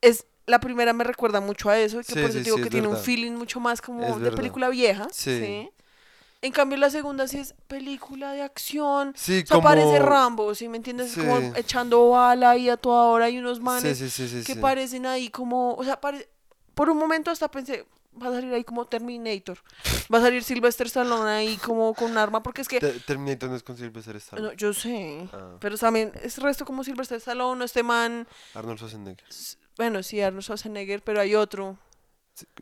Es, 0.00 0.26
la 0.46 0.58
primera 0.60 0.92
me 0.92 1.04
recuerda 1.04 1.40
mucho 1.40 1.68
a 1.70 1.78
eso, 1.78 2.00
y 2.00 2.04
que 2.04 2.14
por 2.14 2.30
eso 2.30 2.40
digo 2.40 2.56
que 2.56 2.62
es 2.64 2.70
tiene 2.70 2.88
un 2.88 2.96
feeling 2.96 3.32
mucho 3.32 3.60
más 3.60 3.80
como 3.82 4.02
Es 4.06 4.14
de 4.16 4.20
verdad. 4.22 4.36
película 4.36 4.68
vieja, 4.70 5.08
Sí. 5.12 5.70
En 6.42 6.52
cambio 6.52 6.78
la 6.78 6.88
segunda 6.88 7.28
sí 7.28 7.38
es 7.38 7.54
película 7.68 8.32
de 8.32 8.40
acción, 8.42 9.12
Sí, 9.16 9.42
o 9.44 9.46
sea, 9.46 9.56
como... 9.56 9.68
parece 9.68 9.98
Rambo, 9.98 10.54
¿sí 10.54 10.68
me 10.68 10.78
entiendes? 10.78 11.10
Sí. 11.12 11.20
Como 11.20 11.54
echando 11.54 12.08
bala 12.10 12.50
ahí 12.50 12.70
a 12.70 12.76
toda 12.78 13.04
hora 13.04 13.28
y 13.28 13.38
unos 13.38 13.60
manes 13.60 13.98
sí, 13.98 14.08
sí, 14.08 14.26
sí, 14.28 14.42
que 14.44 14.56
parecen 14.56 15.04
ahí 15.04 15.28
como, 15.28 15.74
o 15.74 15.84
sea, 15.84 16.00
pare- 16.00 16.30
por 16.74 16.88
un 16.88 16.96
momento 16.96 17.30
hasta 17.30 17.50
pensé, 17.50 17.84
va 18.20 18.28
a 18.28 18.32
salir 18.32 18.54
ahí 18.54 18.64
como 18.64 18.86
Terminator, 18.86 19.58
va 20.12 20.16
a 20.16 20.22
salir 20.22 20.42
Sylvester 20.42 20.86
Stallone 20.86 21.28
ahí 21.30 21.56
como 21.58 21.92
con 21.92 22.10
un 22.12 22.16
arma, 22.16 22.42
porque 22.42 22.62
es 22.62 22.68
que, 22.68 22.80
Te- 22.80 23.00
Terminator 23.00 23.50
no 23.50 23.56
es 23.56 23.62
con 23.62 23.76
Sylvester 23.76 24.16
Stallone. 24.16 24.48
no, 24.48 24.54
yo 24.54 24.72
sé, 24.72 25.28
Ah, 25.34 25.56
pero 25.60 25.76
también 25.76 26.10
es 26.22 26.38
resto 26.38 26.64
como 26.64 26.84
Sylvester 26.84 27.18
Stallone, 27.18 27.62
este 27.66 27.82
man, 27.82 28.26
Arnold 28.54 28.78
Schwarzenegger. 28.78 29.26
bueno, 29.76 30.02
sí, 30.02 30.22
Arnold 30.22 30.42
Schwarzenegger, 30.44 31.02
pero 31.02 31.20
hay 31.20 31.34
otro, 31.34 31.76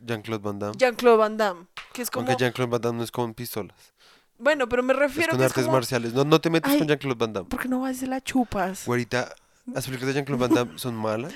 Jean-Claude 0.05 0.43
Van 0.43 0.59
Damme. 0.59 0.75
Jean-Claude 0.77 1.17
Van 1.17 1.37
Damme, 1.37 1.65
que 1.93 2.01
es 2.01 2.09
como, 2.11 2.27
Aunque 2.27 2.41
Jean-Claude 2.43 2.71
Van 2.71 2.81
Damme 2.81 2.97
no 2.99 3.03
es 3.03 3.11
con 3.11 3.33
pistolas. 3.33 3.93
bueno, 4.37 4.67
pero 4.69 4.83
me 4.83 4.93
Es 4.93 4.99
refiero 4.99 5.29
con 5.31 5.39
que 5.39 5.45
es 5.45 5.51
artes 5.51 5.65
como, 5.65 5.77
marciales. 5.77 6.13
No, 6.13 6.23
no 6.25 6.39
te 6.41 6.49
metas 6.49 6.71
Ay. 6.71 6.79
con 6.79 6.87
Jean-Claude 6.87 7.17
Van 7.19 7.33
Damme. 7.33 7.49
porque 7.49 7.67
no 7.67 7.81
vas 7.81 8.01
a 8.03 8.05
la 8.07 8.21
chupas. 8.21 8.85
Güerita, 8.85 9.33
las 9.65 9.85
películas 9.85 10.07
de 10.07 10.13
Jean-Claude 10.21 10.41
Van 10.47 10.53
Damme 10.53 10.79
son 10.79 10.95
malas, 10.95 11.33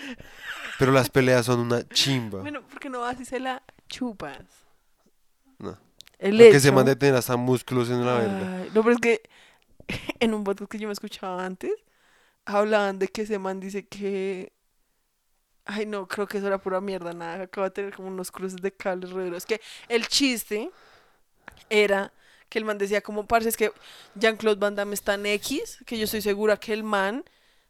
pero 0.79 0.91
las 0.91 1.09
peleas 1.09 1.45
son 1.45 1.59
una 1.59 1.87
chimba. 1.89 2.39
Bueno, 2.41 2.61
porque 2.69 2.89
no 2.89 2.99
vas 3.01 3.19
y 3.19 3.25
se 3.25 3.39
la 3.39 3.61
chupas. 3.89 4.39
No. 5.59 5.77
El 6.19 6.37
Porque 6.37 6.59
se 6.59 6.67
hecho- 6.69 6.75
manda 6.75 6.93
a 6.93 6.95
tener 6.95 7.15
hasta 7.15 7.35
músculos 7.35 7.89
en 7.89 8.05
la 8.05 8.13
verga. 8.13 8.65
No, 8.73 8.81
pero 8.81 8.91
es 8.91 8.99
que 9.01 9.21
en 10.19 10.33
un 10.33 10.43
podcast 10.43 10.71
que 10.71 10.79
yo 10.79 10.87
me 10.87 10.93
escuchaba 10.93 11.45
antes, 11.45 11.71
hablaban 12.45 12.97
de 12.99 13.07
que 13.09 13.23
ese 13.23 13.37
man 13.39 13.59
dice 13.59 13.85
que. 13.87 14.53
Ay, 15.65 15.85
no, 15.85 16.07
creo 16.07 16.27
que 16.27 16.37
eso 16.39 16.47
era 16.47 16.57
pura 16.57 16.81
mierda, 16.81 17.13
nada. 17.13 17.43
Acaba 17.43 17.67
de 17.69 17.73
tener 17.75 17.95
como 17.95 18.09
unos 18.09 18.31
cruces 18.31 18.61
de 18.61 18.71
cables 18.71 19.11
re 19.11 19.25
duros. 19.25 19.45
Que 19.45 19.61
el 19.87 20.07
chiste 20.07 20.69
era 21.69 22.11
que 22.49 22.59
el 22.59 22.65
man 22.65 22.77
decía, 22.77 23.01
como, 23.01 23.25
parce, 23.25 23.49
es 23.49 23.57
que 23.57 23.71
Jean-Claude 24.15 24.59
Van 24.59 24.75
Damme 24.75 24.93
es 24.93 25.01
tan 25.01 25.25
X, 25.25 25.79
que 25.85 25.97
yo 25.97 26.03
estoy 26.05 26.21
segura 26.21 26.57
que 26.57 26.73
el 26.73 26.83
man 26.83 27.23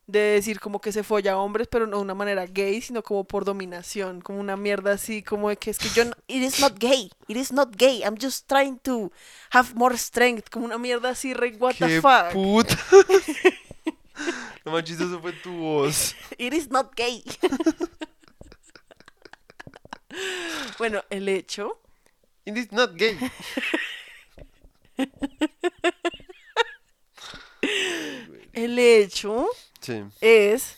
de 0.06 0.20
decir 0.20 0.60
como 0.60 0.82
que 0.82 0.92
se 0.92 1.02
folla 1.04 1.32
a 1.34 1.38
hombres, 1.38 1.70
pero 1.72 1.88
no 1.88 1.96
de 1.96 2.02
una 2.04 2.14
manera 2.14 2.46
gay, 2.46 2.82
sino 2.82 3.02
como 3.04 3.24
por 3.24 3.46
dominación, 3.46 4.20
como 4.20 4.42
una 4.42 4.58
mierda 4.58 4.92
así, 4.92 5.24
como 5.24 5.48
de 5.48 5.56
que 5.56 5.70
es 5.72 5.78
que 5.78 5.88
yo, 5.96 6.04
no- 6.04 6.16
it 6.28 6.44
is 6.44 6.60
not 6.60 6.78
gay, 6.78 7.10
it 7.30 7.38
is 7.38 7.54
not 7.54 7.74
gay, 7.78 8.02
I'm 8.04 8.18
just 8.22 8.46
trying 8.50 8.78
to 8.80 9.14
have 9.52 9.74
more 9.76 9.96
strength, 9.98 10.50
como 10.52 10.66
una 10.66 10.78
mierda 10.78 11.12
así, 11.12 11.34
re, 11.34 11.56
what 11.58 11.76
the 11.80 11.88
¡Qué 11.88 12.02
fuck, 12.02 12.34
puta! 12.34 12.78
Lo 14.66 14.72
más 14.72 14.84
chistoso 14.84 15.20
fue 15.22 15.34
tu 15.34 15.52
voz. 15.52 16.16
it 16.38 16.54
is 16.54 16.70
not 16.70 16.94
gay. 16.96 17.24
bueno, 20.78 21.04
el 21.10 21.28
hecho 21.30 21.80
It 22.46 22.58
is 22.58 22.72
not 22.72 22.94
gay. 22.96 23.18
el 28.54 28.80
hecho 28.80 29.48
Sí. 29.82 30.04
es 30.22 30.78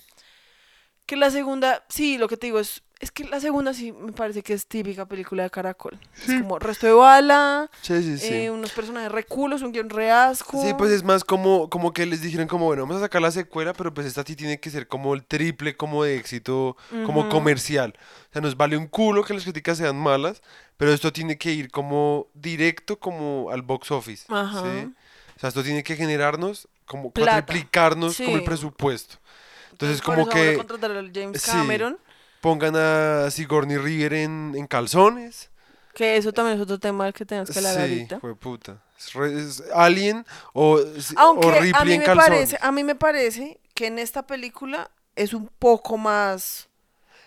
que 1.05 1.15
la 1.15 1.29
segunda, 1.29 1.85
sí, 1.89 2.17
lo 2.17 2.27
que 2.27 2.37
te 2.37 2.47
digo 2.47 2.59
es, 2.59 2.81
es 2.99 3.11
que 3.11 3.25
la 3.25 3.39
segunda 3.39 3.73
sí 3.73 3.91
me 3.91 4.11
parece 4.13 4.41
que 4.41 4.53
es 4.53 4.65
típica 4.67 5.05
película 5.05 5.43
de 5.43 5.49
Caracol. 5.49 5.97
Es 6.27 6.41
como 6.41 6.59
resto 6.59 6.87
de 6.87 6.93
bala, 6.93 7.69
Sí, 7.81 8.01
sí, 8.01 8.17
sí. 8.17 8.33
eh, 8.33 8.49
unos 8.51 8.71
personajes 8.71 9.11
reculos, 9.11 9.61
un 9.61 9.71
guion 9.71 9.89
re 9.89 10.11
asco. 10.11 10.61
Sí, 10.61 10.73
pues 10.77 10.91
es 10.91 11.03
más 11.03 11.23
como, 11.23 11.69
como 11.69 11.91
que 11.93 12.05
les 12.05 12.21
dijeron 12.21 12.47
como, 12.47 12.65
bueno, 12.65 12.83
vamos 12.83 12.97
a 12.97 13.01
sacar 13.01 13.21
la 13.21 13.31
secuela, 13.31 13.73
pero 13.73 13.93
pues 13.93 14.07
esta 14.07 14.23
sí 14.23 14.35
tiene 14.35 14.59
que 14.59 14.69
ser 14.69 14.87
como 14.87 15.13
el 15.13 15.23
triple 15.25 15.75
como 15.75 16.03
de 16.03 16.17
éxito, 16.17 16.77
como 17.05 17.27
comercial. 17.29 17.93
O 18.29 18.33
sea, 18.33 18.41
nos 18.41 18.55
vale 18.57 18.77
un 18.77 18.87
culo 18.87 19.23
que 19.23 19.33
las 19.33 19.43
críticas 19.43 19.77
sean 19.77 19.97
malas, 19.97 20.41
pero 20.77 20.91
esto 20.91 21.11
tiene 21.13 21.37
que 21.37 21.51
ir 21.51 21.69
como 21.71 22.27
directo 22.33 22.99
como 22.99 23.49
al 23.51 23.61
box 23.61 23.91
office, 23.91 24.25
Ajá. 24.29 24.61
¿sí? 24.61 24.93
O 25.35 25.39
sea, 25.39 25.49
esto 25.49 25.63
tiene 25.63 25.83
que 25.83 25.95
generarnos 25.97 26.67
como 26.85 27.11
Plata. 27.11 27.31
cuatriplicarnos 27.45 28.17
como 28.17 28.37
el 28.37 28.43
presupuesto. 28.43 29.15
Entonces, 29.71 30.01
por 30.01 30.15
como 30.15 30.29
eso 30.29 30.29
van 30.31 30.47
a 30.47 30.51
que 30.51 30.57
contratar 30.57 30.91
al 30.91 31.11
James 31.13 31.41
sí. 31.41 31.51
Pongan 32.45 32.75
a 32.75 33.31
Sigourney 33.31 33.77
River 33.77 34.13
en, 34.13 34.53
en 34.55 34.67
calzones. 34.67 35.49
que 35.95 36.15
eso 36.17 36.31
también 36.31 36.57
es 36.57 36.61
otro 36.61 36.77
tema 36.77 37.11
que 37.11 37.25
tenemos 37.25 37.49
que 37.49 37.57
hablar 37.57 37.73
Sí, 37.75 37.79
ahorita. 37.81 38.19
fue 38.19 38.35
puta. 38.35 38.81
Es, 38.97 39.63
Alien 39.73 40.25
o, 40.53 40.79
Aunque 41.17 41.47
o 41.47 41.49
a 41.49 41.59
Ripley 41.59 41.85
mí 41.85 41.93
en 41.93 41.99
me 42.01 42.05
calzones. 42.05 42.29
parece, 42.29 42.57
a 42.61 42.71
mí 42.71 42.83
me 42.83 42.95
parece 42.95 43.59
que 43.73 43.87
en 43.87 43.97
esta 43.99 44.27
película 44.27 44.91
es 45.15 45.33
un 45.33 45.47
poco 45.59 45.97
más 45.97 46.69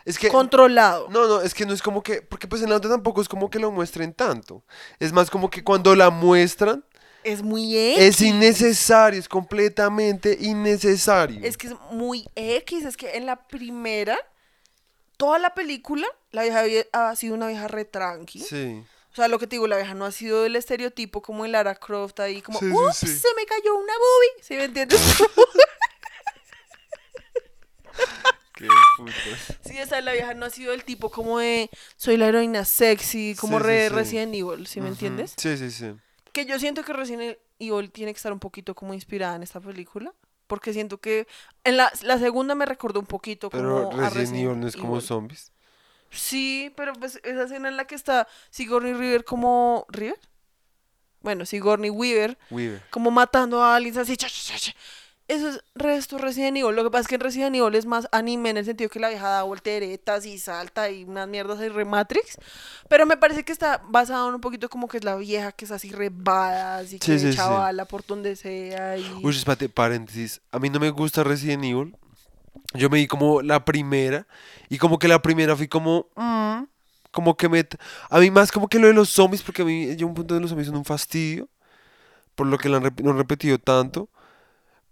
Es 0.04 0.18
que 0.18 0.28
controlado. 0.28 1.08
No, 1.10 1.26
no, 1.26 1.40
es 1.42 1.52
que 1.52 1.66
no 1.66 1.72
es 1.74 1.82
como 1.82 2.02
que, 2.02 2.22
porque 2.22 2.46
pues 2.46 2.62
en 2.62 2.70
la 2.70 2.76
otra 2.76 2.88
tampoco 2.90 3.20
es 3.20 3.28
como 3.28 3.50
que 3.50 3.58
lo 3.58 3.72
muestren 3.72 4.12
tanto. 4.14 4.62
Es 5.00 5.12
más 5.12 5.30
como 5.30 5.50
que 5.50 5.64
cuando 5.64 5.94
la 5.96 6.10
muestran 6.10 6.84
Es 7.24 7.42
muy 7.42 7.76
X. 7.76 8.02
es 8.04 8.20
innecesario, 8.22 9.18
es 9.18 9.28
completamente 9.28 10.36
innecesario. 10.40 11.40
Es 11.42 11.56
que 11.58 11.66
es 11.68 11.74
muy 11.90 12.26
X, 12.36 12.84
es 12.84 12.96
que 12.96 13.16
en 13.16 13.26
la 13.26 13.46
primera, 13.48 14.16
toda 15.18 15.38
la 15.38 15.52
película, 15.54 16.06
la 16.30 16.44
vieja 16.44 16.62
ha 16.92 17.14
sido 17.16 17.34
una 17.34 17.48
vieja 17.48 17.68
re 17.68 17.84
tranqui. 17.84 18.40
Sí. 18.40 18.82
O 19.12 19.14
sea, 19.14 19.28
lo 19.28 19.38
que 19.38 19.46
te 19.46 19.56
digo, 19.56 19.66
la 19.66 19.76
vieja 19.76 19.92
no 19.94 20.04
ha 20.06 20.12
sido 20.12 20.46
el 20.46 20.54
estereotipo 20.56 21.20
como 21.20 21.44
en 21.44 21.52
Lara 21.52 21.74
Croft 21.74 22.20
ahí, 22.20 22.40
como, 22.40 22.58
Sí, 22.60 22.70
ups, 22.70 22.96
sí. 22.96 23.06
se 23.06 23.28
me 23.36 23.44
cayó 23.46 23.74
una 23.74 23.92
boobie. 23.92 24.42
¿Sí 24.44 24.54
me 24.54 24.64
entiendes? 24.64 25.00
Qué 28.54 28.66
putas. 28.96 29.58
sí, 29.64 29.78
esa 29.78 30.00
la 30.00 30.12
vieja 30.12 30.34
no 30.34 30.46
ha 30.46 30.50
sido 30.50 30.72
el 30.72 30.82
tipo 30.84 31.10
como 31.10 31.38
de, 31.38 31.70
soy 31.96 32.16
la 32.16 32.26
heroína 32.26 32.64
sexy, 32.64 33.36
como 33.38 33.58
re. 33.60 33.88
Resident 33.88 34.34
Evil, 34.34 34.66
¿sí 34.66 34.80
me 34.80 34.88
entiendes? 34.88 35.34
Sí, 35.36 35.56
sí, 35.56 35.70
sí. 35.70 35.94
Que 36.32 36.44
yo 36.44 36.58
siento 36.58 36.82
que 36.82 36.92
Resident 36.92 37.38
Evil 37.60 37.90
tiene 37.92 38.12
que 38.12 38.16
estar 38.16 38.32
un 38.32 38.40
poquito 38.40 38.74
como 38.74 38.94
inspirada 38.94 39.36
en 39.36 39.44
esta 39.44 39.60
película. 39.60 40.12
Porque 40.48 40.72
siento 40.72 40.98
que 40.98 41.28
en 41.62 41.76
la, 41.76 41.92
la 42.02 42.18
segunda 42.18 42.56
me 42.56 42.66
recordó 42.66 42.98
un 42.98 43.06
poquito 43.06 43.50
Pero 43.50 43.90
como 43.90 44.02
a 44.02 44.10
Resident 44.10 44.44
Evil 44.46 44.60
no 44.60 44.66
es 44.66 44.76
como 44.76 44.94
Evil. 44.96 45.06
zombies. 45.06 45.52
Sí, 46.10 46.72
pero 46.74 46.94
pues 46.94 47.20
esa 47.22 47.44
escena 47.44 47.68
en 47.68 47.76
la 47.76 47.84
que 47.84 47.94
está 47.94 48.26
Sigourney 48.50 48.94
River 48.94 49.24
como... 49.24 49.86
¿River? 49.90 50.18
Bueno, 51.20 51.44
Sigourney 51.44 51.90
Weaver 51.90 52.38
Weaver. 52.50 52.82
como 52.90 53.10
matando 53.10 53.62
a 53.62 53.76
alguien 53.76 53.96
así. 53.98 54.16
cha, 54.16 54.28
cha, 54.28 54.56
cha. 54.58 54.72
Eso 55.28 55.48
es 55.50 55.62
resto 55.74 56.16
Resident 56.16 56.56
Evil. 56.56 56.74
Lo 56.74 56.82
que 56.84 56.90
pasa 56.90 57.02
es 57.02 57.08
que 57.08 57.16
en 57.16 57.20
Resident 57.20 57.54
Evil 57.54 57.74
es 57.74 57.84
más 57.84 58.08
anime 58.12 58.48
en 58.48 58.56
el 58.56 58.64
sentido 58.64 58.88
que 58.88 58.98
la 58.98 59.10
vieja 59.10 59.28
da 59.28 59.42
volteretas 59.42 60.24
y 60.24 60.38
salta 60.38 60.88
y 60.90 61.04
unas 61.04 61.28
mierdas 61.28 61.58
ahí 61.60 61.68
re 61.68 61.84
Matrix. 61.84 62.38
Pero 62.88 63.04
me 63.04 63.18
parece 63.18 63.44
que 63.44 63.52
está 63.52 63.82
basado 63.88 64.28
en 64.30 64.36
un 64.36 64.40
poquito 64.40 64.70
como 64.70 64.88
que 64.88 64.96
es 64.96 65.04
la 65.04 65.16
vieja 65.16 65.52
que 65.52 65.66
es 65.66 65.70
así 65.70 65.90
re 65.90 66.08
badass 66.10 66.94
y 66.94 66.98
que 66.98 67.04
Sí, 67.06 67.18
sí, 67.18 67.30
sí. 67.32 67.36
chavala 67.36 67.84
por 67.84 68.06
donde 68.06 68.36
sea. 68.36 68.96
Y... 68.96 69.04
Uy, 69.22 69.36
espérate, 69.36 69.68
paréntesis. 69.68 70.40
A 70.50 70.58
mí 70.58 70.70
no 70.70 70.80
me 70.80 70.88
gusta 70.90 71.22
Resident 71.22 71.62
Evil. 71.62 71.94
Yo 72.72 72.88
me 72.88 72.96
di 72.98 73.06
como 73.06 73.42
la 73.42 73.64
primera. 73.66 74.26
Y 74.70 74.78
como 74.78 74.98
que 74.98 75.08
la 75.08 75.20
primera 75.20 75.54
fui 75.56 75.68
como. 75.68 76.06
mm, 76.16 76.62
como 77.10 77.36
que 77.36 77.48
me. 77.50 77.66
A 78.08 78.18
mí 78.18 78.30
más 78.30 78.50
como 78.50 78.66
que 78.68 78.78
lo 78.78 78.86
de 78.86 78.94
los 78.94 79.10
zombies. 79.10 79.42
Porque 79.42 79.60
a 79.60 79.64
mí 79.66 79.94
yo 79.96 80.06
un 80.06 80.14
punto 80.14 80.34
de 80.34 80.40
los 80.40 80.48
zombies 80.48 80.68
son 80.68 80.76
un 80.76 80.84
fastidio. 80.86 81.48
Por 82.34 82.46
lo 82.46 82.56
que 82.56 82.68
lo 82.70 82.78
han, 82.78 82.84
rep- 82.84 83.02
lo 83.04 83.10
han 83.10 83.18
repetido 83.18 83.58
tanto. 83.58 84.08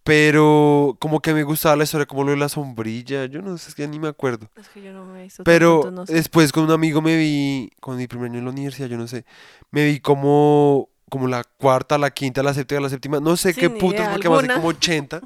Pero 0.06 0.96
como 1.00 1.18
que 1.18 1.34
me 1.34 1.42
gustaba 1.42 1.74
la 1.74 1.82
historia, 1.82 2.06
como 2.06 2.22
lo 2.22 2.30
de 2.30 2.36
la 2.36 2.48
sombrilla. 2.48 3.24
Yo 3.24 3.42
no 3.42 3.58
sé, 3.58 3.70
es 3.70 3.74
que 3.74 3.82
ya 3.82 3.88
ni 3.88 3.98
me 3.98 4.06
acuerdo. 4.06 4.48
Es 4.56 4.68
que 4.68 4.80
yo 4.80 4.92
no 4.92 5.04
me 5.04 5.18
he 5.18 5.22
visto 5.24 5.42
Pero 5.42 5.80
tanto, 5.80 5.90
no 5.90 6.06
sé. 6.06 6.14
después 6.14 6.52
con 6.52 6.62
un 6.62 6.70
amigo 6.70 7.02
me 7.02 7.16
vi, 7.16 7.72
con 7.80 7.96
mi 7.96 8.06
primer 8.06 8.30
año 8.30 8.38
en 8.38 8.44
la 8.44 8.52
universidad, 8.52 8.86
yo 8.86 8.96
no 8.96 9.08
sé, 9.08 9.24
me 9.72 9.84
vi 9.84 9.98
como, 9.98 10.90
como 11.10 11.26
la 11.26 11.42
cuarta, 11.42 11.98
la 11.98 12.12
quinta, 12.12 12.44
la 12.44 12.54
séptima, 12.54 12.82
la 12.82 12.88
séptima, 12.88 13.18
no 13.18 13.36
sé 13.36 13.52
qué 13.52 13.68
putas, 13.68 14.08
porque 14.10 14.28
me 14.28 14.36
hace 14.36 14.46
como 14.46 14.68
80. 14.68 15.22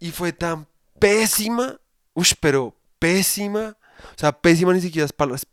Y 0.00 0.10
fue 0.10 0.32
tan 0.32 0.66
pésima, 0.98 1.78
uff, 2.14 2.32
pero 2.40 2.74
pésima, 2.98 3.76
O 4.12 4.18
sea, 4.18 4.32
pésima 4.32 4.72
ni 4.72 4.80
siquiera 4.80 5.06
es 5.06 5.14
es 5.34 5.46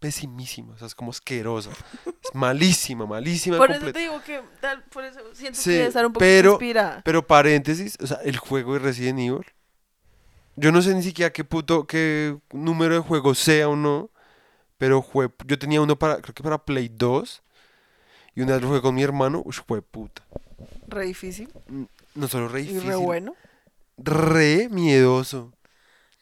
pesimísima, 0.00 0.74
o 0.74 0.78
sea, 0.78 0.86
es 0.86 0.94
como 0.94 1.10
asquerosa. 1.12 1.70
Es 2.06 2.34
malísima, 2.34 3.06
malísima. 3.06 3.56
Por 3.58 3.70
eso 3.70 3.92
te 3.92 3.98
digo 4.00 4.20
que 4.24 4.40
tal, 4.60 4.82
por 4.84 5.04
eso 5.04 5.20
siento 5.34 5.58
Sí, 5.58 5.70
que 5.70 5.76
debe 5.76 5.86
estar 5.88 6.04
un 6.06 6.12
poco 6.12 6.20
pero- 6.20 6.50
inspirada. 6.52 7.02
Pero 7.04 7.26
paréntesis, 7.26 7.96
o 8.02 8.06
sea, 8.06 8.16
el 8.24 8.36
juego 8.38 8.72
de 8.74 8.80
Resident 8.80 9.18
Evil. 9.20 9.44
Yo 10.56 10.72
no 10.72 10.82
sé 10.82 10.94
ni 10.94 11.02
siquiera 11.02 11.32
qué 11.32 11.44
puto, 11.44 11.86
qué 11.86 12.36
número 12.52 12.94
de 12.94 13.00
juego 13.00 13.34
sea 13.34 13.68
o 13.68 13.76
no. 13.76 14.10
Pero 14.78 15.02
fue, 15.02 15.28
yo 15.46 15.58
tenía 15.58 15.80
uno 15.80 15.98
para, 15.98 16.20
creo 16.22 16.34
que 16.34 16.42
para 16.42 16.58
Play 16.64 16.88
2. 16.92 17.42
Y 18.34 18.42
una 18.42 18.54
vez 18.54 18.62
lo 18.62 18.68
jugué 18.68 18.80
con 18.80 18.94
mi 18.94 19.02
hermano. 19.02 19.42
Uy, 19.44 19.52
fue 19.52 19.82
puta. 19.82 20.22
Re 20.88 21.04
difícil 21.06 21.48
No 22.14 22.26
solo 22.28 22.48
re 22.48 22.60
y 22.62 22.64
difícil. 22.66 22.88
re 22.88 22.96
bueno. 22.96 23.34
Re 23.98 24.68
miedoso. 24.70 25.52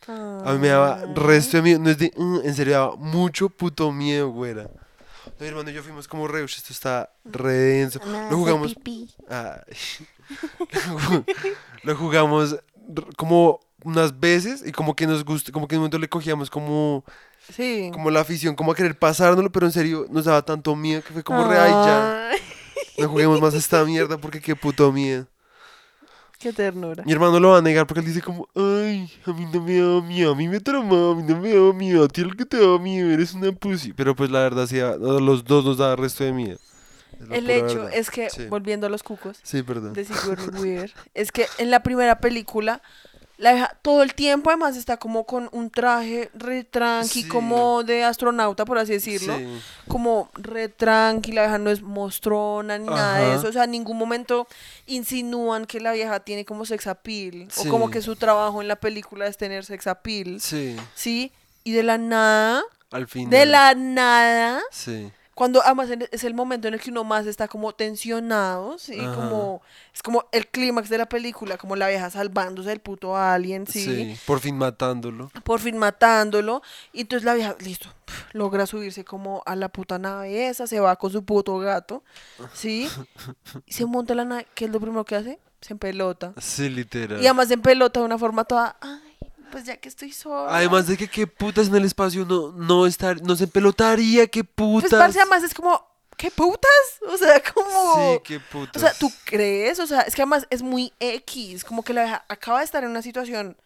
A 0.08 0.52
mí 0.52 0.58
me 0.58 0.68
daba 0.68 1.04
resto 1.14 1.56
de 1.58 1.62
miedo. 1.62 1.78
No 1.80 1.90
es 1.90 1.98
de, 1.98 2.12
"Mm", 2.16 2.40
en 2.44 2.54
serio, 2.54 2.72
daba 2.74 2.96
mucho 2.96 3.48
puto 3.48 3.92
miedo, 3.92 4.30
güera. 4.30 4.68
Mi 5.40 5.46
hermano 5.46 5.70
y 5.70 5.74
yo 5.74 5.82
fuimos 5.82 6.08
como 6.08 6.26
re, 6.26 6.42
"Ush, 6.42 6.56
esto 6.56 6.72
está 6.72 7.10
re 7.24 7.52
denso. 7.52 8.00
Lo 8.30 8.36
jugamos. 8.36 8.74
Lo 10.84 10.98
ju- 10.98 11.24
lo 11.82 11.96
jugamos 11.96 12.56
como 13.16 13.60
unas 13.84 14.18
veces 14.18 14.62
y 14.66 14.72
como 14.72 14.94
que 14.96 15.06
nos 15.06 15.24
gustó, 15.24 15.52
como 15.52 15.68
que 15.68 15.74
en 15.74 15.78
un 15.80 15.82
momento 15.82 15.98
le 15.98 16.08
cogíamos 16.08 16.50
como, 16.50 17.04
Sí. 17.52 17.90
como 17.92 18.10
la 18.10 18.20
afición, 18.20 18.54
como 18.56 18.72
a 18.72 18.74
querer 18.74 18.98
pasárnoslo, 18.98 19.50
pero 19.52 19.66
en 19.66 19.72
serio 19.72 20.06
nos 20.10 20.24
daba 20.24 20.42
tanto 20.42 20.74
miedo 20.74 21.02
que 21.02 21.12
fue 21.12 21.22
como 21.22 21.46
re, 21.48 21.58
ay, 21.58 21.70
ya, 21.70 22.30
no 22.98 23.08
juguemos 23.08 23.40
más 23.40 23.54
esta 23.54 23.84
mierda 23.84 24.18
porque 24.18 24.40
qué 24.40 24.56
puto 24.56 24.90
miedo. 24.92 25.26
Qué 26.38 26.52
ternura. 26.52 27.02
Mi 27.04 27.12
hermano 27.12 27.40
lo 27.40 27.50
va 27.50 27.58
a 27.58 27.62
negar 27.62 27.86
porque 27.86 28.00
él 28.00 28.06
dice 28.06 28.22
como, 28.22 28.48
ay, 28.54 29.10
a 29.26 29.32
mí 29.32 29.46
no 29.52 29.60
me 29.60 29.80
da 29.80 30.00
miedo, 30.06 30.32
a 30.32 30.36
mí 30.36 30.46
me 30.48 30.60
traumaba, 30.60 31.12
a 31.12 31.14
mí 31.16 31.22
no 31.24 31.36
me 31.40 31.52
da 31.52 31.72
miedo, 31.72 32.04
a 32.04 32.08
ti 32.08 32.20
el 32.20 32.36
que 32.36 32.44
te 32.44 32.58
da 32.58 32.78
miedo, 32.78 33.10
eres 33.10 33.34
una 33.34 33.50
pussy. 33.52 33.92
Pero 33.92 34.14
pues 34.14 34.30
la 34.30 34.40
verdad 34.40 34.66
sí, 34.66 34.78
a 34.78 34.96
los 34.96 35.44
dos 35.44 35.64
nos 35.64 35.78
da 35.78 35.96
resto 35.96 36.22
de 36.24 36.32
miedo. 36.32 36.58
El 37.32 37.50
hecho 37.50 37.80
verdad. 37.82 37.90
es 37.94 38.10
que, 38.10 38.30
Sí. 38.30 38.46
volviendo 38.46 38.86
a 38.86 38.90
los 38.90 39.02
cucos 39.02 39.40
Sí, 39.42 39.64
perdón. 39.64 39.92
de 39.92 40.04
Sigourney 40.04 40.48
Weaver, 40.62 40.94
es 41.14 41.32
que 41.32 41.46
en 41.58 41.72
la 41.72 41.82
primera 41.82 42.20
película, 42.20 42.80
la 43.38 43.52
vieja 43.52 43.76
todo 43.82 44.02
el 44.02 44.14
tiempo 44.14 44.50
además 44.50 44.76
está 44.76 44.96
como 44.98 45.24
con 45.24 45.48
un 45.52 45.70
traje 45.70 46.28
re 46.34 46.64
tranqui, 46.64 47.22
Sí. 47.22 47.28
como 47.28 47.82
de 47.84 48.04
astronauta, 48.04 48.64
por 48.64 48.78
así 48.78 48.92
decirlo. 48.92 49.36
Sí. 49.38 49.46
Como 49.86 50.28
re 50.34 50.68
tranqui, 50.68 51.32
la 51.32 51.42
vieja 51.42 51.58
no 51.58 51.70
es 51.70 51.80
mostrona 51.80 52.78
ni 52.78 52.86
nada 52.88 53.18
de 53.20 53.36
eso. 53.36 53.48
O 53.48 53.52
sea, 53.52 53.64
en 53.64 53.70
ningún 53.70 53.96
momento 53.96 54.46
insinúan 54.86 55.66
que 55.66 55.80
la 55.80 55.92
vieja 55.92 56.20
tiene 56.20 56.44
como 56.44 56.64
sex 56.66 56.86
appeal. 56.86 57.48
Sí. 57.50 57.68
O 57.68 57.70
como 57.70 57.90
que 57.90 58.02
su 58.02 58.16
trabajo 58.16 58.60
en 58.60 58.68
la 58.68 58.76
película 58.76 59.26
es 59.26 59.36
tener 59.36 59.64
sex 59.64 59.86
appeal. 59.86 60.40
Sí, 60.40 60.76
¿Sí? 60.94 61.32
Y 61.64 61.72
de 61.72 61.82
la 61.82 61.98
nada, 61.98 62.62
al 62.90 63.06
final. 63.06 63.30
de 63.30 63.46
la 63.46 63.74
nada, 63.74 64.60
Sí. 64.72 65.10
Cuando 65.38 65.62
además 65.62 65.88
en- 65.90 66.08
es 66.10 66.24
el 66.24 66.34
momento 66.34 66.66
en 66.66 66.74
el 66.74 66.80
que 66.80 66.90
uno 66.90 67.04
más 67.04 67.24
está 67.24 67.46
como 67.46 67.72
tensionado, 67.72 68.76
¿sí? 68.76 68.98
Ajá. 68.98 69.14
Como, 69.14 69.62
es 69.94 70.02
como 70.02 70.24
el 70.32 70.48
clímax 70.48 70.88
de 70.88 70.98
la 70.98 71.08
película, 71.08 71.56
como 71.56 71.76
la 71.76 71.86
vieja 71.86 72.10
salvándose 72.10 72.70
del 72.70 72.80
puto 72.80 73.16
alien, 73.16 73.64
¿sí? 73.68 73.84
Sí, 73.84 74.18
por 74.26 74.40
fin 74.40 74.58
matándolo. 74.58 75.30
Por 75.44 75.60
fin 75.60 75.78
matándolo. 75.78 76.60
Y 76.92 77.02
entonces 77.02 77.24
la 77.24 77.34
vieja, 77.34 77.54
listo, 77.60 77.88
logra 78.32 78.66
subirse 78.66 79.04
como 79.04 79.44
a 79.46 79.54
la 79.54 79.68
puta 79.68 79.96
nave 79.96 80.48
esa, 80.48 80.66
se 80.66 80.80
va 80.80 80.96
con 80.96 81.12
su 81.12 81.24
puto 81.24 81.56
gato, 81.58 82.02
¿sí? 82.52 82.88
Y 83.64 83.72
se 83.72 83.86
monta 83.86 84.16
la 84.16 84.24
nave, 84.24 84.48
¿qué 84.56 84.64
es 84.64 84.72
lo 84.72 84.80
primero 84.80 85.04
que 85.04 85.14
hace? 85.14 85.38
Se 85.60 85.72
empelota. 85.72 86.32
Sí, 86.38 86.68
literal. 86.68 87.22
Y 87.22 87.26
además 87.26 87.46
se 87.46 87.54
empelota 87.54 88.00
de 88.00 88.06
una 88.06 88.18
forma 88.18 88.42
toda, 88.44 88.76
ay, 88.80 89.07
pues 89.50 89.64
ya 89.64 89.76
que 89.76 89.88
estoy 89.88 90.12
sola. 90.12 90.54
Además 90.56 90.86
de 90.86 90.96
que 90.96 91.08
qué 91.08 91.26
putas 91.26 91.68
en 91.68 91.74
el 91.76 91.84
espacio 91.84 92.24
no, 92.24 92.52
no 92.52 92.86
estar, 92.86 93.20
no 93.22 93.36
se 93.36 93.46
pelotaría, 93.46 94.26
qué 94.26 94.44
putas. 94.44 94.90
Pues 94.90 95.00
parce, 95.00 95.20
además 95.20 95.42
es 95.42 95.54
como, 95.54 95.84
¿qué 96.16 96.30
putas? 96.30 96.70
O 97.08 97.16
sea, 97.16 97.42
como... 97.54 97.94
Sí, 98.14 98.20
qué 98.24 98.40
putas. 98.40 98.76
O 98.82 98.86
sea, 98.86 98.94
¿tú 98.98 99.10
crees? 99.24 99.78
O 99.80 99.86
sea, 99.86 100.02
es 100.02 100.14
que 100.14 100.22
además 100.22 100.46
es 100.50 100.62
muy 100.62 100.92
X, 101.00 101.64
como 101.64 101.82
que 101.82 101.92
la 101.94 102.02
vieja 102.02 102.24
acaba 102.28 102.58
de 102.60 102.64
estar 102.64 102.82
en 102.84 102.90
una 102.90 103.02
situación 103.02 103.56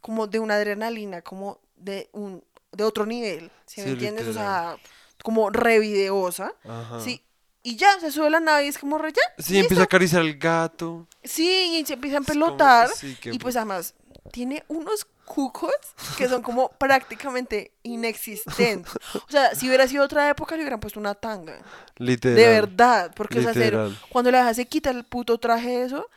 como 0.00 0.26
de 0.26 0.38
una 0.40 0.54
adrenalina, 0.54 1.22
como 1.22 1.60
de 1.76 2.08
un 2.12 2.42
de 2.72 2.84
otro 2.84 3.04
nivel, 3.06 3.50
¿sí 3.66 3.82
me 3.82 3.90
entiendes? 3.90 4.26
O 4.28 4.32
sea, 4.32 4.76
como 5.22 5.50
re 5.50 5.78
videosa, 5.78 6.54
Ajá. 6.66 7.00
sí, 7.00 7.22
y 7.62 7.76
ya, 7.76 8.00
se 8.00 8.10
sube 8.10 8.30
la 8.30 8.40
nave 8.40 8.64
y 8.64 8.68
es 8.68 8.78
como 8.78 8.96
re 8.98 9.12
ya, 9.12 9.20
Sí, 9.42 9.58
empieza 9.58 9.82
a 9.82 9.84
acariciar 9.84 10.22
al 10.22 10.34
gato. 10.38 11.06
sí, 11.22 11.76
y 11.78 11.84
se 11.86 11.92
empieza 11.92 12.16
a 12.16 12.20
como- 12.22 12.32
empelotar, 12.32 12.88
sí, 12.88 13.16
y 13.24 13.38
pues 13.38 13.54
pu- 13.54 13.58
además 13.58 13.94
tiene 14.32 14.64
unos 14.66 15.06
cucos 15.24 15.72
que 16.18 16.28
son 16.28 16.42
como 16.42 16.68
prácticamente 16.78 17.70
inexistentes. 17.84 18.92
O 19.14 19.30
sea, 19.30 19.54
si 19.54 19.68
hubiera 19.68 19.86
sido 19.86 20.04
otra 20.04 20.28
época 20.28 20.56
le 20.56 20.62
hubieran 20.62 20.80
puesto 20.80 20.98
una 20.98 21.14
tanga. 21.14 21.58
Literal. 21.98 22.36
De 22.36 22.46
verdad, 22.48 23.12
porque 23.14 23.38
o 23.38 23.42
sea, 23.42 23.52
cero, 23.54 23.94
cuando 24.08 24.30
la 24.30 24.38
vieja 24.38 24.54
se 24.54 24.66
quita 24.66 24.90
el 24.90 25.04
puto 25.04 25.38
traje 25.38 25.68
de 25.68 25.84
eso, 25.84 26.10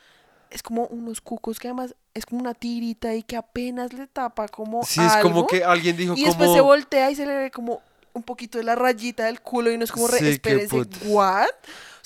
es 0.49 0.63
como 0.63 0.87
unos 0.87 1.21
cucos 1.21 1.59
que 1.59 1.67
además 1.67 1.95
es 2.13 2.25
como 2.25 2.41
una 2.41 2.53
tirita 2.53 3.13
y 3.13 3.23
que 3.23 3.35
apenas 3.35 3.93
le 3.93 4.07
tapa 4.07 4.47
como 4.47 4.83
Sí, 4.83 5.01
es 5.01 5.17
como 5.17 5.35
algo, 5.35 5.47
que 5.47 5.63
alguien 5.63 5.97
dijo 5.97 6.13
y 6.13 6.21
como... 6.21 6.27
después 6.27 6.53
se 6.53 6.61
voltea 6.61 7.11
y 7.11 7.15
se 7.15 7.25
le 7.25 7.35
ve 7.35 7.51
como 7.51 7.81
un 8.13 8.23
poquito 8.23 8.57
de 8.57 8.63
la 8.63 8.75
rayita 8.75 9.25
del 9.25 9.41
culo 9.41 9.69
y 9.71 9.77
no 9.77 9.83
es 9.83 9.91
como 9.91 10.07
re, 10.07 10.17
Sí, 10.19 10.23
qué 10.25 10.31
espérese, 10.31 10.69
putas. 10.69 11.01
what? 11.05 11.47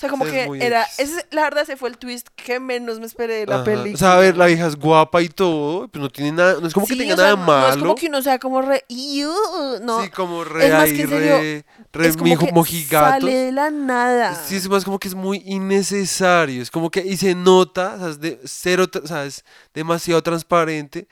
O 0.00 0.02
sea, 0.02 0.08
como 0.08 0.24
es 0.24 0.32
que 0.32 0.64
era, 0.64 0.86
ese, 0.96 1.26
la 1.30 1.42
verdad 1.42 1.62
ese 1.64 1.76
fue 1.76 1.90
el 1.90 1.98
twist 1.98 2.28
que 2.34 2.58
menos 2.58 2.98
me 3.00 3.04
esperé 3.04 3.34
de 3.34 3.46
la 3.46 3.56
Ajá. 3.56 3.64
película. 3.64 3.92
O 3.92 3.98
sea, 3.98 4.14
a 4.14 4.18
ver, 4.18 4.34
la 4.34 4.46
vieja 4.46 4.66
es 4.66 4.76
guapa 4.76 5.20
y 5.20 5.28
todo, 5.28 5.88
pues 5.88 6.00
no 6.00 6.08
tiene 6.08 6.32
nada, 6.32 6.56
no 6.58 6.66
es 6.66 6.72
como 6.72 6.86
que 6.86 6.96
tenga 6.96 7.12
o 7.12 7.16
sea, 7.18 7.24
nada 7.26 7.36
no- 7.36 7.44
malo. 7.44 7.66
No 7.66 7.68
es 7.74 7.76
como 7.76 7.94
que 7.96 8.06
uno 8.06 8.22
sea 8.22 8.38
como 8.38 8.62
re, 8.62 8.82
no, 9.82 10.02
Sí, 10.02 10.08
como 10.08 10.42
re 10.42 10.66
es 10.68 10.72
más 10.72 10.82
ahí, 10.84 10.96
que 10.96 11.06
re, 11.06 11.64
re 11.92 12.06
es 12.08 12.16
como 12.16 12.30
mijo- 12.32 12.46
que 12.46 12.52
mojigatos. 12.52 13.10
sale 13.20 13.34
de 13.34 13.52
la 13.52 13.70
nada. 13.70 14.34
Sí, 14.46 14.56
es 14.56 14.66
más 14.70 14.86
como 14.86 14.98
que 14.98 15.08
es 15.08 15.14
muy 15.14 15.42
innecesario. 15.44 16.62
Es 16.62 16.70
como 16.70 16.90
que, 16.90 17.00
y 17.00 17.18
se 17.18 17.34
nota, 17.34 17.94
o 17.96 17.98
sea, 17.98 18.08
es, 18.08 18.20
de 18.20 18.40
cero, 18.46 18.86
o 19.02 19.06
sea, 19.06 19.24
es 19.26 19.44
demasiado 19.74 20.22
transparente, 20.22 21.08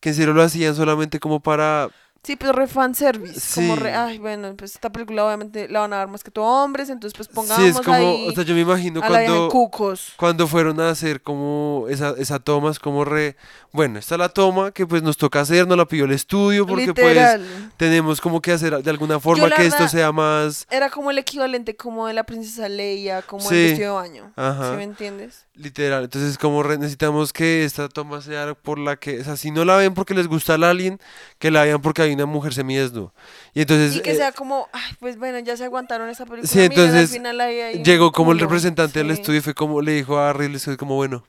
que 0.00 0.10
en 0.10 0.14
serio 0.14 0.34
lo 0.34 0.42
hacían 0.42 0.74
solamente 0.74 1.18
como 1.20 1.40
para... 1.40 1.88
Sí, 2.26 2.34
pues 2.34 2.52
re 2.52 2.66
fanservice. 2.66 3.54
Como 3.54 3.76
Sí. 3.76 3.80
re, 3.82 3.94
ay, 3.94 4.18
bueno, 4.18 4.52
pues 4.56 4.74
esta 4.74 4.90
película 4.90 5.24
obviamente 5.24 5.68
la 5.68 5.78
van 5.80 5.92
a 5.92 5.98
dar 5.98 6.08
más 6.08 6.24
que 6.24 6.32
todo 6.32 6.44
hombres, 6.44 6.88
entonces 6.90 7.16
pues 7.16 7.28
pongamos 7.28 7.62
sí, 7.62 7.70
es 7.70 7.76
como, 7.80 7.94
ahí 7.96 8.26
o 8.28 8.32
sea, 8.32 8.42
yo 8.42 8.52
me 8.54 8.62
imagino 8.62 9.00
a 9.00 9.06
cuando, 9.06 9.48
cucos. 9.48 10.12
cuando 10.16 10.48
fueron 10.48 10.80
a 10.80 10.90
hacer 10.90 11.22
como 11.22 11.86
esa, 11.88 12.14
esa 12.18 12.40
toma, 12.40 12.72
es 12.72 12.80
como 12.80 13.04
re, 13.04 13.36
bueno, 13.70 14.00
esta 14.00 14.16
es 14.16 14.18
la 14.18 14.28
toma 14.28 14.72
que 14.72 14.86
pues 14.88 15.04
nos 15.04 15.16
toca 15.16 15.40
hacer, 15.40 15.68
nos 15.68 15.76
la 15.78 15.86
pidió 15.86 16.04
el 16.06 16.10
estudio, 16.12 16.66
porque 16.66 16.86
Literal. 16.88 17.40
pues 17.46 17.76
tenemos 17.76 18.20
como 18.20 18.42
que 18.42 18.50
hacer 18.50 18.76
de 18.82 18.90
alguna 18.90 19.20
forma 19.20 19.48
que 19.50 19.64
esto 19.66 19.86
sea 19.86 20.10
más... 20.10 20.66
Era 20.68 20.90
como 20.90 21.12
el 21.12 21.18
equivalente 21.18 21.76
como 21.76 22.08
de 22.08 22.14
la 22.14 22.24
princesa 22.24 22.68
Leia, 22.68 23.22
como 23.22 23.48
Sí. 23.48 23.54
el 23.54 23.62
vestido 23.68 23.94
de 24.00 24.08
baño. 24.08 24.32
Ajá. 24.34 24.70
¿Sí 24.72 24.76
me 24.76 24.82
entiendes? 24.82 25.46
Literal, 25.54 26.02
entonces 26.04 26.36
como 26.38 26.62
re- 26.64 26.76
necesitamos 26.76 27.32
que 27.32 27.64
esta 27.64 27.88
toma 27.88 28.20
sea 28.20 28.52
por 28.54 28.78
la 28.78 28.96
que, 28.96 29.20
o 29.20 29.24
sea, 29.24 29.36
si 29.36 29.50
no 29.52 29.64
la 29.64 29.76
ven 29.76 29.94
porque 29.94 30.12
les 30.12 30.26
gusta 30.26 30.56
el 30.56 30.64
alien, 30.64 30.98
que 31.38 31.50
la 31.52 31.62
vean 31.62 31.80
porque 31.80 32.02
hay 32.02 32.15
una 32.16 32.26
mujer 32.26 32.52
semidesnuda. 32.54 33.12
Y 33.54 33.60
entonces 33.62 33.96
Y 33.96 34.00
que 34.02 34.10
eh, 34.12 34.16
sea 34.16 34.32
como, 34.32 34.68
ay, 34.72 34.94
pues 35.00 35.16
bueno, 35.18 35.38
ya 35.38 35.56
se 35.56 35.64
aguantaron 35.64 36.08
esa 36.10 36.24
película. 36.26 36.48
Sí, 36.48 36.58
miren, 36.58 36.72
entonces, 36.72 37.10
al 37.10 37.16
final 37.16 37.40
ahí 37.40 37.76
un 37.76 37.84
llegó 37.84 38.12
como 38.12 38.32
el 38.32 38.38
representante 38.40 38.98
del 38.98 39.08
Sí. 39.14 39.20
estudio 39.20 39.38
y 39.38 39.42
fue 39.42 39.54
como, 39.54 39.80
le 39.82 39.92
dijo 39.92 40.18
a 40.18 40.32
Ridley 40.32 40.58
Scott 40.58 40.76
como, 40.76 40.94
bueno, 40.96 41.24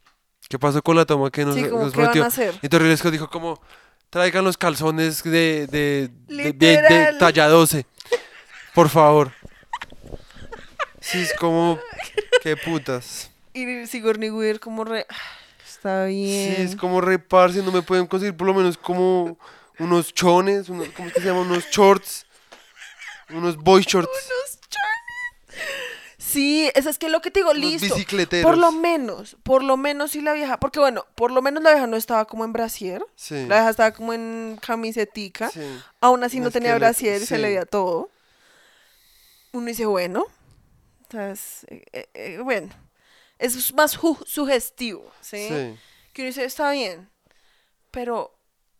¿qué 0.49 0.57
pasó 0.59 0.81
con 0.81 0.95
la 0.97 1.05
toma 1.05 1.29
que 1.31 1.45
nos, 1.45 1.55
Sí, 1.55 1.63
como, 1.65 1.83
nos 1.83 1.93
¿qué 1.93 1.97
van 1.97 2.05
prometió? 2.11 2.23
a 2.23 2.27
hacer? 2.27 2.53
Y 2.55 2.65
entonces 2.65 2.81
Ridley 2.81 2.97
Scott 2.97 3.11
dijo 3.11 3.29
como, 3.29 3.61
traigan 4.09 4.43
los 4.45 4.57
calzones 4.57 5.21
de, 5.23 5.67
de, 5.67 6.09
de, 6.27 6.53
de- 6.53 6.81
de 6.81 7.13
talla 7.19 7.47
12, 7.47 7.85
por 8.73 8.89
favor. 8.89 9.31
Sí, 11.01 11.19
es 11.21 11.33
como, 11.33 11.79
qué 12.41 12.55
putas. 12.57 13.31
Y 13.53 13.85
Sigourney 13.87 14.29
Weaver 14.29 14.59
como 14.59 14.83
re, 14.83 15.05
"Ah, 15.09 15.15
está 15.65 16.05
bien. 16.05 16.55
Sí, 16.55 16.61
es 16.61 16.75
como 16.75 17.01
reparse, 17.01 17.61
no 17.63 17.71
me 17.71 17.81
pueden 17.81 18.05
conseguir 18.05 18.35
por 18.35 18.47
lo 18.47 18.53
menos 18.53 18.77
como 18.77 19.37
unos 19.79 20.13
chones, 20.13 20.69
unos, 20.69 20.89
¿cómo 20.89 21.07
es 21.07 21.13
que 21.13 21.21
se 21.21 21.27
llaman? 21.27 21.49
Unos 21.49 21.65
shorts, 21.69 22.25
unos 23.29 23.57
boy 23.57 23.83
shorts, 23.83 24.09
Unos 24.09 24.59
charnes. 24.69 25.67
Sí, 26.17 26.69
eso 26.75 26.89
es 26.89 26.97
que 26.97 27.07
lo 27.09 27.21
que 27.21 27.31
te 27.31 27.39
digo, 27.39 27.51
unos 27.51 27.61
listo. 27.63 27.93
bicicleteros. 27.95 28.43
Por 28.49 28.57
lo 28.57 28.71
menos, 28.71 29.37
por 29.43 29.63
lo 29.63 29.77
menos 29.77 30.11
si 30.11 30.21
la 30.21 30.33
vieja, 30.33 30.59
porque 30.59 30.79
bueno, 30.79 31.05
por 31.15 31.31
lo 31.31 31.41
menos 31.41 31.63
la 31.63 31.71
vieja 31.71 31.87
no 31.87 31.95
estaba 31.95 32.25
como 32.25 32.43
en 32.43 32.51
brasier, 32.53 33.01
Sí, 33.15 33.45
la 33.47 33.55
vieja 33.55 33.69
estaba 33.69 33.91
como 33.93 34.13
en 34.13 34.59
camisetica, 34.61 35.49
sí. 35.49 35.61
aún 36.01 36.23
así 36.23 36.39
no 36.39 36.51
tenía 36.51 36.75
brasier 36.75 37.17
y 37.21 37.25
se 37.25 37.35
sí. 37.35 37.41
le 37.41 37.47
veía 37.49 37.65
todo. 37.65 38.09
Uno 39.53 39.67
dice, 39.67 39.85
bueno, 39.85 40.25
entonces, 41.03 41.65
eh, 41.69 41.83
eh, 41.93 42.09
eh, 42.13 42.39
bueno, 42.43 42.69
es 43.39 43.73
más 43.73 43.97
sugestivo, 44.25 45.09
¿sí? 45.21 45.47
sí. 45.47 45.79
Que 46.13 46.21
uno 46.23 46.27
dice, 46.27 46.43
está 46.43 46.71
bien, 46.71 47.09
pero 47.89 48.36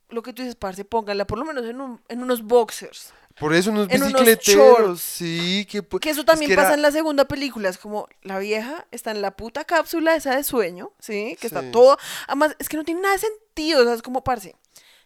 lo 0.10 0.22
que 0.24 0.34
tú 0.34 0.42
dices, 0.42 0.56
parce, 0.56 0.86
póngala 0.86 1.26
por 1.28 1.38
lo 1.38 1.46
menos 1.46 1.66
en, 1.66 1.82
un- 1.82 2.02
en 2.08 2.22
unos 2.24 2.44
boxers. 2.44 3.14
Por 3.40 3.54
eso 3.54 3.70
unos 3.70 3.88
En 3.92 4.02
unos 4.02 4.14
bicicleteros, 4.14 4.78
shorts. 4.80 5.02
sí, 5.02 5.68
que 5.70 5.84
Que 6.00 6.10
eso 6.10 6.22
es 6.22 6.26
también 6.26 6.50
que 6.50 6.56
pasa 6.56 6.70
era- 6.70 6.76
en 6.76 6.82
la 6.82 6.92
segunda 6.92 7.26
película. 7.26 7.70
Es 7.70 7.78
como 7.78 8.08
la 8.24 8.40
vieja 8.40 8.88
está 8.92 9.12
en 9.12 9.22
la 9.22 9.32
puta 9.36 9.64
cápsula 9.64 10.16
esa 10.16 10.36
de 10.36 10.44
sueño, 10.44 10.92
¿sí? 11.00 11.36
Que 11.40 11.48
Sí. 11.50 11.56
está 11.56 11.72
todo. 11.72 11.98
Además, 12.28 12.56
es 12.58 12.68
que 12.68 12.78
no 12.78 12.84
tiene 12.84 13.02
nada 13.02 13.14
de 13.14 13.20
sentido. 13.20 13.82
O 13.82 13.86
sea, 13.86 13.94
es 13.94 14.02
como, 14.02 14.24
parce. 14.24 14.56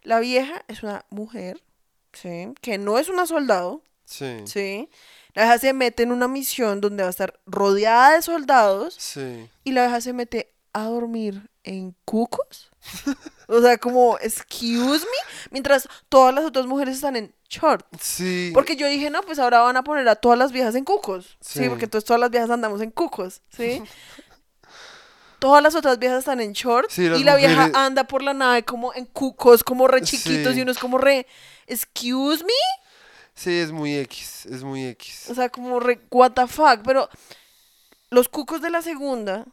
La 0.03 0.19
vieja 0.21 0.63
es 0.69 0.81
una 0.81 1.05
mujer, 1.09 1.61
¿sí? 2.13 2.53
Que 2.61 2.77
no 2.77 2.97
es 2.99 3.09
una 3.09 3.25
soldado, 3.25 3.83
Sí. 4.05 4.37
¿sí? 4.45 4.89
La 5.33 5.43
vieja 5.43 5.57
se 5.59 5.73
mete 5.73 6.03
en 6.03 6.11
una 6.13 6.27
misión 6.29 6.79
donde 6.79 7.03
va 7.03 7.07
a 7.07 7.11
estar 7.11 7.37
rodeada 7.45 8.13
de 8.15 8.21
soldados 8.21 8.95
Sí. 8.97 9.49
y 9.65 9.73
la 9.73 9.83
vieja 9.87 9.99
se 10.01 10.13
mete 10.13 10.53
a 10.73 10.85
dormir 10.85 11.49
en 11.65 11.95
cucos. 12.05 12.70
O 13.47 13.61
sea, 13.61 13.77
como, 13.77 14.17
excuse 14.19 15.05
me, 15.05 15.17
mientras 15.51 15.87
todas 16.09 16.33
las 16.33 16.45
otras 16.45 16.65
mujeres 16.67 16.95
están 16.95 17.15
en 17.17 17.33
short. 17.49 17.85
Sí. 17.99 18.51
Porque 18.53 18.75
yo 18.77 18.87
dije, 18.87 19.09
no, 19.09 19.21
pues 19.23 19.39
ahora 19.39 19.59
van 19.61 19.75
a 19.77 19.83
poner 19.83 20.07
a 20.07 20.15
todas 20.15 20.39
las 20.39 20.51
viejas 20.53 20.73
en 20.75 20.85
cucos. 20.85 21.37
Sí, 21.41 21.59
Sí. 21.63 21.69
porque 21.69 21.85
entonces 21.85 22.05
todas 22.07 22.19
las 22.19 22.31
viejas 22.31 22.49
andamos 22.49 22.81
en 22.81 22.91
cucos, 22.91 23.41
¿sí? 23.49 23.83
todas 25.39 25.63
las 25.63 25.73
otras 25.75 25.97
viejas 25.97 26.19
están 26.19 26.39
en 26.39 26.53
short 26.53 26.89
Sí, 26.91 27.03
y 27.03 27.23
la 27.23 27.35
vieja 27.35 27.71
anda 27.73 28.03
por 28.03 28.21
la 28.21 28.33
nave 28.33 28.63
como 28.63 28.93
en 28.93 29.05
cucos, 29.05 29.63
como 29.63 29.87
re 29.87 30.01
chiquitos 30.03 30.53
Sí. 30.53 30.59
y 30.59 30.61
uno 30.61 30.71
es 30.71 30.77
como 30.77 30.97
re, 30.99 31.25
excuse 31.67 32.43
me. 32.43 32.53
Sí, 33.33 33.57
es 33.57 33.71
muy 33.71 33.97
X. 33.97 34.45
Es 34.45 34.63
muy 34.63 34.85
X. 34.85 35.29
O 35.29 35.33
sea, 35.35 35.49
como 35.49 35.79
re, 35.79 35.99
what 36.11 36.33
the 36.33 36.45
fuck. 36.47 36.81
Pero 36.85 37.09
los 38.11 38.29
cucos 38.29 38.61
de 38.61 38.69
la 38.69 38.81
segunda 38.83 39.45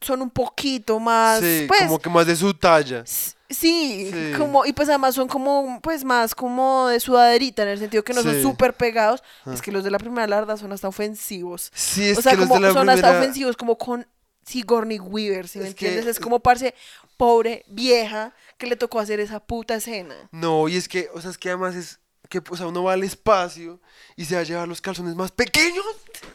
son 0.00 0.22
un 0.22 0.30
poquito 0.30 0.98
más, 1.00 1.40
Sí, 1.40 1.64
pues, 1.68 1.82
como 1.82 1.98
que 1.98 2.10
más 2.10 2.26
de 2.26 2.36
su 2.36 2.52
talla. 2.54 3.04
sí, 3.06 4.10
Sí. 4.12 4.32
como, 4.36 4.64
y 4.66 4.72
pues 4.72 4.88
además 4.88 5.14
son 5.14 5.28
como, 5.28 5.80
pues 5.82 6.04
más 6.04 6.34
como 6.34 6.88
de 6.88 7.00
sudaderita, 7.00 7.62
en 7.62 7.68
el 7.68 7.78
sentido 7.78 8.02
que 8.04 8.12
no 8.12 8.22
son 8.22 8.40
súper 8.42 8.74
pegados. 8.74 9.22
Ah. 9.44 9.52
Es 9.54 9.62
que 9.62 9.72
los 9.72 9.84
de 9.84 9.90
la 9.90 9.98
primera, 9.98 10.26
la 10.26 10.36
verdad, 10.36 10.56
son 10.56 10.72
hasta 10.72 10.88
ofensivos. 10.88 11.70
Sí, 11.74 12.04
es 12.10 12.18
o 12.18 12.22
sea, 12.22 12.32
que 12.32 12.38
los 12.38 12.48
como 12.48 12.60
de 12.60 12.68
la 12.68 12.72
son 12.74 12.88
hasta 12.90 13.10
ofensivos, 13.18 13.56
como 13.56 13.78
con 13.78 14.06
Sigourney 14.46 14.98
Weaver, 14.98 15.48
¿sí 15.48 15.58
me 15.58 15.64
que- 15.64 15.70
entiendes? 15.70 16.06
Es 16.06 16.20
como, 16.20 16.40
parce, 16.40 16.74
pobre 17.16 17.64
vieja 17.68 18.34
que 18.58 18.66
le 18.66 18.76
tocó 18.76 19.00
hacer 19.00 19.20
esa 19.20 19.40
puta 19.40 19.76
escena. 19.76 20.14
No, 20.32 20.68
y 20.68 20.76
es 20.76 20.88
que, 20.88 21.08
o 21.14 21.20
sea, 21.20 21.30
es 21.30 21.38
que 21.38 21.48
además 21.48 21.74
es 21.76 21.98
que, 22.28 22.42
o 22.50 22.56
sea, 22.56 22.66
uno 22.66 22.82
va 22.82 22.94
al 22.94 23.04
espacio 23.04 23.80
y 24.16 24.24
se 24.24 24.34
va 24.34 24.40
a 24.40 24.44
llevar 24.44 24.66
los 24.68 24.80
calzones 24.80 25.14
más 25.14 25.30
pequeños. 25.30 25.84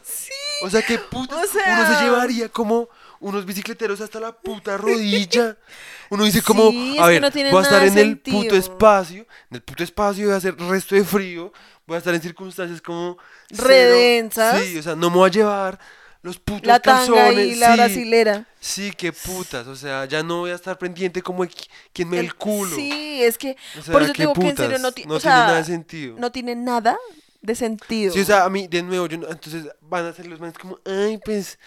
Sí. 0.04 0.32
O 0.64 0.70
sea, 0.70 0.82
que 0.82 0.98
puta, 0.98 1.36
O 1.36 1.46
sea- 1.48 1.78
uno 1.88 1.98
se 2.00 2.04
llevaría 2.06 2.50
como 2.50 2.88
unos 3.20 3.46
bicicleteros 3.46 4.00
hasta 4.02 4.20
la 4.20 4.32
puta 4.32 4.78
rodilla. 4.78 5.58
Uno 6.10 6.24
dice 6.26 6.42
como, 6.42 6.72
Sí, 6.72 6.98
a 7.00 7.08
ver, 7.08 7.22
no 7.22 7.30
voy 7.52 7.60
a 7.60 7.62
estar 7.64 7.84
en 7.84 7.98
el 7.98 8.18
puto 8.18 8.56
espacio, 8.56 9.22
en 9.52 9.56
el 9.58 9.62
puto 9.62 9.84
espacio 9.84 10.26
voy 10.26 10.34
a 10.34 10.38
hacer 10.38 10.56
resto 10.58 10.96
de 10.96 11.04
frío, 11.04 11.54
voy 11.86 11.96
a 11.96 11.98
estar 12.00 12.16
en 12.16 12.22
circunstancias 12.22 12.82
como 12.82 13.18
cero- 13.52 13.68
Redensas. 13.68 14.62
Sí, 14.64 14.78
o 14.80 14.84
sea, 14.84 14.96
no 14.96 15.10
me 15.10 15.18
voy 15.18 15.30
a 15.30 15.32
llevar 15.32 15.80
los 16.22 16.38
putos 16.40 16.66
La 16.66 16.80
tanga 16.80 17.14
calzones. 17.16 17.46
y 17.48 17.56
la 17.56 17.72
sí, 17.72 17.78
brasilera. 17.78 18.48
Sí, 18.60 18.92
qué 18.98 19.14
putas, 19.14 19.68
o 19.68 19.76
sea, 19.76 20.06
ya 20.06 20.24
no 20.24 20.40
voy 20.40 20.52
a 20.52 20.56
estar 20.56 20.78
pendiente 20.78 21.22
como 21.22 21.44
de 21.44 21.52
qui- 21.52 21.68
quién 21.94 22.10
me 22.10 22.18
da 22.18 22.24
el 22.24 22.34
culo. 22.36 22.76
Sí, 22.76 23.22
es 23.24 23.38
que, 23.38 23.56
O 23.78 23.82
sea, 23.84 23.92
por 23.94 24.02
eso 24.02 24.14
digo 24.14 24.34
que 24.34 24.42
en 24.50 24.58
serio 24.58 24.78
putas, 24.78 24.82
no, 24.82 24.92
ti- 24.92 25.06
no 25.06 25.14
o 25.16 25.20
tiene 25.20 25.36
nada 25.36 25.58
de 25.58 25.64
sentido. 25.64 26.16
no 26.18 26.32
tiene 26.32 26.56
nada 26.56 26.98
de 27.42 27.56
sentido. 27.56 28.14
Sí, 28.14 28.20
o 28.22 28.26
sea, 28.26 28.44
a 28.46 28.50
mí, 28.50 28.68
de 28.68 28.82
nuevo, 28.84 29.06
yo 29.06 29.18
no- 29.20 29.30
entonces 29.30 29.66
van 29.82 30.06
a 30.08 30.14
ser 30.14 30.26
los 30.26 30.40
manes 30.40 30.58
como, 30.58 30.80
ay, 30.86 31.20
pues, 31.24 31.58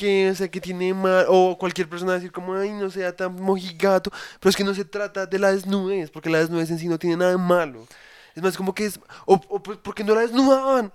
¿qué? 0.00 0.30
O 0.30 0.34
sea, 0.34 0.48
que 0.50 0.60
tiene 0.62 0.94
mal, 0.94 1.26
o 1.28 1.58
cualquier 1.58 1.86
persona 1.86 2.14
decir 2.14 2.32
como, 2.32 2.54
ay, 2.54 2.72
no 2.72 2.90
sea 2.90 3.14
tan 3.14 3.34
mojigato, 3.34 4.10
pero 4.40 4.48
es 4.48 4.56
que 4.56 4.64
no 4.64 4.74
se 4.74 4.86
trata 4.86 5.26
de 5.26 5.38
la 5.38 5.52
desnudez, 5.52 6.10
porque 6.10 6.30
la 6.30 6.38
desnudez 6.38 6.70
en 6.70 6.78
sí 6.78 6.88
no 6.88 6.98
tiene 6.98 7.18
nada 7.18 7.32
de 7.32 7.36
malo. 7.36 7.86
Es 8.34 8.42
más 8.42 8.56
como 8.56 8.74
que 8.74 8.86
es, 8.86 8.98
o, 9.26 9.34
o 9.48 9.62
pues, 9.62 9.78
porque 9.82 10.02
no 10.02 10.14
la 10.14 10.22
desnudaban, 10.22 10.90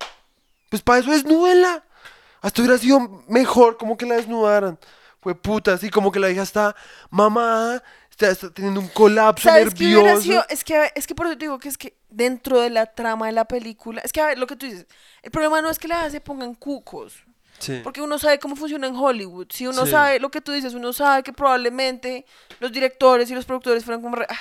pues 0.70 0.82
para 0.82 1.00
eso 1.00 1.12
desnúdenla. 1.12 1.84
Hasta 2.42 2.62
hubiera 2.62 2.80
sido 2.80 3.24
mejor 3.28 3.78
como 3.78 3.96
que 3.96 4.08
la 4.08 4.16
desnudaran. 4.16 4.80
Fue 5.22 5.36
puta, 5.36 5.74
así 5.74 5.90
como 5.90 6.12
que 6.12 6.20
la 6.20 6.30
hija 6.30 6.42
está 6.42 6.76
mamada, 7.12 7.84
está, 8.10 8.30
está 8.30 8.52
teniendo 8.52 8.80
un 8.80 8.88
colapso 8.88 9.50
¿Sabes 9.50 9.74
nervioso. 9.74 10.22
sido? 10.22 10.46
Es 10.50 10.64
que, 10.64 10.92
es 10.96 11.06
que 11.06 11.14
por 11.14 11.28
eso 11.28 11.38
te 11.38 11.46
digo 11.46 11.60
que 11.60 11.70
es 11.70 11.78
que 11.78 11.96
dentro 12.10 12.60
de 12.60 12.72
la 12.72 12.88
trama 12.88 13.28
de 13.28 13.34
la 13.34 13.46
película, 13.46 14.02
es 14.02 14.12
que 14.12 14.22
a 14.22 14.28
ver, 14.28 14.40
lo 14.40 14.48
que 14.48 14.56
tú 14.56 14.66
dices, 14.66 14.88
el 15.22 15.30
problema 15.30 15.62
no 15.62 15.70
es 15.70 15.78
que 15.78 15.88
la 15.88 16.10
se 16.10 16.22
pongan 16.22 16.56
cucos, 16.56 17.24
Sí. 17.60 17.80
porque 17.84 18.02
uno 18.02 18.20
sabe 18.20 18.38
cómo 18.40 18.56
funciona 18.56 18.88
en 18.88 18.96
Hollywood. 18.96 19.48
Si 19.50 19.66
uno 19.68 19.86
Sí. 19.86 19.92
sabe 19.92 20.20
lo 20.20 20.30
que 20.30 20.42
tú 20.42 20.52
dices, 20.52 20.74
uno 20.74 20.92
sabe 20.94 21.24
que 21.24 21.34
probablemente 21.34 22.26
los 22.60 22.72
directores 22.72 23.30
y 23.32 23.36
los 23.36 23.46
productores 23.46 23.84
fueran 23.86 24.02
como 24.02 24.16
re, 24.18 24.26
ah, 24.30 24.38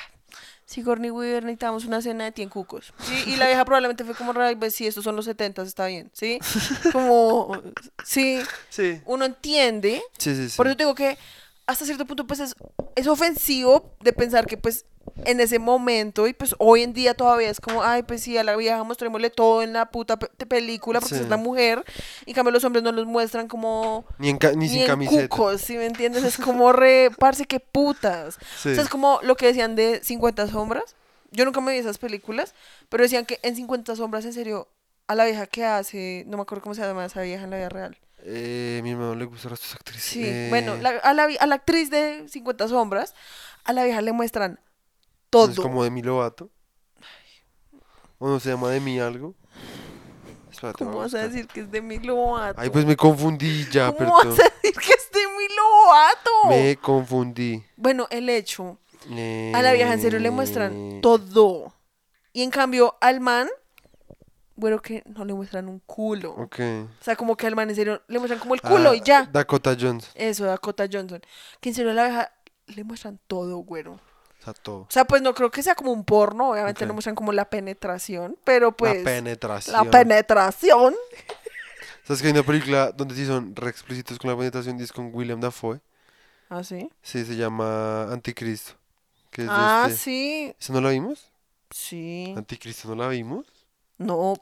Sigourney 0.67 1.11
Weaver, 1.11 1.45
necesitamos 1.45 1.85
una 1.85 2.01
cena 2.01 2.25
de 2.25 2.33
100 2.33 2.49
cucos. 2.49 2.95
¿sí? 3.01 3.25
Y 3.33 3.37
la 3.37 3.47
vieja 3.47 3.65
probablemente 3.65 4.03
fue 4.05 4.15
como, 4.15 4.33
pues 4.59 4.75
sí, 4.75 4.87
estos 4.87 5.05
son 5.05 5.15
los 5.15 5.27
70, 5.27 5.63
está 5.63 5.87
bien, 5.87 6.11
¿sí? 6.15 6.39
Como, 6.93 7.61
sí, 8.03 8.41
Sí, 8.71 9.01
uno 9.05 9.27
entiende 9.27 10.03
sí, 10.19 10.35
sí. 10.35 10.49
sí. 10.49 10.57
por 10.57 10.67
eso 10.67 10.77
digo 10.77 10.95
que 10.95 11.19
hasta 11.67 11.85
cierto 11.85 12.05
punto 12.07 12.27
pues 12.27 12.41
es, 12.41 12.55
es 12.95 13.07
ofensivo 13.07 13.95
de 14.01 14.13
pensar 14.13 14.47
que 14.47 14.57
pues 14.57 14.85
en 15.25 15.39
ese 15.41 15.59
momento 15.59 16.27
y 16.27 16.33
pues 16.33 16.55
hoy 16.59 16.83
en 16.83 16.93
día 16.93 17.15
todavía 17.15 17.49
es 17.51 17.61
como, 17.61 17.83
ay 17.83 18.03
pues 18.03 18.23
sí, 18.23 18.37
a 18.39 18.45
la 18.45 18.57
vieja 18.57 18.83
mostrémosle 18.85 19.31
todo 19.31 19.63
en 19.63 19.73
la 19.73 19.91
puta 19.91 20.19
pe- 20.19 20.29
película 20.47 21.01
porque 21.01 21.17
Sí. 21.17 21.23
es 21.23 21.29
la 21.29 21.37
mujer 21.37 21.85
y 22.27 22.31
en 22.31 22.35
cambio 22.35 22.53
los 22.53 22.65
hombres 22.65 22.83
no 22.83 22.91
los 22.93 23.07
muestran 23.07 23.47
como 23.49 24.05
Ni, 24.19 24.31
en 24.31 24.39
ca- 24.39 24.53
ni 24.53 24.69
sin 24.69 24.81
en 24.81 24.87
camiseta. 24.87 25.29
cucos, 25.29 25.61
¿sí 25.61 25.77
me 25.77 25.87
entiendes? 25.87 26.25
Es 26.25 26.37
como 26.39 26.73
re, 26.73 27.11
parce, 27.19 27.45
que 27.47 27.61
putas. 27.61 28.39
Sí. 28.61 28.71
O 28.71 28.75
sea, 28.75 28.83
es 28.83 28.89
como 28.89 29.21
lo 29.23 29.37
que 29.37 29.47
decían 29.47 29.75
de 29.77 30.01
50 30.03 30.49
sombras. 30.49 30.97
Yo 31.31 31.45
nunca 31.45 31.61
me 31.61 31.73
vi 31.73 31.79
esas 31.79 31.99
películas, 31.99 32.55
pero 32.89 33.03
decían 33.03 33.27
que 33.27 33.41
en 33.43 33.57
50 33.57 33.97
sombras, 33.97 34.25
en 34.25 34.33
serio, 34.33 34.69
a 35.07 35.15
la 35.15 35.25
vieja 35.25 35.47
que 35.47 35.65
hace, 35.65 36.25
no 36.29 36.37
me 36.39 36.43
acuerdo 36.43 36.63
cómo 36.63 36.75
se 36.75 36.81
llama 36.83 37.05
esa 37.05 37.23
vieja 37.23 37.45
en 37.45 37.51
la 37.51 37.57
vida 37.57 37.69
real. 37.69 37.99
Eh, 38.27 38.81
mi 38.83 38.93
hermano 38.93 39.15
le 39.15 39.27
gustan 39.27 39.53
estas 39.53 39.75
actrices. 39.75 40.03
Sí, 40.03 40.23
Eh, 40.25 40.47
bueno, 40.49 40.77
la- 40.77 40.91
a, 41.03 41.13
la, 41.13 41.25
a 41.39 41.47
la 41.47 41.55
actriz 41.57 41.91
de 41.91 42.27
50 42.29 42.69
sombras, 42.69 43.15
a 43.65 43.73
la 43.75 43.85
vieja 43.85 44.01
le 44.01 44.13
muestran 44.13 44.53
¿no 44.53 44.59
todo. 45.31 45.51
Es 45.53 45.61
como 45.61 45.85
Demi 45.85 46.01
Lovato. 46.03 46.51
¿O 48.19 48.29
no 48.29 48.41
se 48.41 48.51
llama 48.51 48.71
Demi 48.71 48.99
algo? 49.01 49.35
Espérate, 50.51 50.79
¿Cómo 50.85 51.01
a 51.01 51.03
vas 51.05 51.15
a 51.15 51.19
decir 51.29 51.47
que 51.49 51.61
es 51.61 51.71
Demi 51.71 51.99
Lovato? 51.99 52.61
Ay, 52.61 52.71
pues 52.71 52.87
me 52.87 52.97
confundí 52.97 53.67
ya, 53.71 53.87
¿Cómo 53.87 53.99
perdón. 53.99 54.37
vas 54.37 54.41
a 54.41 54.53
decir 54.63 54.81
que 54.81 54.93
es 54.93 55.11
Demi 55.13 55.47
Lovato? 55.57 56.31
Me 56.49 56.77
confundí. 56.77 57.63
Bueno, 57.77 58.07
el 58.11 58.29
hecho, 58.31 58.79
a 59.53 59.61
la 59.63 59.73
vieja 59.73 59.93
en 59.93 60.01
serio 60.01 60.19
le 60.21 60.31
muestran 60.31 60.73
Eh, 60.73 60.99
todo. 61.03 61.75
Y 62.33 62.43
en 62.43 62.51
cambio 62.51 62.97
al 63.01 63.21
man, 63.21 63.49
bueno, 64.57 64.81
que 64.81 65.03
no 65.07 65.25
le 65.25 65.35
muestran 65.35 65.69
un 65.69 65.81
culo. 65.81 66.33
Ok. 66.33 66.61
O 67.01 67.05
sea, 67.05 67.17
como 67.17 67.37
que 67.37 67.47
al 67.47 67.57
man 67.57 67.69
en 67.71 67.77
serio 67.77 68.03
le 68.09 68.19
muestran 68.19 68.39
como 68.41 68.55
el 68.55 68.61
culo 68.63 68.91
Ah, 68.91 68.97
y 68.97 69.01
ya. 69.01 69.29
Dakota 69.33 69.77
Jones. 69.79 70.11
Eso, 70.15 70.45
Dakota 70.45 70.87
Johnson. 70.91 71.21
Que 71.61 71.71
en 71.71 71.75
serio 71.75 71.91
a 71.91 71.95
la 71.95 72.05
vieja 72.05 72.33
le 72.67 72.85
muestran 72.85 73.19
todo, 73.27 73.57
güero. 73.59 73.93
O 73.95 74.45
sea, 74.45 74.53
todo. 74.55 74.81
O 74.81 74.87
sea, 74.91 75.05
pues 75.07 75.23
no 75.23 75.35
creo 75.35 75.51
que 75.51 75.63
sea 75.63 75.75
como 75.75 75.91
un 75.93 76.05
porno, 76.05 76.51
obviamente 76.51 76.85
Ok. 76.85 76.89
no 76.89 76.95
muestran 76.95 77.15
como 77.17 77.33
la 77.33 77.47
penetración, 77.49 78.37
pero 78.45 78.73
pues... 78.73 78.99
la 78.99 79.05
penetración. 79.05 79.75
La 79.77 79.91
penetración. 79.91 80.95
¿Sabes 82.05 82.21
que 82.21 82.29
hay 82.29 82.35
una 82.35 82.43
película 82.43 82.93
donde 82.93 83.15
sí 83.15 83.25
son 83.25 83.57
re 83.57 83.71
explícitos 83.71 84.19
con 84.19 84.31
la 84.31 84.37
penetración 84.37 84.79
y 84.79 84.83
es 84.83 84.93
con 84.93 85.11
William 85.15 85.41
Dafoe? 85.41 85.81
¿Ah, 86.51 86.63
sí? 86.63 86.91
Sí, 87.03 87.25
se 87.25 87.37
llama 87.37 88.03
Anticristo. 88.13 88.73
Que 89.31 89.43
es 89.43 89.49
de 89.49 89.55
Ah, 89.57 89.87
este- 89.89 89.99
sí. 89.99 90.55
¿Esa 90.61 90.73
no 90.75 90.81
la 90.83 90.91
vimos? 90.91 91.31
Sí. 91.71 92.35
Anticristo 92.37 92.89
no 92.89 92.95
la 93.03 93.09
vimos. 93.09 93.47
No, 94.05 94.35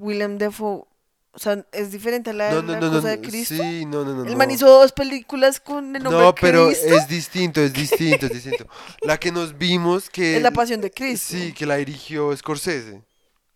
William 0.00 0.38
Defoe, 0.38 0.84
o 1.32 1.38
sea, 1.38 1.64
es 1.72 1.90
diferente 1.90 2.30
a 2.30 2.32
la, 2.32 2.52
No, 2.52 2.62
no, 2.62 2.72
la 2.72 2.80
no, 2.80 2.90
cosa 2.90 3.08
de 3.08 3.20
Cristo. 3.20 3.54
Sí, 3.56 3.84
no, 3.86 4.04
no, 4.04 4.14
no. 4.14 4.24
El 4.24 4.36
man 4.36 4.50
hizo 4.50 4.66
dos 4.68 4.92
películas 4.92 5.58
con 5.60 5.94
el 5.96 6.02
nombre 6.02 6.22
No, 6.22 6.34
pero 6.34 6.68
Cristo. 6.68 6.86
es 6.96 7.08
distinto, 7.08 7.60
es 7.60 7.72
distinto, 7.72 8.26
es 8.26 8.32
distinto. 8.44 8.66
La 9.02 9.18
que 9.18 9.32
nos 9.32 9.58
vimos 9.58 10.08
que... 10.10 10.36
Es 10.36 10.42
la 10.42 10.52
pasión 10.52 10.80
de 10.80 10.90
Cristo. 10.90 11.34
Sí, 11.36 11.52
que 11.52 11.66
la 11.66 11.76
dirigió 11.76 12.34
Scorsese. 12.36 13.02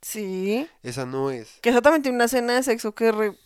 Sí. 0.03 0.67
Esa 0.83 1.07
no 1.07 1.31
es. 1.31 1.49
Que 1.61 1.69
exactamente 1.71 2.11
una 2.11 2.25
escena 2.25 2.55
de 2.55 2.63
sexo 2.63 2.93
que 2.95 3.13
re... 3.13 3.37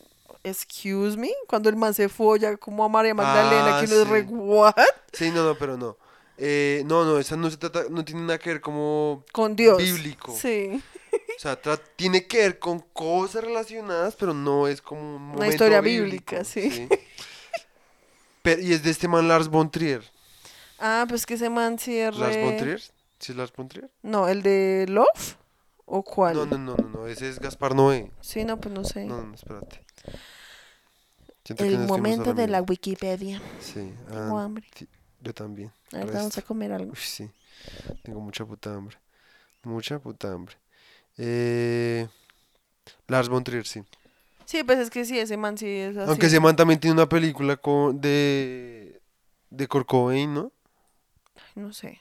Excuse 0.45 1.17
me, 1.17 1.31
cuando 1.47 1.69
el 1.69 1.77
man 1.77 1.95
se 1.95 2.09
folla 2.09 2.57
como 2.57 2.85
a 2.85 2.89
María 2.89 3.15
Magdalena, 3.15 3.79
Ah, 3.79 3.81
que 3.81 3.87
uno 3.87 3.95
es 4.03 4.03
sí. 4.09 4.11
re 4.11 4.23
what? 4.23 4.75
Sí, 5.13 5.31
no, 5.31 5.45
no, 5.45 5.55
pero 5.57 5.77
no. 5.77 5.97
Eh, 6.37 6.83
no, 6.87 7.05
no, 7.05 7.19
esa 7.21 7.37
no 7.37 7.49
se 7.49 7.59
trata, 7.59 7.85
no 7.89 8.05
tiene 8.05 8.23
nada 8.23 8.39
que 8.39 8.51
ver 8.51 8.61
como... 8.61 9.25
Con 9.31 9.55
Dios. 9.55 9.79
Bíblico. 9.79 10.35
Sí. 10.37 10.83
O 11.13 11.41
sea, 11.43 11.61
tiene 11.97 12.27
que 12.27 12.39
ver 12.39 12.59
con 12.59 12.79
cosas 12.79 13.43
relacionadas, 13.45 14.15
pero 14.17 14.33
no 14.33 14.69
es 14.69 14.81
como 14.81 15.17
un 15.17 15.23
momento 15.23 15.47
historia 15.47 15.81
bíblico, 15.81 16.37
bíblica, 16.37 16.45
sí. 16.45 16.89
Pero- 18.43 18.63
y 18.63 18.73
es 18.73 18.83
de 18.83 18.91
este 18.91 19.09
man 19.09 19.29
Lars 19.29 19.49
von 19.49 19.71
Trier. 19.71 20.03
Ah, 20.79 21.05
pues 21.09 21.27
que 21.27 21.35
ese 21.35 21.51
man 21.51 21.79
sí 21.79 21.97
es 21.99 22.17
¿Lars 22.17 22.35
re- 22.35 22.45
von 22.45 22.57
Trier? 22.57 22.81
¿Sí 22.81 23.33
es 23.33 23.37
Lars 23.37 23.53
von 23.53 23.69
Trier? 23.69 23.91
No, 24.03 24.29
¿el 24.29 24.43
de 24.43 24.87
Love? 24.89 25.37
¿O 25.85 26.03
cuál? 26.03 26.35
No, 26.37 26.47
no, 26.47 26.59
no, 26.59 26.77
no, 26.77 26.89
no, 26.89 27.07
ese 27.07 27.29
es 27.29 27.39
Gaspar 27.39 27.75
Noé. 27.75 28.11
Sí, 28.21 28.45
no, 28.45 28.59
pues 28.59 28.75
no 28.75 28.85
sé. 28.85 29.05
No, 29.05 29.23
no, 29.23 29.35
espérate. 29.35 29.85
Siento 31.45 31.65
el 31.65 31.79
momento 31.81 32.35
de 32.35 32.47
la. 32.49 32.63
Wikipedia. 32.63 33.43
Sí, 33.61 33.93
Tengo 34.09 34.39
ah, 34.39 34.45
hambre. 34.45 34.67
yo 35.21 35.35
también. 35.35 35.73
Ahorita 35.93 36.19
vamos 36.19 36.39
a 36.39 36.43
comer 36.43 36.73
algo. 36.73 36.93
Uy, 36.93 36.99
sí, 37.01 37.29
tengo 38.03 38.21
mucha 38.21 38.45
puta 38.45 38.75
hambre. 38.75 38.97
Mucha 39.65 39.99
puta 39.99 40.33
hambre. 40.33 40.57
Eh, 41.19 42.09
Lars 43.09 43.29
von 43.29 43.45
Trier, 43.45 43.67
sí. 43.67 43.83
Sí, 44.45 44.63
pues 44.65 44.79
es 44.79 44.91
que 44.91 45.05
sí, 45.05 45.19
ese 45.19 45.37
man 45.37 45.57
sí 45.57 45.67
es 45.69 45.97
así. 45.97 46.11
Aunque 46.11 46.27
ese 46.27 46.41
man 46.41 46.57
también 46.57 46.79
tiene 46.81 46.95
una 46.95 47.09
película 47.09 47.57
con, 47.57 48.01
de, 48.01 49.01
de 49.51 49.67
Kurt 49.69 49.87
Cobain, 49.87 50.33
¿no? 50.35 50.53
No 51.55 51.73
sé. 51.73 52.01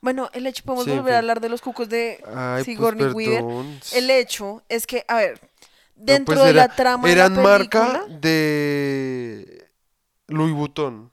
Bueno, 0.00 0.30
el 0.32 0.46
hecho, 0.46 0.62
podemos 0.64 0.84
Sí, 0.84 0.92
volver 0.92 1.14
a 1.14 1.18
hablar 1.18 1.40
de 1.40 1.48
los 1.48 1.60
cucos 1.60 1.88
de 1.88 2.22
Ay, 2.34 2.64
Sigourney 2.64 3.04
pues 3.12 3.14
Weaver. 3.14 3.44
El 3.94 4.10
hecho 4.10 4.62
es 4.68 4.86
que, 4.86 5.04
a 5.08 5.16
ver, 5.16 5.40
No, 5.96 6.04
dentro 6.04 6.36
pues 6.36 6.46
de 6.46 6.52
la 6.54 6.68
trama 6.68 7.10
Eran 7.10 7.34
de 7.34 7.42
la 7.42 7.56
película, 7.56 7.84
marca 7.84 8.06
de 8.20 9.70
Louis 10.28 10.54
Vuitton. 10.54 11.10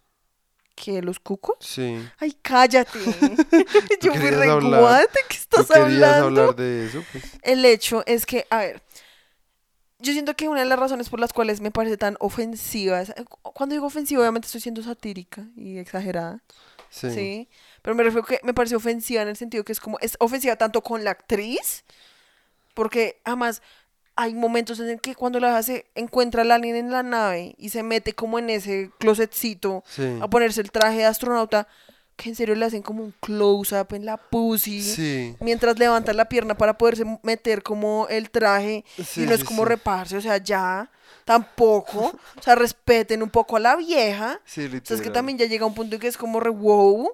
¿Qué? 0.75 1.01
¿Los 1.01 1.19
cucos? 1.19 1.55
Sí. 1.61 1.97
Ay, 2.19 2.35
cállate. 2.41 2.99
Yo 4.01 4.13
fui 4.13 4.29
re 4.29 4.49
hablar- 4.49 4.79
guate, 4.81 5.19
¿qué 5.29 5.37
¿Tú 5.49 5.61
estás 5.61 5.71
hablando? 5.77 6.25
hablar 6.25 6.55
de 6.55 6.85
eso? 6.87 7.03
Pues, 7.11 7.23
El 7.41 7.63
hecho 7.65 8.03
es 8.05 8.25
que, 8.25 8.45
a 8.49 8.57
ver, 8.57 8.81
yo 9.99 10.11
siento 10.11 10.35
que 10.35 10.49
una 10.49 10.59
de 10.59 10.65
las 10.67 10.77
razones 10.77 11.09
por 11.09 11.19
las 11.19 11.31
cuales 11.33 11.61
me 11.61 11.71
parece 11.71 11.97
tan 11.97 12.17
ofensiva, 12.19 13.01
es- 13.01 13.13
cuando 13.41 13.73
digo 13.73 13.87
ofensiva, 13.87 14.21
obviamente 14.21 14.45
estoy 14.47 14.61
siendo 14.61 14.83
satírica 14.83 15.47
y 15.55 15.77
exagerada, 15.77 16.43
sí. 16.89 17.09
¿sí? 17.11 17.49
Pero 17.81 17.95
me 17.95 18.03
refiero 18.03 18.25
que 18.27 18.39
me 18.43 18.53
parece 18.53 18.75
ofensiva 18.75 19.21
en 19.21 19.29
el 19.29 19.37
sentido 19.37 19.63
que 19.63 19.71
es 19.71 19.79
como, 19.79 19.97
es 19.99 20.15
ofensiva 20.19 20.57
tanto 20.57 20.81
con 20.81 21.03
la 21.03 21.11
actriz, 21.11 21.85
porque 22.73 23.21
además 23.23 23.61
hay 24.15 24.33
momentos 24.33 24.79
en 24.79 24.89
el 24.89 25.01
que 25.01 25.13
cuando 25.15 25.39
la 25.39 25.57
hace, 25.57 25.85
encuentra 25.95 26.43
al 26.43 26.51
alien 26.51 26.75
en 26.75 26.91
la 26.91 27.03
nave 27.03 27.55
y 27.57 27.69
se 27.69 27.83
mete 27.83 28.13
como 28.13 28.39
en 28.39 28.49
ese 28.49 28.91
closetcito 28.99 29.83
Sí. 29.87 30.17
a 30.21 30.27
ponerse 30.29 30.61
el 30.61 30.71
traje 30.71 30.97
de 30.99 31.05
astronauta, 31.05 31.67
que 32.15 32.29
en 32.29 32.35
serio 32.35 32.55
le 32.55 32.63
hacen 32.65 32.81
como 32.81 33.03
un 33.03 33.13
close-up 33.19 33.93
en 33.93 34.05
la 34.05 34.15
pussy 34.15 34.81
Sí. 34.81 35.35
mientras 35.41 35.77
levanta 35.77 36.13
la 36.13 36.29
pierna 36.29 36.55
para 36.55 36.77
poderse 36.77 37.03
meter 37.23 37.61
como 37.61 38.07
el 38.09 38.29
traje 38.29 38.85
Sí, 39.05 39.23
y 39.23 39.25
no 39.25 39.33
es 39.33 39.43
como 39.43 39.65
reparse, 39.65 40.15
o 40.15 40.21
sea, 40.21 40.37
ya 40.37 40.89
tampoco, 41.25 42.13
o 42.37 42.41
sea, 42.41 42.55
respeten 42.55 43.21
un 43.21 43.29
poco 43.29 43.57
a 43.57 43.59
la 43.59 43.75
vieja. 43.75 44.39
Sí, 44.45 44.65
O 44.67 44.85
sea, 44.85 44.95
es 44.95 45.01
que 45.01 45.09
también 45.09 45.37
ya 45.37 45.45
llega 45.45 45.65
un 45.65 45.73
punto 45.73 45.95
en 45.95 46.01
que 46.01 46.07
es 46.07 46.17
como 46.17 46.39
re 46.39 46.51
wow, 46.51 47.11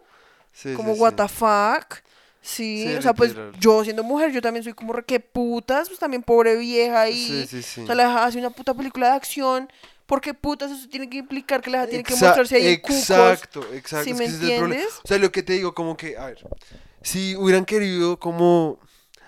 como 0.75 0.93
what 0.93 1.13
the 1.15 1.27
fuck. 1.27 2.03
Sí, 2.41 2.85
Sí, 2.87 2.95
o 2.95 3.01
sea, 3.01 3.13
pues 3.13 3.29
literal. 3.29 3.53
yo 3.59 3.83
siendo 3.83 4.03
mujer, 4.03 4.31
yo 4.31 4.41
también 4.41 4.63
soy 4.63 4.73
como 4.73 4.93
re 4.93 5.03
que 5.05 5.19
putas, 5.19 5.87
pues 5.89 5.99
también 5.99 6.23
pobre 6.23 6.55
vieja 6.57 7.07
y 7.09 7.13
Sí, 7.45 7.47
sí, 7.47 7.61
sí. 7.61 7.81
o 7.81 7.85
sea, 7.85 7.95
la 7.95 8.23
hace 8.23 8.39
una 8.39 8.49
puta 8.49 8.73
película 8.73 9.09
de 9.09 9.15
acción, 9.15 9.69
porque 10.07 10.33
putas 10.33 10.71
eso 10.71 10.87
tiene 10.89 11.09
que 11.09 11.17
implicar 11.17 11.61
que 11.61 11.69
la 11.69 11.85
tiene 11.87 12.03
que 12.03 12.15
mostrarse 12.15 12.55
ahí 12.55 12.67
en 12.67 12.81
cucos. 12.81 12.99
Exacto, 12.99 13.61
exacto. 13.73 14.03
¿sí 14.05 14.11
es 14.11 14.17
me 14.17 14.25
es 14.25 14.33
el 14.33 14.39
problema. 14.39 14.65
entiendes? 14.65 14.99
O 15.03 15.07
sea, 15.07 15.17
lo 15.19 15.31
que 15.31 15.43
te 15.43 15.53
digo, 15.53 15.73
como 15.75 15.95
que, 15.95 16.17
a 16.17 16.25
ver, 16.25 16.43
si 17.03 17.35
hubieran 17.35 17.63
querido 17.65 18.19
como 18.19 18.79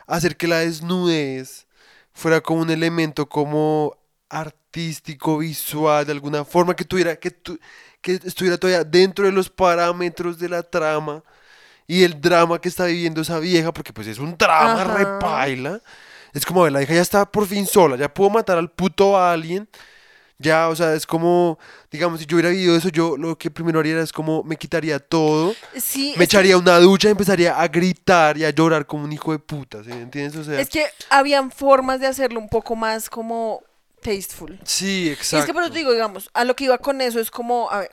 hacer 0.08 0.36
que 0.36 0.48
la 0.48 0.60
desnudez 0.60 1.68
fuera 2.14 2.42
como 2.42 2.62
un 2.62 2.70
elemento 2.72 3.30
como 3.30 3.96
artístico, 4.30 5.38
visual, 5.38 6.06
de 6.06 6.12
alguna 6.12 6.44
forma, 6.46 6.76
que 6.76 6.84
tuviera, 6.84 7.16
que, 7.16 7.32
tu- 7.32 7.60
que 8.02 8.14
estuviera 8.24 8.58
todavía 8.58 8.84
dentro 8.84 9.26
de 9.26 9.32
los 9.32 9.50
parámetros 9.50 10.40
de 10.40 10.50
la 10.50 10.64
trama 10.64 11.24
y 12.00 12.04
el 12.04 12.20
drama 12.20 12.60
que 12.60 12.70
está 12.70 12.86
viviendo 12.86 13.22
esa 13.22 13.40
vieja, 13.40 13.72
porque 13.74 13.94
pues 13.94 14.08
es 14.08 14.20
un 14.20 14.38
drama 14.38 14.84
repaila. 14.84 15.82
Es 16.34 16.46
como, 16.46 16.62
a 16.62 16.64
ver, 16.66 16.74
la 16.74 16.82
hija 16.82 16.94
ya 16.96 17.02
está 17.02 17.26
por 17.32 17.46
fin 17.48 17.68
sola, 17.68 17.96
ya 17.96 18.12
pudo 18.14 18.30
matar 18.32 18.58
al 18.58 18.72
puto 18.72 19.18
alien. 19.20 19.68
Ya, 20.40 20.68
o 20.68 20.76
sea, 20.76 20.94
es 20.96 21.06
como, 21.06 21.58
digamos, 21.92 22.20
si 22.20 22.26
yo 22.26 22.36
hubiera 22.36 22.50
vivido 22.50 22.76
eso, 22.76 22.90
yo 22.90 23.16
lo 23.18 23.38
que 23.38 23.52
primero 23.52 23.80
haría 23.80 24.02
es 24.02 24.12
como 24.12 24.44
me 24.44 24.58
quitaría 24.58 25.00
todo, 25.00 25.54
Sí, 25.78 26.08
me 26.18 26.24
es 26.24 26.30
que- 26.30 26.36
echaría 26.38 26.58
una 26.58 26.80
ducha 26.80 27.08
y 27.08 27.12
empezaría 27.12 27.58
a 27.62 27.68
gritar 27.68 28.38
y 28.38 28.44
a 28.44 28.50
llorar 28.50 28.86
como 28.86 29.04
un 29.06 29.14
hijo 29.14 29.32
de 29.32 29.40
puta, 29.40 29.84
¿sí 29.84 29.92
entiendes? 29.92 30.36
O 30.36 30.44
sea, 30.44 30.60
Es 30.60 30.70
que 30.70 30.86
habían 31.10 31.52
formas 31.52 32.00
de 32.02 32.08
hacerlo 32.08 32.40
un 32.40 32.50
poco 32.50 32.76
más 32.76 33.10
como 33.10 33.62
tasteful. 34.02 34.60
sí, 34.66 35.06
Y 35.06 35.10
exacto. 35.12 35.38
es 35.40 35.46
que 35.46 35.54
por 35.54 35.64
eso 35.64 35.72
te 35.72 35.78
digo, 35.80 35.92
digamos, 35.94 36.30
a 36.34 36.44
lo 36.44 36.56
que 36.56 36.66
iba 36.66 36.78
con 36.80 37.00
eso 37.00 37.20
es 37.20 37.30
como, 37.32 37.70
a 37.72 37.80
ver, 37.82 37.92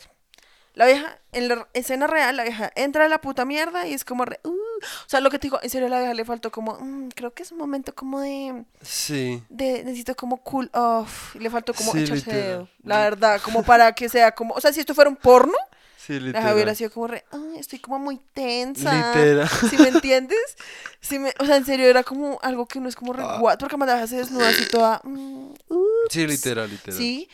la 0.74 0.86
vieja, 0.86 1.18
en 1.32 1.48
la 1.48 1.68
escena 1.74 2.06
real, 2.06 2.36
la 2.36 2.44
vieja 2.44 2.70
entra 2.76 3.04
a 3.04 3.08
la 3.08 3.20
puta 3.20 3.44
mierda 3.44 3.86
y 3.86 3.92
es 3.94 4.04
como, 4.04 4.24
re, 4.24 4.38
uh, 4.44 4.48
o 4.50 5.08
sea, 5.08 5.20
lo 5.20 5.30
que 5.30 5.38
te 5.38 5.46
digo, 5.46 5.58
en 5.62 5.68
serio 5.70 5.88
a 5.88 5.90
la 5.90 5.98
vieja 5.98 6.14
le 6.14 6.24
faltó 6.24 6.50
como, 6.52 6.78
"Mm, 6.80 7.08
creo 7.08 7.32
que 7.34 7.42
es 7.42 7.52
un 7.52 7.58
momento 7.58 7.94
como 7.94 8.20
de, 8.20 8.64
Sí, 8.82 9.42
de, 9.48 9.82
necesito 9.84 10.14
como 10.14 10.38
cool 10.42 10.70
off, 10.72 11.34
y 11.36 11.40
le 11.40 11.50
faltó 11.50 11.74
como 11.74 11.92
Sí, 11.92 11.98
echarse 11.98 12.24
literal. 12.26 12.42
dedo, 12.46 12.68
la 12.84 12.98
verdad, 13.00 13.40
como 13.42 13.62
para 13.64 13.92
que 13.92 14.08
sea 14.08 14.32
como, 14.32 14.54
o 14.54 14.60
sea, 14.60 14.72
si 14.72 14.80
esto 14.80 14.94
fuera 14.94 15.10
un 15.10 15.16
porno, 15.16 15.54
sí, 15.98 16.14
la 16.14 16.32
vieja 16.32 16.38
hubiera 16.54 16.72
literal. 16.72 16.76
sido 16.76 16.90
como, 16.92 17.06
re, 17.08 17.24
"Ay, 17.32 17.58
estoy 17.58 17.78
como 17.80 17.98
muy 17.98 18.18
tensa. 18.32 18.94
Literal. 18.94 19.48
¿Sí 19.70 19.76
me 19.76 19.88
entiendes? 19.88 20.56
Sí 21.00 21.18
me, 21.18 21.32
o 21.40 21.44
sea, 21.46 21.56
en 21.56 21.64
serio 21.66 21.86
era 21.86 22.04
como 22.04 22.38
algo 22.42 22.66
que 22.66 22.78
no 22.80 22.88
es 22.88 22.94
como 22.96 23.12
re 23.12 23.22
Ah. 23.26 23.38
guat, 23.38 23.58
porque 23.60 23.76
la 23.76 23.84
vieja 23.86 24.06
se 24.06 24.16
desnuda 24.16 24.48
así 24.48 24.64
toda, 24.66 25.00
mm, 25.04 25.52
uh, 25.68 25.84
Sí, 26.08 26.26
literal, 26.26 26.70
literal. 26.70 26.96
Sí. 26.98 27.28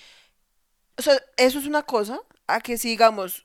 O 0.99 1.03
sea, 1.03 1.15
eso 1.37 1.59
es 1.59 1.67
una 1.67 1.83
cosa, 1.83 2.19
a 2.47 2.61
que 2.61 2.79
sigamos 2.79 3.45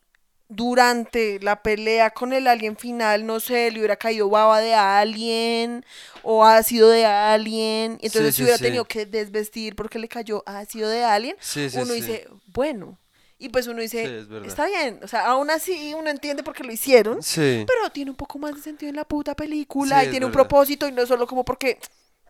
durante 0.49 1.39
la 1.39 1.63
pelea 1.63 2.09
con 2.09 2.33
el 2.33 2.45
alien 2.45 2.75
final, 2.75 3.25
no 3.25 3.39
sé, 3.39 3.71
le 3.71 3.79
hubiera 3.79 3.95
caído 3.95 4.29
baba 4.29 4.59
de 4.59 4.73
alguien 4.73 5.85
o 6.23 6.43
ácido 6.45 6.89
de 6.89 7.05
alguien, 7.05 7.97
y 8.01 8.07
entonces 8.07 8.35
Sí, 8.35 8.39
se 8.39 8.43
hubiera 8.43 8.57
sí. 8.57 8.65
tenido 8.65 8.83
que 8.85 9.05
desvestir 9.05 9.75
porque 9.77 9.97
le 9.97 10.09
cayó 10.09 10.43
ácido 10.45 10.89
de 10.89 11.03
alguien, 11.05 11.37
Sí, 11.39 11.69
sí, 11.69 11.77
uno 11.79 11.93
dice, 11.93 12.27
bueno, 12.47 12.97
y 13.39 13.47
pues 13.47 13.65
uno 13.67 13.81
dice, 13.81 14.03
es 14.19 14.27
está 14.45 14.65
bien, 14.67 14.99
o 15.01 15.07
sea, 15.07 15.25
aún 15.27 15.49
así 15.49 15.93
uno 15.93 16.09
entiende 16.09 16.43
por 16.43 16.53
qué 16.53 16.65
lo 16.65 16.71
hicieron, 16.73 17.23
Sí. 17.23 17.63
pero 17.65 17.89
tiene 17.91 18.11
un 18.11 18.17
poco 18.17 18.37
más 18.37 18.53
de 18.53 18.61
sentido 18.61 18.89
en 18.89 18.97
la 18.97 19.05
puta 19.05 19.35
película 19.35 20.03
y 20.03 20.09
tiene 20.09 20.25
un 20.25 20.31
propósito 20.33 20.85
y 20.87 20.91
no 20.91 21.05
solo 21.05 21.25
como 21.27 21.45
porque 21.45 21.79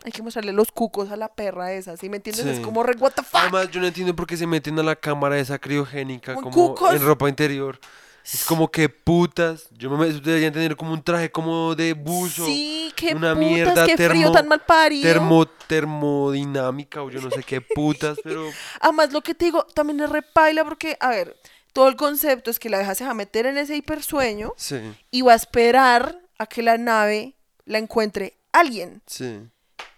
hay 0.04 0.12
que 0.12 0.22
mostrarle 0.24 0.52
los 0.54 0.72
cucos 0.72 1.12
a 1.12 1.16
la 1.16 1.28
perra 1.30 1.74
esa, 1.74 1.98
¿sí 1.98 2.10
me 2.10 2.18
entiendes? 2.18 2.46
Es 2.46 2.60
como 2.60 2.84
re, 2.84 2.96
what 2.98 3.12
the 3.14 3.24
fuck. 3.24 3.36
Además, 3.42 3.70
yo 3.72 3.80
no 3.80 3.88
entiendo 3.88 4.16
por 4.16 4.26
qué 4.28 4.38
se 4.38 4.48
meten 4.48 4.78
a 4.80 4.84
la 4.84 4.96
cámara 4.96 5.38
esa 5.40 5.60
criogénica 5.60 6.36
como 6.36 6.52
cucos. 6.52 6.94
en 6.94 7.06
ropa 7.06 7.30
interior. 7.30 7.80
Es 8.24 8.46
como 8.46 8.70
que 8.70 8.88
putas. 8.88 9.68
Yo 9.72 9.90
me 9.90 10.08
deberían 10.08 10.54
tener 10.54 10.76
como 10.76 10.94
un 10.94 11.02
traje 11.04 11.32
como 11.32 11.74
de 11.74 11.94
buzo. 11.94 12.46
Sí, 12.46 12.94
qué 12.96 13.16
una 13.16 13.34
putas, 13.34 13.38
mierda 13.50 13.86
qué 13.88 13.96
frío 13.98 14.28
termo- 14.28 14.32
tan 14.32 14.48
mal 14.48 14.62
parido. 14.62 15.02
termo, 15.12 15.46
termodinámica 15.68 17.02
o 17.02 17.10
yo 17.10 17.20
no 17.22 17.32
sé 17.32 17.44
qué 17.44 17.62
putas, 17.62 18.20
pero 18.24 18.50
Además, 18.80 19.12
lo 19.12 19.22
que 19.22 19.34
te 19.34 19.46
digo 19.46 19.66
también 19.74 20.00
es 20.02 20.10
repaila 20.10 20.64
porque, 20.64 20.98
a 21.00 21.10
ver, 21.10 21.36
todo 21.74 21.88
el 21.88 21.96
concepto 21.96 22.52
es 22.52 22.60
que 22.60 22.70
la 22.70 22.94
se 22.96 23.06
va 23.06 23.12
a 23.12 23.16
meter 23.16 23.46
en 23.46 23.58
ese 23.58 23.76
hipersueño 23.76 24.54
sí, 24.58 24.80
y 25.10 25.22
va 25.22 25.34
a 25.34 25.36
esperar 25.36 26.20
a 26.38 26.46
que 26.46 26.62
la 26.62 26.78
nave 26.78 27.36
la 27.66 27.78
encuentre 27.78 28.38
alguien. 28.52 29.02
sí, 29.08 29.40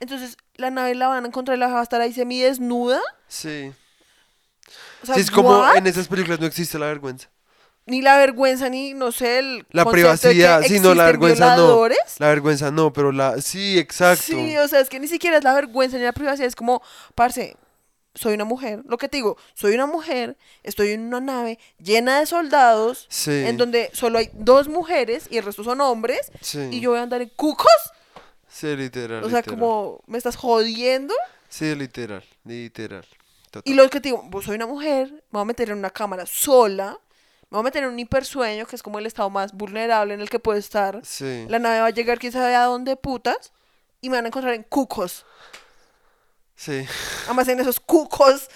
Entonces, 0.03 0.37
la 0.55 0.69
nave 0.69 0.93
la 0.95 1.07
van 1.07 1.23
a 1.25 1.27
encontrar 1.27 1.57
y 1.57 1.59
la 1.59 1.67
va 1.67 1.79
a 1.79 1.83
estar 1.83 1.99
ahí 2.01 2.13
semidesnuda. 2.13 3.01
sí. 3.27 3.71
O 5.01 5.05
sea, 5.05 5.15
Sí, 5.15 5.21
es 5.21 5.31
como 5.31 5.49
¿what? 5.59 5.75
en 5.75 5.85
esas 5.87 6.07
películas 6.07 6.39
no 6.39 6.45
existe 6.45 6.79
la 6.79 6.85
vergüenza. 6.85 7.29
Ni 7.85 8.01
la 8.01 8.15
vergüenza, 8.17 8.69
ni, 8.69 8.93
no 8.93 9.11
sé, 9.11 9.39
el 9.39 9.65
La 9.71 9.83
privacidad, 9.83 10.61
sí, 10.63 10.79
no, 10.79 10.93
la 10.93 11.03
vergüenza 11.05 11.57
no. 11.57 11.87
La 12.19 12.27
vergüenza 12.29 12.71
no, 12.71 12.93
pero 12.93 13.11
la... 13.11 13.41
Sí, 13.41 13.77
exacto. 13.77 14.23
Sí, 14.25 14.55
o 14.57 14.67
sea, 14.69 14.79
es 14.79 14.87
que 14.87 15.01
ni 15.01 15.09
siquiera 15.09 15.37
es 15.37 15.43
la 15.43 15.53
vergüenza 15.53 15.97
ni 15.97 16.03
la 16.03 16.13
privacidad, 16.13 16.47
es 16.47 16.55
como, 16.55 16.81
parce, 17.15 17.57
soy 18.15 18.35
una 18.35 18.45
mujer, 18.45 18.81
lo 18.87 18.97
que 18.97 19.09
te 19.09 19.17
digo, 19.17 19.35
soy 19.55 19.73
una 19.73 19.87
mujer, 19.87 20.37
estoy 20.63 20.91
en 20.91 21.01
una 21.01 21.19
nave 21.19 21.59
llena 21.79 22.19
de 22.21 22.25
soldados, 22.25 23.05
Sí, 23.09 23.31
en 23.31 23.57
donde 23.57 23.89
solo 23.93 24.19
hay 24.19 24.29
dos 24.33 24.69
mujeres 24.69 25.27
y 25.29 25.37
el 25.37 25.43
resto 25.43 25.65
son 25.65 25.81
hombres, 25.81 26.31
sí, 26.39 26.69
y 26.71 26.79
yo 26.79 26.91
voy 26.91 26.99
a 26.99 27.03
andar 27.03 27.21
en 27.21 27.29
cucos, 27.35 27.67
sí, 28.53 28.75
literal, 28.75 29.23
o 29.23 29.29
sea, 29.29 29.39
literal. 29.39 29.59
como, 29.59 30.01
me 30.07 30.17
estás 30.17 30.35
jodiendo, 30.35 31.13
Sí, 31.49 31.73
literal, 31.75 32.23
literal. 32.45 33.05
Total. 33.51 33.61
y 33.71 33.75
lo 33.75 33.89
que 33.89 33.99
te 33.99 34.09
digo, 34.09 34.27
pues 34.31 34.45
soy 34.45 34.55
una 34.55 34.65
mujer, 34.67 35.11
me 35.11 35.21
voy 35.31 35.41
a 35.41 35.45
meter 35.45 35.69
en 35.71 35.77
una 35.79 35.89
cámara 35.89 36.25
sola, 36.25 36.97
me 37.49 37.57
voy 37.57 37.59
a 37.59 37.63
meter 37.63 37.83
en 37.83 37.89
un 37.89 37.99
hipersueño, 37.99 38.65
que 38.65 38.75
es 38.75 38.81
como 38.83 38.97
el 38.99 39.05
estado 39.05 39.29
más 39.29 39.53
vulnerable 39.53 40.13
en 40.15 40.21
el 40.21 40.29
que 40.29 40.39
puedo 40.39 40.57
estar, 40.57 41.01
Sí, 41.03 41.45
la 41.49 41.59
nave 41.59 41.79
va 41.81 41.85
a 41.87 41.91
llegar 41.91 42.17
quién 42.19 42.31
sabe 42.31 42.55
a 42.55 42.63
dónde 42.65 42.95
putas, 42.95 43.51
y 44.01 44.09
me 44.09 44.17
van 44.17 44.25
a 44.25 44.27
encontrar 44.29 44.53
en 44.55 44.63
cucos. 44.63 45.25
sí, 46.55 46.85
Además 47.25 47.47
en 47.47 47.59
esos 47.59 47.79
cucos 47.79 48.49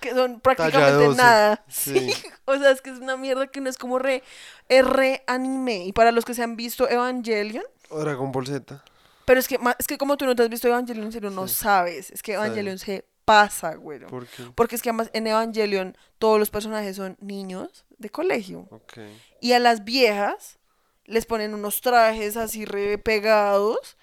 que 0.00 0.10
son 0.12 0.40
prácticamente 0.40 0.80
Talla 0.90 1.06
12, 1.06 1.16
nada. 1.22 1.64
sí. 1.68 1.92
Sí. 2.12 2.28
O 2.44 2.56
sea, 2.58 2.70
es 2.72 2.82
que 2.82 2.90
es 2.90 2.98
una 2.98 3.16
mierda 3.16 3.46
que 3.46 3.60
no 3.60 3.70
es 3.70 3.78
como 3.78 3.98
re, 4.00 4.22
es 4.68 4.84
re 4.84 5.22
anime. 5.28 5.84
Y 5.86 5.92
para 5.92 6.10
los 6.12 6.24
que 6.24 6.34
se 6.34 6.42
han 6.42 6.56
visto 6.56 6.88
Evangelion, 6.88 7.64
Dragon 7.88 8.32
Ball 8.32 8.46
Z. 8.46 8.82
pero 9.24 9.40
es 9.40 9.48
que, 9.48 9.58
es 9.78 9.86
que 9.86 9.98
como 9.98 10.16
tú 10.16 10.24
no 10.26 10.34
te 10.34 10.42
has 10.42 10.48
visto 10.48 10.68
Evangelion, 10.68 11.06
en 11.06 11.12
serio, 11.12 11.30
no 11.30 11.48
Sí. 11.48 11.54
sabes. 11.54 12.10
Es 12.10 12.22
que. 12.22 12.34
Evangelion 12.34 12.78
se 12.78 13.04
pasa, 13.24 13.74
güero. 13.74 14.08
¿Por 14.08 14.26
qué? 14.26 14.44
Porque 14.54 14.74
es 14.76 14.82
que 14.82 14.90
además 14.90 15.10
en 15.12 15.26
Evangelion 15.26 15.96
todos 16.18 16.38
los 16.38 16.50
personajes 16.50 16.96
son 16.96 17.16
niños 17.20 17.84
de 17.98 18.10
colegio. 18.10 18.66
Ok. 18.70 18.98
Y 19.40 19.52
a 19.52 19.58
las 19.60 19.84
viejas 19.84 20.58
les 21.04 21.26
ponen 21.26 21.54
unos 21.54 21.80
trajes 21.80 22.36
así 22.36 22.64
re 22.64 22.98
pegados 22.98 23.96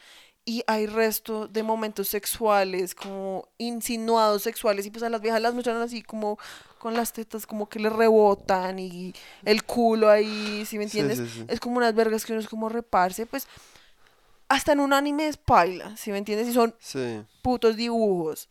y 0.46 0.64
hay 0.68 0.88
resto 0.88 1.48
de 1.48 1.62
momentos 1.64 2.08
sexuales, 2.08 2.96
como 2.96 3.48
insinuados 3.58 4.42
sexuales, 4.42 4.86
y 4.86 4.90
pues 4.90 5.04
a 5.04 5.10
las 5.10 5.22
viejas 5.22 5.42
las 5.42 5.54
muestran 5.54 5.78
así 5.82 6.02
como 6.02 6.40
con 6.80 6.96
las 6.96 7.14
tetas 7.14 7.46
como 7.46 7.70
que 7.70 7.78
le 7.80 7.90
rebotan 7.90 8.80
y 8.80 9.14
el 9.46 9.64
culo 9.64 10.10
ahí, 10.10 10.66
¿sí 10.66 10.78
me 10.78 10.86
entiendes? 10.86 11.20
sí, 11.20 11.28
sí. 11.30 11.46
Es 11.50 11.60
como 11.60 11.78
unas 11.78 11.94
vergas 11.94 12.26
que 12.26 12.32
uno 12.32 12.42
es 12.42 12.48
como 12.48 12.68
reparse, 12.70 13.26
pues 13.28 13.48
hasta 14.50 14.74
en 14.74 14.80
un 14.82 14.94
anime 14.94 15.28
es 15.28 15.38
paila, 15.38 15.96
¿sí 15.96 16.12
me 16.12 16.18
entiendes? 16.18 16.48
Y 16.50 16.54
son 16.54 16.76
Sí, 16.80 17.24
putos 17.42 17.76
dibujos, 17.78 18.50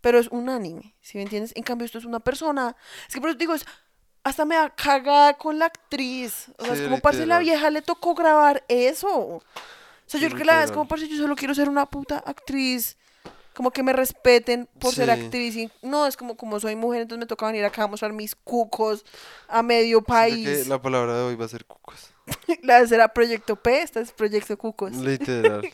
pero 0.00 0.18
es 0.18 0.28
un 0.28 0.48
anime, 0.48 0.94
¿sí 1.00 1.18
me 1.18 1.22
entiendes? 1.24 1.52
En 1.56 1.62
cambio 1.64 1.84
esto 1.86 1.98
es 1.98 2.04
una 2.04 2.20
persona, 2.20 2.76
es 3.08 3.14
que 3.14 3.20
por 3.20 3.30
eso 3.30 3.38
digo, 3.38 3.54
es, 3.54 3.64
hasta 4.24 4.44
me 4.44 4.56
da 4.56 4.70
cagada 4.74 5.34
con 5.34 5.58
la 5.58 5.66
actriz. 5.66 6.50
O 6.58 6.64
sea, 6.64 6.74
Sí, 6.74 6.80
es 6.82 6.84
como, 6.88 7.00
parce, 7.00 7.24
la 7.26 7.38
vieja 7.38 7.70
le 7.70 7.82
tocó 7.82 8.14
grabar 8.14 8.62
eso. 8.68 9.08
O 9.08 9.42
sea, 10.06 10.18
Sí, 10.18 10.20
yo 10.20 10.28
creo 10.28 10.38
que 10.38 10.44
la 10.44 10.52
verdad 10.52 10.66
es 10.66 10.72
como, 10.72 10.86
parce, 10.86 11.08
yo 11.08 11.16
solo 11.16 11.34
quiero 11.34 11.54
ser 11.54 11.68
una 11.68 11.86
puta 11.86 12.18
actriz. 12.18 12.96
Como 13.54 13.70
que 13.72 13.82
me 13.82 13.92
respeten 13.92 14.68
por 14.78 14.94
ser 14.94 15.10
actriz. 15.10 15.56
Y 15.56 15.70
no, 15.82 16.06
es 16.06 16.16
como, 16.16 16.36
como 16.36 16.60
soy 16.60 16.76
mujer, 16.76 17.02
entonces 17.02 17.20
me 17.20 17.26
toca 17.26 17.46
venir 17.46 17.64
acá 17.64 17.84
a 17.84 17.86
mostrar 17.88 18.12
mis 18.12 18.34
cucos 18.36 19.04
a 19.48 19.62
medio 19.62 20.00
país. 20.02 20.64
que 20.64 20.68
la 20.68 20.80
palabra 20.80 21.16
de 21.16 21.22
hoy 21.22 21.34
va 21.34 21.46
a 21.46 21.48
ser 21.48 21.64
cucos. 21.64 22.10
La 22.62 22.86
será 22.86 23.08
Proyecto 23.08 23.56
P, 23.56 23.82
esta 23.82 24.00
es 24.00 24.12
Proyecto 24.12 24.56
Cucos. 24.56 24.92
Literal. 24.92 25.62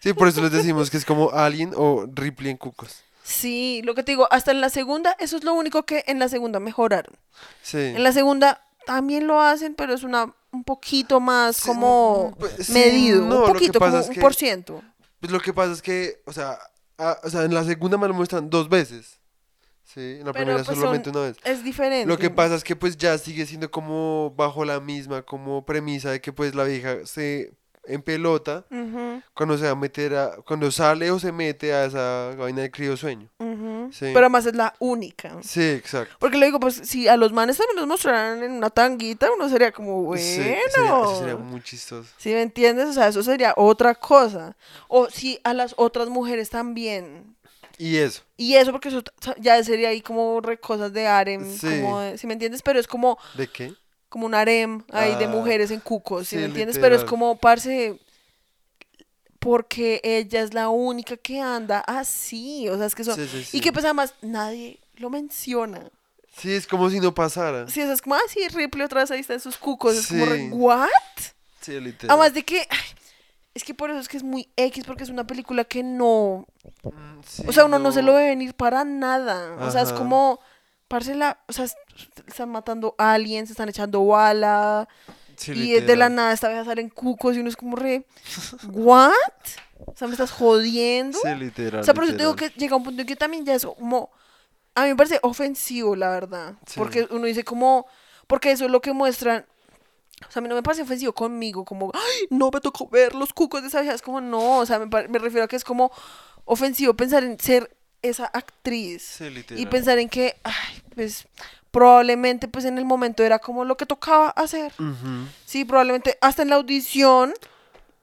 Sí, 0.00 0.12
por 0.14 0.28
eso 0.28 0.40
les 0.40 0.52
decimos 0.52 0.90
que 0.90 0.96
es 0.96 1.04
como 1.04 1.30
Alien 1.32 1.72
o 1.76 2.06
Ripley 2.12 2.50
en 2.50 2.56
cucos. 2.56 3.02
Sí, 3.22 3.82
lo 3.84 3.94
que 3.94 4.02
te 4.02 4.12
digo, 4.12 4.28
hasta 4.30 4.52
en 4.52 4.60
la 4.60 4.70
segunda, 4.70 5.16
eso 5.18 5.36
es 5.36 5.44
lo 5.44 5.52
único 5.52 5.84
que 5.84 6.04
en 6.06 6.18
la 6.18 6.28
segunda 6.28 6.60
mejoraron. 6.60 7.14
Sí. 7.62 7.78
En 7.78 8.02
la 8.02 8.12
segunda 8.12 8.64
también 8.86 9.26
lo 9.26 9.42
hacen, 9.42 9.74
pero 9.74 9.92
es 9.92 10.04
una 10.04 10.32
un 10.52 10.64
poquito 10.64 11.20
más 11.20 11.56
Sí, 11.56 11.68
como 11.68 12.30
mm, 12.30 12.38
pues, 12.38 12.66
sí, 12.66 12.72
medido, 12.72 13.24
no, 13.26 13.40
un 13.40 13.52
poquito, 13.52 13.78
como 13.78 13.98
es 13.98 14.08
un 14.08 14.14
por 14.16 14.34
ciento. 14.34 14.82
Pues 15.20 15.32
lo 15.32 15.40
que 15.40 15.52
pasa 15.52 15.72
es 15.72 15.82
que, 15.82 16.22
o 16.24 16.32
sea, 16.32 16.58
o 17.22 17.28
sea, 17.28 17.42
en 17.42 17.52
la 17.52 17.64
segunda 17.64 17.98
me 17.98 18.08
lo 18.08 18.14
muestran 18.14 18.48
dos 18.48 18.68
veces. 18.68 19.18
Sí, 19.96 20.18
en 20.20 20.26
la 20.26 20.32
Pero, 20.34 20.44
primera 20.44 20.62
pues, 20.62 20.78
solamente 20.78 21.10
son- 21.10 21.16
una 21.18 21.28
vez. 21.28 21.38
Es 21.42 21.64
diferente. 21.64 22.06
Lo 22.06 22.18
que 22.18 22.28
pasa 22.28 22.54
es 22.54 22.62
que 22.62 22.76
pues 22.76 22.98
ya 22.98 23.16
sigue 23.16 23.46
siendo 23.46 23.70
como 23.70 24.34
bajo 24.36 24.62
la 24.66 24.78
misma 24.78 25.22
como 25.22 25.64
premisa 25.64 26.10
de 26.10 26.20
que 26.20 26.34
pues 26.34 26.54
la 26.54 26.64
vieja 26.64 27.06
se 27.06 27.54
en 27.88 28.02
pelota 28.02 28.66
cuando 29.32 29.56
se 29.56 29.64
va 29.64 29.70
a 29.70 29.74
meter 29.76 30.12
a, 30.16 30.36
cuando 30.44 30.70
sale 30.72 31.08
o 31.12 31.20
se 31.20 31.30
mete 31.30 31.72
a 31.72 31.84
esa 31.84 32.34
vaina 32.36 32.62
de 32.62 32.70
crío 32.72 32.96
sueño. 32.96 33.28
Sí. 33.92 34.06
Pero 34.12 34.18
además 34.18 34.44
es 34.46 34.56
la 34.56 34.74
única. 34.80 35.36
Sí, 35.42 35.62
exacto. 35.62 36.16
Porque 36.18 36.36
le 36.36 36.46
digo, 36.46 36.58
pues 36.58 36.74
si 36.74 37.06
a 37.06 37.16
los 37.16 37.32
manes 37.32 37.56
también 37.56 37.76
los 37.76 37.86
mostraran 37.86 38.42
en 38.42 38.50
una 38.50 38.70
tanguita, 38.70 39.30
uno 39.30 39.48
sería 39.48 39.70
como, 39.70 40.02
bueno. 40.02 40.20
Sí, 40.20 40.34
sería, 40.34 40.64
eso 40.68 41.18
sería 41.20 41.36
muy 41.36 41.62
chistoso. 41.62 42.10
¿Sí 42.18 42.30
me 42.30 42.42
entiendes? 42.42 42.88
O 42.88 42.92
sea, 42.92 43.06
eso 43.06 43.22
sería 43.22 43.54
otra 43.56 43.94
cosa. 43.94 44.56
O 44.88 45.08
si 45.08 45.38
a 45.44 45.54
las 45.54 45.72
otras 45.78 46.08
mujeres 46.08 46.50
también. 46.50 47.35
Y 47.78 47.96
eso. 47.96 48.22
Y 48.36 48.54
eso 48.54 48.72
porque 48.72 48.88
eso 48.88 49.02
ya 49.38 49.62
sería 49.64 49.90
ahí 49.90 50.00
como 50.00 50.40
re 50.40 50.58
cosas 50.58 50.92
de 50.92 51.06
harem, 51.06 51.44
Sí. 51.58 51.66
como 51.80 52.00
de- 52.00 52.16
¿sí 52.18 52.26
me 52.26 52.32
entiendes? 52.32 52.62
Pero 52.62 52.78
es 52.80 52.86
como 52.86 53.18
¿De 53.34 53.46
qué? 53.48 53.74
como 54.08 54.26
un 54.26 54.34
harem 54.34 54.82
ahí 54.92 55.14
de 55.16 55.24
Ah, 55.26 55.28
mujeres 55.28 55.70
en 55.70 55.80
cucos, 55.80 56.26
¿sí, 56.28 56.36
sí, 56.36 56.40
me 56.40 56.44
entiendes? 56.46 56.78
Pero 56.78 56.96
es 56.96 57.04
como, 57.04 57.36
parce, 57.36 57.98
porque 59.38 60.00
ella 60.02 60.42
es 60.42 60.54
la 60.54 60.68
única 60.70 61.16
que 61.16 61.40
anda 61.40 61.80
así, 61.80 62.68
o 62.68 62.76
sea, 62.76 62.86
es 62.86 62.94
que 62.94 63.02
eso... 63.02 63.14
Sí, 63.14 63.28
sí, 63.30 63.44
sí. 63.44 63.56
Y 63.58 63.60
que 63.60 63.72
pues 63.72 63.84
además 63.84 64.14
nadie 64.22 64.80
lo 64.96 65.10
menciona. 65.10 65.90
Sí, 66.38 66.52
es 66.52 66.66
como 66.66 66.90
si 66.90 67.00
no 67.00 67.14
pasara. 67.14 67.68
Sí, 67.68 67.80
o 67.80 67.84
sea, 67.84 67.94
es 67.94 68.02
como, 68.02 68.14
ah, 68.14 68.20
sí, 68.28 68.40
Ripley 68.48 68.84
otra 68.84 69.00
vez 69.02 69.10
ahí 69.10 69.20
está 69.20 69.34
en 69.34 69.40
sus 69.40 69.56
cucos, 69.56 69.96
es 69.96 70.06
como, 70.08 70.26
re. 70.26 70.48
¿what? 70.50 70.88
Sí, 71.60 71.78
literal. 71.80 72.10
Además 72.18 72.34
de 72.34 72.42
que, 72.44 72.66
ay, 72.68 72.78
es 73.56 73.64
que 73.64 73.74
por 73.74 73.90
eso 73.90 73.98
es 73.98 74.08
que 74.08 74.16
es 74.18 74.22
muy 74.22 74.48
X, 74.56 74.84
porque 74.86 75.02
es 75.04 75.10
una 75.10 75.26
película 75.26 75.64
que 75.64 75.82
no, 75.82 76.46
Mm, 76.82 77.20
sí, 77.26 77.42
o 77.48 77.52
sea, 77.52 77.64
uno 77.64 77.78
no, 77.78 77.90
se 77.92 78.02
lo 78.02 78.14
ve 78.14 78.26
venir 78.28 78.54
para 78.54 78.84
nada. 78.84 79.56
O 79.66 79.70
sea, 79.70 79.82
es 79.82 79.92
como, 79.92 80.40
parce, 80.88 81.14
la, 81.14 81.38
o 81.48 81.52
sea, 81.52 81.64
es- 81.64 81.76
están 82.26 82.50
matando 82.50 82.94
aliens, 82.98 83.50
están 83.50 83.68
echando 83.68 84.04
bala, 84.06 84.88
Sí, 85.36 85.52
y 85.52 85.70
de 85.72 85.80
la 85.80 85.80
literal. 86.08 86.14
nada 86.14 86.32
esta 86.32 86.48
vez 86.48 86.64
salen 86.66 86.88
cucos 86.88 87.36
y 87.36 87.40
uno 87.40 87.48
es 87.48 87.56
como 87.56 87.76
re, 87.76 88.06
¿what? 88.72 89.12
O 89.86 89.94
sea, 89.96 90.08
me 90.08 90.14
estás 90.14 90.30
jodiendo. 90.30 91.18
Sí, 91.22 91.28
literal. 91.34 91.80
O 91.80 91.84
sea, 91.84 91.94
por 91.94 92.04
eso 92.04 92.12
te 92.14 92.18
digo 92.20 92.32
literal. 92.32 92.52
que 92.52 92.58
llega 92.60 92.76
un 92.76 92.82
punto 92.84 93.02
en 93.02 93.06
que 93.06 93.16
también 93.16 93.44
ya 93.44 93.54
es 93.54 93.64
como, 93.66 94.10
a 94.74 94.82
mí 94.82 94.88
me 94.88 94.96
parece 94.96 95.18
ofensivo, 95.22 95.94
la 95.96 96.08
verdad. 96.10 96.54
Sí. 96.66 96.74
Porque 96.78 97.06
uno 97.10 97.26
dice 97.26 97.44
como, 97.44 97.86
porque 98.26 98.50
eso 98.52 98.64
es 98.64 98.70
lo 98.70 98.80
que 98.80 98.92
muestran. 98.92 99.44
O 100.28 100.32
sea, 100.32 100.40
a 100.40 100.42
mí 100.42 100.48
no 100.48 100.54
me 100.54 100.62
parece 100.62 100.82
ofensivo 100.82 101.12
conmigo, 101.12 101.64
como, 101.64 101.90
ay, 101.94 102.26
no 102.30 102.50
me 102.52 102.60
tocó 102.60 102.88
ver 102.88 103.14
los 103.14 103.32
cucos 103.32 103.62
de 103.62 103.68
esa 103.68 103.80
vieja. 103.80 103.94
Es 103.94 104.02
como, 104.02 104.20
no, 104.20 104.58
o 104.58 104.66
sea, 104.66 104.78
me, 104.78 104.86
me 104.86 105.18
refiero 105.18 105.44
a 105.44 105.48
que 105.48 105.56
es 105.56 105.64
como 105.64 105.90
ofensivo 106.44 106.94
pensar 106.94 107.24
en 107.24 107.38
ser 107.40 107.70
esa 108.02 108.26
actriz. 108.26 109.02
Sí. 109.18 109.44
Y 109.56 109.66
pensar 109.66 109.98
en 109.98 110.08
que, 110.08 110.36
ay, 110.44 110.82
pues, 110.94 111.26
probablemente, 111.70 112.48
pues, 112.48 112.64
en 112.64 112.78
el 112.78 112.84
momento 112.84 113.22
era 113.22 113.38
como 113.38 113.64
lo 113.64 113.76
que 113.76 113.86
tocaba 113.86 114.28
hacer. 114.30 114.72
Sí, 115.44 115.64
probablemente 115.64 116.16
hasta 116.20 116.42
en 116.42 116.50
la 116.50 116.56
audición, 116.56 117.34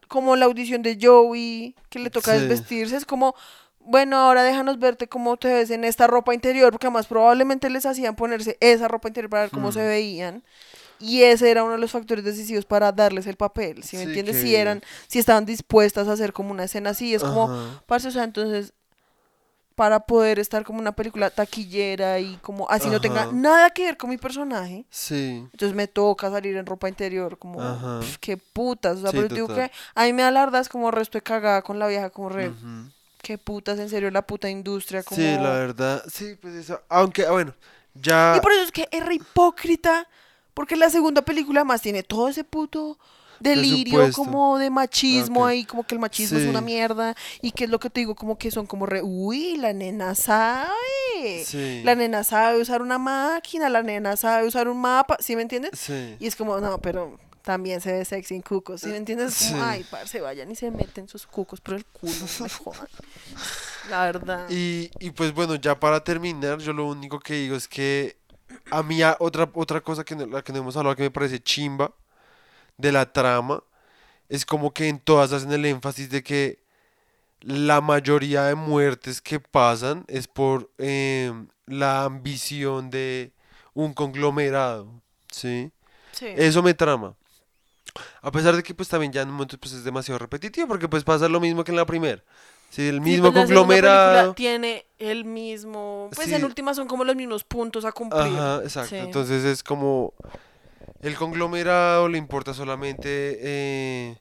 como 0.07 0.35
la 0.35 0.45
audición 0.45 0.81
de 0.83 0.97
Joey, 1.01 1.75
que 1.89 1.99
le 1.99 2.09
toca 2.09 2.33
Sí. 2.33 2.39
desvestirse, 2.39 2.95
es 2.97 3.05
como, 3.05 3.35
bueno, 3.79 4.17
ahora 4.17 4.43
déjanos 4.43 4.77
verte 4.79 5.07
cómo 5.07 5.37
te 5.37 5.47
ves 5.51 5.69
en 5.71 5.83
esta 5.83 6.07
ropa 6.07 6.33
interior, 6.33 6.71
porque 6.71 6.87
además 6.87 7.07
probablemente 7.07 7.69
les 7.69 7.85
hacían 7.85 8.15
ponerse 8.15 8.57
esa 8.61 8.87
ropa 8.87 9.07
interior 9.07 9.29
para 9.29 9.43
ver 9.43 9.51
cómo 9.51 9.71
se 9.71 9.79
Mm. 9.79 9.87
veían. 9.87 10.43
Y 11.03 11.23
ese 11.23 11.51
era 11.51 11.63
uno 11.63 11.73
de 11.73 11.79
los 11.79 11.91
factores 11.91 12.23
decisivos 12.23 12.65
para 12.65 12.91
darles 12.91 13.27
el 13.27 13.35
papel, 13.35 13.83
¿sí 13.83 13.97
me 13.97 14.03
Sí, 14.03 14.07
entiendes? 14.09 14.39
Si 14.41 14.55
eran, 14.55 14.81
si 15.07 15.19
estaban 15.19 15.45
dispuestas 15.45 16.07
a 16.07 16.13
hacer 16.13 16.31
como 16.33 16.51
una 16.51 16.63
escena 16.63 16.91
así, 16.91 17.13
es 17.13 17.21
como, 17.23 17.45
Ajá. 17.45 17.83
parce, 17.85 18.07
o 18.07 18.11
sea, 18.11 18.23
entonces, 18.23 18.73
para 19.75 20.01
poder 20.01 20.37
estar 20.39 20.63
como 20.63 20.79
una 20.79 20.91
película 20.95 21.29
taquillera 21.31 22.19
y 22.19 22.37
como 22.37 22.69
así 22.69 22.89
no 22.89 23.01
tenga 23.01 23.23
Ajá. 23.23 23.31
nada 23.33 23.69
que 23.71 23.85
ver 23.85 23.97
con 23.97 24.09
mi 24.11 24.17
personaje, 24.17 24.85
Sí. 24.91 25.47
entonces 25.51 25.75
me 25.75 25.87
toca 25.87 26.29
salir 26.29 26.55
en 26.57 26.65
ropa 26.65 26.87
interior, 26.87 27.37
como, 27.39 27.59
Ajá. 27.59 27.99
pf, 27.99 28.17
qué 28.19 28.37
putas. 28.37 28.97
O 28.99 29.01
sea, 29.01 29.09
Sí, 29.11 29.17
pero 29.17 29.29
digo 29.33 29.47
que 29.47 29.71
a 29.95 30.03
mí 30.05 30.13
me 30.13 30.21
da 30.21 30.31
la 30.31 30.45
verdad, 30.45 30.61
es 30.61 30.69
como 30.69 30.91
resto 30.91 31.17
de 31.17 31.23
cagada 31.23 31.63
con 31.63 31.79
la 31.79 31.87
vieja, 31.87 32.11
como 32.11 32.29
re, 32.29 32.49
Ujú. 32.49 32.91
qué 33.23 33.37
putas, 33.39 33.79
en 33.79 33.89
serio, 33.89 34.11
la 34.11 34.21
puta 34.27 34.47
industria. 34.49 35.01
Como... 35.01 35.19
Sí, 35.19 35.37
la 35.37 35.49
verdad. 35.49 36.03
Sí, 36.07 36.35
pues 36.39 36.53
eso. 36.53 36.79
Aunque, 36.89 37.25
ah, 37.25 37.31
bueno, 37.31 37.55
ya. 37.95 38.35
Y 38.37 38.41
por 38.41 38.51
eso 38.51 38.61
es 38.61 38.71
que 38.71 38.87
es 38.91 39.03
re 39.03 39.15
hipócrita, 39.15 40.07
porque 40.53 40.75
la 40.75 40.89
segunda 40.89 41.21
película 41.21 41.63
más 41.63 41.81
tiene 41.81 42.03
todo 42.03 42.27
ese 42.27 42.43
puto 42.43 42.97
delirio 43.39 44.11
como 44.13 44.57
de 44.57 44.69
machismo 44.69 45.45
ahí, 45.45 45.65
como 45.65 45.83
que 45.83 45.95
el 45.95 45.99
machismo 45.99 46.39
es 46.39 46.47
una 46.47 46.61
mierda, 46.61 47.15
y 47.41 47.51
que 47.51 47.65
es 47.65 47.69
lo 47.69 47.79
que 47.79 47.89
te 47.89 47.99
digo, 47.99 48.15
como 48.15 48.37
que 48.37 48.51
son 48.51 48.65
como 48.65 48.85
re, 48.85 49.01
uy, 49.03 49.57
la 49.57 49.73
nena 49.73 50.15
sabe. 50.15 51.43
Sí. 51.45 51.81
La 51.83 51.95
nena 51.95 52.23
sabe 52.23 52.61
usar 52.61 52.81
una 52.81 52.97
máquina, 52.97 53.69
la 53.69 53.83
nena 53.83 54.15
sabe 54.15 54.47
usar 54.47 54.67
un 54.67 54.79
mapa, 54.79 55.17
¿sí 55.19 55.35
me 55.35 55.41
entiendes? 55.41 55.71
Sí. 55.77 56.15
Y 56.19 56.27
es 56.27 56.35
como, 56.35 56.59
no, 56.59 56.79
pero 56.79 57.19
también 57.41 57.81
se 57.81 57.91
ve 57.91 58.05
sexy 58.05 58.35
en 58.35 58.41
cucos, 58.41 58.81
¿sí 58.81 58.87
me 58.87 58.97
entiendes? 58.97 59.49
Como, 59.51 59.63
ay, 59.63 59.85
parce, 59.89 60.21
vayan 60.21 60.49
y 60.49 60.55
se 60.55 60.71
meten 60.71 61.09
sus 61.09 61.27
cucos 61.27 61.59
por 61.59 61.75
el 61.75 61.85
culo, 61.85 62.13
no 62.13 62.43
me 62.45 62.49
jodan. 62.49 62.87
La 63.89 64.05
verdad. 64.05 64.49
Y, 64.49 64.89
y 64.99 65.11
pues 65.11 65.33
bueno, 65.33 65.55
ya 65.55 65.77
para 65.77 66.01
terminar, 66.01 66.59
yo 66.59 66.71
lo 66.71 66.87
único 66.87 67.19
que 67.19 67.33
digo 67.33 67.57
es 67.57 67.67
que 67.67 68.22
a 68.71 68.83
mí 68.83 68.99
otra, 69.19 69.49
otra 69.53 69.81
cosa 69.81 70.03
que 70.03 70.15
no, 70.15 70.25
la 70.25 70.41
que 70.43 70.51
no 70.53 70.59
hemos 70.59 70.75
hablado 70.77 70.95
que 70.95 71.03
me 71.03 71.11
parece 71.11 71.41
chimba 71.41 71.93
de 72.77 72.91
la 72.91 73.11
trama 73.11 73.63
es 74.29 74.45
como 74.45 74.73
que 74.73 74.87
en 74.87 74.99
todas 74.99 75.31
hacen 75.31 75.51
el 75.51 75.65
énfasis 75.65 76.09
de 76.09 76.23
que 76.23 76.63
la 77.41 77.81
mayoría 77.81 78.45
de 78.45 78.55
muertes 78.55 79.21
que 79.21 79.39
pasan 79.39 80.05
es 80.07 80.27
por 80.27 80.71
em, 80.77 81.47
la 81.67 82.05
ambición 82.05 82.89
de 82.89 83.33
un 83.73 83.93
conglomerado, 83.93 84.89
¿sí? 85.31 85.71
Sí. 86.13 86.27
Eso 86.35 86.63
me 86.63 86.73
trama. 86.73 87.15
A 88.21 88.31
pesar 88.31 88.55
de 88.55 88.63
que 88.63 88.73
pues 88.73 88.89
también 88.89 89.11
ya 89.11 89.21
en 89.21 89.29
un 89.29 89.35
momento 89.35 89.57
pues 89.57 89.73
es 89.73 89.83
demasiado 89.83 90.17
repetitivo 90.19 90.67
porque 90.67 90.87
pues 90.87 91.03
pasa 91.03 91.27
lo 91.29 91.39
mismo 91.39 91.63
que 91.63 91.71
en 91.71 91.77
la 91.77 91.85
primera. 91.85 92.23
Sí, 92.73 92.87
el 92.87 92.95
Sí, 92.95 93.01
mismo 93.01 93.31
pues 93.31 93.45
conglomerado. 93.45 94.33
tiene 94.33 94.85
el 94.97 95.25
mismo. 95.25 96.09
Pues 96.15 96.27
Sí. 96.27 96.33
en 96.33 96.43
última 96.43 96.73
son 96.73 96.87
como 96.87 97.03
los 97.03 97.15
mismos 97.15 97.43
puntos 97.43 97.85
a 97.85 97.91
cumplir. 97.91 98.21
Ajá, 98.23 98.61
exacto. 98.63 98.89
Sí. 98.89 98.95
Entonces 98.97 99.43
es 99.45 99.61
como 99.61 100.13
el 101.01 101.15
conglomerado 101.15 102.07
le 102.09 102.17
importa 102.17 102.53
solamente 102.53 103.37
eh, 103.41 104.17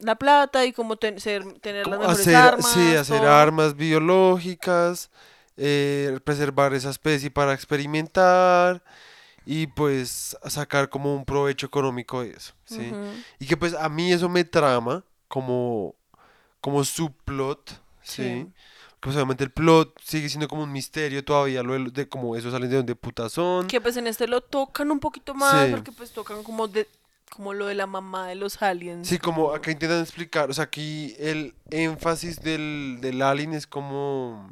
La 0.00 0.16
plata 0.16 0.64
y 0.66 0.72
como 0.72 0.96
ten- 0.96 1.18
ser- 1.18 1.54
tener 1.60 1.86
las 1.86 1.98
mejores 1.98 2.20
hacer, 2.20 2.36
armas. 2.36 2.66
sí, 2.72 2.94
hacer 2.94 3.20
todo. 3.20 3.32
armas 3.32 3.74
biológicas, 3.74 5.10
eh, 5.56 6.18
preservar 6.24 6.74
esa 6.74 6.90
especie 6.90 7.30
para 7.30 7.52
experimentar 7.54 8.82
y 9.46 9.66
pues 9.68 10.36
sacar 10.46 10.88
como 10.90 11.14
un 11.14 11.24
provecho 11.24 11.66
económico 11.66 12.22
de 12.22 12.30
eso, 12.32 12.52
¿sí? 12.66 12.92
Y 13.38 13.46
que 13.46 13.56
pues 13.56 13.72
a 13.74 13.88
mí 13.88 14.12
eso 14.12 14.28
me 14.28 14.44
trama 14.44 15.02
como, 15.26 15.94
como 16.68 16.84
subplot, 16.84 17.70
¿sí? 18.02 18.22
Sí. 18.22 18.52
Que 19.00 19.00
pues, 19.00 19.14
obviamente 19.16 19.44
el 19.44 19.50
plot 19.52 19.98
sigue 20.02 20.28
siendo 20.28 20.48
como 20.48 20.64
un 20.64 20.72
misterio 20.72 21.24
todavía, 21.24 21.62
lo 21.62 21.74
de, 21.74 21.90
de 21.90 22.08
como 22.08 22.34
eso 22.36 22.50
salen 22.50 22.68
de 22.68 22.76
donde 22.76 22.96
putas 22.96 23.32
son. 23.32 23.66
Que 23.68 23.80
pues 23.80 23.96
en 23.96 24.06
este 24.08 24.26
lo 24.26 24.40
tocan 24.40 24.90
un 24.90 24.98
poquito 24.98 25.34
más, 25.34 25.66
Sí. 25.66 25.70
porque 25.72 25.92
pues 25.92 26.10
tocan 26.12 26.42
como 26.42 26.66
de 26.68 26.88
como 27.30 27.52
lo 27.54 27.66
de 27.66 27.74
la 27.74 27.86
mamá 27.86 28.26
de 28.26 28.34
los 28.34 28.60
aliens. 28.62 29.06
Sí, 29.06 29.18
como 29.18 29.52
acá 29.52 29.70
intentan 29.70 30.00
explicar, 30.00 30.50
o 30.50 30.54
sea, 30.54 30.64
aquí 30.64 31.14
el 31.18 31.54
énfasis 31.70 32.40
del, 32.40 32.98
del 33.02 33.20
alien 33.22 33.52
es 33.52 33.66
como, 33.66 34.50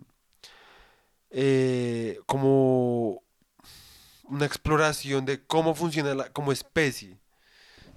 eh, 1.30 2.20
como 2.26 3.22
una 4.24 4.44
exploración 4.46 5.24
de 5.24 5.44
cómo 5.44 5.74
funciona 5.74 6.14
la, 6.14 6.28
como 6.30 6.52
especie. 6.52 7.18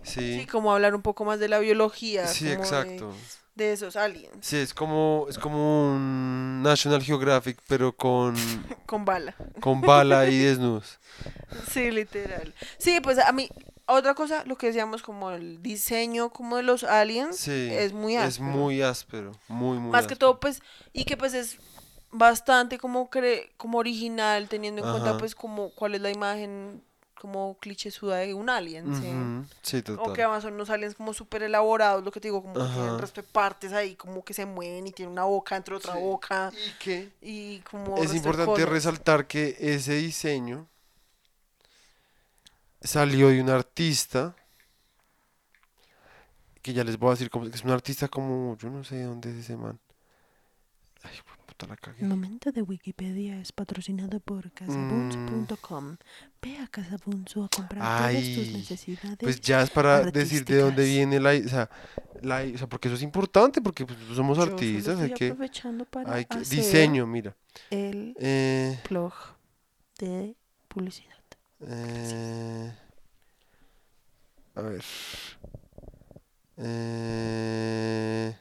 Sí, 0.03 0.39
Sí, 0.39 0.45
como 0.45 0.71
hablar 0.73 0.95
un 0.95 1.01
poco 1.01 1.25
más 1.25 1.39
de 1.39 1.49
la 1.49 1.59
biología. 1.59 2.25
sí, 2.27 2.45
como 2.45 2.55
de- 2.55 2.61
exacto. 2.61 3.13
De 3.65 3.73
esos 3.73 3.95
aliens. 3.95 4.37
Sí, 4.41 4.57
es 4.57 4.73
como, 4.73 5.27
es 5.29 5.37
como 5.37 5.91
un 5.93 6.61
National 6.63 7.03
Geographic, 7.03 7.59
pero 7.67 7.95
con, 7.95 8.35
Con 8.85 9.05
bala. 9.05 9.35
con 9.59 9.81
bala 9.81 10.27
y 10.27 10.37
desnudos. 10.43 10.99
Sí, 11.71 11.91
literal. 11.91 12.53
Sí, 12.77 12.99
pues 13.01 13.19
a 13.19 13.31
mí, 13.31 13.49
otra 13.85 14.13
cosa, 14.15 14.43
lo 14.45 14.57
que 14.57 14.67
decíamos 14.67 15.01
como 15.01 15.31
el 15.31 15.61
diseño 15.61 16.29
como 16.31 16.57
de 16.57 16.63
los 16.63 16.83
aliens 16.83 17.37
Sí, 17.37 17.69
es 17.71 17.93
muy 17.93 18.15
es 18.15 18.23
áspero. 18.23 18.49
muy 18.49 18.81
áspero, 18.81 19.31
muy, 19.47 19.77
muy 19.79 19.91
Más 19.91 20.07
que 20.07 20.15
todo, 20.15 20.39
pues, 20.39 20.61
y 20.93 21.05
que 21.05 21.17
pues 21.17 21.33
es 21.33 21.57
bastante 22.11 22.77
como 22.79 23.09
cre 23.09 23.51
como 23.57 23.77
original, 23.77 24.47
teniendo 24.49 24.83
en 24.83 24.91
cuenta 24.91 25.17
pues 25.19 25.35
como 25.35 25.69
cuál 25.71 25.93
es 25.95 26.01
la 26.01 26.09
imagen 26.09 26.83
como 27.19 27.57
clichésuda 27.59 28.17
de 28.17 28.33
un 28.33 28.49
alien, 28.49 28.95
¿sí? 28.95 29.07
Ujú, 29.07 29.45
Sí, 29.61 29.83
O 29.97 30.13
que 30.13 30.23
además 30.23 30.43
son 30.43 30.53
unos 30.53 30.69
aliens 30.69 30.95
como 30.95 31.13
súper 31.13 31.43
elaborados, 31.43 32.03
lo 32.03 32.11
que 32.11 32.19
te 32.19 32.29
digo, 32.29 32.41
como 32.41 32.53
que 32.55 32.73
tienen 32.73 32.97
resto 32.97 33.21
de 33.21 33.27
partes 33.27 33.73
ahí, 33.73 33.95
como 33.95 34.23
que 34.23 34.33
se 34.33 34.45
mueven 34.45 34.87
y 34.87 34.91
tienen 34.91 35.11
una 35.11 35.25
boca 35.25 35.55
entre 35.55 35.75
otra 35.75 35.93
Sí. 35.93 35.99
boca 35.99 36.51
¿Y 36.65 36.71
qué? 36.73 37.09
y 37.21 37.59
como 37.69 37.97
Es 37.97 38.13
importante 38.15 38.65
resaltar 38.65 39.27
que 39.27 39.55
ese 39.59 39.93
diseño 39.95 40.67
salió 42.81 43.27
de 43.29 43.41
un 43.41 43.49
artista 43.49 44.35
que 46.61 46.73
ya 46.73 46.83
les 46.83 46.97
voy 46.97 47.09
a 47.09 47.11
decir 47.11 47.29
cómo 47.29 47.45
es 47.47 47.63
un 47.63 47.71
artista 47.71 48.07
como 48.07 48.57
yo 48.57 48.69
no 48.69 48.83
sé 48.83 48.95
de 48.97 49.03
dónde 49.05 49.31
es 49.31 49.37
ese 49.37 49.55
man. 49.57 49.79
Ay, 51.03 51.11
puta 51.59 51.67
la 51.67 51.75
cagué. 51.77 52.01
El 52.03 52.07
momento 52.07 52.51
de 52.51 52.61
Wikipedia 52.61 53.39
es 53.39 53.51
patrocinado 53.51 54.19
por 54.19 54.51
casabunzo.com. 54.51 55.97
Ve 56.41 56.57
a 56.57 56.67
Casabunzo 56.67 57.43
a 57.43 57.49
comprar 57.49 57.81
todas 57.81 58.23
tus 58.23 58.53
necesidades. 58.53 59.17
Pues 59.19 59.41
ya 59.41 59.61
es 59.61 59.69
para 59.69 60.01
decir 60.11 60.45
de 60.45 60.61
dónde 60.61 60.85
viene 60.85 61.19
la, 61.19 61.31
o 61.31 61.47
sea, 61.49 61.69
la, 62.21 62.43
o 62.53 62.57
sea, 62.57 62.67
porque 62.67 62.87
eso 62.87 62.95
es 62.95 63.03
importante 63.03 63.61
porque 63.61 63.85
pues, 63.85 63.97
somos 64.15 64.37
Yo 64.37 64.43
solo 64.43 64.55
artistas, 64.55 64.97
hay 64.99 65.11
estoy 65.11 65.17
que, 65.17 65.25
aprovechando 65.33 65.85
para 65.85 66.13
hay 66.13 66.25
que 66.25 66.37
hacer 66.37 66.57
diseño, 66.57 67.05
mira. 67.05 67.35
el 67.69 68.15
Eh, 68.19 68.79
blog 68.89 69.13
de 69.99 70.35
publicidad. 70.67 71.09
Eh, 71.61 72.73
a 74.55 74.61
ver. 74.61 74.83
Eh, 76.61 78.35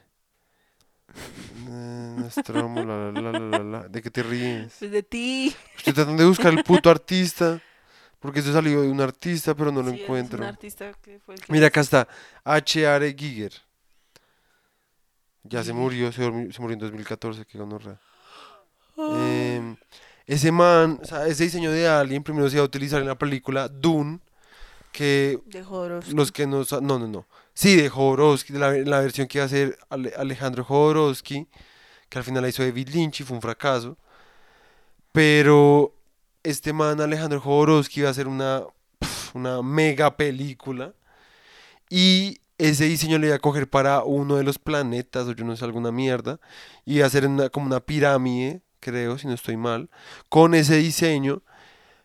Nostromo, 1.67 2.83
la, 2.83 3.11
la, 3.11 3.21
la, 3.21 3.31
la, 3.31 3.39
la, 3.49 3.63
la. 3.63 3.87
¿De 3.87 4.01
qué 4.01 4.09
te 4.09 4.23
ríes? 4.23 4.75
Pues 4.79 4.91
de 4.91 5.03
ti. 5.03 5.55
Estoy 5.77 5.93
tratando 5.93 6.21
de 6.23 6.29
buscar 6.29 6.53
el 6.53 6.63
puto 6.63 6.89
artista. 6.89 7.61
Porque 8.19 8.41
eso 8.41 8.51
salió 8.51 8.81
de 8.81 8.89
un 8.89 8.99
artista, 8.99 9.55
pero 9.55 9.71
no 9.71 9.81
lo 9.81 9.91
Sí, 9.91 9.95
es 9.95 10.01
encuentro. 10.01 10.39
un 10.39 10.43
artista 10.45 10.91
que 11.01 11.19
fue 11.19 11.35
el 11.35 11.41
que 11.41 11.53
Mira, 11.53 11.67
acá 11.67 11.79
está. 11.79 12.05
H.R. 12.43 13.15
Giger. 13.17 13.53
Ya 15.43 15.63
se 15.63 15.71
murió, 15.71 16.11
se, 16.11 16.23
se 16.51 16.61
murió 16.61 16.73
en 16.73 16.79
2014, 16.79 17.45
que 17.45 17.57
gonorrea. 17.57 17.97
Em, 18.97 19.77
ese 20.27 20.51
man, 20.51 20.99
o 21.01 21.05
sea, 21.05 21.25
ese 21.27 21.45
diseño 21.45 21.71
de 21.71 21.87
Alien 21.87 22.21
primero 22.21 22.49
se 22.49 22.57
iba 22.57 22.63
a 22.63 22.65
utilizar 22.65 22.99
en 23.01 23.07
la 23.07 23.17
película 23.17 23.69
Dune, 23.69 24.19
que 24.91 25.39
De 25.45 25.63
Jodorowsky. 25.63 26.11
los 26.13 26.31
que 26.33 26.45
no, 26.45 26.63
no, 26.81 26.99
no. 26.99 27.25
Sí, 27.59 27.75
de 27.75 27.89
Jodorowsky, 27.89 28.53
de 28.53 28.85
la, 28.85 29.01
versión 29.01 29.27
que 29.27 29.37
iba 29.37 29.43
a 29.43 29.47
hacer 29.47 29.77
Ale- 29.89 30.13
Alejandro 30.15 30.63
Jodorowsky, 30.63 31.45
que 32.07 32.17
al 32.17 32.23
final 32.23 32.43
la 32.43 32.47
hizo 32.47 32.63
David 32.63 32.87
Lynch 32.87 33.19
y 33.19 33.23
fue 33.25 33.35
un 33.35 33.41
fracaso. 33.41 33.97
Pero 35.11 35.93
este 36.43 36.71
man, 36.71 37.01
Alejandro 37.01 37.41
Jodorowsky, 37.41 37.99
iba 38.01 38.07
a 38.07 38.11
hacer 38.11 38.29
una, 38.29 38.63
una 39.33 39.61
mega 39.61 40.15
película. 40.15 40.93
Y 41.89 42.39
ese 42.57 42.85
diseño 42.85 43.17
le 43.19 43.27
iba 43.27 43.35
a 43.35 43.39
coger 43.39 43.69
para 43.69 44.03
uno 44.03 44.37
de 44.37 44.43
los 44.45 44.57
planetas, 44.59 45.27
o 45.27 45.33
yo 45.33 45.43
no 45.45 45.57
sé, 45.57 45.65
alguna 45.65 45.91
mierda. 45.91 46.39
Y 46.85 46.97
iba 46.97 47.05
a 47.05 47.07
hacer 47.07 47.27
una, 47.27 47.49
como 47.49 47.65
una 47.65 47.81
pirámide, 47.81 48.61
creo, 48.79 49.17
si 49.17 49.27
no 49.27 49.33
estoy 49.33 49.57
mal, 49.57 49.89
con 50.29 50.55
ese 50.55 50.77
diseño. 50.77 51.43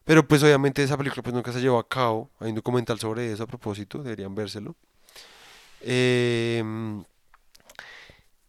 Pero 0.05 0.27
pues 0.29 0.43
obviamente 0.43 0.83
esa 0.83 0.99
película 0.99 1.23
pues 1.23 1.35
nunca 1.35 1.53
se 1.53 1.61
llevó 1.61 1.79
a 1.79 1.89
cabo. 1.89 2.31
Hay 2.41 2.51
un 2.51 2.57
documental 2.57 2.99
sobre 3.01 3.33
eso 3.33 3.45
a 3.45 3.47
propósito, 3.47 4.03
deberían 4.03 4.35
vérselo. 4.35 4.77
Em, 5.87 7.05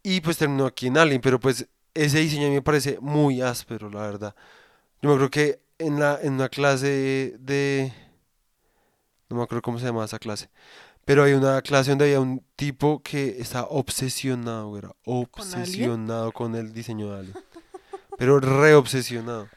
y 0.03 0.21
pues 0.21 0.37
terminó 0.37 0.65
aquí 0.65 0.87
en 0.87 0.97
Alien, 0.97 1.21
pero 1.21 1.39
pues 1.39 1.67
ese 1.93 2.19
diseño 2.19 2.47
a 2.47 2.49
mí 2.49 2.55
me 2.55 2.61
parece 2.61 2.97
muy 3.01 3.41
áspero, 3.41 3.89
la 3.89 4.01
verdad. 4.01 4.35
Yo 5.01 5.09
me 5.09 5.15
acuerdo 5.15 5.31
que 5.31 5.59
en, 5.79 5.99
la, 5.99 6.19
en 6.21 6.33
una 6.33 6.49
clase 6.49 7.35
de... 7.39 7.93
No 9.29 9.37
me 9.37 9.43
acuerdo 9.43 9.61
cómo 9.61 9.79
se 9.79 9.85
llama 9.85 10.05
esa 10.05 10.19
clase. 10.19 10.49
Pero 11.03 11.23
hay 11.23 11.33
una 11.33 11.61
clase 11.61 11.91
donde 11.91 12.05
había 12.05 12.19
un 12.19 12.43
tipo 12.55 13.01
que 13.03 13.37
estaba 13.39 13.67
obsesionado, 13.69 14.77
era 14.77 14.91
obsesionado 15.03 16.31
con 16.31 16.55
el 16.55 16.73
diseño 16.73 17.11
de 17.11 17.19
Alien. 17.19 17.35
Pero 18.17 18.39
re 18.39 18.75
obsesionado. 18.75 19.49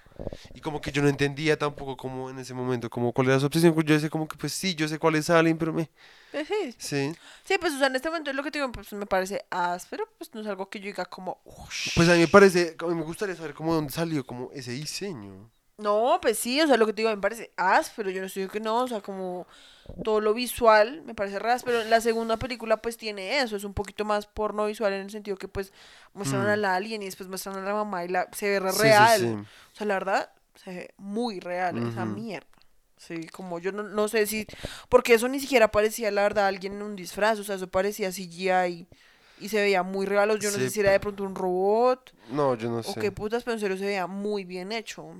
Y 0.54 0.60
como 0.60 0.80
que 0.80 0.90
yo 0.90 1.00
no 1.00 1.08
entendía 1.08 1.56
tampoco 1.56 1.96
como 1.96 2.28
en 2.28 2.38
ese 2.38 2.52
momento, 2.52 2.90
como 2.90 3.12
cuál 3.12 3.28
era 3.28 3.40
su 3.40 3.46
obsesión. 3.46 3.74
Yo 3.74 3.94
decía 3.94 4.10
como 4.10 4.26
que 4.26 4.36
pues 4.36 4.52
sí, 4.52 4.74
yo 4.74 4.88
sé 4.88 4.98
cuál 4.98 5.14
es 5.14 5.30
Alien, 5.30 5.56
pero 5.56 5.72
me... 5.72 5.90
Eh, 6.32 6.44
sí. 6.44 6.74
Sí. 6.78 7.12
Sí, 7.44 7.56
pues 7.58 7.72
o 7.74 7.78
sea, 7.78 7.86
en 7.86 7.96
este 7.96 8.08
momento 8.08 8.30
es 8.30 8.36
lo 8.36 8.42
que 8.42 8.50
te 8.50 8.58
digo, 8.58 8.70
pues 8.72 8.92
me 8.92 9.06
parece 9.06 9.44
áspero, 9.50 10.04
pues 10.18 10.34
no 10.34 10.40
es 10.42 10.46
algo 10.46 10.68
que 10.68 10.78
yo 10.80 10.86
diga 10.86 11.04
como, 11.06 11.40
"Ush". 11.44 11.90
Pues 11.94 12.08
a 12.08 12.12
mí 12.12 12.18
me 12.20 12.28
parece, 12.28 12.76
a 12.78 12.84
mí 12.86 12.94
me 12.94 13.02
gustaría 13.02 13.34
saber 13.34 13.54
cómo 13.54 13.70
de 13.72 13.76
dónde 13.76 13.92
salió 13.92 14.26
como 14.26 14.50
ese 14.52 14.72
diseño. 14.72 15.50
No, 15.78 16.18
pues 16.20 16.38
sí, 16.40 16.60
o 16.60 16.66
sea, 16.66 16.76
lo 16.76 16.86
que 16.86 16.92
te 16.92 17.02
digo, 17.02 17.10
me 17.14 17.22
parece 17.22 17.52
áspero, 17.56 18.10
yo 18.10 18.20
no 18.20 18.26
estoy 18.26 18.48
que 18.48 18.58
no, 18.58 18.78
o 18.78 18.88
sea, 18.88 19.00
como 19.00 19.46
todo 20.02 20.20
lo 20.20 20.34
visual 20.34 21.02
me 21.04 21.14
parece 21.14 21.38
re 21.38 21.52
áspero. 21.52 21.84
La 21.84 22.00
segunda 22.00 22.36
película 22.36 22.76
pues 22.78 22.96
tiene 22.96 23.38
eso, 23.40 23.54
es 23.56 23.62
un 23.64 23.74
poquito 23.74 24.04
más 24.04 24.26
porno 24.26 24.66
visual 24.66 24.92
en 24.92 25.02
el 25.02 25.10
sentido 25.10 25.36
que 25.38 25.46
pues 25.48 25.72
muestran 26.14 26.42
Mm. 26.46 26.48
al 26.48 26.64
alien 26.64 27.02
y 27.02 27.04
después 27.06 27.28
muestran 27.28 27.56
a 27.56 27.60
la 27.62 27.72
mamá 27.74 28.04
y 28.04 28.08
la, 28.08 28.28
se 28.32 28.48
ve 28.50 28.60
re 28.60 28.72
Sí, 28.72 28.76
sí, 28.78 28.82
real. 28.82 29.20
sí. 29.20 29.26
O 29.72 29.76
sea, 29.76 29.86
la 29.86 29.94
verdad, 29.94 30.30
se 30.56 30.70
ve 30.70 30.94
muy 30.98 31.38
real 31.40 31.78
esa 31.78 32.04
mierda. 32.04 32.48
Sí, 32.98 33.26
como 33.28 33.58
yo 33.60 33.72
no, 33.72 33.82
no 33.84 34.08
sé 34.08 34.26
si... 34.26 34.46
Porque 34.88 35.14
eso 35.14 35.28
ni 35.28 35.40
siquiera 35.40 35.70
parecía, 35.70 36.10
la 36.10 36.22
verdad, 36.22 36.46
alguien 36.48 36.74
en 36.74 36.82
un 36.82 36.96
disfraz, 36.96 37.38
o 37.38 37.44
sea, 37.44 37.54
eso 37.54 37.68
parecía 37.68 38.10
CGI 38.10 38.86
y 39.40 39.48
se 39.48 39.60
veía 39.60 39.82
muy 39.84 40.04
real, 40.04 40.30
o 40.32 40.36
yo 40.36 40.50
no 40.50 40.56
sé 40.58 40.64
Sí. 40.68 40.74
si 40.74 40.80
era 40.80 40.90
de 40.90 40.98
pronto 41.00 41.22
un 41.22 41.34
robot 41.36 42.12
No, 42.30 42.56
yo 42.56 42.68
no 42.70 42.78
o 42.78 42.82
sé. 42.82 42.98
qué 43.00 43.12
putas, 43.12 43.44
pero 43.44 43.54
en 43.54 43.60
serio 43.60 43.76
se 43.78 43.84
veía 43.86 44.06
muy 44.08 44.44
bien 44.44 44.72
hecho. 44.72 45.14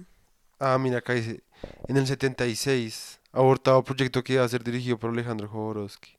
Ah, 0.59 0.77
mira, 0.77 0.99
acá 0.99 1.13
dice, 1.15 1.43
en 1.87 1.97
el 1.97 2.07
76, 2.07 3.21
abortado 3.33 3.85
proyecto 3.85 4.25
que 4.25 4.33
iba 4.33 4.45
a 4.45 4.49
ser 4.49 4.65
dirigido 4.65 4.99
por 4.99 5.11
Alejandro 5.11 5.47
Jodorowsky. 5.49 6.17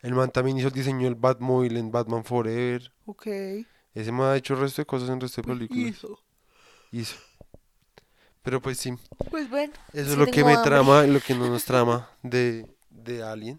El 0.00 0.14
man 0.14 0.30
también 0.30 0.56
hizo 0.56 0.68
el 0.68 0.72
diseño 0.74 1.04
del 1.04 1.16
Batmobile 1.16 1.78
en 1.78 1.90
Batman 1.90 2.24
Forever. 2.24 2.90
Ok. 3.06 3.26
Ese 3.94 4.12
man 4.12 4.28
ha 4.30 4.36
hecho 4.36 4.54
el 4.54 4.60
resto 4.60 4.80
de 4.82 4.86
cosas 4.86 5.08
en 5.08 5.16
el 5.16 5.20
resto 5.20 5.42
de 5.42 5.48
películas. 5.48 5.88
hizo. 5.88 6.18
Hizo. 6.92 7.16
Pero 8.46 8.62
pues 8.62 8.78
sí, 8.78 8.92
Pues 9.28 9.50
bueno. 9.50 9.72
eso 9.92 10.04
sí 10.04 10.12
es 10.12 10.16
lo 10.18 10.26
que 10.26 10.44
me 10.44 10.52
hambre. 10.52 10.62
trama 10.70 11.04
y 11.04 11.10
lo 11.10 11.18
que 11.18 11.34
no 11.34 11.48
nos 11.48 11.64
trama 11.64 12.08
de, 12.22 12.64
de 12.90 13.24
Alien. 13.24 13.58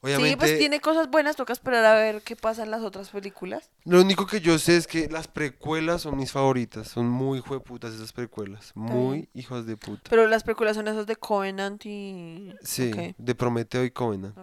Obviamente, 0.00 0.30
Sí, 0.30 0.36
pues 0.36 0.58
tiene 0.58 0.80
cosas 0.80 1.10
buenas, 1.10 1.36
toca 1.36 1.52
esperar 1.52 1.84
a 1.84 1.92
ver 1.96 2.22
qué 2.22 2.34
pasa 2.34 2.62
en 2.62 2.70
las 2.70 2.80
otras 2.80 3.10
películas. 3.10 3.68
lo 3.84 4.00
único 4.00 4.26
que 4.26 4.40
yo 4.40 4.58
sé 4.58 4.78
es 4.78 4.86
que 4.86 5.10
las 5.10 5.28
precuelas 5.28 6.00
son 6.00 6.16
mis 6.16 6.32
favoritas. 6.32 6.88
Son 6.88 7.06
muy 7.10 7.40
jueputas 7.40 7.92
esas 7.92 8.14
precuelas. 8.14 8.72
Muy 8.74 9.28
hijos 9.34 9.66
de 9.66 9.76
puta. 9.76 10.08
Pero 10.08 10.26
las 10.26 10.44
películas 10.44 10.76
son 10.76 10.88
esas 10.88 11.06
de 11.06 11.16
Covenant 11.16 11.84
y... 11.84 12.54
Sí, 12.62 12.90
de 13.18 13.34
Prometeo 13.34 13.84
y 13.84 13.90
Covenant. 13.90 14.34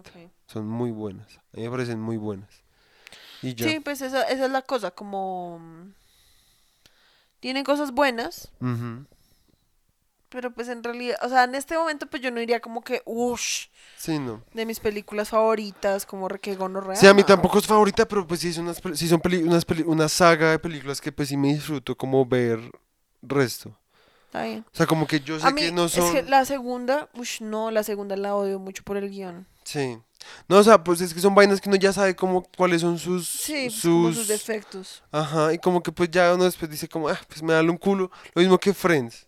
Son 0.46 0.68
muy 0.68 0.92
buenas. 0.92 1.26
A 1.52 1.56
mí 1.56 1.62
me 1.64 1.70
parecen 1.70 1.98
muy 2.00 2.16
buenas. 2.16 2.62
Y 3.42 3.56
ya. 3.56 3.68
Sí, 3.68 3.80
pues 3.80 4.02
esa, 4.02 4.22
esa 4.22 4.44
es 4.46 4.52
la 4.52 4.62
cosa, 4.62 4.92
como... 4.92 5.58
mm, 5.58 5.94
Tienen 7.40 7.64
cosas 7.64 7.90
buenas, 7.90 8.52
Ujú. 8.60 9.04
Pero 10.34 10.50
pues 10.52 10.66
en 10.68 10.82
realidad, 10.82 11.16
o 11.22 11.28
sea, 11.28 11.44
en 11.44 11.54
este 11.54 11.78
momento 11.78 12.06
pues 12.08 12.20
yo 12.20 12.32
no 12.32 12.40
diría 12.40 12.58
como 12.58 12.82
que, 12.82 13.02
uff, 13.04 13.40
Sí, 13.96 14.18
no. 14.18 14.42
de 14.52 14.66
mis 14.66 14.80
películas 14.80 15.28
favoritas, 15.28 16.04
como 16.04 16.26
que 16.28 16.56
gonorrea. 16.56 16.96
Sí, 16.96 17.06
a 17.06 17.14
mí 17.14 17.22
tampoco 17.22 17.58
es 17.60 17.66
favorita, 17.68 18.04
pero 18.08 18.26
pues 18.26 18.40
sí, 18.40 18.48
es 18.48 18.58
unas, 18.58 18.82
sí 18.94 19.06
son 19.06 19.20
peli- 19.20 19.44
unas 19.44 19.64
peli- 19.64 19.84
una 19.86 20.08
saga 20.08 20.50
de 20.50 20.58
películas 20.58 21.00
que 21.00 21.12
pues 21.12 21.28
sí 21.28 21.36
me 21.36 21.54
disfruto 21.54 21.96
como 21.96 22.26
ver 22.26 22.58
resto. 23.22 23.78
Está 24.26 24.42
bien. 24.42 24.64
O 24.66 24.76
sea, 24.76 24.86
como 24.86 25.06
que 25.06 25.20
yo 25.20 25.38
sé 25.38 25.46
A 25.46 25.50
mí, 25.52 25.60
que 25.60 25.70
no 25.72 25.84
es 25.84 25.92
son... 25.92 26.12
que 26.12 26.24
la 26.24 26.44
segunda, 26.44 27.08
uff, 27.14 27.40
no, 27.40 27.70
la 27.70 27.84
segunda 27.84 28.16
la 28.16 28.34
odio 28.34 28.58
mucho 28.58 28.82
por 28.82 28.96
el 28.96 29.08
guion. 29.10 29.46
Sí. 29.62 29.96
No, 30.48 30.56
o 30.58 30.64
sea, 30.64 30.82
pues 30.82 31.00
es 31.00 31.14
que 31.14 31.20
son 31.20 31.36
vainas 31.36 31.60
que 31.60 31.68
uno 31.68 31.78
ya 31.78 31.92
sabe 31.92 32.16
como 32.16 32.42
cuáles 32.56 32.80
son 32.80 32.98
sus... 32.98 33.28
Sí, 33.28 33.66
pues, 33.68 33.74
sus... 33.74 33.82
como 33.84 34.12
sus 34.12 34.26
defectos. 34.26 35.04
Ajá, 35.12 35.52
y 35.52 35.58
como 35.58 35.80
que 35.82 35.92
pues 35.92 36.10
ya 36.10 36.34
uno 36.34 36.42
después 36.44 36.68
dice 36.68 36.88
como, 36.88 37.08
ah, 37.08 37.20
pues 37.28 37.40
me 37.42 37.52
da 37.52 37.60
un 37.62 37.76
culo. 37.76 38.10
Lo 38.34 38.40
mismo 38.42 38.58
que 38.58 38.74
Friends. 38.74 39.26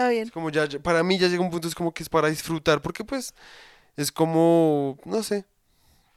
Está 0.00 0.08
bien. 0.08 0.22
Es 0.24 0.30
como 0.30 0.48
ya, 0.48 0.66
para 0.82 1.02
mí 1.02 1.18
ya 1.18 1.28
llega 1.28 1.42
un 1.42 1.50
punto, 1.50 1.68
es 1.68 1.74
como 1.74 1.92
que 1.92 2.02
es 2.02 2.08
para 2.08 2.28
disfrutar, 2.28 2.80
porque 2.80 3.04
pues 3.04 3.34
es 3.98 4.10
como, 4.10 4.98
no 5.04 5.22
sé, 5.22 5.44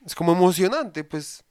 es 0.06 0.16
como 0.16 0.32
emocionante, 0.32 1.04
pues. 1.04 1.44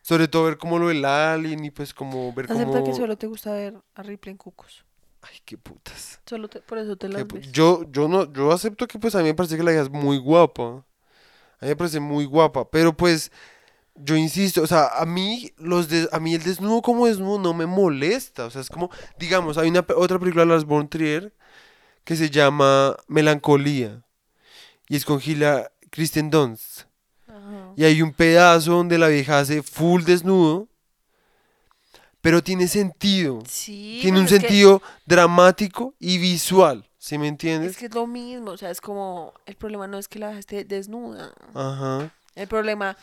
Sobre 0.00 0.26
todo 0.28 0.44
ver 0.44 0.56
como 0.56 0.78
lo 0.78 0.88
del 0.88 1.04
alien 1.04 1.62
y 1.62 1.70
pues 1.70 1.92
como 1.92 2.32
ver 2.32 2.46
Acepta 2.50 2.78
como... 2.78 2.84
que 2.84 2.94
solo 2.94 3.18
te 3.18 3.26
gusta 3.26 3.52
ver 3.52 3.74
a 3.94 4.02
Ripley 4.02 4.30
en 4.32 4.38
Cucos. 4.38 4.86
Ay, 5.20 5.36
qué 5.44 5.58
putas. 5.58 6.18
Solo 6.24 6.48
te- 6.48 6.62
por 6.62 6.78
eso 6.78 6.96
te 6.96 7.06
qué 7.06 7.12
las 7.12 7.28
ves. 7.28 7.52
Yo, 7.52 7.82
yo 7.92 8.08
no, 8.08 8.32
yo 8.32 8.50
acepto 8.50 8.88
que 8.88 8.98
pues 8.98 9.14
a 9.14 9.18
mí 9.18 9.24
me 9.24 9.34
parece 9.34 9.58
que 9.58 9.62
la 9.62 9.72
hija 9.72 9.82
es 9.82 9.90
muy 9.90 10.16
guapa. 10.16 10.62
A 10.62 11.64
mí 11.66 11.68
me 11.68 11.76
parece 11.76 12.00
muy 12.00 12.24
guapa, 12.24 12.70
pero 12.70 12.96
pues 12.96 13.30
yo 13.94 14.16
insisto, 14.16 14.62
o 14.62 14.66
sea, 14.66 14.88
a 14.98 15.04
mí 15.04 15.52
los 15.58 15.90
des- 15.90 16.08
a 16.10 16.18
mí 16.18 16.34
el 16.34 16.42
desnudo 16.42 16.80
como 16.80 17.06
desnudo 17.06 17.38
no 17.38 17.52
me 17.52 17.66
molesta, 17.66 18.46
o 18.46 18.50
sea, 18.50 18.62
es 18.62 18.70
como, 18.70 18.88
digamos, 19.18 19.58
hay 19.58 19.68
una 19.68 19.84
otra 19.96 20.18
película 20.18 20.44
de 20.46 20.50
Lars 20.52 20.64
von 20.64 20.88
Trier 20.88 21.34
que 22.10 22.16
se 22.16 22.28
llama 22.28 22.96
Melancolía 23.06 24.02
y 24.88 24.96
es 24.96 25.04
con 25.04 25.20
Gila 25.20 25.70
Kristen 25.90 26.28
Dunst 26.28 26.80
Ajá. 27.28 27.72
y 27.76 27.84
hay 27.84 28.02
un 28.02 28.12
pedazo 28.12 28.72
donde 28.72 28.98
la 28.98 29.06
vieja 29.06 29.38
hace 29.38 29.62
full 29.62 30.02
desnudo, 30.02 30.66
pero 32.20 32.42
tiene 32.42 32.66
sentido, 32.66 33.44
Sí. 33.48 34.00
tiene 34.02 34.18
un 34.18 34.24
pues 34.24 34.32
es 34.32 34.40
que- 34.40 34.48
sentido 34.48 34.82
dramático 35.06 35.94
y 36.00 36.18
visual, 36.18 36.84
¿sí 36.98 37.16
me 37.16 37.28
entiendes? 37.28 37.70
Es 37.70 37.76
que 37.76 37.86
es 37.86 37.94
lo 37.94 38.08
mismo, 38.08 38.50
o 38.50 38.56
sea, 38.56 38.70
es 38.72 38.80
como, 38.80 39.32
el 39.46 39.54
problema 39.54 39.86
no 39.86 39.96
es 39.96 40.08
que 40.08 40.18
la 40.18 40.26
vieja 40.30 40.40
esté 40.40 40.64
desnuda, 40.64 41.32
Ajá. 41.54 42.12
el 42.34 42.48
problema 42.48 42.96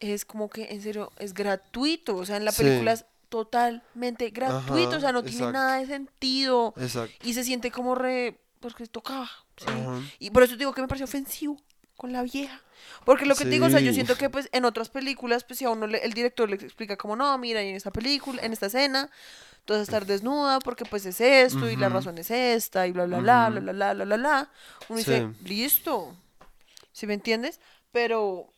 es 0.00 0.24
como 0.24 0.50
que, 0.50 0.72
en 0.72 0.82
serio, 0.82 1.12
es 1.20 1.34
gratuito, 1.34 2.16
o 2.16 2.26
sea, 2.26 2.36
en 2.36 2.44
la 2.44 2.50
Sí. 2.50 2.64
película 2.64 2.94
es 2.94 3.04
totalmente 3.28 4.30
gratuito, 4.30 4.96
o 4.96 5.00
sea, 5.00 5.12
no 5.12 5.22
tiene 5.22 5.36
exacto. 5.38 5.52
nada 5.52 5.78
de 5.78 5.86
sentido, 5.86 6.74
Exacto. 6.76 7.14
y 7.26 7.34
se 7.34 7.44
siente 7.44 7.70
como 7.70 7.94
re, 7.94 8.40
porque 8.60 8.86
tocaba, 8.86 9.30
¿sí? 9.56 9.66
Ajá. 9.68 10.00
Y 10.18 10.30
por 10.30 10.42
eso 10.42 10.52
te 10.54 10.58
digo 10.58 10.72
que 10.72 10.82
me 10.82 10.88
pareció 10.88 11.04
ofensivo 11.04 11.60
con 11.96 12.12
la 12.12 12.22
vieja. 12.22 12.60
Porque 13.04 13.26
lo 13.26 13.34
que 13.34 13.44
te 13.44 13.50
digo, 13.50 13.66
o 13.66 13.70
sea, 13.70 13.80
yo 13.80 13.92
siento 13.92 14.16
que 14.16 14.30
pues 14.30 14.48
en 14.52 14.64
otras 14.64 14.88
películas, 14.88 15.42
pues 15.44 15.58
si 15.58 15.64
a 15.64 15.70
uno 15.70 15.86
le- 15.88 16.04
el 16.04 16.12
director 16.12 16.48
le 16.48 16.56
explica 16.56 16.96
como, 16.96 17.16
no, 17.16 17.36
mira, 17.38 17.62
y 17.62 17.68
en 17.70 17.76
esta 17.76 17.90
película, 17.90 18.40
en 18.42 18.52
esta 18.52 18.66
escena, 18.66 19.10
tú 19.64 19.72
vas 19.74 19.80
a 19.80 19.82
estar 19.82 20.06
desnuda 20.06 20.60
porque 20.60 20.84
pues 20.84 21.04
es 21.06 21.20
esto 21.20 21.68
y 21.68 21.76
la 21.76 21.88
razón 21.88 22.16
es 22.18 22.30
esta 22.30 22.86
y 22.86 22.92
bla, 22.92 23.04
bla, 23.06 23.18
bla, 23.18 23.48
bla, 23.50 23.60
bla, 23.60 23.72
bla, 23.72 23.94
bla, 23.94 24.04
bla, 24.04 24.16
bla. 24.16 24.50
Uno 24.88 24.98
dice, 24.98 25.28
listo. 25.44 26.16
¿Sí 26.92 27.06
me 27.06 27.14
entiendes? 27.14 27.60
Pero 27.92 28.48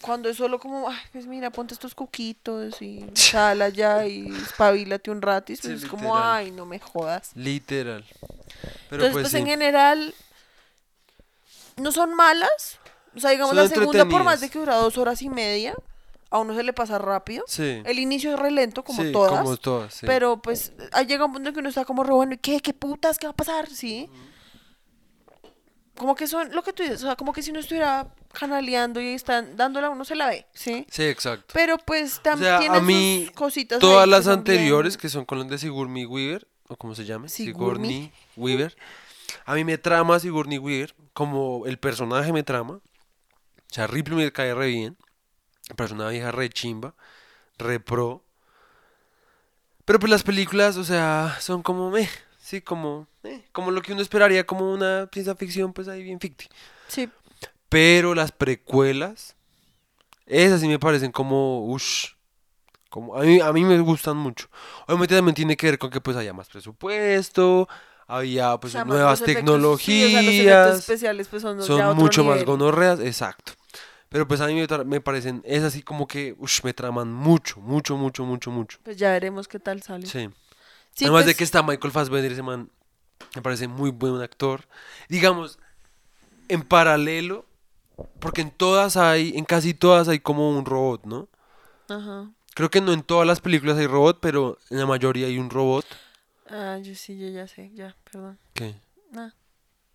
cuando 0.00 0.28
es 0.28 0.36
solo 0.36 0.58
como, 0.58 0.88
ay, 0.88 0.96
pues 1.12 1.26
mira, 1.26 1.50
ponte 1.50 1.74
estos 1.74 1.94
cuquitos 1.94 2.80
y 2.82 3.04
sal 3.14 3.62
allá 3.62 4.06
y 4.06 4.28
espabilate 4.30 5.10
un 5.10 5.20
pues 5.20 5.60
Sí, 5.60 5.72
es 5.72 5.86
como, 5.86 6.16
ay, 6.16 6.50
no 6.50 6.66
me 6.66 6.78
jodas. 6.78 7.30
Literal. 7.34 8.04
Pero 8.90 9.04
Entonces, 9.04 9.12
pues, 9.12 9.22
pues, 9.22 9.30
sí. 9.32 9.38
en 9.38 9.46
general, 9.46 10.14
no 11.76 11.92
son 11.92 12.14
malas. 12.14 12.78
O 13.16 13.20
sea, 13.20 13.30
digamos, 13.30 13.54
Son 13.54 13.64
la 13.64 13.68
segunda, 13.68 14.04
por 14.06 14.24
más 14.24 14.40
de 14.40 14.48
que 14.48 14.58
dura 14.58 14.76
dos 14.76 14.98
horas 14.98 15.22
y 15.22 15.28
media, 15.28 15.74
a 16.30 16.38
uno 16.38 16.54
se 16.54 16.62
le 16.62 16.72
pasa 16.72 16.98
rápido. 16.98 17.44
Sí. 17.48 17.82
El 17.84 17.98
inicio 17.98 18.34
es 18.34 18.38
re 18.38 18.50
lento, 18.50 18.84
como 18.84 19.02
Sí, 19.02 19.12
todas. 19.12 19.42
Como 19.42 19.56
todas, 19.56 19.94
sí. 19.94 20.06
Pero 20.06 20.40
pues 20.40 20.72
ahí 20.92 21.06
llega 21.06 21.24
un 21.24 21.32
punto 21.32 21.48
en 21.48 21.54
que 21.54 21.60
uno 21.60 21.68
está 21.68 21.84
como 21.84 22.04
re 22.04 22.12
bueno, 22.12 22.34
¿y 22.34 22.38
qué? 22.38 22.60
¿Qué 22.60 22.74
putas? 22.74 23.18
¿Qué 23.18 23.26
va 23.26 23.32
a 23.32 23.36
pasar? 23.36 23.68
Sí. 23.68 24.08
Como 25.98 26.14
que 26.14 26.26
son 26.26 26.54
lo 26.54 26.62
que 26.62 26.72
tú 26.72 26.82
dices, 26.82 27.02
o 27.02 27.06
sea, 27.06 27.16
como 27.16 27.32
que 27.32 27.42
si 27.42 27.50
uno 27.50 27.60
estuviera 27.60 28.06
canaleando 28.32 29.00
y 29.00 29.08
están 29.14 29.56
dándola, 29.56 29.90
uno 29.90 30.04
se 30.04 30.14
la 30.14 30.28
ve, 30.28 30.46
¿sí? 30.54 30.86
Sí, 30.90 31.02
exacto. 31.02 31.52
Pero 31.52 31.76
pues 31.78 32.18
O 32.18 32.20
también 32.22 32.50
sea, 32.52 32.58
tiene 32.60 32.76
a 32.78 32.80
mí, 32.80 33.24
sus 33.26 33.34
cositas. 33.34 33.78
todas 33.80 34.04
que 34.04 34.10
las 34.10 34.24
bien- 34.26 34.38
anteriores, 34.38 34.96
que 34.96 35.08
son 35.08 35.24
con 35.24 35.38
las 35.40 35.48
de 35.48 35.58
Sigourney 35.58 36.06
Weaver, 36.06 36.46
o 36.68 36.76
como 36.76 36.94
se 36.94 37.04
llama, 37.04 37.28
Sigourney. 37.28 37.90
Sigourney 37.90 38.12
Weaver, 38.36 38.76
a 39.44 39.54
mí 39.54 39.64
me 39.64 39.76
trama 39.78 40.18
Sigourney 40.20 40.58
Weaver, 40.58 40.94
como 41.12 41.66
el 41.66 41.78
personaje 41.78 42.32
me 42.32 42.42
trama. 42.44 42.74
O 42.74 42.82
sea, 43.74 43.86
Ripley 43.86 44.16
me 44.16 44.32
cae 44.32 44.54
re 44.54 44.68
bien, 44.68 44.96
pero 45.76 45.86
es 45.86 45.92
una 45.92 46.08
vieja 46.08 46.30
re 46.30 46.48
chimba, 46.48 46.94
re 47.58 47.80
pro. 47.80 48.22
Pero 49.84 49.98
pues 49.98 50.10
las 50.10 50.22
películas, 50.22 50.76
o 50.76 50.84
sea, 50.84 51.36
son 51.40 51.62
como, 51.62 51.90
meh, 51.90 52.08
sí, 52.48 52.62
como, 52.62 53.06
eh, 53.24 53.44
como 53.52 53.70
lo 53.70 53.82
que 53.82 53.92
uno 53.92 54.00
esperaría, 54.00 54.46
como 54.46 54.72
una 54.72 55.06
ciencia 55.12 55.34
ficción, 55.34 55.74
pues 55.74 55.86
ahí 55.86 56.02
bien 56.02 56.18
ficti. 56.18 56.46
Sí, 56.88 57.10
Pero 57.68 58.14
las 58.14 58.32
precuelas, 58.32 59.36
esas 60.24 60.62
sí 60.62 60.68
me 60.68 60.78
parecen 60.78 61.12
como, 61.12 61.66
ush, 61.66 62.12
como, 62.88 63.14
a 63.14 63.20
mí, 63.20 63.38
a 63.40 63.52
mí 63.52 63.64
me 63.64 63.78
gustan 63.80 64.16
mucho. 64.16 64.48
Obviamente 64.86 65.14
también 65.14 65.34
tiene 65.34 65.58
que 65.58 65.66
ver 65.66 65.78
con 65.78 65.90
que 65.90 66.00
pues 66.00 66.16
haya 66.16 66.32
más 66.32 66.48
presupuesto, 66.48 67.68
había 68.06 68.56
pues 68.56 68.72
O 68.72 68.76
sea, 68.76 68.84
más 68.86 68.94
nuevas 68.94 69.20
efectos- 69.20 69.34
tecnologías, 69.34 69.80
sí, 69.82 70.04
o 70.06 70.10
sea, 70.10 70.22
los 70.22 70.34
efectos 70.34 70.78
especiales 70.78 71.28
pues 71.28 71.42
son, 71.42 71.58
ya 71.58 71.64
son 71.64 71.80
otro 71.82 71.94
mucho 71.96 72.24
más 72.24 72.44
gonorreas, 72.44 72.98
exacto. 73.00 73.52
Pero 74.08 74.26
pues 74.26 74.40
a 74.40 74.46
mí 74.46 74.54
me, 74.86 75.00
parecen, 75.02 75.42
es 75.44 75.62
así 75.62 75.82
como 75.82 76.06
que, 76.06 76.34
ush, 76.38 76.62
me 76.64 76.72
traman 76.72 77.12
mucho, 77.12 77.60
mucho, 77.60 77.98
mucho, 77.98 78.24
mucho, 78.24 78.50
mucho. 78.50 78.78
Pues 78.82 78.96
ya 78.96 79.10
veremos 79.12 79.46
qué 79.46 79.58
tal 79.58 79.82
sale. 79.82 80.06
Sí. 80.06 80.30
Sí, 80.94 81.04
Además 81.04 81.26
de 81.26 81.30
pues, 81.30 81.36
que 81.38 81.44
está 81.44 81.62
Michael 81.62 81.92
Fassbender, 81.92 82.32
ese 82.32 82.42
man 82.42 82.70
me 83.34 83.42
parece 83.42 83.68
muy 83.68 83.90
buen 83.90 84.20
actor. 84.20 84.66
Digamos, 85.08 85.58
en 86.48 86.62
paralelo, 86.62 87.46
porque 88.20 88.40
en 88.40 88.50
todas 88.50 88.96
hay, 88.96 89.36
en 89.36 89.44
casi 89.44 89.74
todas 89.74 90.08
hay 90.08 90.20
como 90.20 90.50
un 90.50 90.64
robot, 90.64 91.04
¿no? 91.04 91.28
Ajá. 91.88 92.30
Creo 92.54 92.70
que 92.70 92.80
no 92.80 92.92
en 92.92 93.02
todas 93.02 93.26
las 93.26 93.40
películas 93.40 93.78
hay 93.78 93.86
robot, 93.86 94.18
pero 94.20 94.58
en 94.70 94.78
la 94.78 94.86
mayoría 94.86 95.26
hay 95.26 95.38
un 95.38 95.50
robot. 95.50 95.86
Ah, 96.50 96.78
yo 96.82 96.94
sí, 96.94 97.18
yo 97.18 97.28
ya 97.28 97.46
sé, 97.46 97.70
ya, 97.74 97.94
perdón. 98.10 98.38
¿Qué? 98.54 98.74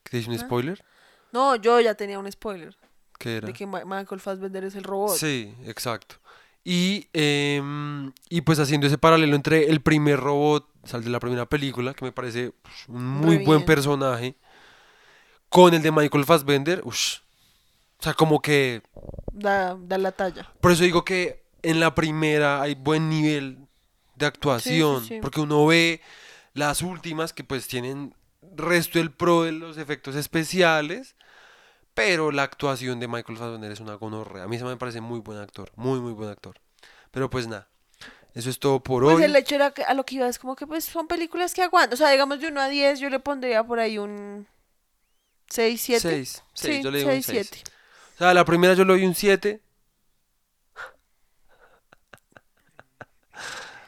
¿Que 0.04 0.10
te 0.10 0.18
hice 0.20 0.30
un 0.30 0.40
spoiler? 0.40 0.84
No, 1.32 1.56
yo 1.56 1.80
ya 1.80 1.96
tenía 1.96 2.20
un 2.20 2.32
spoiler 2.32 2.76
¿Qué 3.18 3.38
era? 3.38 3.48
de 3.48 3.54
que 3.54 3.66
Michael 3.66 4.22
Fassbender 4.22 4.64
es 4.64 4.76
el 4.76 4.84
robot. 4.84 5.18
Sí, 5.18 5.54
exacto. 5.66 6.16
Y, 6.64 7.08
em, 7.12 8.14
y 8.30 8.42
pues 8.42 8.60
haciendo 8.60 8.88
ese 8.88 8.98
paralelo 8.98 9.36
entre 9.36 9.70
el 9.70 9.82
primer 9.82 10.20
robot, 10.20 10.70
el 10.92 11.04
de 11.04 11.10
la 11.10 11.20
primera 11.20 11.46
película, 11.46 11.94
que 11.94 12.06
me 12.06 12.12
parece 12.12 12.50
ush, 12.50 12.90
un 12.90 13.06
muy 13.06 13.46
buen 13.46 13.66
personaje, 13.66 14.36
con 15.50 15.74
el 15.74 15.82
de 15.82 15.92
Michael 15.92 16.26
Fassbender, 16.26 16.82
ush, 16.84 17.18
o 18.00 18.04
sea, 18.04 18.14
como 18.14 18.42
que 18.42 18.82
Da, 19.32 19.76
da 19.80 19.98
la 19.98 20.12
talla. 20.12 20.52
Por 20.60 20.72
eso 20.72 20.84
digo 20.84 21.06
que 21.06 21.44
en 21.62 21.80
la 21.80 21.96
primera 21.96 22.62
hay 22.62 22.76
buen 22.76 23.10
nivel 23.10 23.60
de 24.16 24.26
actuación, 24.26 25.06
sí. 25.06 25.20
porque 25.22 25.40
uno 25.40 25.66
ve 25.66 26.02
las 26.54 26.82
últimas 26.82 27.34
que 27.34 27.44
pues 27.44 27.68
tienen 27.68 28.14
resto 28.56 29.00
el 29.00 29.12
pro 29.12 29.44
de 29.44 29.54
los 29.54 29.78
efectos 29.78 30.16
especiales, 30.16 31.16
pero 31.94 32.32
la 32.32 32.44
actuación 32.44 33.00
de 33.00 33.08
Michael 33.08 33.38
Fassbender 33.38 33.72
es 33.72 33.80
una 33.80 33.96
gonorrea. 33.96 34.44
A 34.44 34.48
mí 34.48 34.58
se 34.58 34.66
me 34.66 34.78
parece 34.78 35.02
muy 35.02 35.20
buen 35.20 35.40
actor, 35.40 35.72
muy 35.76 36.00
muy 36.00 36.14
buen 36.14 36.30
actor. 36.30 36.60
Pero 37.12 37.30
pues 37.30 37.48
nada, 37.48 37.70
eso 38.34 38.50
es 38.50 38.60
todo 38.60 38.82
por 38.82 39.04
Pues 39.04 39.18
hoy. 39.18 39.24
el 39.24 39.36
hecho 39.36 39.56
era 39.56 39.72
que 39.72 39.84
a 39.84 39.94
lo 39.94 40.06
que 40.06 40.16
iba 40.16 40.28
es 40.28 40.40
como 40.40 40.56
que 40.56 40.66
pues 40.68 40.86
son 40.86 41.08
películas 41.08 41.54
que 41.54 41.62
aguantan. 41.64 41.94
O 41.94 41.98
sea, 41.98 42.10
digamos 42.10 42.40
de 42.40 42.48
1 42.48 42.62
a 42.62 42.68
10 42.70 43.00
yo 43.00 43.10
le 43.10 43.20
pondría 43.20 43.64
por 43.64 43.80
ahí 43.80 43.98
un 43.98 44.48
6, 45.50 45.82
7. 45.82 46.00
Seis, 46.02 46.44
seis, 46.54 46.78
sí, 46.78 46.84
yo 46.84 46.90
le 46.92 46.98
digo 47.00 47.10
un 47.10 47.16
6, 47.22 47.26
seis. 47.26 47.50
7. 47.52 47.72
O 48.16 48.18
sea, 48.18 48.30
a 48.32 48.34
la 48.34 48.46
primera 48.46 48.74
yo 48.74 48.86
le 48.86 48.94
doy 48.94 49.06
un 49.06 49.14
7. 49.16 49.62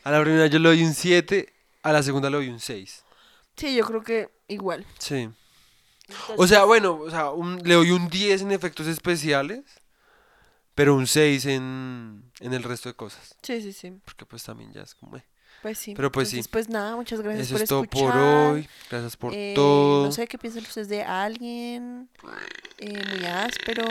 A 0.03 0.11
la 0.11 0.21
primera 0.21 0.45
yo 0.47 0.59
le 0.59 0.69
doy 0.69 0.83
un 0.83 0.93
7, 0.93 1.51
a 1.83 1.91
la 1.91 2.03
segunda 2.03 2.29
le 2.29 2.37
doy 2.37 2.49
un 2.49 2.59
6. 2.59 3.03
Sí, 3.55 3.75
yo 3.75 3.85
creo 3.85 4.03
que 4.03 4.29
igual. 4.47 4.85
Sí. 4.99 5.29
O 6.09 6.31
Entonces, 6.31 6.49
sea, 6.49 6.65
bueno, 6.65 6.93
o 6.99 7.09
sea, 7.09 7.31
un- 7.31 7.57
le 7.63 7.73
doy 7.73 7.89
un 7.91 8.07
10 8.09 8.41
en 8.43 8.51
efectos 8.51 8.85
especiales, 8.85 9.63
pero 10.75 10.93
un 10.95 11.07
6 11.07 11.45
en, 11.47 12.31
en 12.39 12.53
el 12.53 12.63
resto 12.63 12.89
de 12.89 12.95
cosas. 12.95 13.35
sí, 13.41 13.61
sí, 13.61 13.73
sí. 13.73 13.91
Porque 14.05 14.25
pues 14.25 14.43
también 14.43 14.71
ya 14.73 14.81
es 14.83 14.93
como... 14.95 15.17
eh. 15.17 15.23
Pues 15.61 15.79
sí. 15.79 15.95
Pero 15.95 16.11
pues 16.11 16.29
sí. 16.29 16.43
Pues 16.51 16.69
nada, 16.69 16.95
muchas 16.95 17.21
gracias 17.21 17.47
Eso 17.47 17.55
por 17.55 17.61
es 17.63 17.69
todo 17.69 17.83
escuchar. 17.83 18.11
por 18.11 18.17
hoy. 18.21 18.69
Gracias 18.91 19.17
por 19.17 19.33
Eh, 19.33 19.53
todo. 19.55 20.05
No 20.05 20.11
sé 20.11 20.27
qué 20.27 20.37
piensan 20.37 20.61
ustedes 20.61 20.89
de 20.89 21.01
alguien 21.01 22.07
eh, 22.77 23.01
muy 23.09 23.25
áspero. 23.25 23.83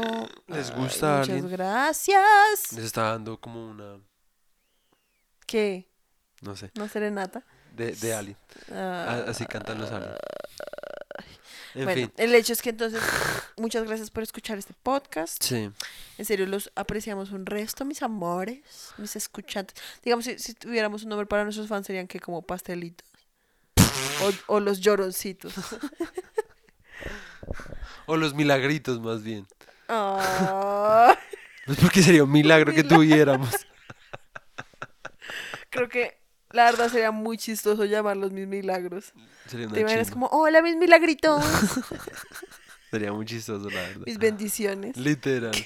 ¿Les 0.47 0.71
Ay, 0.71 0.77
gusta 0.77 1.19
Muchas 1.19 1.31
alguien? 1.31 1.49
gracias. 1.51 2.73
Les 2.75 2.85
está 2.85 3.03
dando 3.11 3.41
como 3.41 3.69
una... 3.69 3.99
¿Qué? 5.47 5.89
No 6.43 6.55
sé. 6.55 6.71
¿No 6.75 6.87
serenata? 6.89 7.43
De, 7.75 7.93
de 7.93 8.15
Alien. 8.15 8.37
Ah, 8.71 9.25
Así 9.27 9.45
cantan 9.47 9.79
los 9.79 9.91
aliens. 9.91 10.17
En 11.75 11.85
bueno, 11.85 12.03
fin. 12.03 12.13
el 12.17 12.35
hecho 12.35 12.53
es 12.53 12.63
que 12.63 12.71
entonces, 12.71 13.03
muchas 13.57 13.85
gracias 13.85 14.11
por 14.11 14.23
escuchar 14.23 14.59
este 14.59 14.75
podcast. 14.83 15.43
Sí. 15.43 15.71
En 16.19 16.25
serio, 16.25 16.47
los 16.47 16.71
apreciamos 16.77 17.31
un 17.33 17.47
resto, 17.47 17.85
mis 17.85 18.03
amores, 18.03 18.61
mis 18.99 19.17
escuchantes. 19.17 19.75
Digamos, 20.05 20.25
si, 20.25 20.39
si 20.39 20.55
tuviéramos 20.55 21.03
un 21.03 21.09
nombre 21.11 21.27
para 21.27 21.45
nuestros 21.45 21.67
fans, 21.69 21.87
serían 21.87 22.07
que 22.07 22.21
como 22.21 22.43
pastelitos. 22.43 23.09
O, 24.23 24.55
o 24.57 24.61
los 24.61 24.81
lloroncitos. 24.81 25.55
O 28.07 28.17
los 28.17 28.35
milagritos 28.35 29.01
más 29.01 29.23
bien. 29.23 29.47
Ah, 29.89 31.17
Pues 31.67 31.79
porque 31.79 32.03
sería 32.03 32.25
un 32.25 32.31
milagro 32.31 32.75
que 32.75 32.85
tuviéramos. 32.85 33.49
creo 35.71 35.89
que 35.89 36.19
la 36.55 36.65
verdad 36.67 36.89
sería 36.89 37.11
muy 37.11 37.37
chistoso 37.37 37.85
llamarlos 37.85 38.31
mis 38.33 38.47
milagros. 38.47 39.13
Sería 39.47 39.67
una 39.67 39.75
Te 39.75 39.81
imaginas 39.81 40.09
chimba. 40.09 40.29
como, 40.29 40.43
hola 40.43 40.63
mis 40.63 40.77
milagritos, 40.77 41.45
Sería 42.91 43.13
muy 43.13 43.27
chistoso, 43.27 43.69
la 43.71 43.81
verdad. 43.81 44.07
mis 44.07 44.19
bendiciones. 44.19 44.97
Literal. 44.97 45.53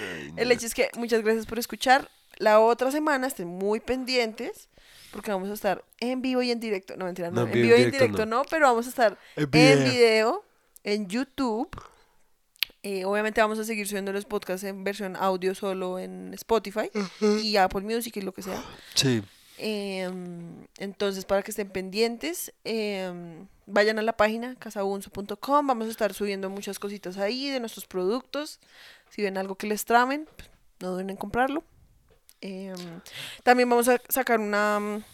Ay, 0.00 0.32
El 0.36 0.50
hecho 0.50 0.66
es 0.66 0.74
que 0.74 0.90
muchas 0.96 1.22
gracias 1.22 1.46
por 1.46 1.58
escuchar. 1.58 2.10
La 2.38 2.58
otra 2.60 2.90
semana 2.90 3.26
estén 3.26 3.48
muy 3.48 3.80
pendientes 3.80 4.68
porque 5.12 5.30
vamos 5.30 5.50
a 5.50 5.52
estar 5.52 5.84
en 6.00 6.22
vivo 6.22 6.40
y 6.40 6.50
en 6.50 6.58
directo. 6.58 6.96
No, 6.96 7.04
mentira, 7.04 7.30
no. 7.30 7.42
No, 7.42 7.46
en 7.46 7.52
vivo 7.52 7.76
y 7.76 7.82
en 7.82 7.90
directo 7.90 8.24
no. 8.24 8.44
pero 8.48 8.66
vamos 8.66 8.86
a 8.86 8.88
estar 8.88 9.18
En 9.36 9.50
video, 9.50 10.42
en 10.84 11.06
YouTube 11.06 11.68
Eh, 12.84 13.04
obviamente 13.04 13.40
vamos 13.40 13.58
a 13.60 13.64
seguir 13.64 13.86
subiendo 13.86 14.12
los 14.12 14.24
podcasts 14.24 14.64
en 14.64 14.82
versión 14.82 15.14
audio 15.14 15.54
solo 15.54 16.00
en 16.00 16.34
Spotify 16.34 16.90
y 17.42 17.56
Apple 17.56 17.82
Music 17.82 18.16
y 18.16 18.22
lo 18.22 18.32
que 18.32 18.42
sea. 18.42 18.62
Sí. 18.94 19.22
Em, 19.58 20.66
entonces, 20.78 21.24
para 21.24 21.42
que 21.42 21.52
estén 21.52 21.68
pendientes, 21.68 22.52
em, 22.64 23.46
vayan 23.66 24.00
a 24.00 24.02
la 24.02 24.16
página 24.16 24.56
casabunzo.com. 24.56 25.66
Vamos 25.66 25.86
a 25.86 25.90
estar 25.90 26.12
subiendo 26.12 26.50
muchas 26.50 26.80
cositas 26.80 27.18
ahí 27.18 27.48
de 27.48 27.60
nuestros 27.60 27.86
productos. 27.86 28.58
Si 29.10 29.22
ven 29.22 29.38
algo 29.38 29.54
que 29.54 29.68
les 29.68 29.84
tramen, 29.84 30.26
pues, 30.36 30.50
no 30.80 30.90
duden 30.90 31.10
en 31.10 31.16
comprarlo. 31.16 31.62
Em, 32.40 32.74
también 33.44 33.70
vamos 33.70 33.86
a 33.86 34.00
sacar 34.08 34.40
una 34.40 34.80
mm, 34.80 35.04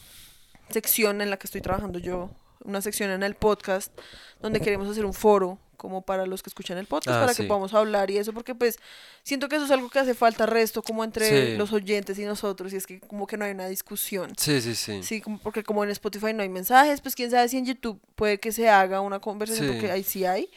sección 0.70 1.20
en 1.20 1.28
la 1.28 1.36
que 1.36 1.47
estoy 1.47 1.61
trabajando 1.61 1.99
yo, 1.99 2.31
una 2.65 2.81
sección 2.81 3.11
en 3.11 3.23
el 3.23 3.35
podcast, 3.35 3.93
donde 4.40 4.61
queremos 4.61 4.89
hacer 4.89 5.05
un 5.05 5.12
foro 5.12 5.59
como 5.78 6.02
para 6.02 6.26
los 6.26 6.42
que 6.42 6.50
escuchan 6.50 6.76
el 6.76 6.84
podcast, 6.84 7.16
Ah, 7.16 7.20
para 7.20 7.32
sí. 7.32 7.42
que 7.42 7.48
podamos 7.48 7.72
hablar 7.72 8.10
y 8.10 8.18
eso, 8.18 8.34
porque 8.34 8.55
pues 8.55 8.78
siento 9.22 9.48
que 9.48 9.56
eso 9.56 9.64
es 9.64 9.70
algo 9.70 9.88
que 9.88 9.98
hace 10.00 10.12
falta 10.12 10.44
resto 10.44 10.82
como 10.82 11.02
entre 11.05 11.52
Sí. 11.52 11.56
los 11.56 11.72
oyentes 11.72 12.18
y 12.18 12.24
nosotros, 12.26 12.74
y 12.74 12.76
es 12.76 12.86
que 12.86 13.00
como 13.00 13.26
que 13.26 13.38
no 13.38 13.46
hay 13.46 13.52
una 13.52 13.66
discusión. 13.68 14.32
Sí, 14.36 14.60
sí, 14.60 14.74
sí. 14.74 15.02
Sí, 15.02 15.22
como- 15.22 15.38
porque 15.38 15.62
como 15.62 15.82
en 15.84 15.88
Spotify 15.90 16.34
no 16.34 16.42
hay 16.42 16.50
mensajes, 16.50 17.00
pues 17.00 17.14
quién 17.14 17.30
sabe 17.30 17.48
si 17.48 17.56
en 17.56 17.64
YouTube 17.64 17.98
puede 18.14 18.38
que 18.38 18.52
se 18.52 18.68
haga 18.68 19.00
una 19.00 19.20
conversación, 19.20 19.68
Sí. 19.68 19.72
porque 19.72 19.90
ahí 19.90 20.02
sí 20.02 20.26
hay. 20.26 20.50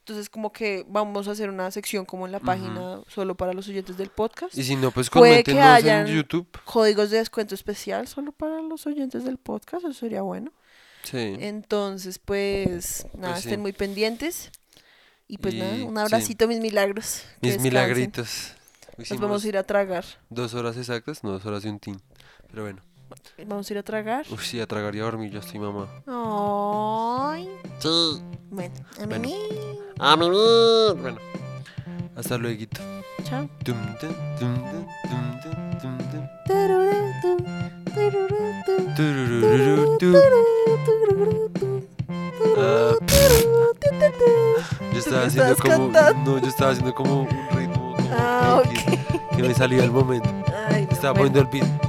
Entonces 0.00 0.28
como 0.28 0.50
que 0.52 0.84
vamos 0.88 1.28
a 1.28 1.30
hacer 1.30 1.48
una 1.48 1.70
sección 1.70 2.04
como 2.04 2.26
en 2.26 2.32
la 2.32 2.40
página 2.40 3.00
solo 3.06 3.36
para 3.36 3.52
los 3.52 3.68
oyentes 3.68 3.96
del 3.96 4.08
podcast. 4.08 4.58
Y 4.58 4.64
si 4.64 4.74
no, 4.74 4.90
pues 4.90 5.08
coméntenos 5.08 5.84
en 5.84 6.06
YouTube. 6.08 6.48
Códigos 6.64 7.10
de 7.10 7.18
descuento 7.18 7.54
especial 7.54 8.08
solo 8.08 8.32
para 8.32 8.60
los 8.62 8.84
oyentes 8.88 9.24
del 9.24 9.38
podcast, 9.38 9.84
eso 9.84 9.92
sería 9.92 10.22
bueno. 10.22 10.50
Sí. 11.04 11.36
Entonces, 11.38 12.18
pues 12.18 13.06
nada, 13.16 13.36
sí. 13.36 13.44
estén 13.48 13.60
muy 13.60 13.72
pendientes. 13.72 14.50
Y 15.32 15.38
pues 15.38 15.54
Y, 15.54 15.60
nada, 15.60 15.84
un 15.86 15.96
abracito, 15.96 16.46
mis 16.46 16.60
milagros. 16.60 17.22
Mis 17.40 17.52
descansen. 17.52 17.62
milagritos. 17.62 18.52
Nos 18.98 19.18
vamos 19.18 19.42
a 19.42 19.48
ir 19.48 19.56
a 19.56 19.62
tragar. 19.62 20.04
dos 20.28 20.52
horas 20.52 20.76
exactas, 20.76 21.24
no 21.24 21.30
dos 21.30 21.46
horas 21.46 21.64
y 21.64 21.68
un 21.68 21.78
tin. 21.78 21.98
Pero 22.50 22.64
bueno. 22.64 22.82
Vamos 23.46 23.70
a 23.70 23.72
ir 23.72 23.78
a 23.78 23.82
tragar. 23.82 24.26
Uf, 24.30 24.44
sí, 24.44 24.60
a 24.60 24.66
tragar 24.66 24.94
y 24.94 25.00
a 25.00 25.04
dormir, 25.04 25.30
yo 25.32 25.40
estoy 25.40 25.58
mamá. 25.58 25.88
Ay. 26.06 27.48
Sí, 27.78 28.20
Bueno, 28.50 28.74
a 29.00 29.06
Bueno. 29.06 29.20
mí. 29.20 29.34
a 29.98 30.16
mimir. 30.16 31.00
Bueno. 31.00 31.18
Hasta 32.14 32.36
luego. 32.36 32.66
Chao. 33.24 33.48
Ah, 42.64 42.94
Yo 44.92 44.98
estaba 44.98 45.24
haciendo 45.26 45.56
como. 45.56 45.92
cantando? 45.92 46.32
No, 46.32 46.38
yo 46.38 46.46
estaba 46.48 46.70
haciendo 46.72 46.94
como 46.94 47.22
un 47.22 47.28
ritmo 47.56 47.94
como 47.96 48.08
Ah, 48.12 48.62
X, 48.66 48.84
que 49.36 49.42
me 49.42 49.54
salía 49.54 49.82
al 49.82 49.90
momento. 49.90 50.28
Ay, 50.68 50.86
no, 50.86 50.92
Estaba 50.92 51.12
bueno. 51.14 51.32
poniendo 51.32 51.40
el 51.40 51.46
beat. 51.46 51.82